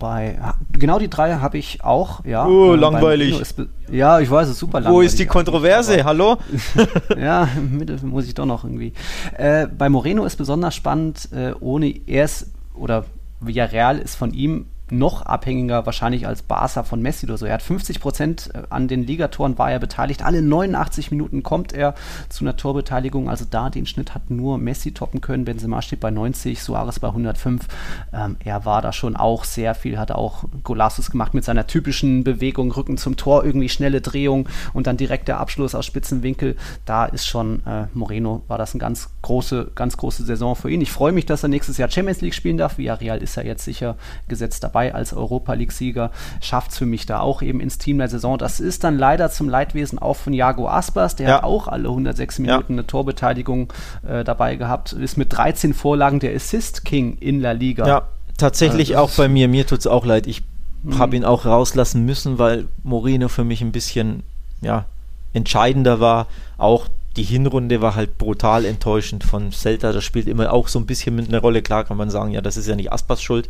Bei, 0.02 0.40
genau 0.72 0.98
die 0.98 1.12
drei 1.12 1.36
habe 1.36 1.60
ich 1.60 1.84
auch, 1.84 2.26
ja. 2.26 2.48
Oh, 2.48 2.74
Äh, 2.74 2.76
langweilig. 2.76 3.40
Ist, 3.40 3.62
ja, 3.92 4.20
ich 4.20 4.32
weiß, 4.32 4.48
es 4.48 4.54
ist 4.54 4.60
super 4.60 4.80
langweilig. 4.80 4.96
Wo 4.96 5.02
ist 5.02 5.20
die 5.20 5.28
Kontroverse? 5.28 6.04
Hallo? 6.04 6.38
ja, 7.16 7.48
im 7.56 7.78
Mittel 7.78 8.00
muss 8.02 8.26
ich 8.26 8.34
doch 8.34 8.48
noch 8.48 8.64
irgendwie. 8.64 8.94
Äh, 9.38 9.68
bei 9.68 9.90
Moreno 9.90 10.26
ist 10.26 10.38
besonders 10.38 10.74
spannend, 10.74 11.30
äh, 11.32 11.54
ohne 11.60 11.94
er 12.08 12.26
ist, 12.26 12.52
oder 12.74 13.06
Villarreal 13.42 14.00
ist 14.00 14.16
von 14.16 14.34
ihm 14.34 14.66
noch 14.92 15.22
abhängiger 15.24 15.86
wahrscheinlich 15.86 16.28
als 16.28 16.42
Barca 16.42 16.84
von 16.84 17.02
Messi 17.02 17.26
oder 17.26 17.38
so. 17.38 17.46
Er 17.46 17.54
hat 17.54 17.62
50 17.62 18.00
Prozent 18.00 18.50
an 18.70 18.88
den 18.88 19.04
Ligatoren 19.04 19.58
war 19.58 19.72
er 19.72 19.80
beteiligt. 19.80 20.24
Alle 20.24 20.42
89 20.42 21.12
Minuten 21.12 21.44
kommt 21.44 21.74
er 21.74 21.96
zu 22.30 22.44
einer 22.44 22.58
Torbeteiligung. 22.58 23.30
Also 23.30 23.46
da 23.50 23.70
den 23.70 23.86
Schnitt 23.86 24.14
hat 24.14 24.30
nur 24.30 24.58
Messi 24.58 24.94
toppen 24.94 25.22
können. 25.22 25.46
Benzema 25.46 25.82
steht 25.82 26.02
bei 26.02 26.12
90, 26.12 26.62
Suarez 26.62 27.00
bei 27.00 27.08
105. 27.08 27.68
Ähm, 28.14 28.36
er 28.44 28.66
war 28.66 28.82
da 28.82 28.92
schon 28.92 29.16
auch 29.16 29.46
sehr 29.46 29.76
viel, 29.76 29.98
hat 29.98 30.12
auch 30.12 30.44
Golassus 30.64 31.10
gemacht 31.10 31.34
mit 31.34 31.46
seiner 31.46 31.68
typischen 31.68 32.24
Bewegung, 32.24 32.72
Rücken 32.72 32.98
zum 32.98 33.16
Tor, 33.16 33.46
irgendwie 33.46 33.70
schnelle 33.70 34.02
Drehung 34.02 34.50
und 34.74 34.88
dann 34.88 34.98
direkt 34.98 35.28
der 35.28 35.40
Abschluss 35.40 35.74
aus 35.74 35.86
spitzen 35.86 36.22
Winkel. 36.22 36.58
Da 36.86 37.06
ist 37.06 37.26
schon 37.26 37.66
äh, 37.66 37.88
Moreno, 37.94 38.44
war 38.48 38.58
das 38.58 38.74
eine 38.74 38.80
ganz 38.80 39.10
große, 39.22 39.72
ganz 39.74 39.96
große 39.96 40.24
Saison 40.26 40.56
für 40.56 40.70
ihn. 40.70 40.82
Ich 40.82 40.92
freue 40.92 41.14
mich, 41.14 41.26
dass 41.26 41.44
er 41.44 41.50
nächstes 41.50 41.78
Jahr 41.78 41.90
Champions 41.90 42.22
League 42.22 42.36
spielen 42.36 42.58
darf. 42.58 42.78
Villarreal 42.78 43.20
ist 43.20 43.36
ja 43.36 43.44
jetzt 43.44 43.64
sicher 43.64 43.96
gesetzt 44.28 44.64
dabei 44.64 44.81
als 44.90 45.14
Europa 45.14 45.54
League-Sieger. 45.54 46.10
Schafft 46.42 46.72
es 46.72 46.78
für 46.80 46.88
mich 46.88 47.06
da 47.06 47.20
auch 47.20 47.44
eben 47.44 47.60
ins 47.60 47.78
Team 47.78 48.00
der 48.00 48.08
Saison. 48.10 48.40
Das 48.40 48.60
ist 48.60 48.84
dann 48.84 48.98
leider 48.98 49.30
zum 49.30 49.48
Leidwesen 49.50 50.00
auch 50.00 50.16
von 50.16 50.34
Jago 50.34 50.68
Aspas, 50.68 51.16
der 51.16 51.30
Ja. 51.30 51.36
hat 51.36 51.44
auch 51.44 51.68
alle 51.68 51.90
106 51.90 52.40
Minuten 52.40 52.74
eine 52.74 52.88
Torbeteiligung 52.88 53.72
äh, 54.08 54.24
dabei 54.24 54.56
gehabt, 54.56 54.94
ist 54.94 55.18
mit 55.18 55.32
13 55.34 55.76
Vorlagen 55.76 56.20
der 56.20 56.36
Assist-King 56.36 57.18
in 57.20 57.40
La 57.42 57.52
Liga. 57.52 57.86
Ja, 57.88 58.02
tatsächlich 58.38 58.98
Also 58.98 59.12
auch 59.14 59.16
bei 59.18 59.28
mir. 59.28 59.48
Mir 59.48 59.68
tut 59.68 59.80
es 59.80 59.88
auch 59.88 60.06
leid. 60.06 60.26
Ich 60.26 60.42
Mhm. 60.84 60.98
habe 60.98 61.16
ihn 61.16 61.26
auch 61.26 61.46
rauslassen 61.46 62.06
müssen, 62.08 62.40
weil 62.40 62.66
Moreno 62.82 63.28
für 63.28 63.44
mich 63.44 63.62
ein 63.62 63.72
bisschen 63.72 64.24
ja, 64.62 64.86
entscheidender 65.34 66.00
war. 66.00 66.26
Auch 66.58 66.88
die 67.18 67.24
Hinrunde 67.24 67.82
war 67.82 67.96
halt 67.96 68.18
brutal 68.18 68.64
enttäuschend 68.66 69.24
von 69.24 69.52
Celta. 69.52 69.92
Das 69.92 70.04
spielt 70.04 70.28
immer 70.28 70.52
auch 70.54 70.68
so 70.70 70.80
ein 70.80 70.86
bisschen 70.86 71.16
mit 71.16 71.28
einer 71.28 71.40
Rolle. 71.40 71.62
Klar 71.62 71.84
kann 71.84 71.98
man 71.98 72.10
sagen, 72.10 72.32
ja, 72.32 72.42
das 72.42 72.58
ist 72.58 72.68
ja 72.68 72.76
nicht 72.76 72.92
Aspas 72.92 73.22
Schuld. 73.22 73.50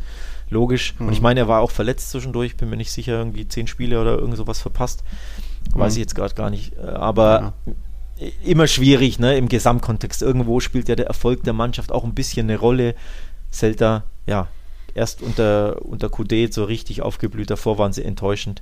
Logisch. 0.51 0.93
Und 0.99 1.07
Mhm. 1.07 1.13
ich 1.13 1.21
meine, 1.21 1.39
er 1.39 1.47
war 1.47 1.61
auch 1.61 1.71
verletzt 1.71 2.11
zwischendurch. 2.11 2.57
Bin 2.57 2.69
mir 2.69 2.77
nicht 2.77 2.91
sicher, 2.91 3.13
irgendwie 3.17 3.47
zehn 3.47 3.65
Spiele 3.65 3.99
oder 3.99 4.19
irgend 4.19 4.37
sowas 4.37 4.61
verpasst. 4.61 5.03
Weiß 5.73 5.93
Mhm. 5.93 5.97
ich 5.97 6.01
jetzt 6.03 6.15
gerade 6.15 6.35
gar 6.35 6.49
nicht. 6.51 6.73
Äh, 6.77 6.81
Aber 6.89 7.53
immer 8.43 8.67
schwierig, 8.67 9.17
ne, 9.17 9.35
im 9.37 9.47
Gesamtkontext. 9.49 10.21
Irgendwo 10.21 10.59
spielt 10.59 10.87
ja 10.89 10.95
der 10.95 11.07
Erfolg 11.07 11.43
der 11.43 11.53
Mannschaft 11.53 11.91
auch 11.91 12.03
ein 12.03 12.13
bisschen 12.13 12.47
eine 12.49 12.59
Rolle. 12.59 12.93
Celta, 13.51 14.03
ja, 14.27 14.47
erst 14.93 15.21
unter, 15.23 15.81
unter 15.85 16.09
Coudet 16.09 16.53
so 16.53 16.65
richtig 16.65 17.01
aufgeblüht, 17.01 17.49
davor 17.49 17.77
waren 17.79 17.93
sie 17.93 18.03
enttäuschend. 18.03 18.61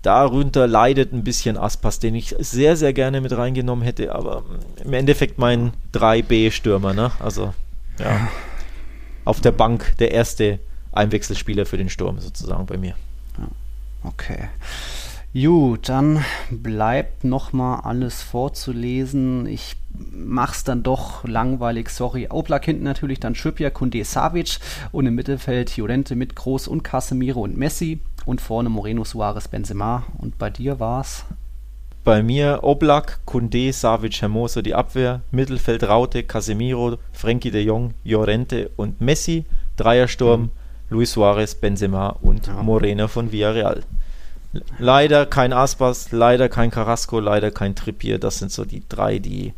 Darunter 0.00 0.66
leidet 0.66 1.12
ein 1.12 1.22
bisschen 1.22 1.56
Aspas, 1.56 2.00
den 2.00 2.14
ich 2.16 2.34
sehr, 2.40 2.76
sehr 2.76 2.92
gerne 2.92 3.20
mit 3.20 3.36
reingenommen 3.36 3.84
hätte, 3.84 4.12
aber 4.14 4.42
im 4.84 4.92
Endeffekt 4.94 5.38
mein 5.38 5.72
3B-Stürmer, 5.92 6.92
ne? 6.92 7.12
Also, 7.20 7.54
ja, 8.00 8.28
auf 9.24 9.40
der 9.40 9.52
Bank 9.52 9.94
der 10.00 10.10
erste 10.10 10.58
Einwechselspieler 10.92 11.66
für 11.66 11.78
den 11.78 11.88
Sturm 11.88 12.18
sozusagen 12.20 12.66
bei 12.66 12.76
mir. 12.76 12.94
Okay. 14.04 14.48
Gut, 15.34 15.88
dann 15.88 16.22
bleibt 16.50 17.24
noch 17.24 17.54
mal 17.54 17.80
alles 17.80 18.22
vorzulesen. 18.22 19.46
Ich 19.46 19.76
mach's 20.12 20.62
dann 20.62 20.82
doch 20.82 21.24
langweilig, 21.24 21.88
sorry. 21.88 22.28
Oblak 22.28 22.66
hinten 22.66 22.84
natürlich, 22.84 23.18
dann 23.18 23.34
Schöpja, 23.34 23.70
Kunde, 23.70 24.04
Savic 24.04 24.58
und 24.90 25.06
im 25.06 25.14
Mittelfeld 25.14 25.74
Llorente 25.78 26.16
mit 26.16 26.36
Groß 26.36 26.68
und 26.68 26.82
Casemiro 26.82 27.40
und 27.40 27.56
Messi 27.56 28.00
und 28.26 28.42
vorne 28.42 28.68
Moreno, 28.68 29.04
Suarez, 29.04 29.48
Benzema 29.48 30.04
und 30.18 30.38
bei 30.38 30.50
dir 30.50 30.80
war's 30.80 31.24
Bei 32.04 32.22
mir 32.22 32.60
Oblak, 32.62 33.20
Kunde, 33.24 33.72
Savic, 33.72 34.20
Hermoso 34.20 34.60
die 34.60 34.74
Abwehr, 34.74 35.22
Mittelfeld 35.30 35.84
Raute, 35.84 36.24
Casemiro, 36.24 36.98
Frenkie 37.12 37.50
de 37.50 37.64
Jong, 37.64 37.94
Llorente 38.04 38.70
und 38.76 39.00
Messi, 39.00 39.46
Dreiersturm, 39.76 40.50
Luis 40.92 41.12
Suarez, 41.12 41.54
Benzema 41.54 42.16
und 42.20 42.46
Ja. 42.46 42.62
Moreno 42.62 43.08
von 43.08 43.32
Villarreal. 43.32 43.82
Leider 44.78 45.24
kein 45.24 45.52
Aspas, 45.52 46.12
leider 46.12 46.48
kein 46.50 46.70
Carrasco, 46.70 47.18
leider 47.18 47.50
kein 47.50 47.74
Trippier. 47.74 48.18
Das 48.18 48.38
sind 48.38 48.52
so 48.52 48.64
die 48.66 48.82
drei, 48.86 49.18
die 49.18 49.54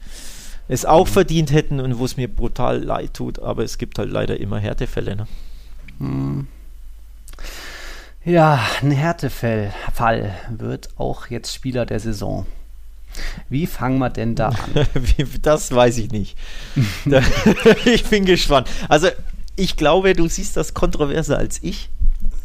es 0.69 0.85
auch 0.85 1.09
verdient 1.09 1.53
hätten 1.53 1.81
und 1.81 1.99
wo 1.99 2.05
es 2.05 2.17
mir 2.17 2.29
brutal 2.29 2.83
leid 2.83 3.13
tut, 3.15 3.41
aber 3.41 3.65
es 3.65 3.77
gibt 3.77 3.99
halt 3.99 4.11
leider 4.11 4.39
immer 4.39 4.59
Härtefälle. 4.59 5.17
Ne? 5.17 6.47
Ja, 8.25 8.61
ein 8.81 8.91
Härtefall 8.93 9.75
Fall 9.93 10.35
wird 10.49 10.89
auch 10.97 11.27
jetzt 11.27 11.53
Spieler 11.53 11.85
der 11.85 12.01
Saison. 12.01 12.47
Wie 13.49 13.67
fangen 13.67 13.99
wir 13.99 14.11
denn 14.11 14.35
da 14.35 14.49
an? 14.49 14.87
Das 15.43 15.73
weiß 15.73 15.99
ich 15.99 16.11
nicht. 16.11 16.37
Ich 17.85 18.05
bin 18.05 18.25
gespannt. 18.25 18.69
Also, 18.89 19.09
ich 19.57 19.77
glaube, 19.77 20.15
du 20.15 20.29
siehst 20.29 20.57
das 20.57 20.75
kontroverser 20.75 21.39
als 21.39 21.63
ich. 21.63 21.91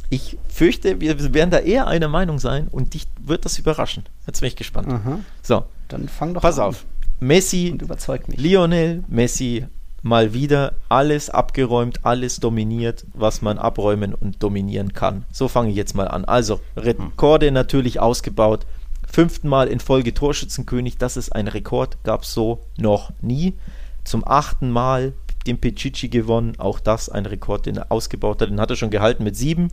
Ich 0.10 0.38
fürchte, 0.48 0.99
wir 1.02 1.34
werden 1.34 1.52
da 1.52 1.60
eher 1.60 1.88
einer 1.88 2.07
Meinung 2.07 2.40
sein 2.40 2.68
und 2.69 2.94
dich 2.95 3.07
wird 3.22 3.45
das 3.45 3.60
überraschen. 3.60 4.06
Jetzt 4.26 4.40
bin 4.40 4.48
ich 4.48 4.56
gespannt. 4.56 4.88
Aha, 4.88 5.19
So, 5.44 5.65
dann 5.88 6.07
fang 6.07 6.34
doch 6.34 6.41
pass 6.41 6.57
an 6.57 6.69
auf. 6.69 6.86
Messi, 7.19 7.69
und 7.72 7.81
überzeug 7.81 8.27
mich. 8.27 8.40
Lionel 8.40 9.03
Messi, 9.07 9.65
mal 10.02 10.34
wieder 10.34 10.73
alles 10.88 11.30
abgeräumt, 11.30 12.06
alles 12.06 12.40
dominiert, 12.40 13.06
was 13.14 13.41
man 13.41 13.57
abräumen 13.57 14.14
und 14.15 14.41
dominieren 14.41 14.94
kann. 14.94 15.26
So 15.31 15.48
fange 15.48 15.69
ich 15.69 15.76
jetzt 15.76 15.95
mal 15.95 16.07
an. 16.07 16.26
Also, 16.26 16.60
Rekorde 16.76 17.52
natürlich 17.52 17.99
ausgebaut. 17.99 18.65
Fünften 19.11 19.48
Mal 19.48 19.68
in 19.68 19.80
Folge 19.80 20.14
Torschützenkönig, 20.14 20.98
das 20.98 21.18
ist 21.18 21.36
ein 21.36 21.48
Rekord, 21.48 21.98
gab 22.03 22.23
es 22.23 22.34
so 22.34 22.61
noch 22.77 23.11
nie. 23.22 23.56
Zum 24.03 24.26
achten 24.26 24.69
Mal 24.72 25.14
den 25.48 25.60
Pichichi 25.60 26.10
gewonnen, 26.10 26.53
auch 26.57 26.80
das 26.80 27.10
ein 27.10 27.26
Rekord, 27.26 27.66
den 27.66 27.78
er 27.78 27.91
ausgebaut 27.91 28.41
hat. 28.41 28.49
Den 28.49 28.60
hat 28.60 28.70
er 28.70 28.76
schon 28.76 28.90
gehalten 28.90 29.24
mit 29.24 29.36
sieben. 29.36 29.70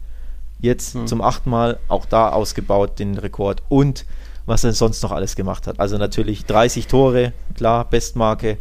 Jetzt 0.60 0.96
zum 1.06 1.20
achten 1.20 1.50
Mal 1.50 1.78
auch 1.88 2.06
da 2.06 2.30
ausgebaut, 2.30 2.98
den 2.98 3.18
Rekord. 3.18 3.62
Und 3.68 4.06
was 4.46 4.64
er 4.64 4.72
sonst 4.72 5.02
noch 5.02 5.12
alles 5.12 5.36
gemacht 5.36 5.66
hat. 5.66 5.80
Also 5.80 5.98
natürlich 5.98 6.46
30 6.46 6.86
Tore, 6.86 7.32
klar, 7.54 7.84
Bestmarke. 7.88 8.58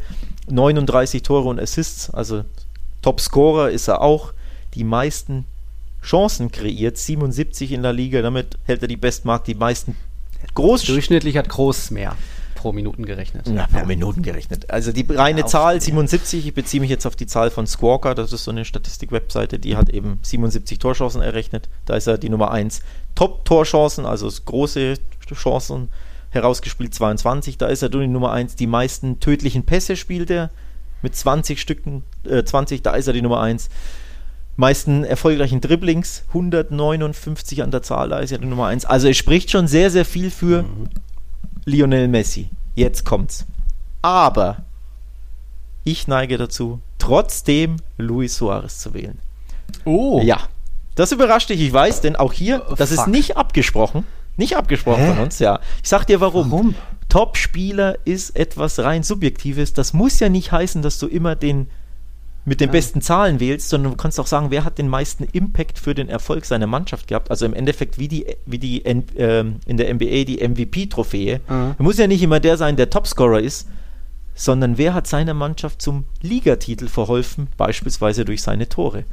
39 0.47 1.23
Tore 1.23 1.47
und 1.47 1.59
Assists, 1.59 2.09
also 2.09 2.43
Top-Scorer 3.01 3.69
ist 3.69 3.87
er 3.87 4.01
auch. 4.01 4.33
Die 4.73 4.83
meisten 4.83 5.45
Chancen 6.03 6.51
kreiert, 6.51 6.97
77 6.97 7.71
in 7.71 7.81
der 7.81 7.93
Liga, 7.93 8.21
damit 8.21 8.57
hält 8.65 8.81
er 8.81 8.87
die 8.87 8.97
Bestmarke, 8.97 9.53
die 9.53 9.57
meisten 9.57 9.95
Groß 10.53 10.83
Durchschnittlich 10.83 11.37
hat 11.37 11.49
Groß 11.49 11.91
mehr 11.91 12.15
pro 12.65 12.73
Minuten 12.73 13.05
gerechnet. 13.05 13.47
ja, 13.47 13.67
pro 13.67 13.85
Minuten 13.85 14.23
gerechnet. 14.23 14.71
Also 14.71 14.91
die 14.91 15.05
reine 15.07 15.41
Ja, 15.41 15.45
Zahl 15.45 15.75
mehr. 15.75 15.81
77, 15.81 16.47
ich 16.47 16.53
beziehe 16.55 16.81
mich 16.81 16.89
jetzt 16.89 17.05
auf 17.05 17.15
die 17.15 17.27
Zahl 17.27 17.51
von 17.51 17.67
Squawka, 17.67 18.15
das 18.15 18.33
ist 18.33 18.43
so 18.43 18.49
eine 18.49 18.65
Statistik-Webseite, 18.65 19.59
die 19.59 19.77
hat 19.77 19.91
eben 19.91 20.17
77 20.23 20.79
Torchancen 20.79 21.21
errechnet. 21.21 21.69
Da 21.85 21.95
ist 21.95 22.07
er 22.07 22.17
die 22.17 22.29
Nummer 22.29 22.49
1. 22.49 22.81
Top-Torchancen, 23.13 24.07
also 24.07 24.27
große 24.45 24.95
Chancen 25.35 25.89
herausgespielt, 26.31 26.95
22. 26.95 27.59
Da 27.59 27.67
ist 27.67 27.83
er 27.83 27.89
die 27.89 28.07
Nummer 28.07 28.31
1. 28.31 28.55
Die 28.55 28.65
meisten 28.65 29.19
tödlichen 29.19 29.63
Pässe 29.63 29.95
spielt 29.95 30.31
er 30.31 30.49
mit 31.03 31.15
20 31.15 31.61
Stücken, 31.61 32.01
äh, 32.27 32.43
20, 32.43 32.81
da 32.81 32.95
ist 32.95 33.05
er 33.05 33.13
die 33.13 33.21
Nummer 33.21 33.41
1. 33.41 33.69
Meisten 34.57 35.03
erfolgreichen 35.03 35.61
Dribblings, 35.61 36.23
159 36.29 37.61
an 37.61 37.69
der 37.69 37.83
Zahl, 37.83 38.09
da 38.09 38.19
ist 38.19 38.31
er 38.31 38.39
die 38.39 38.47
Nummer 38.47 38.67
1. 38.67 38.85
Also 38.85 39.07
es 39.07 39.17
spricht 39.17 39.51
schon 39.51 39.67
sehr, 39.67 39.91
sehr 39.91 40.05
viel 40.05 40.31
für 40.31 40.65
Lionel 41.65 42.07
Messi. 42.07 42.49
Jetzt 42.75 43.05
kommt's. 43.05 43.45
Aber 44.01 44.57
ich 45.83 46.07
neige 46.07 46.37
dazu, 46.37 46.79
trotzdem 46.99 47.77
Luis 47.97 48.35
Suarez 48.37 48.79
zu 48.79 48.93
wählen. 48.93 49.19
Oh, 49.83 50.21
Ja, 50.23 50.39
das 50.95 51.11
überrascht 51.11 51.49
dich, 51.49 51.59
ich 51.61 51.73
weiß, 51.73 52.01
denn 52.01 52.15
auch 52.15 52.33
hier, 52.33 52.65
Oh, 52.69 52.75
das 52.75 52.91
ist 52.91 53.01
fuck. 53.01 53.07
nicht 53.07 53.37
abgesprochen. 53.37 54.05
Nicht 54.37 54.57
abgesprochen 54.57 55.03
Hä? 55.03 55.09
von 55.13 55.19
uns, 55.23 55.39
ja. 55.39 55.59
Ich 55.81 55.89
sag 55.89 56.05
dir 56.05 56.19
warum. 56.21 56.51
Warum? 56.51 56.75
Top-Spieler 57.09 57.97
ist 58.05 58.35
etwas 58.35 58.79
rein 58.79 59.03
Subjektives. 59.03 59.73
Das 59.73 59.93
muss 59.93 60.19
ja 60.19 60.27
nicht 60.29 60.51
heißen, 60.51 60.81
dass 60.81 60.99
du 60.99 61.07
immer 61.07 61.35
den 61.35 61.67
mit 62.45 62.61
den 62.61 62.67
Ja. 62.69 62.73
besten 62.73 63.01
Zahlen 63.01 63.39
wählst, 63.39 63.69
sondern 63.69 63.93
du 63.93 63.97
kannst 63.97 64.19
auch 64.19 64.27
sagen, 64.27 64.51
wer 64.51 64.63
hat 64.63 64.77
den 64.77 64.87
meisten 64.87 65.23
Impact 65.31 65.79
für 65.79 65.95
den 65.95 66.09
Erfolg 66.09 66.45
seiner 66.45 66.67
Mannschaft 66.67 67.07
gehabt. 67.07 67.31
Also 67.31 67.45
im 67.45 67.53
Endeffekt 67.55 67.97
wie 67.97 68.07
die, 68.07 68.25
wie 68.45 68.59
die 68.59 68.83
ähm, 68.85 69.55
in 69.65 69.77
der 69.77 69.91
NBA 69.93 70.23
die 70.25 70.47
MVP-Trophäe. 70.47 71.41
Mhm. 71.49 71.75
Muss 71.79 71.97
ja 71.97 72.07
nicht 72.07 72.21
immer 72.21 72.39
der 72.39 72.57
sein, 72.57 72.75
der 72.75 72.89
Topscorer 72.91 73.39
ist, 73.39 73.67
sondern 74.35 74.77
wer 74.77 74.93
hat 74.93 75.07
seiner 75.07 75.33
Mannschaft 75.33 75.81
zum 75.81 76.05
Ligatitel 76.21 76.87
verholfen, 76.87 77.47
beispielsweise 77.57 78.25
durch 78.25 78.41
seine 78.43 78.69
Tore. 78.69 79.05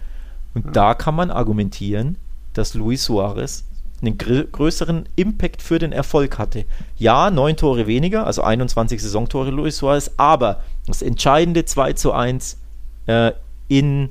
Und 0.54 0.76
da 0.76 0.94
kann 0.94 1.14
man 1.14 1.30
argumentieren, 1.30 2.18
dass 2.52 2.74
Luis 2.74 3.04
Suarez 3.04 3.64
einen 4.02 4.18
größeren 4.18 5.08
Impact 5.14 5.62
für 5.62 5.78
den 5.78 5.92
Erfolg 5.92 6.36
hatte. 6.38 6.64
Ja, 6.98 7.30
neun 7.30 7.56
Tore 7.56 7.86
weniger, 7.86 8.26
also 8.26 8.42
21 8.42 9.00
Saisontore 9.00 9.50
Luis 9.50 9.76
Suarez, 9.78 10.10
aber 10.16 10.60
das 10.86 11.02
entscheidende 11.02 11.64
2 11.64 11.92
zu 11.92 12.12
1 12.12 12.58
äh, 13.06 13.32
in 13.68 14.10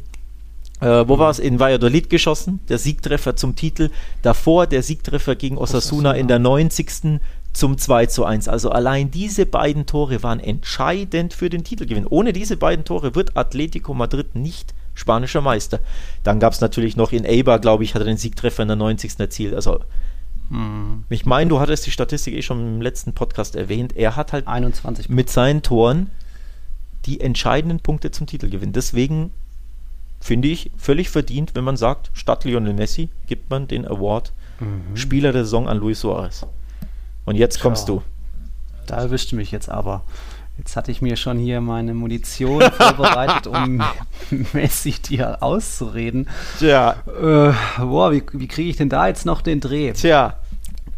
äh, 0.81 1.07
wo 1.07 1.19
war 1.19 1.29
es? 1.29 1.39
In 1.39 1.59
Valladolid 1.59 2.09
geschossen, 2.09 2.59
der 2.67 2.79
Siegtreffer 2.79 3.35
zum 3.35 3.55
Titel. 3.55 3.89
Davor 4.23 4.67
der 4.67 4.83
Siegtreffer 4.83 5.35
gegen 5.35 5.57
Osasuna, 5.57 6.09
Osasuna. 6.09 6.13
in 6.13 6.27
der 6.27 6.39
90. 6.39 7.19
zum 7.53 7.77
2 7.77 8.07
zu 8.07 8.25
1. 8.25 8.47
Also 8.47 8.71
allein 8.71 9.11
diese 9.11 9.45
beiden 9.45 9.85
Tore 9.85 10.23
waren 10.23 10.39
entscheidend 10.39 11.33
für 11.33 11.49
den 11.49 11.63
Titelgewinn. 11.63 12.07
Ohne 12.07 12.33
diese 12.33 12.57
beiden 12.57 12.83
Tore 12.83 13.13
wird 13.13 13.37
Atletico 13.37 13.93
Madrid 13.93 14.35
nicht 14.35 14.73
spanischer 14.95 15.41
Meister. 15.41 15.79
Dann 16.23 16.39
gab 16.39 16.53
es 16.53 16.61
natürlich 16.61 16.97
noch 16.97 17.11
in 17.11 17.25
Eibar, 17.25 17.59
glaube 17.59 17.83
ich, 17.83 17.93
hat 17.93 18.01
er 18.01 18.05
den 18.05 18.17
Siegtreffer 18.17 18.63
in 18.63 18.69
der 18.69 18.77
90. 18.77 19.19
erzielt. 19.19 19.53
Also 19.53 19.81
hm. 20.49 21.03
ich 21.09 21.25
meine, 21.25 21.49
du 21.49 21.59
hattest 21.59 21.85
die 21.85 21.91
Statistik 21.91 22.33
eh 22.33 22.41
schon 22.41 22.59
im 22.59 22.81
letzten 22.81 23.13
Podcast 23.13 23.55
erwähnt. 23.55 23.95
Er 23.95 24.15
hat 24.15 24.33
halt 24.33 24.47
21 24.47 25.09
mit 25.09 25.29
seinen 25.29 25.61
Toren 25.61 26.09
die 27.05 27.19
entscheidenden 27.19 27.79
Punkte 27.79 28.11
zum 28.11 28.27
Titelgewinn. 28.27 28.73
Deswegen 28.73 29.31
finde 30.19 30.47
ich 30.47 30.71
völlig 30.77 31.09
verdient, 31.09 31.55
wenn 31.55 31.63
man 31.63 31.77
sagt, 31.77 32.11
statt 32.13 32.45
Lionel 32.45 32.73
Messi 32.73 33.09
gibt 33.27 33.49
man 33.49 33.67
den 33.67 33.85
Award 33.85 34.33
mhm. 34.59 34.95
Spieler 34.95 35.31
der 35.31 35.43
Saison 35.43 35.67
an 35.67 35.77
Luis 35.77 36.01
Suarez. 36.01 36.45
Und 37.25 37.35
jetzt 37.35 37.59
kommst 37.59 37.85
Tja. 37.87 37.95
du. 37.95 38.01
Da 38.87 38.97
erwischt 38.97 39.33
mich 39.33 39.51
jetzt 39.51 39.69
aber. 39.69 40.03
Jetzt 40.57 40.75
hatte 40.75 40.91
ich 40.91 41.01
mir 41.01 41.15
schon 41.15 41.39
hier 41.39 41.61
meine 41.61 41.93
Munition 41.93 42.61
vorbereitet, 42.77 43.47
um 43.47 43.81
Messi 44.53 44.91
dir 44.91 45.41
auszureden. 45.41 46.27
Tja. 46.59 46.97
Äh, 47.07 47.53
boah, 47.79 48.11
wie, 48.11 48.23
wie 48.33 48.47
kriege 48.47 48.69
ich 48.69 48.77
denn 48.77 48.89
da 48.89 49.07
jetzt 49.07 49.25
noch 49.25 49.41
den 49.41 49.59
Dreh? 49.59 49.93
Tja. 49.93 50.35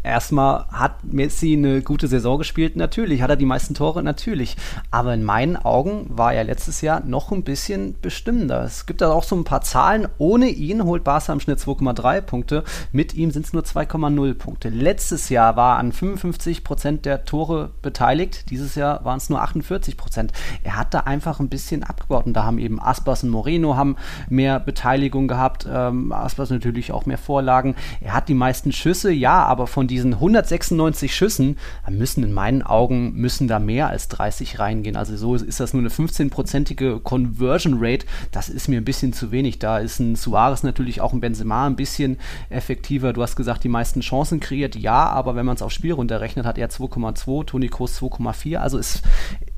Erstmal 0.04 0.66
hat 0.70 1.02
Messi 1.02 1.54
eine 1.54 1.80
gute 1.80 2.08
Saison 2.08 2.36
gespielt, 2.36 2.76
natürlich. 2.76 3.22
Hat 3.22 3.30
er 3.30 3.36
die 3.36 3.46
meisten 3.46 3.72
Tore, 3.72 4.02
natürlich. 4.02 4.54
Aber 4.90 5.14
in 5.14 5.24
meinen 5.24 5.56
Augen 5.56 6.06
war 6.10 6.34
er 6.34 6.44
letztes 6.44 6.82
Jahr 6.82 7.00
noch 7.00 7.32
ein 7.32 7.42
bisschen 7.42 7.96
bestimmender. 8.02 8.64
Es 8.64 8.84
gibt 8.84 9.00
da 9.00 9.10
auch 9.10 9.24
so 9.24 9.34
ein 9.34 9.44
paar 9.44 9.62
Zahlen. 9.62 10.06
Ohne 10.18 10.48
ihn 10.48 10.84
holt 10.84 11.04
Barca 11.04 11.32
im 11.32 11.40
Schnitt 11.40 11.58
2,3 11.58 12.20
Punkte. 12.20 12.64
Mit 12.92 13.14
ihm 13.14 13.30
sind 13.30 13.46
es 13.46 13.54
nur 13.54 13.62
2,0 13.62 14.34
Punkte. 14.34 14.68
Letztes 14.68 15.30
Jahr 15.30 15.56
war 15.56 15.78
an 15.78 15.90
55 15.90 16.64
Prozent 16.64 17.06
der 17.06 17.24
Tore 17.24 17.70
beteiligt. 17.80 18.50
Dieses 18.50 18.74
Jahr 18.74 19.06
waren 19.06 19.16
es 19.16 19.30
nur 19.30 19.40
48 19.40 19.96
Prozent. 19.96 20.32
Er 20.62 20.76
hat 20.76 20.92
da 20.92 21.00
einfach 21.00 21.40
ein 21.40 21.48
bisschen 21.48 21.82
abgebaut. 21.82 22.26
Und 22.26 22.34
da 22.34 22.44
haben 22.44 22.58
eben 22.58 22.78
Aspas 22.78 23.24
und 23.24 23.30
Moreno 23.30 23.74
haben 23.78 23.96
mehr 24.28 24.60
Beteiligung 24.60 25.28
gehabt. 25.28 25.66
Ähm, 25.66 26.12
Aspas 26.12 26.50
natürlich 26.50 26.92
auch 26.92 27.06
mehr 27.06 27.16
Vorlagen. 27.16 27.74
Er 28.02 28.12
hat 28.12 28.28
die 28.28 28.34
meisten 28.34 28.70
Schüsse, 28.70 29.10
ja, 29.10 29.42
aber 29.44 29.66
von 29.66 29.88
diesen 29.94 30.14
196 30.14 31.14
Schüssen 31.14 31.56
müssen 31.88 32.24
in 32.24 32.32
meinen 32.32 32.62
Augen 32.62 33.14
müssen 33.14 33.48
da 33.48 33.58
mehr 33.58 33.88
als 33.88 34.08
30 34.08 34.58
reingehen. 34.58 34.96
Also 34.96 35.16
so 35.16 35.34
ist 35.34 35.60
das 35.60 35.72
nur 35.72 35.82
eine 35.82 35.90
15-prozentige 35.90 37.00
Conversion 37.00 37.76
Rate. 37.78 38.06
Das 38.32 38.48
ist 38.48 38.68
mir 38.68 38.80
ein 38.80 38.84
bisschen 38.84 39.12
zu 39.12 39.30
wenig. 39.30 39.58
Da 39.58 39.78
ist 39.78 40.00
ein 40.00 40.16
Suarez 40.16 40.62
natürlich 40.62 41.00
auch 41.00 41.12
ein 41.12 41.20
Benzema 41.20 41.66
ein 41.66 41.76
bisschen 41.76 42.18
effektiver. 42.50 43.12
Du 43.12 43.22
hast 43.22 43.36
gesagt, 43.36 43.62
die 43.64 43.68
meisten 43.68 44.00
Chancen 44.00 44.40
kreiert, 44.40 44.74
ja, 44.74 45.06
aber 45.06 45.36
wenn 45.36 45.46
man 45.46 45.56
es 45.56 45.62
aufs 45.62 45.74
Spiel 45.74 45.92
runterrechnet, 45.92 46.44
hat 46.44 46.58
er 46.58 46.68
2,2, 46.68 47.46
Toni 47.46 47.68
Kroos 47.68 48.00
2,4. 48.00 48.56
Also 48.56 48.78
es 48.78 49.02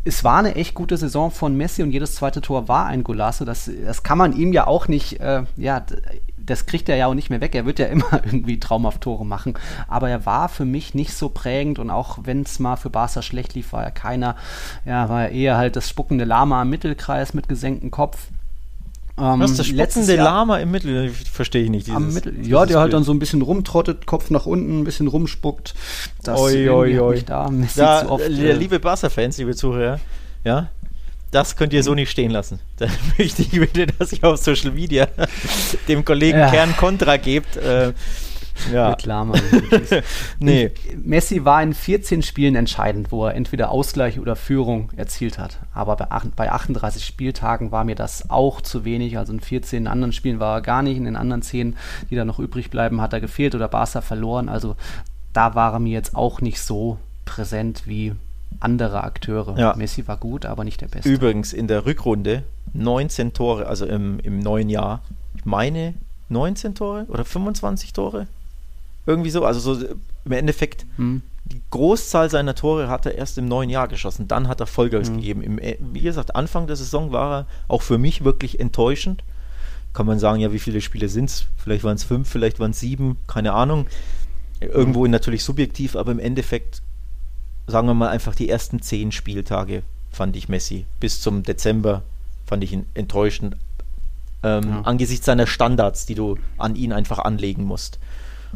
es 0.06 0.22
war 0.22 0.38
eine 0.38 0.54
echt 0.54 0.74
gute 0.74 0.96
Saison 0.96 1.32
von 1.32 1.56
Messi 1.56 1.82
und 1.82 1.90
jedes 1.90 2.14
zweite 2.14 2.40
Tor 2.40 2.68
war 2.68 2.86
ein 2.86 3.02
Golasso. 3.02 3.44
Das, 3.44 3.68
das 3.84 4.04
kann 4.04 4.18
man 4.18 4.36
ihm 4.36 4.52
ja 4.52 4.68
auch 4.68 4.86
nicht, 4.86 5.18
äh, 5.18 5.42
ja, 5.56 5.84
das 6.46 6.66
kriegt 6.66 6.88
er 6.88 6.96
ja 6.96 7.06
auch 7.06 7.14
nicht 7.14 7.30
mehr 7.30 7.40
weg. 7.40 7.54
Er 7.54 7.66
wird 7.66 7.78
ja 7.78 7.86
immer 7.86 8.12
irgendwie 8.24 8.58
traumhaft 8.58 9.02
Tore 9.02 9.26
machen. 9.26 9.54
Aber 9.88 10.08
er 10.08 10.24
war 10.26 10.48
für 10.48 10.64
mich 10.64 10.94
nicht 10.94 11.12
so 11.12 11.28
prägend 11.28 11.78
und 11.78 11.90
auch 11.90 12.18
wenn 12.22 12.42
es 12.42 12.58
mal 12.58 12.76
für 12.76 12.90
Barca 12.90 13.22
schlecht 13.22 13.54
lief, 13.54 13.72
war 13.72 13.84
er 13.84 13.90
keiner, 13.90 14.36
ja, 14.84 15.08
war 15.08 15.24
er 15.24 15.30
eher 15.30 15.56
halt 15.56 15.76
das 15.76 15.88
spuckende 15.88 16.24
Lama 16.24 16.62
im 16.62 16.70
Mittelkreis 16.70 17.34
mit 17.34 17.48
gesenktem 17.48 17.90
Kopf. 17.90 18.28
Ähm, 19.18 19.40
Was, 19.40 19.54
das 19.54 19.66
spuckende 19.66 20.16
Lama 20.16 20.58
im 20.58 20.70
Mittel? 20.70 21.10
Verstehe 21.10 21.64
ich 21.64 21.70
nicht. 21.70 21.86
Dieses, 21.86 22.14
Mittel, 22.14 22.32
dieses 22.32 22.48
ja, 22.48 22.66
der 22.66 22.78
halt 22.80 22.92
dann 22.92 23.02
so 23.02 23.12
ein 23.12 23.18
bisschen 23.18 23.42
rumtrottet, 23.42 24.06
Kopf 24.06 24.30
nach 24.30 24.46
unten, 24.46 24.80
ein 24.80 24.84
bisschen 24.84 25.08
rumspuckt. 25.08 25.74
Das 26.22 26.38
oi, 26.38 26.68
oi, 26.68 26.98
oi. 27.00 27.22
da, 27.22 27.50
da 27.74 28.08
oft, 28.08 28.24
äh, 28.24 28.52
liebe 28.52 28.78
Barca-Fans, 28.78 29.38
liebe 29.38 29.54
Zuhörer, 29.54 30.00
ja, 30.44 30.68
das 31.36 31.54
könnt 31.54 31.74
ihr 31.74 31.82
so 31.82 31.94
nicht 31.94 32.10
stehen 32.10 32.30
lassen. 32.30 32.60
Dann 32.78 32.90
möchte 33.18 33.42
ich 33.42 33.50
bitte, 33.50 33.86
dass 33.86 34.12
ihr 34.12 34.24
auf 34.24 34.38
Social 34.38 34.72
Media 34.72 35.06
dem 35.88 36.04
Kollegen 36.04 36.38
ja. 36.38 36.50
Kern 36.50 36.74
Kontra 36.76 37.18
gebt. 37.18 37.56
Äh, 37.56 37.92
ja. 38.72 38.94
Klar, 38.94 39.26
Mann. 39.26 39.42
nee. 40.38 40.70
Messi 40.96 41.44
war 41.44 41.62
in 41.62 41.74
14 41.74 42.22
Spielen 42.22 42.54
entscheidend, 42.56 43.12
wo 43.12 43.26
er 43.26 43.34
entweder 43.34 43.70
Ausgleich 43.70 44.18
oder 44.18 44.34
Führung 44.34 44.90
erzielt 44.96 45.38
hat. 45.38 45.58
Aber 45.74 45.96
bei, 45.96 46.06
bei 46.34 46.50
38 46.50 47.04
Spieltagen 47.04 47.70
war 47.70 47.84
mir 47.84 47.96
das 47.96 48.30
auch 48.30 48.62
zu 48.62 48.86
wenig. 48.86 49.18
Also 49.18 49.34
in 49.34 49.40
14 49.40 49.86
anderen 49.86 50.14
Spielen 50.14 50.40
war 50.40 50.56
er 50.56 50.62
gar 50.62 50.82
nicht. 50.82 50.96
In 50.96 51.04
den 51.04 51.16
anderen 51.16 51.42
10, 51.42 51.76
die 52.08 52.16
da 52.16 52.24
noch 52.24 52.38
übrig 52.38 52.70
bleiben, 52.70 53.02
hat 53.02 53.12
er 53.12 53.20
gefehlt 53.20 53.54
oder 53.54 53.68
Barca 53.68 54.00
verloren. 54.00 54.48
Also 54.48 54.74
da 55.34 55.54
war 55.54 55.74
er 55.74 55.80
mir 55.80 55.92
jetzt 55.92 56.16
auch 56.16 56.40
nicht 56.40 56.62
so 56.62 56.96
präsent 57.26 57.82
wie 57.84 58.14
andere 58.60 59.04
Akteure. 59.04 59.58
Ja. 59.58 59.74
Messi 59.76 60.06
war 60.06 60.16
gut, 60.16 60.46
aber 60.46 60.64
nicht 60.64 60.80
der 60.80 60.88
Beste. 60.88 61.08
Übrigens 61.08 61.52
in 61.52 61.68
der 61.68 61.86
Rückrunde 61.86 62.44
19 62.72 63.32
Tore, 63.32 63.66
also 63.66 63.86
im, 63.86 64.18
im 64.20 64.38
neuen 64.38 64.68
Jahr. 64.68 65.02
Ich 65.36 65.44
meine 65.44 65.94
19 66.28 66.74
Tore 66.74 67.06
oder 67.08 67.24
25 67.24 67.92
Tore. 67.92 68.26
Irgendwie 69.06 69.30
so. 69.30 69.44
Also 69.44 69.74
so 69.74 69.86
im 70.24 70.32
Endeffekt, 70.32 70.84
hm. 70.96 71.22
die 71.44 71.62
Großzahl 71.70 72.28
seiner 72.28 72.54
Tore 72.54 72.88
hat 72.88 73.06
er 73.06 73.14
erst 73.14 73.38
im 73.38 73.46
neuen 73.46 73.70
Jahr 73.70 73.88
geschossen. 73.88 74.28
Dann 74.28 74.48
hat 74.48 74.60
er 74.60 74.66
Vollgas 74.66 75.08
hm. 75.08 75.16
gegeben. 75.16 75.42
Im, 75.42 75.58
äh, 75.58 75.76
wie 75.80 76.02
gesagt, 76.02 76.34
Anfang 76.34 76.66
der 76.66 76.76
Saison 76.76 77.12
war 77.12 77.40
er 77.40 77.46
auch 77.68 77.82
für 77.82 77.98
mich 77.98 78.24
wirklich 78.24 78.60
enttäuschend. 78.60 79.22
Kann 79.92 80.06
man 80.06 80.18
sagen, 80.18 80.40
ja, 80.40 80.52
wie 80.52 80.58
viele 80.58 80.80
Spiele 80.80 81.08
sind 81.08 81.30
es? 81.30 81.46
Vielleicht 81.56 81.84
waren 81.84 81.94
es 81.94 82.04
fünf, 82.04 82.28
vielleicht 82.28 82.60
waren 82.60 82.72
es 82.72 82.80
sieben, 82.80 83.16
keine 83.26 83.52
Ahnung. 83.52 83.86
Irgendwo 84.60 85.04
hm. 85.04 85.10
natürlich 85.10 85.44
subjektiv, 85.44 85.96
aber 85.96 86.12
im 86.12 86.18
Endeffekt 86.18 86.82
sagen 87.66 87.88
wir 87.88 87.94
mal 87.94 88.08
einfach 88.08 88.34
die 88.34 88.48
ersten 88.48 88.80
zehn 88.80 89.12
Spieltage 89.12 89.82
fand 90.10 90.36
ich 90.36 90.48
Messi. 90.48 90.86
Bis 91.00 91.20
zum 91.20 91.42
Dezember 91.42 92.02
fand 92.46 92.64
ich 92.64 92.72
ihn 92.72 92.86
enttäuschend. 92.94 93.56
Ähm, 94.42 94.68
ja. 94.68 94.80
Angesichts 94.82 95.26
seiner 95.26 95.46
Standards, 95.46 96.06
die 96.06 96.14
du 96.14 96.36
an 96.58 96.76
ihn 96.76 96.92
einfach 96.92 97.18
anlegen 97.18 97.64
musst. 97.64 97.98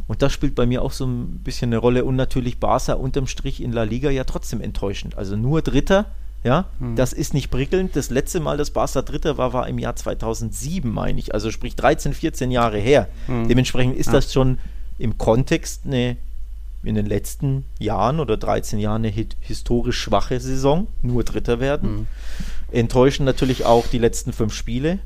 Und 0.06 0.22
das 0.22 0.32
spielt 0.32 0.54
bei 0.54 0.66
mir 0.66 0.82
auch 0.82 0.92
so 0.92 1.04
ein 1.06 1.40
bisschen 1.44 1.70
eine 1.70 1.78
Rolle. 1.78 2.04
Und 2.04 2.16
natürlich 2.16 2.58
Barca 2.58 2.94
unterm 2.94 3.26
Strich 3.26 3.60
in 3.60 3.72
La 3.72 3.82
Liga 3.82 4.10
ja 4.10 4.24
trotzdem 4.24 4.60
enttäuschend. 4.60 5.18
Also 5.18 5.36
nur 5.36 5.62
Dritter, 5.62 6.06
ja, 6.42 6.66
mhm. 6.78 6.96
das 6.96 7.12
ist 7.12 7.34
nicht 7.34 7.50
prickelnd. 7.50 7.96
Das 7.96 8.10
letzte 8.10 8.40
Mal, 8.40 8.56
dass 8.56 8.70
Barca 8.70 9.02
Dritter 9.02 9.36
war, 9.36 9.52
war 9.52 9.68
im 9.68 9.78
Jahr 9.78 9.96
2007, 9.96 10.90
meine 10.90 11.18
ich. 11.18 11.34
Also 11.34 11.50
sprich 11.50 11.76
13, 11.76 12.14
14 12.14 12.50
Jahre 12.50 12.78
her. 12.78 13.08
Mhm. 13.26 13.48
Dementsprechend 13.48 13.96
ist 13.96 14.06
ja. 14.06 14.12
das 14.12 14.32
schon 14.32 14.58
im 14.98 15.18
Kontext 15.18 15.82
eine 15.84 16.16
in 16.82 16.94
den 16.94 17.06
letzten 17.06 17.64
Jahren 17.78 18.20
oder 18.20 18.36
13 18.36 18.78
Jahren 18.78 19.04
eine 19.04 19.14
historisch 19.40 19.98
schwache 19.98 20.40
Saison, 20.40 20.86
nur 21.02 21.24
Dritter 21.24 21.60
werden. 21.60 21.90
Mhm. 21.90 22.06
Enttäuschen 22.72 23.24
natürlich 23.24 23.66
auch 23.66 23.86
die 23.86 23.98
letzten 23.98 24.32
fünf 24.32 24.54
Spiele. 24.54 24.98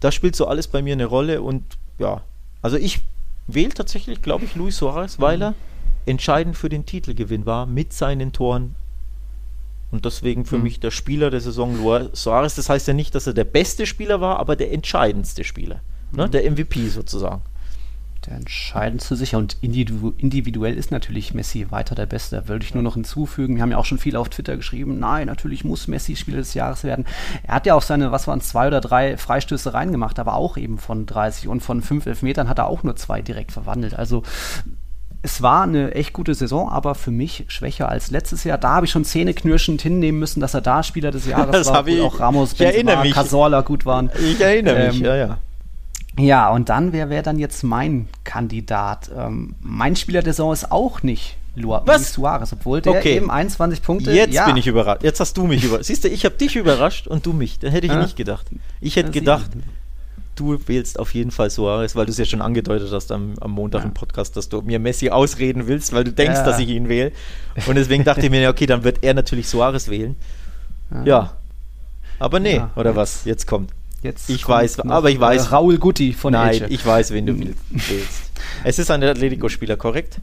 Das 0.00 0.14
spielt 0.14 0.34
so 0.34 0.46
alles 0.46 0.66
bei 0.66 0.82
mir 0.82 0.94
eine 0.94 1.04
Rolle 1.04 1.42
und 1.42 1.62
ja, 1.98 2.22
also 2.62 2.76
ich 2.76 3.00
wähle 3.46 3.70
tatsächlich, 3.70 4.22
glaube 4.22 4.44
ich, 4.44 4.54
Luis 4.54 4.78
Suarez, 4.78 5.20
weil 5.20 5.42
er 5.42 5.54
entscheidend 6.06 6.56
für 6.56 6.68
den 6.68 6.86
Titelgewinn 6.86 7.46
war 7.46 7.66
mit 7.66 7.92
seinen 7.92 8.32
Toren. 8.32 8.74
Und 9.90 10.04
deswegen 10.04 10.44
für 10.44 10.56
mhm. 10.56 10.64
mich 10.64 10.80
der 10.80 10.90
Spieler 10.90 11.30
der 11.30 11.40
Saison 11.40 11.76
Luis 11.76 12.08
Suarez. 12.14 12.54
Das 12.54 12.68
heißt 12.68 12.88
ja 12.88 12.94
nicht, 12.94 13.14
dass 13.14 13.26
er 13.26 13.34
der 13.34 13.44
beste 13.44 13.86
Spieler 13.86 14.20
war, 14.20 14.38
aber 14.38 14.56
der 14.56 14.72
entscheidendste 14.72 15.44
Spieler. 15.44 15.82
Ne? 16.12 16.26
Mhm. 16.26 16.30
Der 16.30 16.50
MVP 16.50 16.88
sozusagen 16.88 17.42
der 18.26 18.34
entscheidendste 18.34 19.16
sicher. 19.16 19.38
Und 19.38 19.56
individuell 19.60 20.74
ist 20.74 20.90
natürlich 20.90 21.34
Messi 21.34 21.70
weiter 21.70 21.94
der 21.94 22.06
Beste. 22.06 22.36
Da 22.36 22.48
würde 22.48 22.64
ich 22.64 22.74
nur 22.74 22.82
noch 22.82 22.94
hinzufügen. 22.94 23.56
Wir 23.56 23.62
haben 23.62 23.70
ja 23.70 23.78
auch 23.78 23.84
schon 23.84 23.98
viel 23.98 24.16
auf 24.16 24.28
Twitter 24.28 24.56
geschrieben. 24.56 24.98
Nein, 24.98 25.26
natürlich 25.26 25.64
muss 25.64 25.88
Messi 25.88 26.16
Spieler 26.16 26.38
des 26.38 26.54
Jahres 26.54 26.84
werden. 26.84 27.06
Er 27.42 27.54
hat 27.54 27.66
ja 27.66 27.74
auch 27.74 27.82
seine, 27.82 28.12
was 28.12 28.26
waren 28.26 28.40
zwei 28.40 28.66
oder 28.66 28.80
drei 28.80 29.16
Freistöße 29.16 29.72
reingemacht, 29.72 30.18
aber 30.18 30.34
auch 30.34 30.56
eben 30.56 30.78
von 30.78 31.06
30 31.06 31.48
und 31.48 31.60
von 31.60 31.82
fünf 31.82 32.06
Elfmetern 32.06 32.48
hat 32.48 32.58
er 32.58 32.66
auch 32.66 32.82
nur 32.82 32.96
zwei 32.96 33.22
direkt 33.22 33.52
verwandelt. 33.52 33.94
Also 33.94 34.22
es 35.22 35.42
war 35.42 35.64
eine 35.64 35.94
echt 35.94 36.12
gute 36.12 36.34
Saison, 36.34 36.70
aber 36.70 36.94
für 36.94 37.10
mich 37.10 37.44
schwächer 37.48 37.88
als 37.88 38.10
letztes 38.10 38.44
Jahr. 38.44 38.58
Da 38.58 38.70
habe 38.76 38.86
ich 38.86 38.92
schon 38.92 39.04
zähneknirschend 39.04 39.82
hinnehmen 39.82 40.18
müssen, 40.18 40.40
dass 40.40 40.54
er 40.54 40.62
da 40.62 40.82
Spieler 40.82 41.10
des 41.10 41.26
Jahres 41.26 41.52
das 41.52 41.68
war, 41.68 41.86
wo 41.86 41.90
ich, 41.90 42.00
auch 42.00 42.20
Ramos, 42.20 42.54
Benzema, 42.54 43.04
Casorla 43.06 43.60
gut 43.60 43.84
waren. 43.84 44.10
Ich 44.18 44.40
erinnere 44.40 44.76
ähm, 44.76 44.88
mich, 44.88 45.00
ja, 45.00 45.16
ja. 45.16 45.38
Ja, 46.20 46.50
und 46.50 46.68
dann, 46.68 46.92
wer 46.92 47.10
wäre 47.10 47.22
dann 47.22 47.38
jetzt 47.38 47.62
mein 47.62 48.08
Kandidat? 48.24 49.10
Ähm, 49.16 49.54
mein 49.60 49.96
Spieler 49.96 50.22
der 50.22 50.32
Saison 50.32 50.52
ist 50.52 50.70
auch 50.70 51.02
nicht 51.02 51.36
Luis 51.56 51.82
Was? 51.84 52.12
Suarez, 52.12 52.52
obwohl 52.52 52.80
der 52.80 52.92
okay. 52.92 53.16
eben 53.16 53.30
21 53.30 53.82
Punkte. 53.82 54.12
Jetzt 54.12 54.34
ja. 54.34 54.46
bin 54.46 54.56
ich 54.56 54.66
überrascht. 54.66 55.02
Jetzt 55.02 55.20
hast 55.20 55.36
du 55.36 55.44
mich 55.46 55.64
überrascht. 55.64 55.86
Siehst 55.86 56.04
du, 56.04 56.08
ich 56.08 56.24
habe 56.24 56.36
dich 56.36 56.56
überrascht 56.56 57.06
und 57.06 57.26
du 57.26 57.32
mich. 57.32 57.58
Da 57.58 57.68
hätte 57.68 57.86
ich 57.86 57.92
ja? 57.92 58.00
nicht 58.00 58.16
gedacht. 58.16 58.46
Ich 58.80 58.96
hätte 58.96 59.10
gedacht, 59.10 59.50
du 60.36 60.58
wählst 60.66 60.98
auf 60.98 61.14
jeden 61.14 61.30
Fall 61.30 61.50
Suarez, 61.50 61.96
weil 61.96 62.06
du 62.06 62.12
es 62.12 62.18
ja 62.18 62.24
schon 62.24 62.40
angedeutet 62.40 62.90
hast 62.92 63.12
am, 63.12 63.34
am 63.40 63.50
Montag 63.50 63.82
Ja. 63.82 63.88
im 63.88 63.94
Podcast, 63.94 64.36
dass 64.36 64.48
du 64.48 64.62
mir 64.62 64.78
Messi 64.78 65.10
ausreden 65.10 65.66
willst, 65.66 65.92
weil 65.92 66.04
du 66.04 66.12
denkst, 66.12 66.38
Ja. 66.38 66.44
dass 66.44 66.58
ich 66.58 66.68
ihn 66.68 66.88
wähle. 66.88 67.12
Und 67.66 67.74
deswegen 67.74 68.04
dachte 68.04 68.22
ich 68.22 68.30
mir, 68.30 68.48
okay, 68.48 68.66
dann 68.66 68.84
wird 68.84 69.02
er 69.02 69.14
natürlich 69.14 69.48
Suarez 69.48 69.88
wählen. 69.88 70.16
Ja. 71.04 71.32
Aber 72.18 72.40
nee, 72.40 72.60
oder 72.76 72.96
was? 72.96 73.24
Jetzt 73.24 73.46
kommt. 73.46 73.70
Jetzt 74.02 74.30
Ich 74.30 74.48
weiß, 74.48 74.78
noch, 74.78 74.86
aber 74.86 75.10
ich 75.10 75.18
weiß- 75.18 75.48
Äh, 75.48 75.54
Raul 75.54 75.78
Guti 75.78 76.12
von 76.12 76.32
Nein, 76.32 76.48
Elche. 76.50 76.66
ich 76.68 76.84
weiß, 76.84 77.10
wen 77.12 77.26
du 77.26 77.38
willst. 77.38 78.30
Es 78.64 78.78
ist 78.78 78.90
ein 78.90 79.02
Atletico-Spieler, 79.02 79.76
korrekt? 79.76 80.20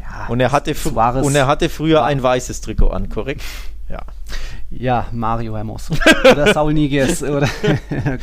ja, 0.00 0.26
Und 0.28 0.40
er 0.40 0.50
hatte, 0.52 0.74
und 1.22 1.34
er 1.34 1.46
hatte 1.46 1.68
früher 1.68 2.04
ein 2.04 2.22
weißes 2.22 2.60
Trikot 2.60 2.88
an, 2.88 3.08
korrekt? 3.08 3.42
Ja. 3.88 4.02
Ja, 4.70 5.06
Mario 5.12 5.56
Hermoso. 5.56 5.94
Oder 6.30 6.52
Saul 6.52 6.74
Niguez. 6.74 7.22
Oder 7.22 7.48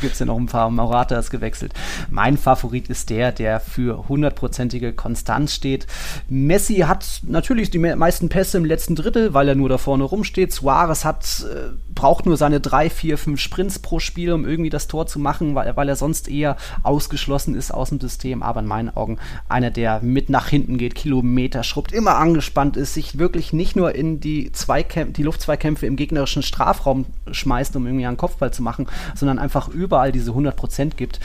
gibt 0.00 0.12
es 0.12 0.18
ja 0.20 0.26
noch 0.26 0.36
ein 0.36 0.46
paar. 0.46 0.70
Morata 0.70 1.18
ist 1.18 1.30
gewechselt. 1.30 1.72
Mein 2.08 2.36
Favorit 2.38 2.88
ist 2.88 3.10
der, 3.10 3.32
der 3.32 3.58
für 3.58 4.08
hundertprozentige 4.08 4.92
Konstanz 4.92 5.54
steht. 5.54 5.88
Messi 6.28 6.76
hat 6.76 7.20
natürlich 7.26 7.70
die 7.70 7.78
me- 7.78 7.96
meisten 7.96 8.28
Pässe 8.28 8.58
im 8.58 8.64
letzten 8.64 8.94
Drittel, 8.94 9.34
weil 9.34 9.48
er 9.48 9.54
nur 9.56 9.68
da 9.68 9.76
vorne 9.76 10.04
rumsteht. 10.04 10.52
Suarez 10.52 11.04
hat, 11.04 11.44
äh, 11.50 11.70
braucht 11.94 12.26
nur 12.26 12.36
seine 12.36 12.60
drei, 12.60 12.90
vier, 12.90 13.18
fünf 13.18 13.40
Sprints 13.40 13.80
pro 13.80 13.98
Spiel, 13.98 14.32
um 14.32 14.46
irgendwie 14.46 14.70
das 14.70 14.86
Tor 14.86 15.06
zu 15.06 15.18
machen, 15.18 15.56
weil, 15.56 15.74
weil 15.76 15.88
er 15.88 15.96
sonst 15.96 16.28
eher 16.28 16.56
ausgeschlossen 16.84 17.56
ist 17.56 17.72
aus 17.72 17.88
dem 17.88 17.98
System. 18.00 18.44
Aber 18.44 18.60
in 18.60 18.66
meinen 18.66 18.96
Augen 18.96 19.18
einer, 19.48 19.72
der 19.72 20.00
mit 20.00 20.30
nach 20.30 20.46
hinten 20.46 20.78
geht, 20.78 20.94
Kilometer 20.94 21.64
schrubbt, 21.64 21.90
immer 21.92 22.16
angespannt 22.18 22.76
ist, 22.76 22.94
sich 22.94 23.18
wirklich 23.18 23.52
nicht 23.52 23.74
nur 23.74 23.96
in 23.96 24.20
die, 24.20 24.52
Zweikämp 24.52 25.14
die 25.14 25.24
Luftzweikämpfe 25.24 25.86
im 25.86 25.95
gegnerischen 25.96 26.42
Strafraum 26.42 27.06
schmeißt, 27.30 27.76
um 27.76 27.86
irgendwie 27.86 28.06
einen 28.06 28.16
Kopfball 28.16 28.52
zu 28.52 28.62
machen, 28.62 28.86
sondern 29.14 29.38
einfach 29.38 29.68
überall 29.68 30.12
diese 30.12 30.32
100% 30.32 30.96
gibt. 30.96 31.20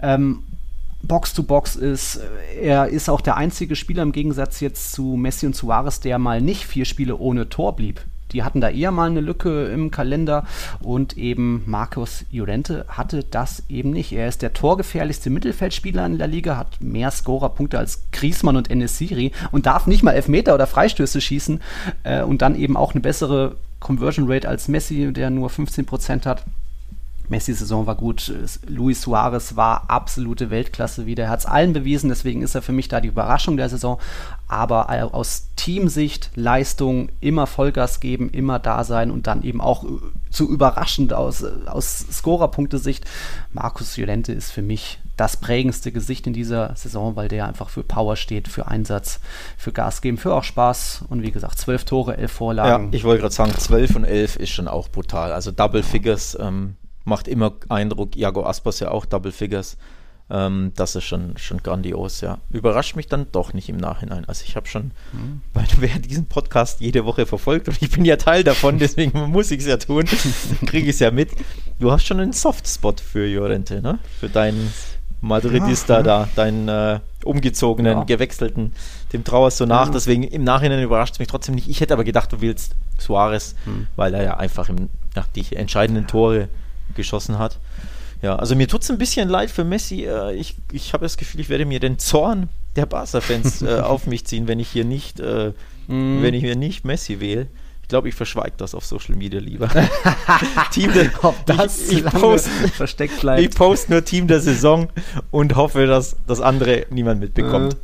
Ähm, 0.00 0.42
Box 1.02 1.34
to 1.34 1.42
Box 1.42 1.76
ist. 1.76 2.20
Er 2.60 2.88
ist 2.88 3.08
auch 3.08 3.20
der 3.20 3.36
einzige 3.36 3.76
Spieler 3.76 4.02
im 4.02 4.12
Gegensatz 4.12 4.60
jetzt 4.60 4.92
zu 4.92 5.16
Messi 5.16 5.46
und 5.46 5.54
Suarez, 5.54 6.00
der 6.00 6.18
mal 6.18 6.40
nicht 6.40 6.66
vier 6.66 6.84
Spiele 6.84 7.16
ohne 7.16 7.48
Tor 7.48 7.76
blieb. 7.76 8.00
Die 8.32 8.42
hatten 8.42 8.60
da 8.60 8.68
eher 8.68 8.90
mal 8.90 9.08
eine 9.08 9.20
Lücke 9.20 9.66
im 9.66 9.90
Kalender 9.90 10.44
und 10.80 11.16
eben 11.16 11.62
Marcos 11.66 12.24
Llorente 12.32 12.84
hatte 12.88 13.22
das 13.22 13.62
eben 13.68 13.90
nicht. 13.90 14.12
Er 14.12 14.26
ist 14.26 14.42
der 14.42 14.52
torgefährlichste 14.52 15.30
Mittelfeldspieler 15.30 16.04
in 16.04 16.18
der 16.18 16.26
Liga, 16.26 16.56
hat 16.56 16.80
mehr 16.80 17.12
Scorerpunkte 17.12 17.78
als 17.78 18.02
Griezmann 18.10 18.56
und 18.56 18.68
Enesiri 18.68 19.30
und 19.52 19.66
darf 19.66 19.86
nicht 19.86 20.02
mal 20.02 20.12
Elfmeter 20.12 20.54
oder 20.54 20.66
Freistöße 20.66 21.20
schießen 21.20 21.60
äh, 22.02 22.22
und 22.22 22.42
dann 22.42 22.56
eben 22.56 22.76
auch 22.76 22.92
eine 22.92 23.00
bessere 23.00 23.56
Conversion 23.80 24.30
Rate 24.30 24.48
als 24.48 24.68
Messi, 24.68 25.12
der 25.12 25.30
nur 25.30 25.48
15% 25.50 26.24
hat. 26.24 26.44
Messis 27.28 27.58
Saison 27.58 27.86
war 27.86 27.94
gut, 27.94 28.32
Luis 28.66 29.02
Suarez 29.02 29.56
war 29.56 29.88
absolute 29.88 30.50
Weltklasse 30.50 31.06
wieder. 31.06 31.24
Er 31.24 31.30
hat 31.30 31.40
es 31.40 31.46
allen 31.46 31.72
bewiesen, 31.72 32.08
deswegen 32.08 32.42
ist 32.42 32.54
er 32.54 32.62
für 32.62 32.72
mich 32.72 32.88
da 32.88 33.00
die 33.00 33.08
Überraschung 33.08 33.56
der 33.56 33.68
Saison. 33.68 33.98
Aber 34.48 34.90
aus 35.14 35.48
Teamsicht, 35.56 36.30
Leistung, 36.34 37.08
immer 37.20 37.46
Vollgas 37.46 38.00
geben, 38.00 38.30
immer 38.30 38.58
da 38.58 38.84
sein 38.84 39.10
und 39.10 39.26
dann 39.26 39.42
eben 39.42 39.60
auch 39.60 39.84
zu 40.30 40.48
überraschend 40.50 41.12
aus, 41.12 41.42
aus 41.66 42.06
Scorerpunktesicht. 42.12 43.04
Markus 43.52 43.96
Llorente 43.96 44.32
ist 44.32 44.52
für 44.52 44.62
mich 44.62 45.00
das 45.16 45.38
prägendste 45.38 45.92
Gesicht 45.92 46.26
in 46.26 46.34
dieser 46.34 46.76
Saison, 46.76 47.16
weil 47.16 47.28
der 47.28 47.46
einfach 47.46 47.70
für 47.70 47.82
Power 47.82 48.16
steht, 48.16 48.48
für 48.48 48.66
Einsatz, 48.68 49.18
für 49.56 49.72
Gas 49.72 50.02
geben, 50.02 50.18
für 50.18 50.34
auch 50.34 50.44
Spaß 50.44 51.04
und 51.08 51.22
wie 51.22 51.32
gesagt, 51.32 51.58
zwölf 51.58 51.84
Tore, 51.84 52.18
elf 52.18 52.32
Ja, 52.32 52.36
Vorlagen. 52.36 52.88
ich 52.92 53.02
wollte 53.04 53.22
gerade 53.22 53.34
sagen, 53.34 53.52
12 53.56 53.96
und 53.96 54.04
11 54.04 54.36
ist 54.36 54.50
schon 54.50 54.68
auch 54.68 54.88
brutal. 54.88 55.32
Also 55.32 55.52
Double 55.52 55.82
Figures 55.82 56.36
ähm, 56.38 56.76
macht 57.06 57.26
immer 57.28 57.52
Eindruck. 57.70 58.14
Iago 58.16 58.44
Aspas 58.44 58.80
ja 58.80 58.90
auch 58.90 59.06
Double 59.06 59.32
Figures. 59.32 59.78
Ähm, 60.28 60.72
das 60.74 60.96
ist 60.96 61.04
schon, 61.04 61.38
schon 61.38 61.62
grandios, 61.62 62.20
ja. 62.20 62.38
Überrascht 62.50 62.96
mich 62.96 63.06
dann 63.06 63.26
doch 63.30 63.52
nicht 63.54 63.68
im 63.68 63.76
Nachhinein. 63.76 64.24
Also 64.26 64.42
ich 64.44 64.56
habe 64.56 64.66
schon, 64.66 64.90
Mhm. 65.12 65.40
weil 65.54 65.66
wer 65.78 65.98
diesen 66.00 66.26
Podcast 66.26 66.80
jede 66.80 67.04
Woche 67.04 67.26
verfolgt 67.26 67.68
und 67.68 67.80
ich 67.80 67.90
bin 67.92 68.04
ja 68.04 68.16
Teil 68.16 68.42
davon, 68.42 68.78
deswegen 68.80 69.16
muss 69.30 69.52
ich 69.52 69.60
es 69.60 69.66
ja 69.66 69.76
tun, 69.76 70.04
kriege 70.66 70.88
ich 70.88 70.96
es 70.96 70.98
ja 70.98 71.12
mit. 71.12 71.30
Du 71.78 71.92
hast 71.92 72.04
schon 72.04 72.18
einen 72.18 72.32
Softspot 72.32 73.00
für 73.00 73.24
Jorente, 73.26 73.80
ne? 73.80 74.00
Für 74.18 74.28
deinen 74.28 74.72
Madridista 75.20 75.98
Ja, 75.98 76.02
da, 76.02 76.28
deinen 76.34 76.68
äh, 76.68 77.00
umgezogenen, 77.24 77.98
Ja. 77.98 78.04
gewechselten, 78.04 78.72
dem 79.12 79.22
trauerst 79.24 79.60
du 79.60 79.66
nach. 79.66 79.86
Ja. 79.86 79.92
Deswegen 79.92 80.24
im 80.24 80.44
Nachhinein 80.44 80.82
überrascht 80.82 81.14
es 81.14 81.18
mich 81.20 81.28
trotzdem 81.28 81.54
nicht. 81.54 81.68
Ich 81.68 81.80
hätte 81.80 81.94
aber 81.94 82.04
gedacht, 82.04 82.32
du 82.32 82.40
willst 82.40 82.74
Suarez, 82.98 83.54
Hm. 83.64 83.86
weil 83.96 84.12
er 84.14 84.22
ja 84.24 84.36
einfach 84.38 84.68
im, 84.68 84.88
ja, 85.14 85.24
die 85.34 85.54
entscheidenden 85.56 86.06
Tore 86.06 86.48
geschossen 86.96 87.38
hat. 87.38 87.58
Ja, 88.22 88.36
also 88.36 88.56
mir 88.56 88.66
tut 88.66 88.82
es 88.82 88.90
ein 88.90 88.98
bisschen 88.98 89.28
leid 89.28 89.50
für 89.50 89.62
Messi. 89.64 90.04
Äh, 90.04 90.34
ich 90.34 90.56
ich 90.72 90.92
habe 90.94 91.04
das 91.04 91.16
Gefühl, 91.16 91.40
ich 91.40 91.48
werde 91.48 91.66
mir 91.66 91.78
den 91.80 91.98
Zorn 91.98 92.48
der 92.74 92.86
Barca-Fans 92.86 93.62
äh, 93.62 93.80
auf 93.80 94.06
mich 94.06 94.24
ziehen, 94.26 94.48
wenn 94.48 94.58
ich 94.58 94.68
hier 94.68 94.84
nicht, 94.84 95.20
Mhm. 95.88 96.20
wenn 96.22 96.34
ich 96.34 96.42
hier 96.42 96.56
nicht 96.56 96.84
Messi 96.84 97.20
wähle. 97.20 97.46
Ich 97.82 97.88
glaube, 97.88 98.08
ich 98.08 98.16
verschweige 98.16 98.54
das 98.56 98.74
auf 98.74 98.84
Social 98.84 99.14
Media 99.14 99.38
lieber. 99.38 99.68
Team 100.72 100.92
der, 100.92 101.10
Ob 101.22 101.46
das 101.46 101.88
ich, 101.88 101.98
ich, 101.98 102.04
post, 102.04 102.48
versteckt 102.74 103.20
bleibt. 103.20 103.40
ich 103.42 103.50
post 103.54 103.88
nur 103.90 104.04
Team 104.04 104.26
der 104.26 104.40
Saison 104.40 104.88
und 105.30 105.54
hoffe, 105.54 105.86
dass 105.86 106.16
das 106.26 106.40
andere 106.40 106.86
niemand 106.90 107.20
mitbekommt. 107.20 107.76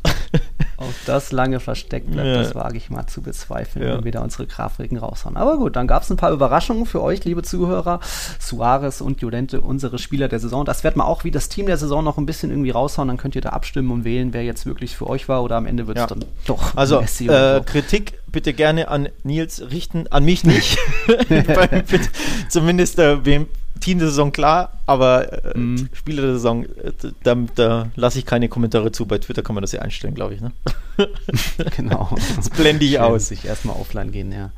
Ob 0.83 0.95
das 1.07 1.33
lange 1.33 1.61
versteckt 1.61 2.11
bleibt, 2.11 2.27
Ja. 2.29 2.39
das 2.43 2.55
wage 2.55 2.77
ich 2.77 2.91
mal 2.91 3.07
zu 3.07 3.23
bezweifeln, 3.23 3.87
Ja. 3.87 3.97
wenn 3.97 4.05
wir 4.05 4.13
da 4.13 4.21
unsere 4.23 4.47
Grafiken 4.47 4.99
raushauen. 4.99 5.37
Aber 5.37 5.57
gut, 5.57 5.77
dann 5.77 5.87
gab 5.87 6.03
es 6.03 6.11
ein 6.11 6.17
paar 6.17 6.33
Überraschungen 6.33 6.87
für 6.87 7.03
euch, 7.03 7.25
liebe 7.25 7.43
Zuhörer. 7.43 8.01
Suarez 8.39 9.01
und 9.01 9.21
Llorente, 9.21 9.61
unsere 9.61 9.99
Spieler 9.99 10.29
der 10.29 10.39
Saison. 10.41 10.65
Das 10.65 10.85
wird 10.85 10.97
man 10.97 11.07
auch 11.07 11.25
wie 11.25 11.31
das 11.31 11.49
Team 11.49 11.67
der 11.67 11.77
Saison 11.77 12.03
noch 12.05 12.19
ein 12.19 12.27
bisschen 12.27 12.51
irgendwie 12.51 12.71
raushauen. 12.71 13.09
Dann 13.09 13.17
könnt 13.17 13.35
ihr 13.35 13.41
da 13.43 13.51
abstimmen 13.51 13.91
und 13.91 14.05
wählen, 14.05 14.33
wer 14.33 14.45
jetzt 14.45 14.67
wirklich 14.67 14.97
für 14.97 15.09
euch 15.09 15.29
war. 15.29 15.43
Oder 15.43 15.57
am 15.57 15.67
Ende 15.67 15.87
wird 15.87 15.97
es 15.99 16.03
Ja. 16.03 16.07
dann 16.07 16.25
doch 16.47 16.77
Also 16.77 17.01
äh, 17.01 17.07
so. 17.07 17.63
Kritik 17.65 18.19
bitte 18.31 18.53
gerne 18.55 18.89
an 18.89 19.09
Nils 19.25 19.63
richten, 19.71 20.07
an 20.09 20.25
mich 20.25 20.45
nicht. 20.45 20.79
Bitte, 21.29 22.09
Zumindest 22.49 22.99
äh, 22.99 23.25
wem 23.25 23.47
Team 23.83 23.99
der 23.99 24.09
Saison 24.09 24.33
klar, 24.33 24.73
aber 24.87 25.45
äh, 25.55 25.59
Mhm. 25.59 25.89
Spieler 25.93 26.23
der 26.23 26.33
Saison, 26.35 26.65
äh, 26.65 26.93
da, 27.23 27.35
da 27.55 27.89
lasse 27.95 28.19
ich 28.19 28.25
keine 28.27 28.49
Kommentare 28.49 28.93
zu. 28.93 29.05
Bei 29.07 29.19
Twitter 29.19 29.43
kann 29.43 29.55
man 29.55 29.63
das 29.63 29.73
ja 29.73 29.83
einstellen, 29.83 30.15
glaube 30.15 30.35
ich. 30.35 30.41
Ne? 30.41 30.53
genau. 31.77 32.15
Das 32.37 32.49
blende 32.51 32.85
ich 32.85 32.99
aus. 32.99 33.29
Sich 33.29 33.45
erstmal 33.45 33.77
offline 33.77 34.11
gehen, 34.13 34.33
ja. 34.33 34.53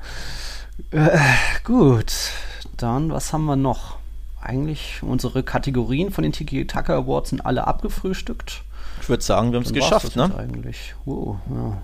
Äh, 0.90 1.18
gut, 1.64 2.12
dann 2.76 3.10
was 3.10 3.32
haben 3.32 3.44
wir 3.44 3.56
noch? 3.56 3.96
Eigentlich 4.40 5.00
unsere 5.02 5.42
Kategorien 5.42 6.10
von 6.12 6.22
den 6.22 6.32
Tiki 6.32 6.66
Taka 6.66 6.96
Awards 6.96 7.30
sind 7.30 7.46
alle 7.46 7.66
abgefrühstückt. 7.66 8.62
Ich 9.00 9.08
würde 9.08 9.22
sagen, 9.22 9.52
wir 9.52 9.56
haben 9.58 9.64
es 9.66 9.72
geschafft. 9.72 10.16
Ne? 10.16 10.30
Eigentlich. 10.36 10.94
Wow, 11.04 11.38
ja. 11.50 11.82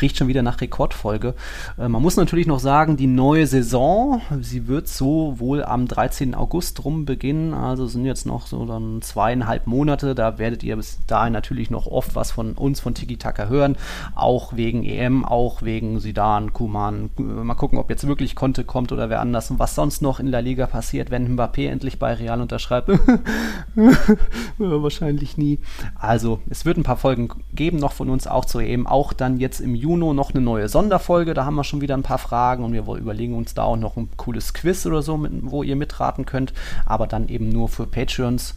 Riecht 0.00 0.16
schon 0.16 0.28
wieder 0.28 0.42
nach 0.42 0.60
Rekordfolge. 0.60 1.34
Äh, 1.78 1.88
man 1.88 2.02
muss 2.02 2.16
natürlich 2.16 2.46
noch 2.46 2.58
sagen, 2.58 2.96
die 2.96 3.06
neue 3.06 3.46
Saison, 3.46 4.20
sie 4.40 4.66
wird 4.66 4.88
so 4.88 5.38
wohl 5.38 5.64
am 5.64 5.86
13. 5.86 6.34
August 6.34 6.84
rum 6.84 7.04
beginnen. 7.04 7.54
Also 7.54 7.86
sind 7.86 8.04
jetzt 8.04 8.26
noch 8.26 8.46
so 8.46 8.66
dann 8.66 9.00
zweieinhalb 9.02 9.66
Monate. 9.66 10.14
Da 10.14 10.38
werdet 10.38 10.62
ihr 10.62 10.76
bis 10.76 10.98
dahin 11.06 11.32
natürlich 11.32 11.70
noch 11.70 11.86
oft 11.86 12.14
was 12.16 12.32
von 12.32 12.52
uns, 12.54 12.80
von 12.80 12.94
Tiki 12.94 13.16
Taka 13.16 13.46
hören. 13.46 13.76
Auch 14.14 14.56
wegen 14.56 14.84
EM, 14.84 15.24
auch 15.24 15.62
wegen 15.62 16.00
Sidan, 16.00 16.52
Kuman. 16.52 17.10
Mal 17.16 17.54
gucken, 17.54 17.78
ob 17.78 17.90
jetzt 17.90 18.06
wirklich 18.06 18.34
Conte 18.34 18.64
kommt 18.64 18.92
oder 18.92 19.08
wer 19.08 19.20
anders 19.20 19.50
und 19.50 19.58
was 19.58 19.74
sonst 19.74 20.02
noch 20.02 20.20
in 20.20 20.32
der 20.32 20.42
Liga 20.42 20.66
passiert, 20.66 21.10
wenn 21.10 21.36
Mbappé 21.36 21.68
endlich 21.68 21.98
bei 21.98 22.14
Real 22.14 22.40
unterschreibt. 22.40 22.88
Wahrscheinlich 24.58 25.36
nie. 25.36 25.60
Also, 25.98 26.40
es 26.50 26.64
wird 26.64 26.76
ein 26.76 26.82
paar 26.82 26.96
Folgen 26.96 27.28
geben, 27.52 27.78
noch 27.78 27.92
von 27.92 28.10
uns 28.10 28.26
auch 28.26 28.44
zur 28.44 28.63
EM. 28.66 28.86
Auch 28.86 29.12
dann 29.12 29.38
jetzt 29.38 29.60
im 29.60 29.74
Juni 29.74 30.12
noch 30.14 30.32
eine 30.32 30.40
neue 30.40 30.68
Sonderfolge. 30.68 31.34
Da 31.34 31.44
haben 31.44 31.54
wir 31.54 31.64
schon 31.64 31.80
wieder 31.80 31.96
ein 31.96 32.02
paar 32.02 32.18
Fragen 32.18 32.64
und 32.64 32.72
wir 32.72 32.82
überlegen 32.96 33.36
uns 33.36 33.54
da 33.54 33.64
auch 33.64 33.76
noch 33.76 33.96
ein 33.96 34.08
cooles 34.16 34.54
Quiz 34.54 34.86
oder 34.86 35.02
so, 35.02 35.16
mit, 35.16 35.32
wo 35.42 35.62
ihr 35.62 35.76
mitraten 35.76 36.26
könnt. 36.26 36.52
Aber 36.86 37.06
dann 37.06 37.28
eben 37.28 37.48
nur 37.48 37.68
für 37.68 37.86
Patreons. 37.86 38.54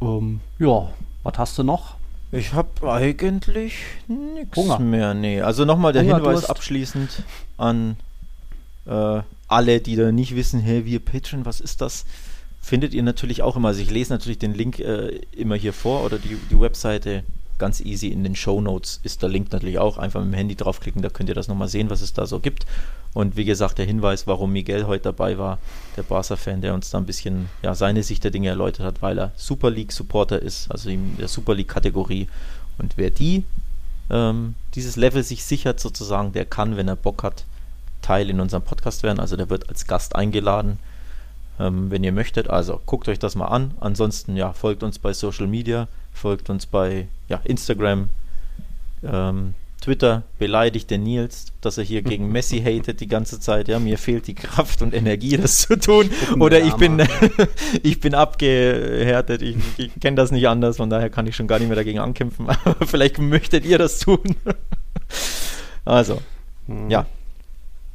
Ähm, 0.00 0.40
ja, 0.58 0.88
was 1.22 1.38
hast 1.38 1.58
du 1.58 1.62
noch? 1.62 1.96
Ich 2.30 2.52
habe 2.52 2.92
eigentlich 2.92 3.74
nichts 4.06 4.78
mehr. 4.78 5.14
Nee, 5.14 5.40
also 5.40 5.64
nochmal 5.64 5.92
der 5.92 6.02
Hunger, 6.02 6.16
Hinweis 6.16 6.44
abschließend 6.44 7.22
an 7.56 7.96
äh, 8.86 9.22
alle, 9.48 9.80
die 9.80 9.96
da 9.96 10.12
nicht 10.12 10.36
wissen, 10.36 10.60
hey, 10.60 10.84
wir 10.84 11.00
Patreon, 11.00 11.46
was 11.46 11.60
ist 11.60 11.80
das? 11.80 12.04
Findet 12.60 12.92
ihr 12.92 13.02
natürlich 13.02 13.42
auch 13.42 13.56
immer. 13.56 13.68
Also 13.68 13.80
ich 13.80 13.90
lese 13.90 14.12
natürlich 14.12 14.38
den 14.38 14.52
Link 14.52 14.78
äh, 14.78 15.20
immer 15.32 15.54
hier 15.54 15.72
vor 15.72 16.04
oder 16.04 16.18
die, 16.18 16.36
die 16.50 16.60
Webseite 16.60 17.22
ganz 17.58 17.80
easy 17.80 18.08
in 18.08 18.24
den 18.24 18.36
Show 18.36 18.60
Notes 18.60 19.00
ist 19.02 19.22
der 19.22 19.28
Link 19.28 19.52
natürlich 19.52 19.78
auch. 19.78 19.98
Einfach 19.98 20.20
mit 20.20 20.32
dem 20.32 20.36
Handy 20.36 20.54
draufklicken, 20.56 21.02
da 21.02 21.08
könnt 21.08 21.28
ihr 21.28 21.34
das 21.34 21.48
nochmal 21.48 21.68
sehen, 21.68 21.90
was 21.90 22.00
es 22.00 22.12
da 22.12 22.26
so 22.26 22.38
gibt. 22.40 22.66
Und 23.14 23.36
wie 23.36 23.44
gesagt, 23.44 23.78
der 23.78 23.86
Hinweis, 23.86 24.26
warum 24.26 24.52
Miguel 24.52 24.86
heute 24.86 25.04
dabei 25.04 25.38
war, 25.38 25.58
der 25.96 26.02
Barca-Fan, 26.02 26.60
der 26.60 26.74
uns 26.74 26.90
da 26.90 26.98
ein 26.98 27.06
bisschen 27.06 27.48
ja, 27.62 27.74
seine 27.74 28.02
Sicht 28.02 28.22
der 28.22 28.30
Dinge 28.30 28.48
erläutert 28.48 28.86
hat, 28.86 29.02
weil 29.02 29.18
er 29.18 29.32
Super 29.36 29.70
League-Supporter 29.70 30.40
ist, 30.40 30.70
also 30.70 30.90
in 30.90 31.16
der 31.16 31.28
Super 31.28 31.54
League-Kategorie. 31.54 32.28
Und 32.78 32.96
wer 32.96 33.10
die, 33.10 33.44
ähm, 34.10 34.54
dieses 34.74 34.96
Level 34.96 35.22
sich 35.22 35.44
sichert 35.44 35.80
sozusagen, 35.80 36.32
der 36.32 36.44
kann, 36.44 36.76
wenn 36.76 36.88
er 36.88 36.96
Bock 36.96 37.22
hat, 37.22 37.44
Teil 38.02 38.30
in 38.30 38.40
unserem 38.40 38.62
Podcast 38.62 39.02
werden. 39.02 39.20
Also 39.20 39.36
der 39.36 39.50
wird 39.50 39.68
als 39.68 39.86
Gast 39.86 40.14
eingeladen. 40.14 40.78
ähm, 41.60 41.90
wenn 41.90 42.04
ihr 42.04 42.12
möchtet. 42.12 42.50
Also 42.50 42.80
guckt 42.86 43.08
euch 43.08 43.18
das 43.18 43.34
mal 43.34 43.46
an. 43.46 43.72
Ansonsten 43.80 44.36
ja, 44.36 44.52
folgt 44.52 44.82
uns 44.82 44.98
bei 44.98 45.12
Social 45.12 45.46
Media, 45.46 45.88
folgt 46.18 46.50
uns 46.50 46.66
bei 46.66 47.08
ja, 47.28 47.40
Instagram, 47.44 48.08
ähm, 49.02 49.54
Twitter, 49.80 50.24
beleidigt 50.38 50.90
den 50.90 51.04
Nils, 51.04 51.52
dass 51.60 51.78
er 51.78 51.84
hier 51.84 52.02
gegen 52.02 52.28
Messi 52.32 52.60
hatet 52.60 53.00
die 53.00 53.06
ganze 53.06 53.40
Zeit. 53.40 53.68
Ja, 53.68 53.78
mir 53.78 53.96
fehlt 53.96 54.26
die 54.26 54.34
Kraft 54.34 54.82
und 54.82 54.92
Energie, 54.92 55.36
das 55.36 55.58
zu 55.58 55.78
tun. 55.78 56.10
Oder 56.40 56.60
ich 56.60 56.74
bin, 56.74 57.02
ich 57.82 58.00
bin 58.00 58.14
abgehärtet, 58.14 59.42
ich, 59.42 59.56
ich 59.76 59.90
kenne 60.00 60.16
das 60.16 60.32
nicht 60.32 60.48
anders, 60.48 60.78
von 60.78 60.90
daher 60.90 61.10
kann 61.10 61.26
ich 61.26 61.36
schon 61.36 61.46
gar 61.46 61.58
nicht 61.58 61.68
mehr 61.68 61.76
dagegen 61.76 62.00
ankämpfen. 62.00 62.48
Aber 62.64 62.86
vielleicht 62.86 63.18
möchtet 63.18 63.64
ihr 63.64 63.78
das 63.78 64.00
tun. 64.00 64.36
also, 65.84 66.20
hm. 66.66 66.90
ja, 66.90 67.06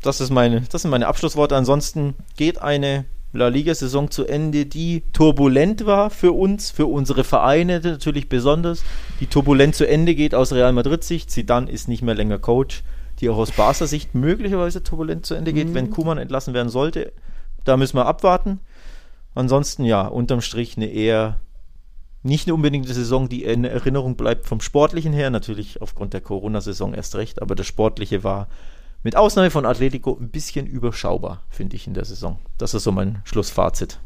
das, 0.02 0.22
ist 0.22 0.30
meine, 0.30 0.62
das 0.62 0.84
sind 0.84 0.92
meine 0.92 1.08
Abschlussworte. 1.08 1.56
Ansonsten 1.56 2.16
geht 2.38 2.62
eine 2.62 3.06
La 3.34 3.48
Liga-Saison 3.48 4.12
zu 4.12 4.26
Ende, 4.26 4.68
die 4.68 5.02
turbulent 5.12 5.88
war 5.88 6.12
für 6.12 6.32
uns, 6.34 6.70
für 6.70 6.86
unsere 6.86 7.24
Vereine 7.24 7.80
natürlich 7.84 8.30
besonders, 8.30 8.84
die 9.20 9.26
turbulent 9.26 9.74
zu 9.74 9.88
Ende 9.88 10.14
geht 10.14 10.36
aus 10.36 10.54
Real 10.54 10.72
Madrid-Sicht. 10.72 11.32
Zidane 11.32 11.70
ist 11.70 11.88
nicht 11.88 12.04
mehr 12.04 12.14
länger 12.14 12.38
Coach, 12.38 12.84
die 13.20 13.30
auch 13.30 13.38
aus 13.38 13.52
Barca-Sicht 13.52 14.14
möglicherweise 14.14 14.84
turbulent 14.84 15.26
zu 15.26 15.34
Ende 15.34 15.52
geht, 15.52 15.70
mhm. 15.70 15.74
wenn 15.74 15.90
Kuman 15.90 16.20
entlassen 16.20 16.54
werden 16.54 16.70
sollte. 16.70 17.12
Da 17.64 17.76
müssen 17.76 17.98
wir 17.98 18.06
abwarten. 18.06 18.60
Ansonsten, 19.34 19.84
ja, 19.84 20.06
unterm 20.06 20.42
Strich 20.42 20.78
eine 20.78 20.86
eher 20.86 21.40
nicht 22.22 22.48
eine 22.50 22.84
Saison, 22.86 23.28
die 23.28 23.44
in 23.44 23.66
Erinnerung 23.66 24.16
bleibt 24.16 24.46
vom 24.46 24.62
Sportlichen 24.62 25.12
her, 25.12 25.30
natürlich 25.30 25.82
aufgrund 25.82 26.14
der 26.14 26.22
Corona-Saison 26.22 26.94
erst 26.94 27.16
recht, 27.16 27.42
aber 27.42 27.56
das 27.56 27.68
Sportliche 27.68 28.24
war 28.24 28.48
mit 29.04 29.16
Ausnahme 29.16 29.52
von 29.52 29.66
Atletico 29.66 30.18
ein 30.20 30.30
bisschen 30.30 30.66
überschaubar, 30.66 31.44
finde 31.50 31.76
ich, 31.76 31.88
in 31.88 31.94
der 31.94 32.06
Saison. 32.06 32.40
Das 32.58 32.74
ist 32.74 32.84
so 32.84 32.92
mein 32.92 33.22
Schlussfazit. 33.26 34.00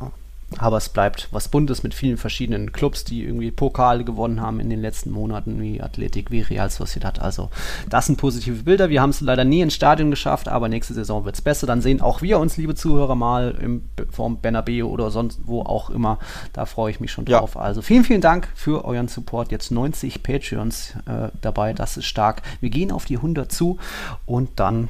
Ja. 0.00 0.12
Aber 0.58 0.78
es 0.78 0.88
bleibt 0.88 1.28
was 1.30 1.48
Buntes 1.48 1.82
mit 1.82 1.94
vielen 1.94 2.16
verschiedenen 2.16 2.72
Clubs, 2.72 3.04
die 3.04 3.22
irgendwie 3.22 3.50
Pokale 3.50 4.04
gewonnen 4.04 4.40
haben 4.40 4.58
in 4.58 4.68
den 4.68 4.80
letzten 4.80 5.10
Monaten, 5.10 5.60
wie 5.60 5.80
Athletik, 5.80 6.30
wie 6.30 6.40
Real 6.40 6.68
Sociedad. 6.70 7.20
Also, 7.20 7.50
das 7.88 8.06
sind 8.06 8.16
positive 8.16 8.64
Bilder. 8.64 8.90
Wir 8.90 9.00
haben 9.00 9.10
es 9.10 9.20
leider 9.20 9.44
nie 9.44 9.60
ins 9.60 9.74
Stadion 9.74 10.10
geschafft, 10.10 10.48
aber 10.48 10.68
nächste 10.68 10.92
Saison 10.92 11.24
wird 11.24 11.36
es 11.36 11.42
besser. 11.42 11.66
Dann 11.66 11.82
sehen 11.82 12.00
auch 12.00 12.20
wir 12.20 12.38
uns, 12.38 12.56
liebe 12.56 12.74
Zuhörer, 12.74 13.14
mal 13.14 13.56
im 13.60 13.84
Form 14.10 14.40
Bernabeu 14.40 14.86
oder 14.86 15.10
sonst 15.10 15.40
wo 15.44 15.62
auch 15.62 15.88
immer. 15.88 16.18
Da 16.52 16.66
freue 16.66 16.90
ich 16.90 17.00
mich 17.00 17.12
schon 17.12 17.26
drauf. 17.26 17.54
Ja. 17.54 17.60
Also, 17.60 17.80
vielen, 17.80 18.04
vielen 18.04 18.20
Dank 18.20 18.48
für 18.54 18.84
euren 18.84 19.08
Support. 19.08 19.52
Jetzt 19.52 19.70
90 19.70 20.22
Patreons 20.22 20.94
äh, 21.06 21.28
dabei. 21.40 21.74
Das 21.74 21.96
ist 21.96 22.06
stark. 22.06 22.42
Wir 22.60 22.70
gehen 22.70 22.90
auf 22.90 23.04
die 23.04 23.16
100 23.16 23.50
zu 23.52 23.78
und 24.26 24.50
dann 24.56 24.88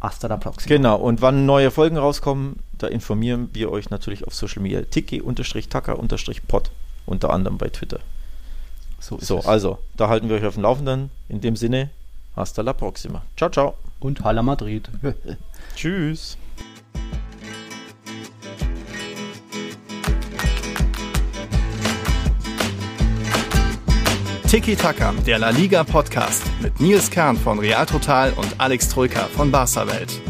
Hasta 0.00 0.28
la 0.28 0.36
próxima. 0.36 0.68
Genau, 0.68 0.96
und 0.96 1.22
wann 1.22 1.46
neue 1.46 1.70
Folgen 1.70 1.96
rauskommen, 1.96 2.56
da 2.78 2.86
informieren 2.88 3.48
wir 3.52 3.70
euch 3.70 3.90
natürlich 3.90 4.26
auf 4.26 4.34
Social 4.34 4.62
Media. 4.62 4.82
Tiki-Tacker-Pod, 4.82 6.70
unter 7.06 7.30
anderem 7.30 7.58
bei 7.58 7.68
Twitter. 7.68 8.00
So, 8.98 9.18
so 9.20 9.40
also, 9.40 9.78
da 9.96 10.08
halten 10.08 10.28
wir 10.28 10.36
euch 10.36 10.44
auf 10.44 10.54
dem 10.54 10.62
Laufenden. 10.62 11.10
In 11.28 11.40
dem 11.40 11.56
Sinne, 11.56 11.90
hasta 12.34 12.62
la 12.62 12.72
próxima. 12.72 13.22
Ciao, 13.36 13.50
ciao. 13.50 13.74
Und 14.00 14.24
Hala 14.24 14.42
Madrid. 14.42 14.88
Tschüss. 15.76 16.36
Tiki 24.48 24.76
Taka, 24.76 25.12
der 25.26 25.40
La 25.40 25.50
Liga 25.50 25.82
Podcast 25.82 26.44
mit 26.62 26.80
Nils 26.80 27.10
Kern 27.10 27.36
von 27.36 27.58
Real 27.58 27.84
Total 27.84 28.32
und 28.32 28.60
Alex 28.60 28.88
Troika 28.88 29.24
von 29.24 29.50
Barca 29.50 29.88
Welt. 29.88 30.20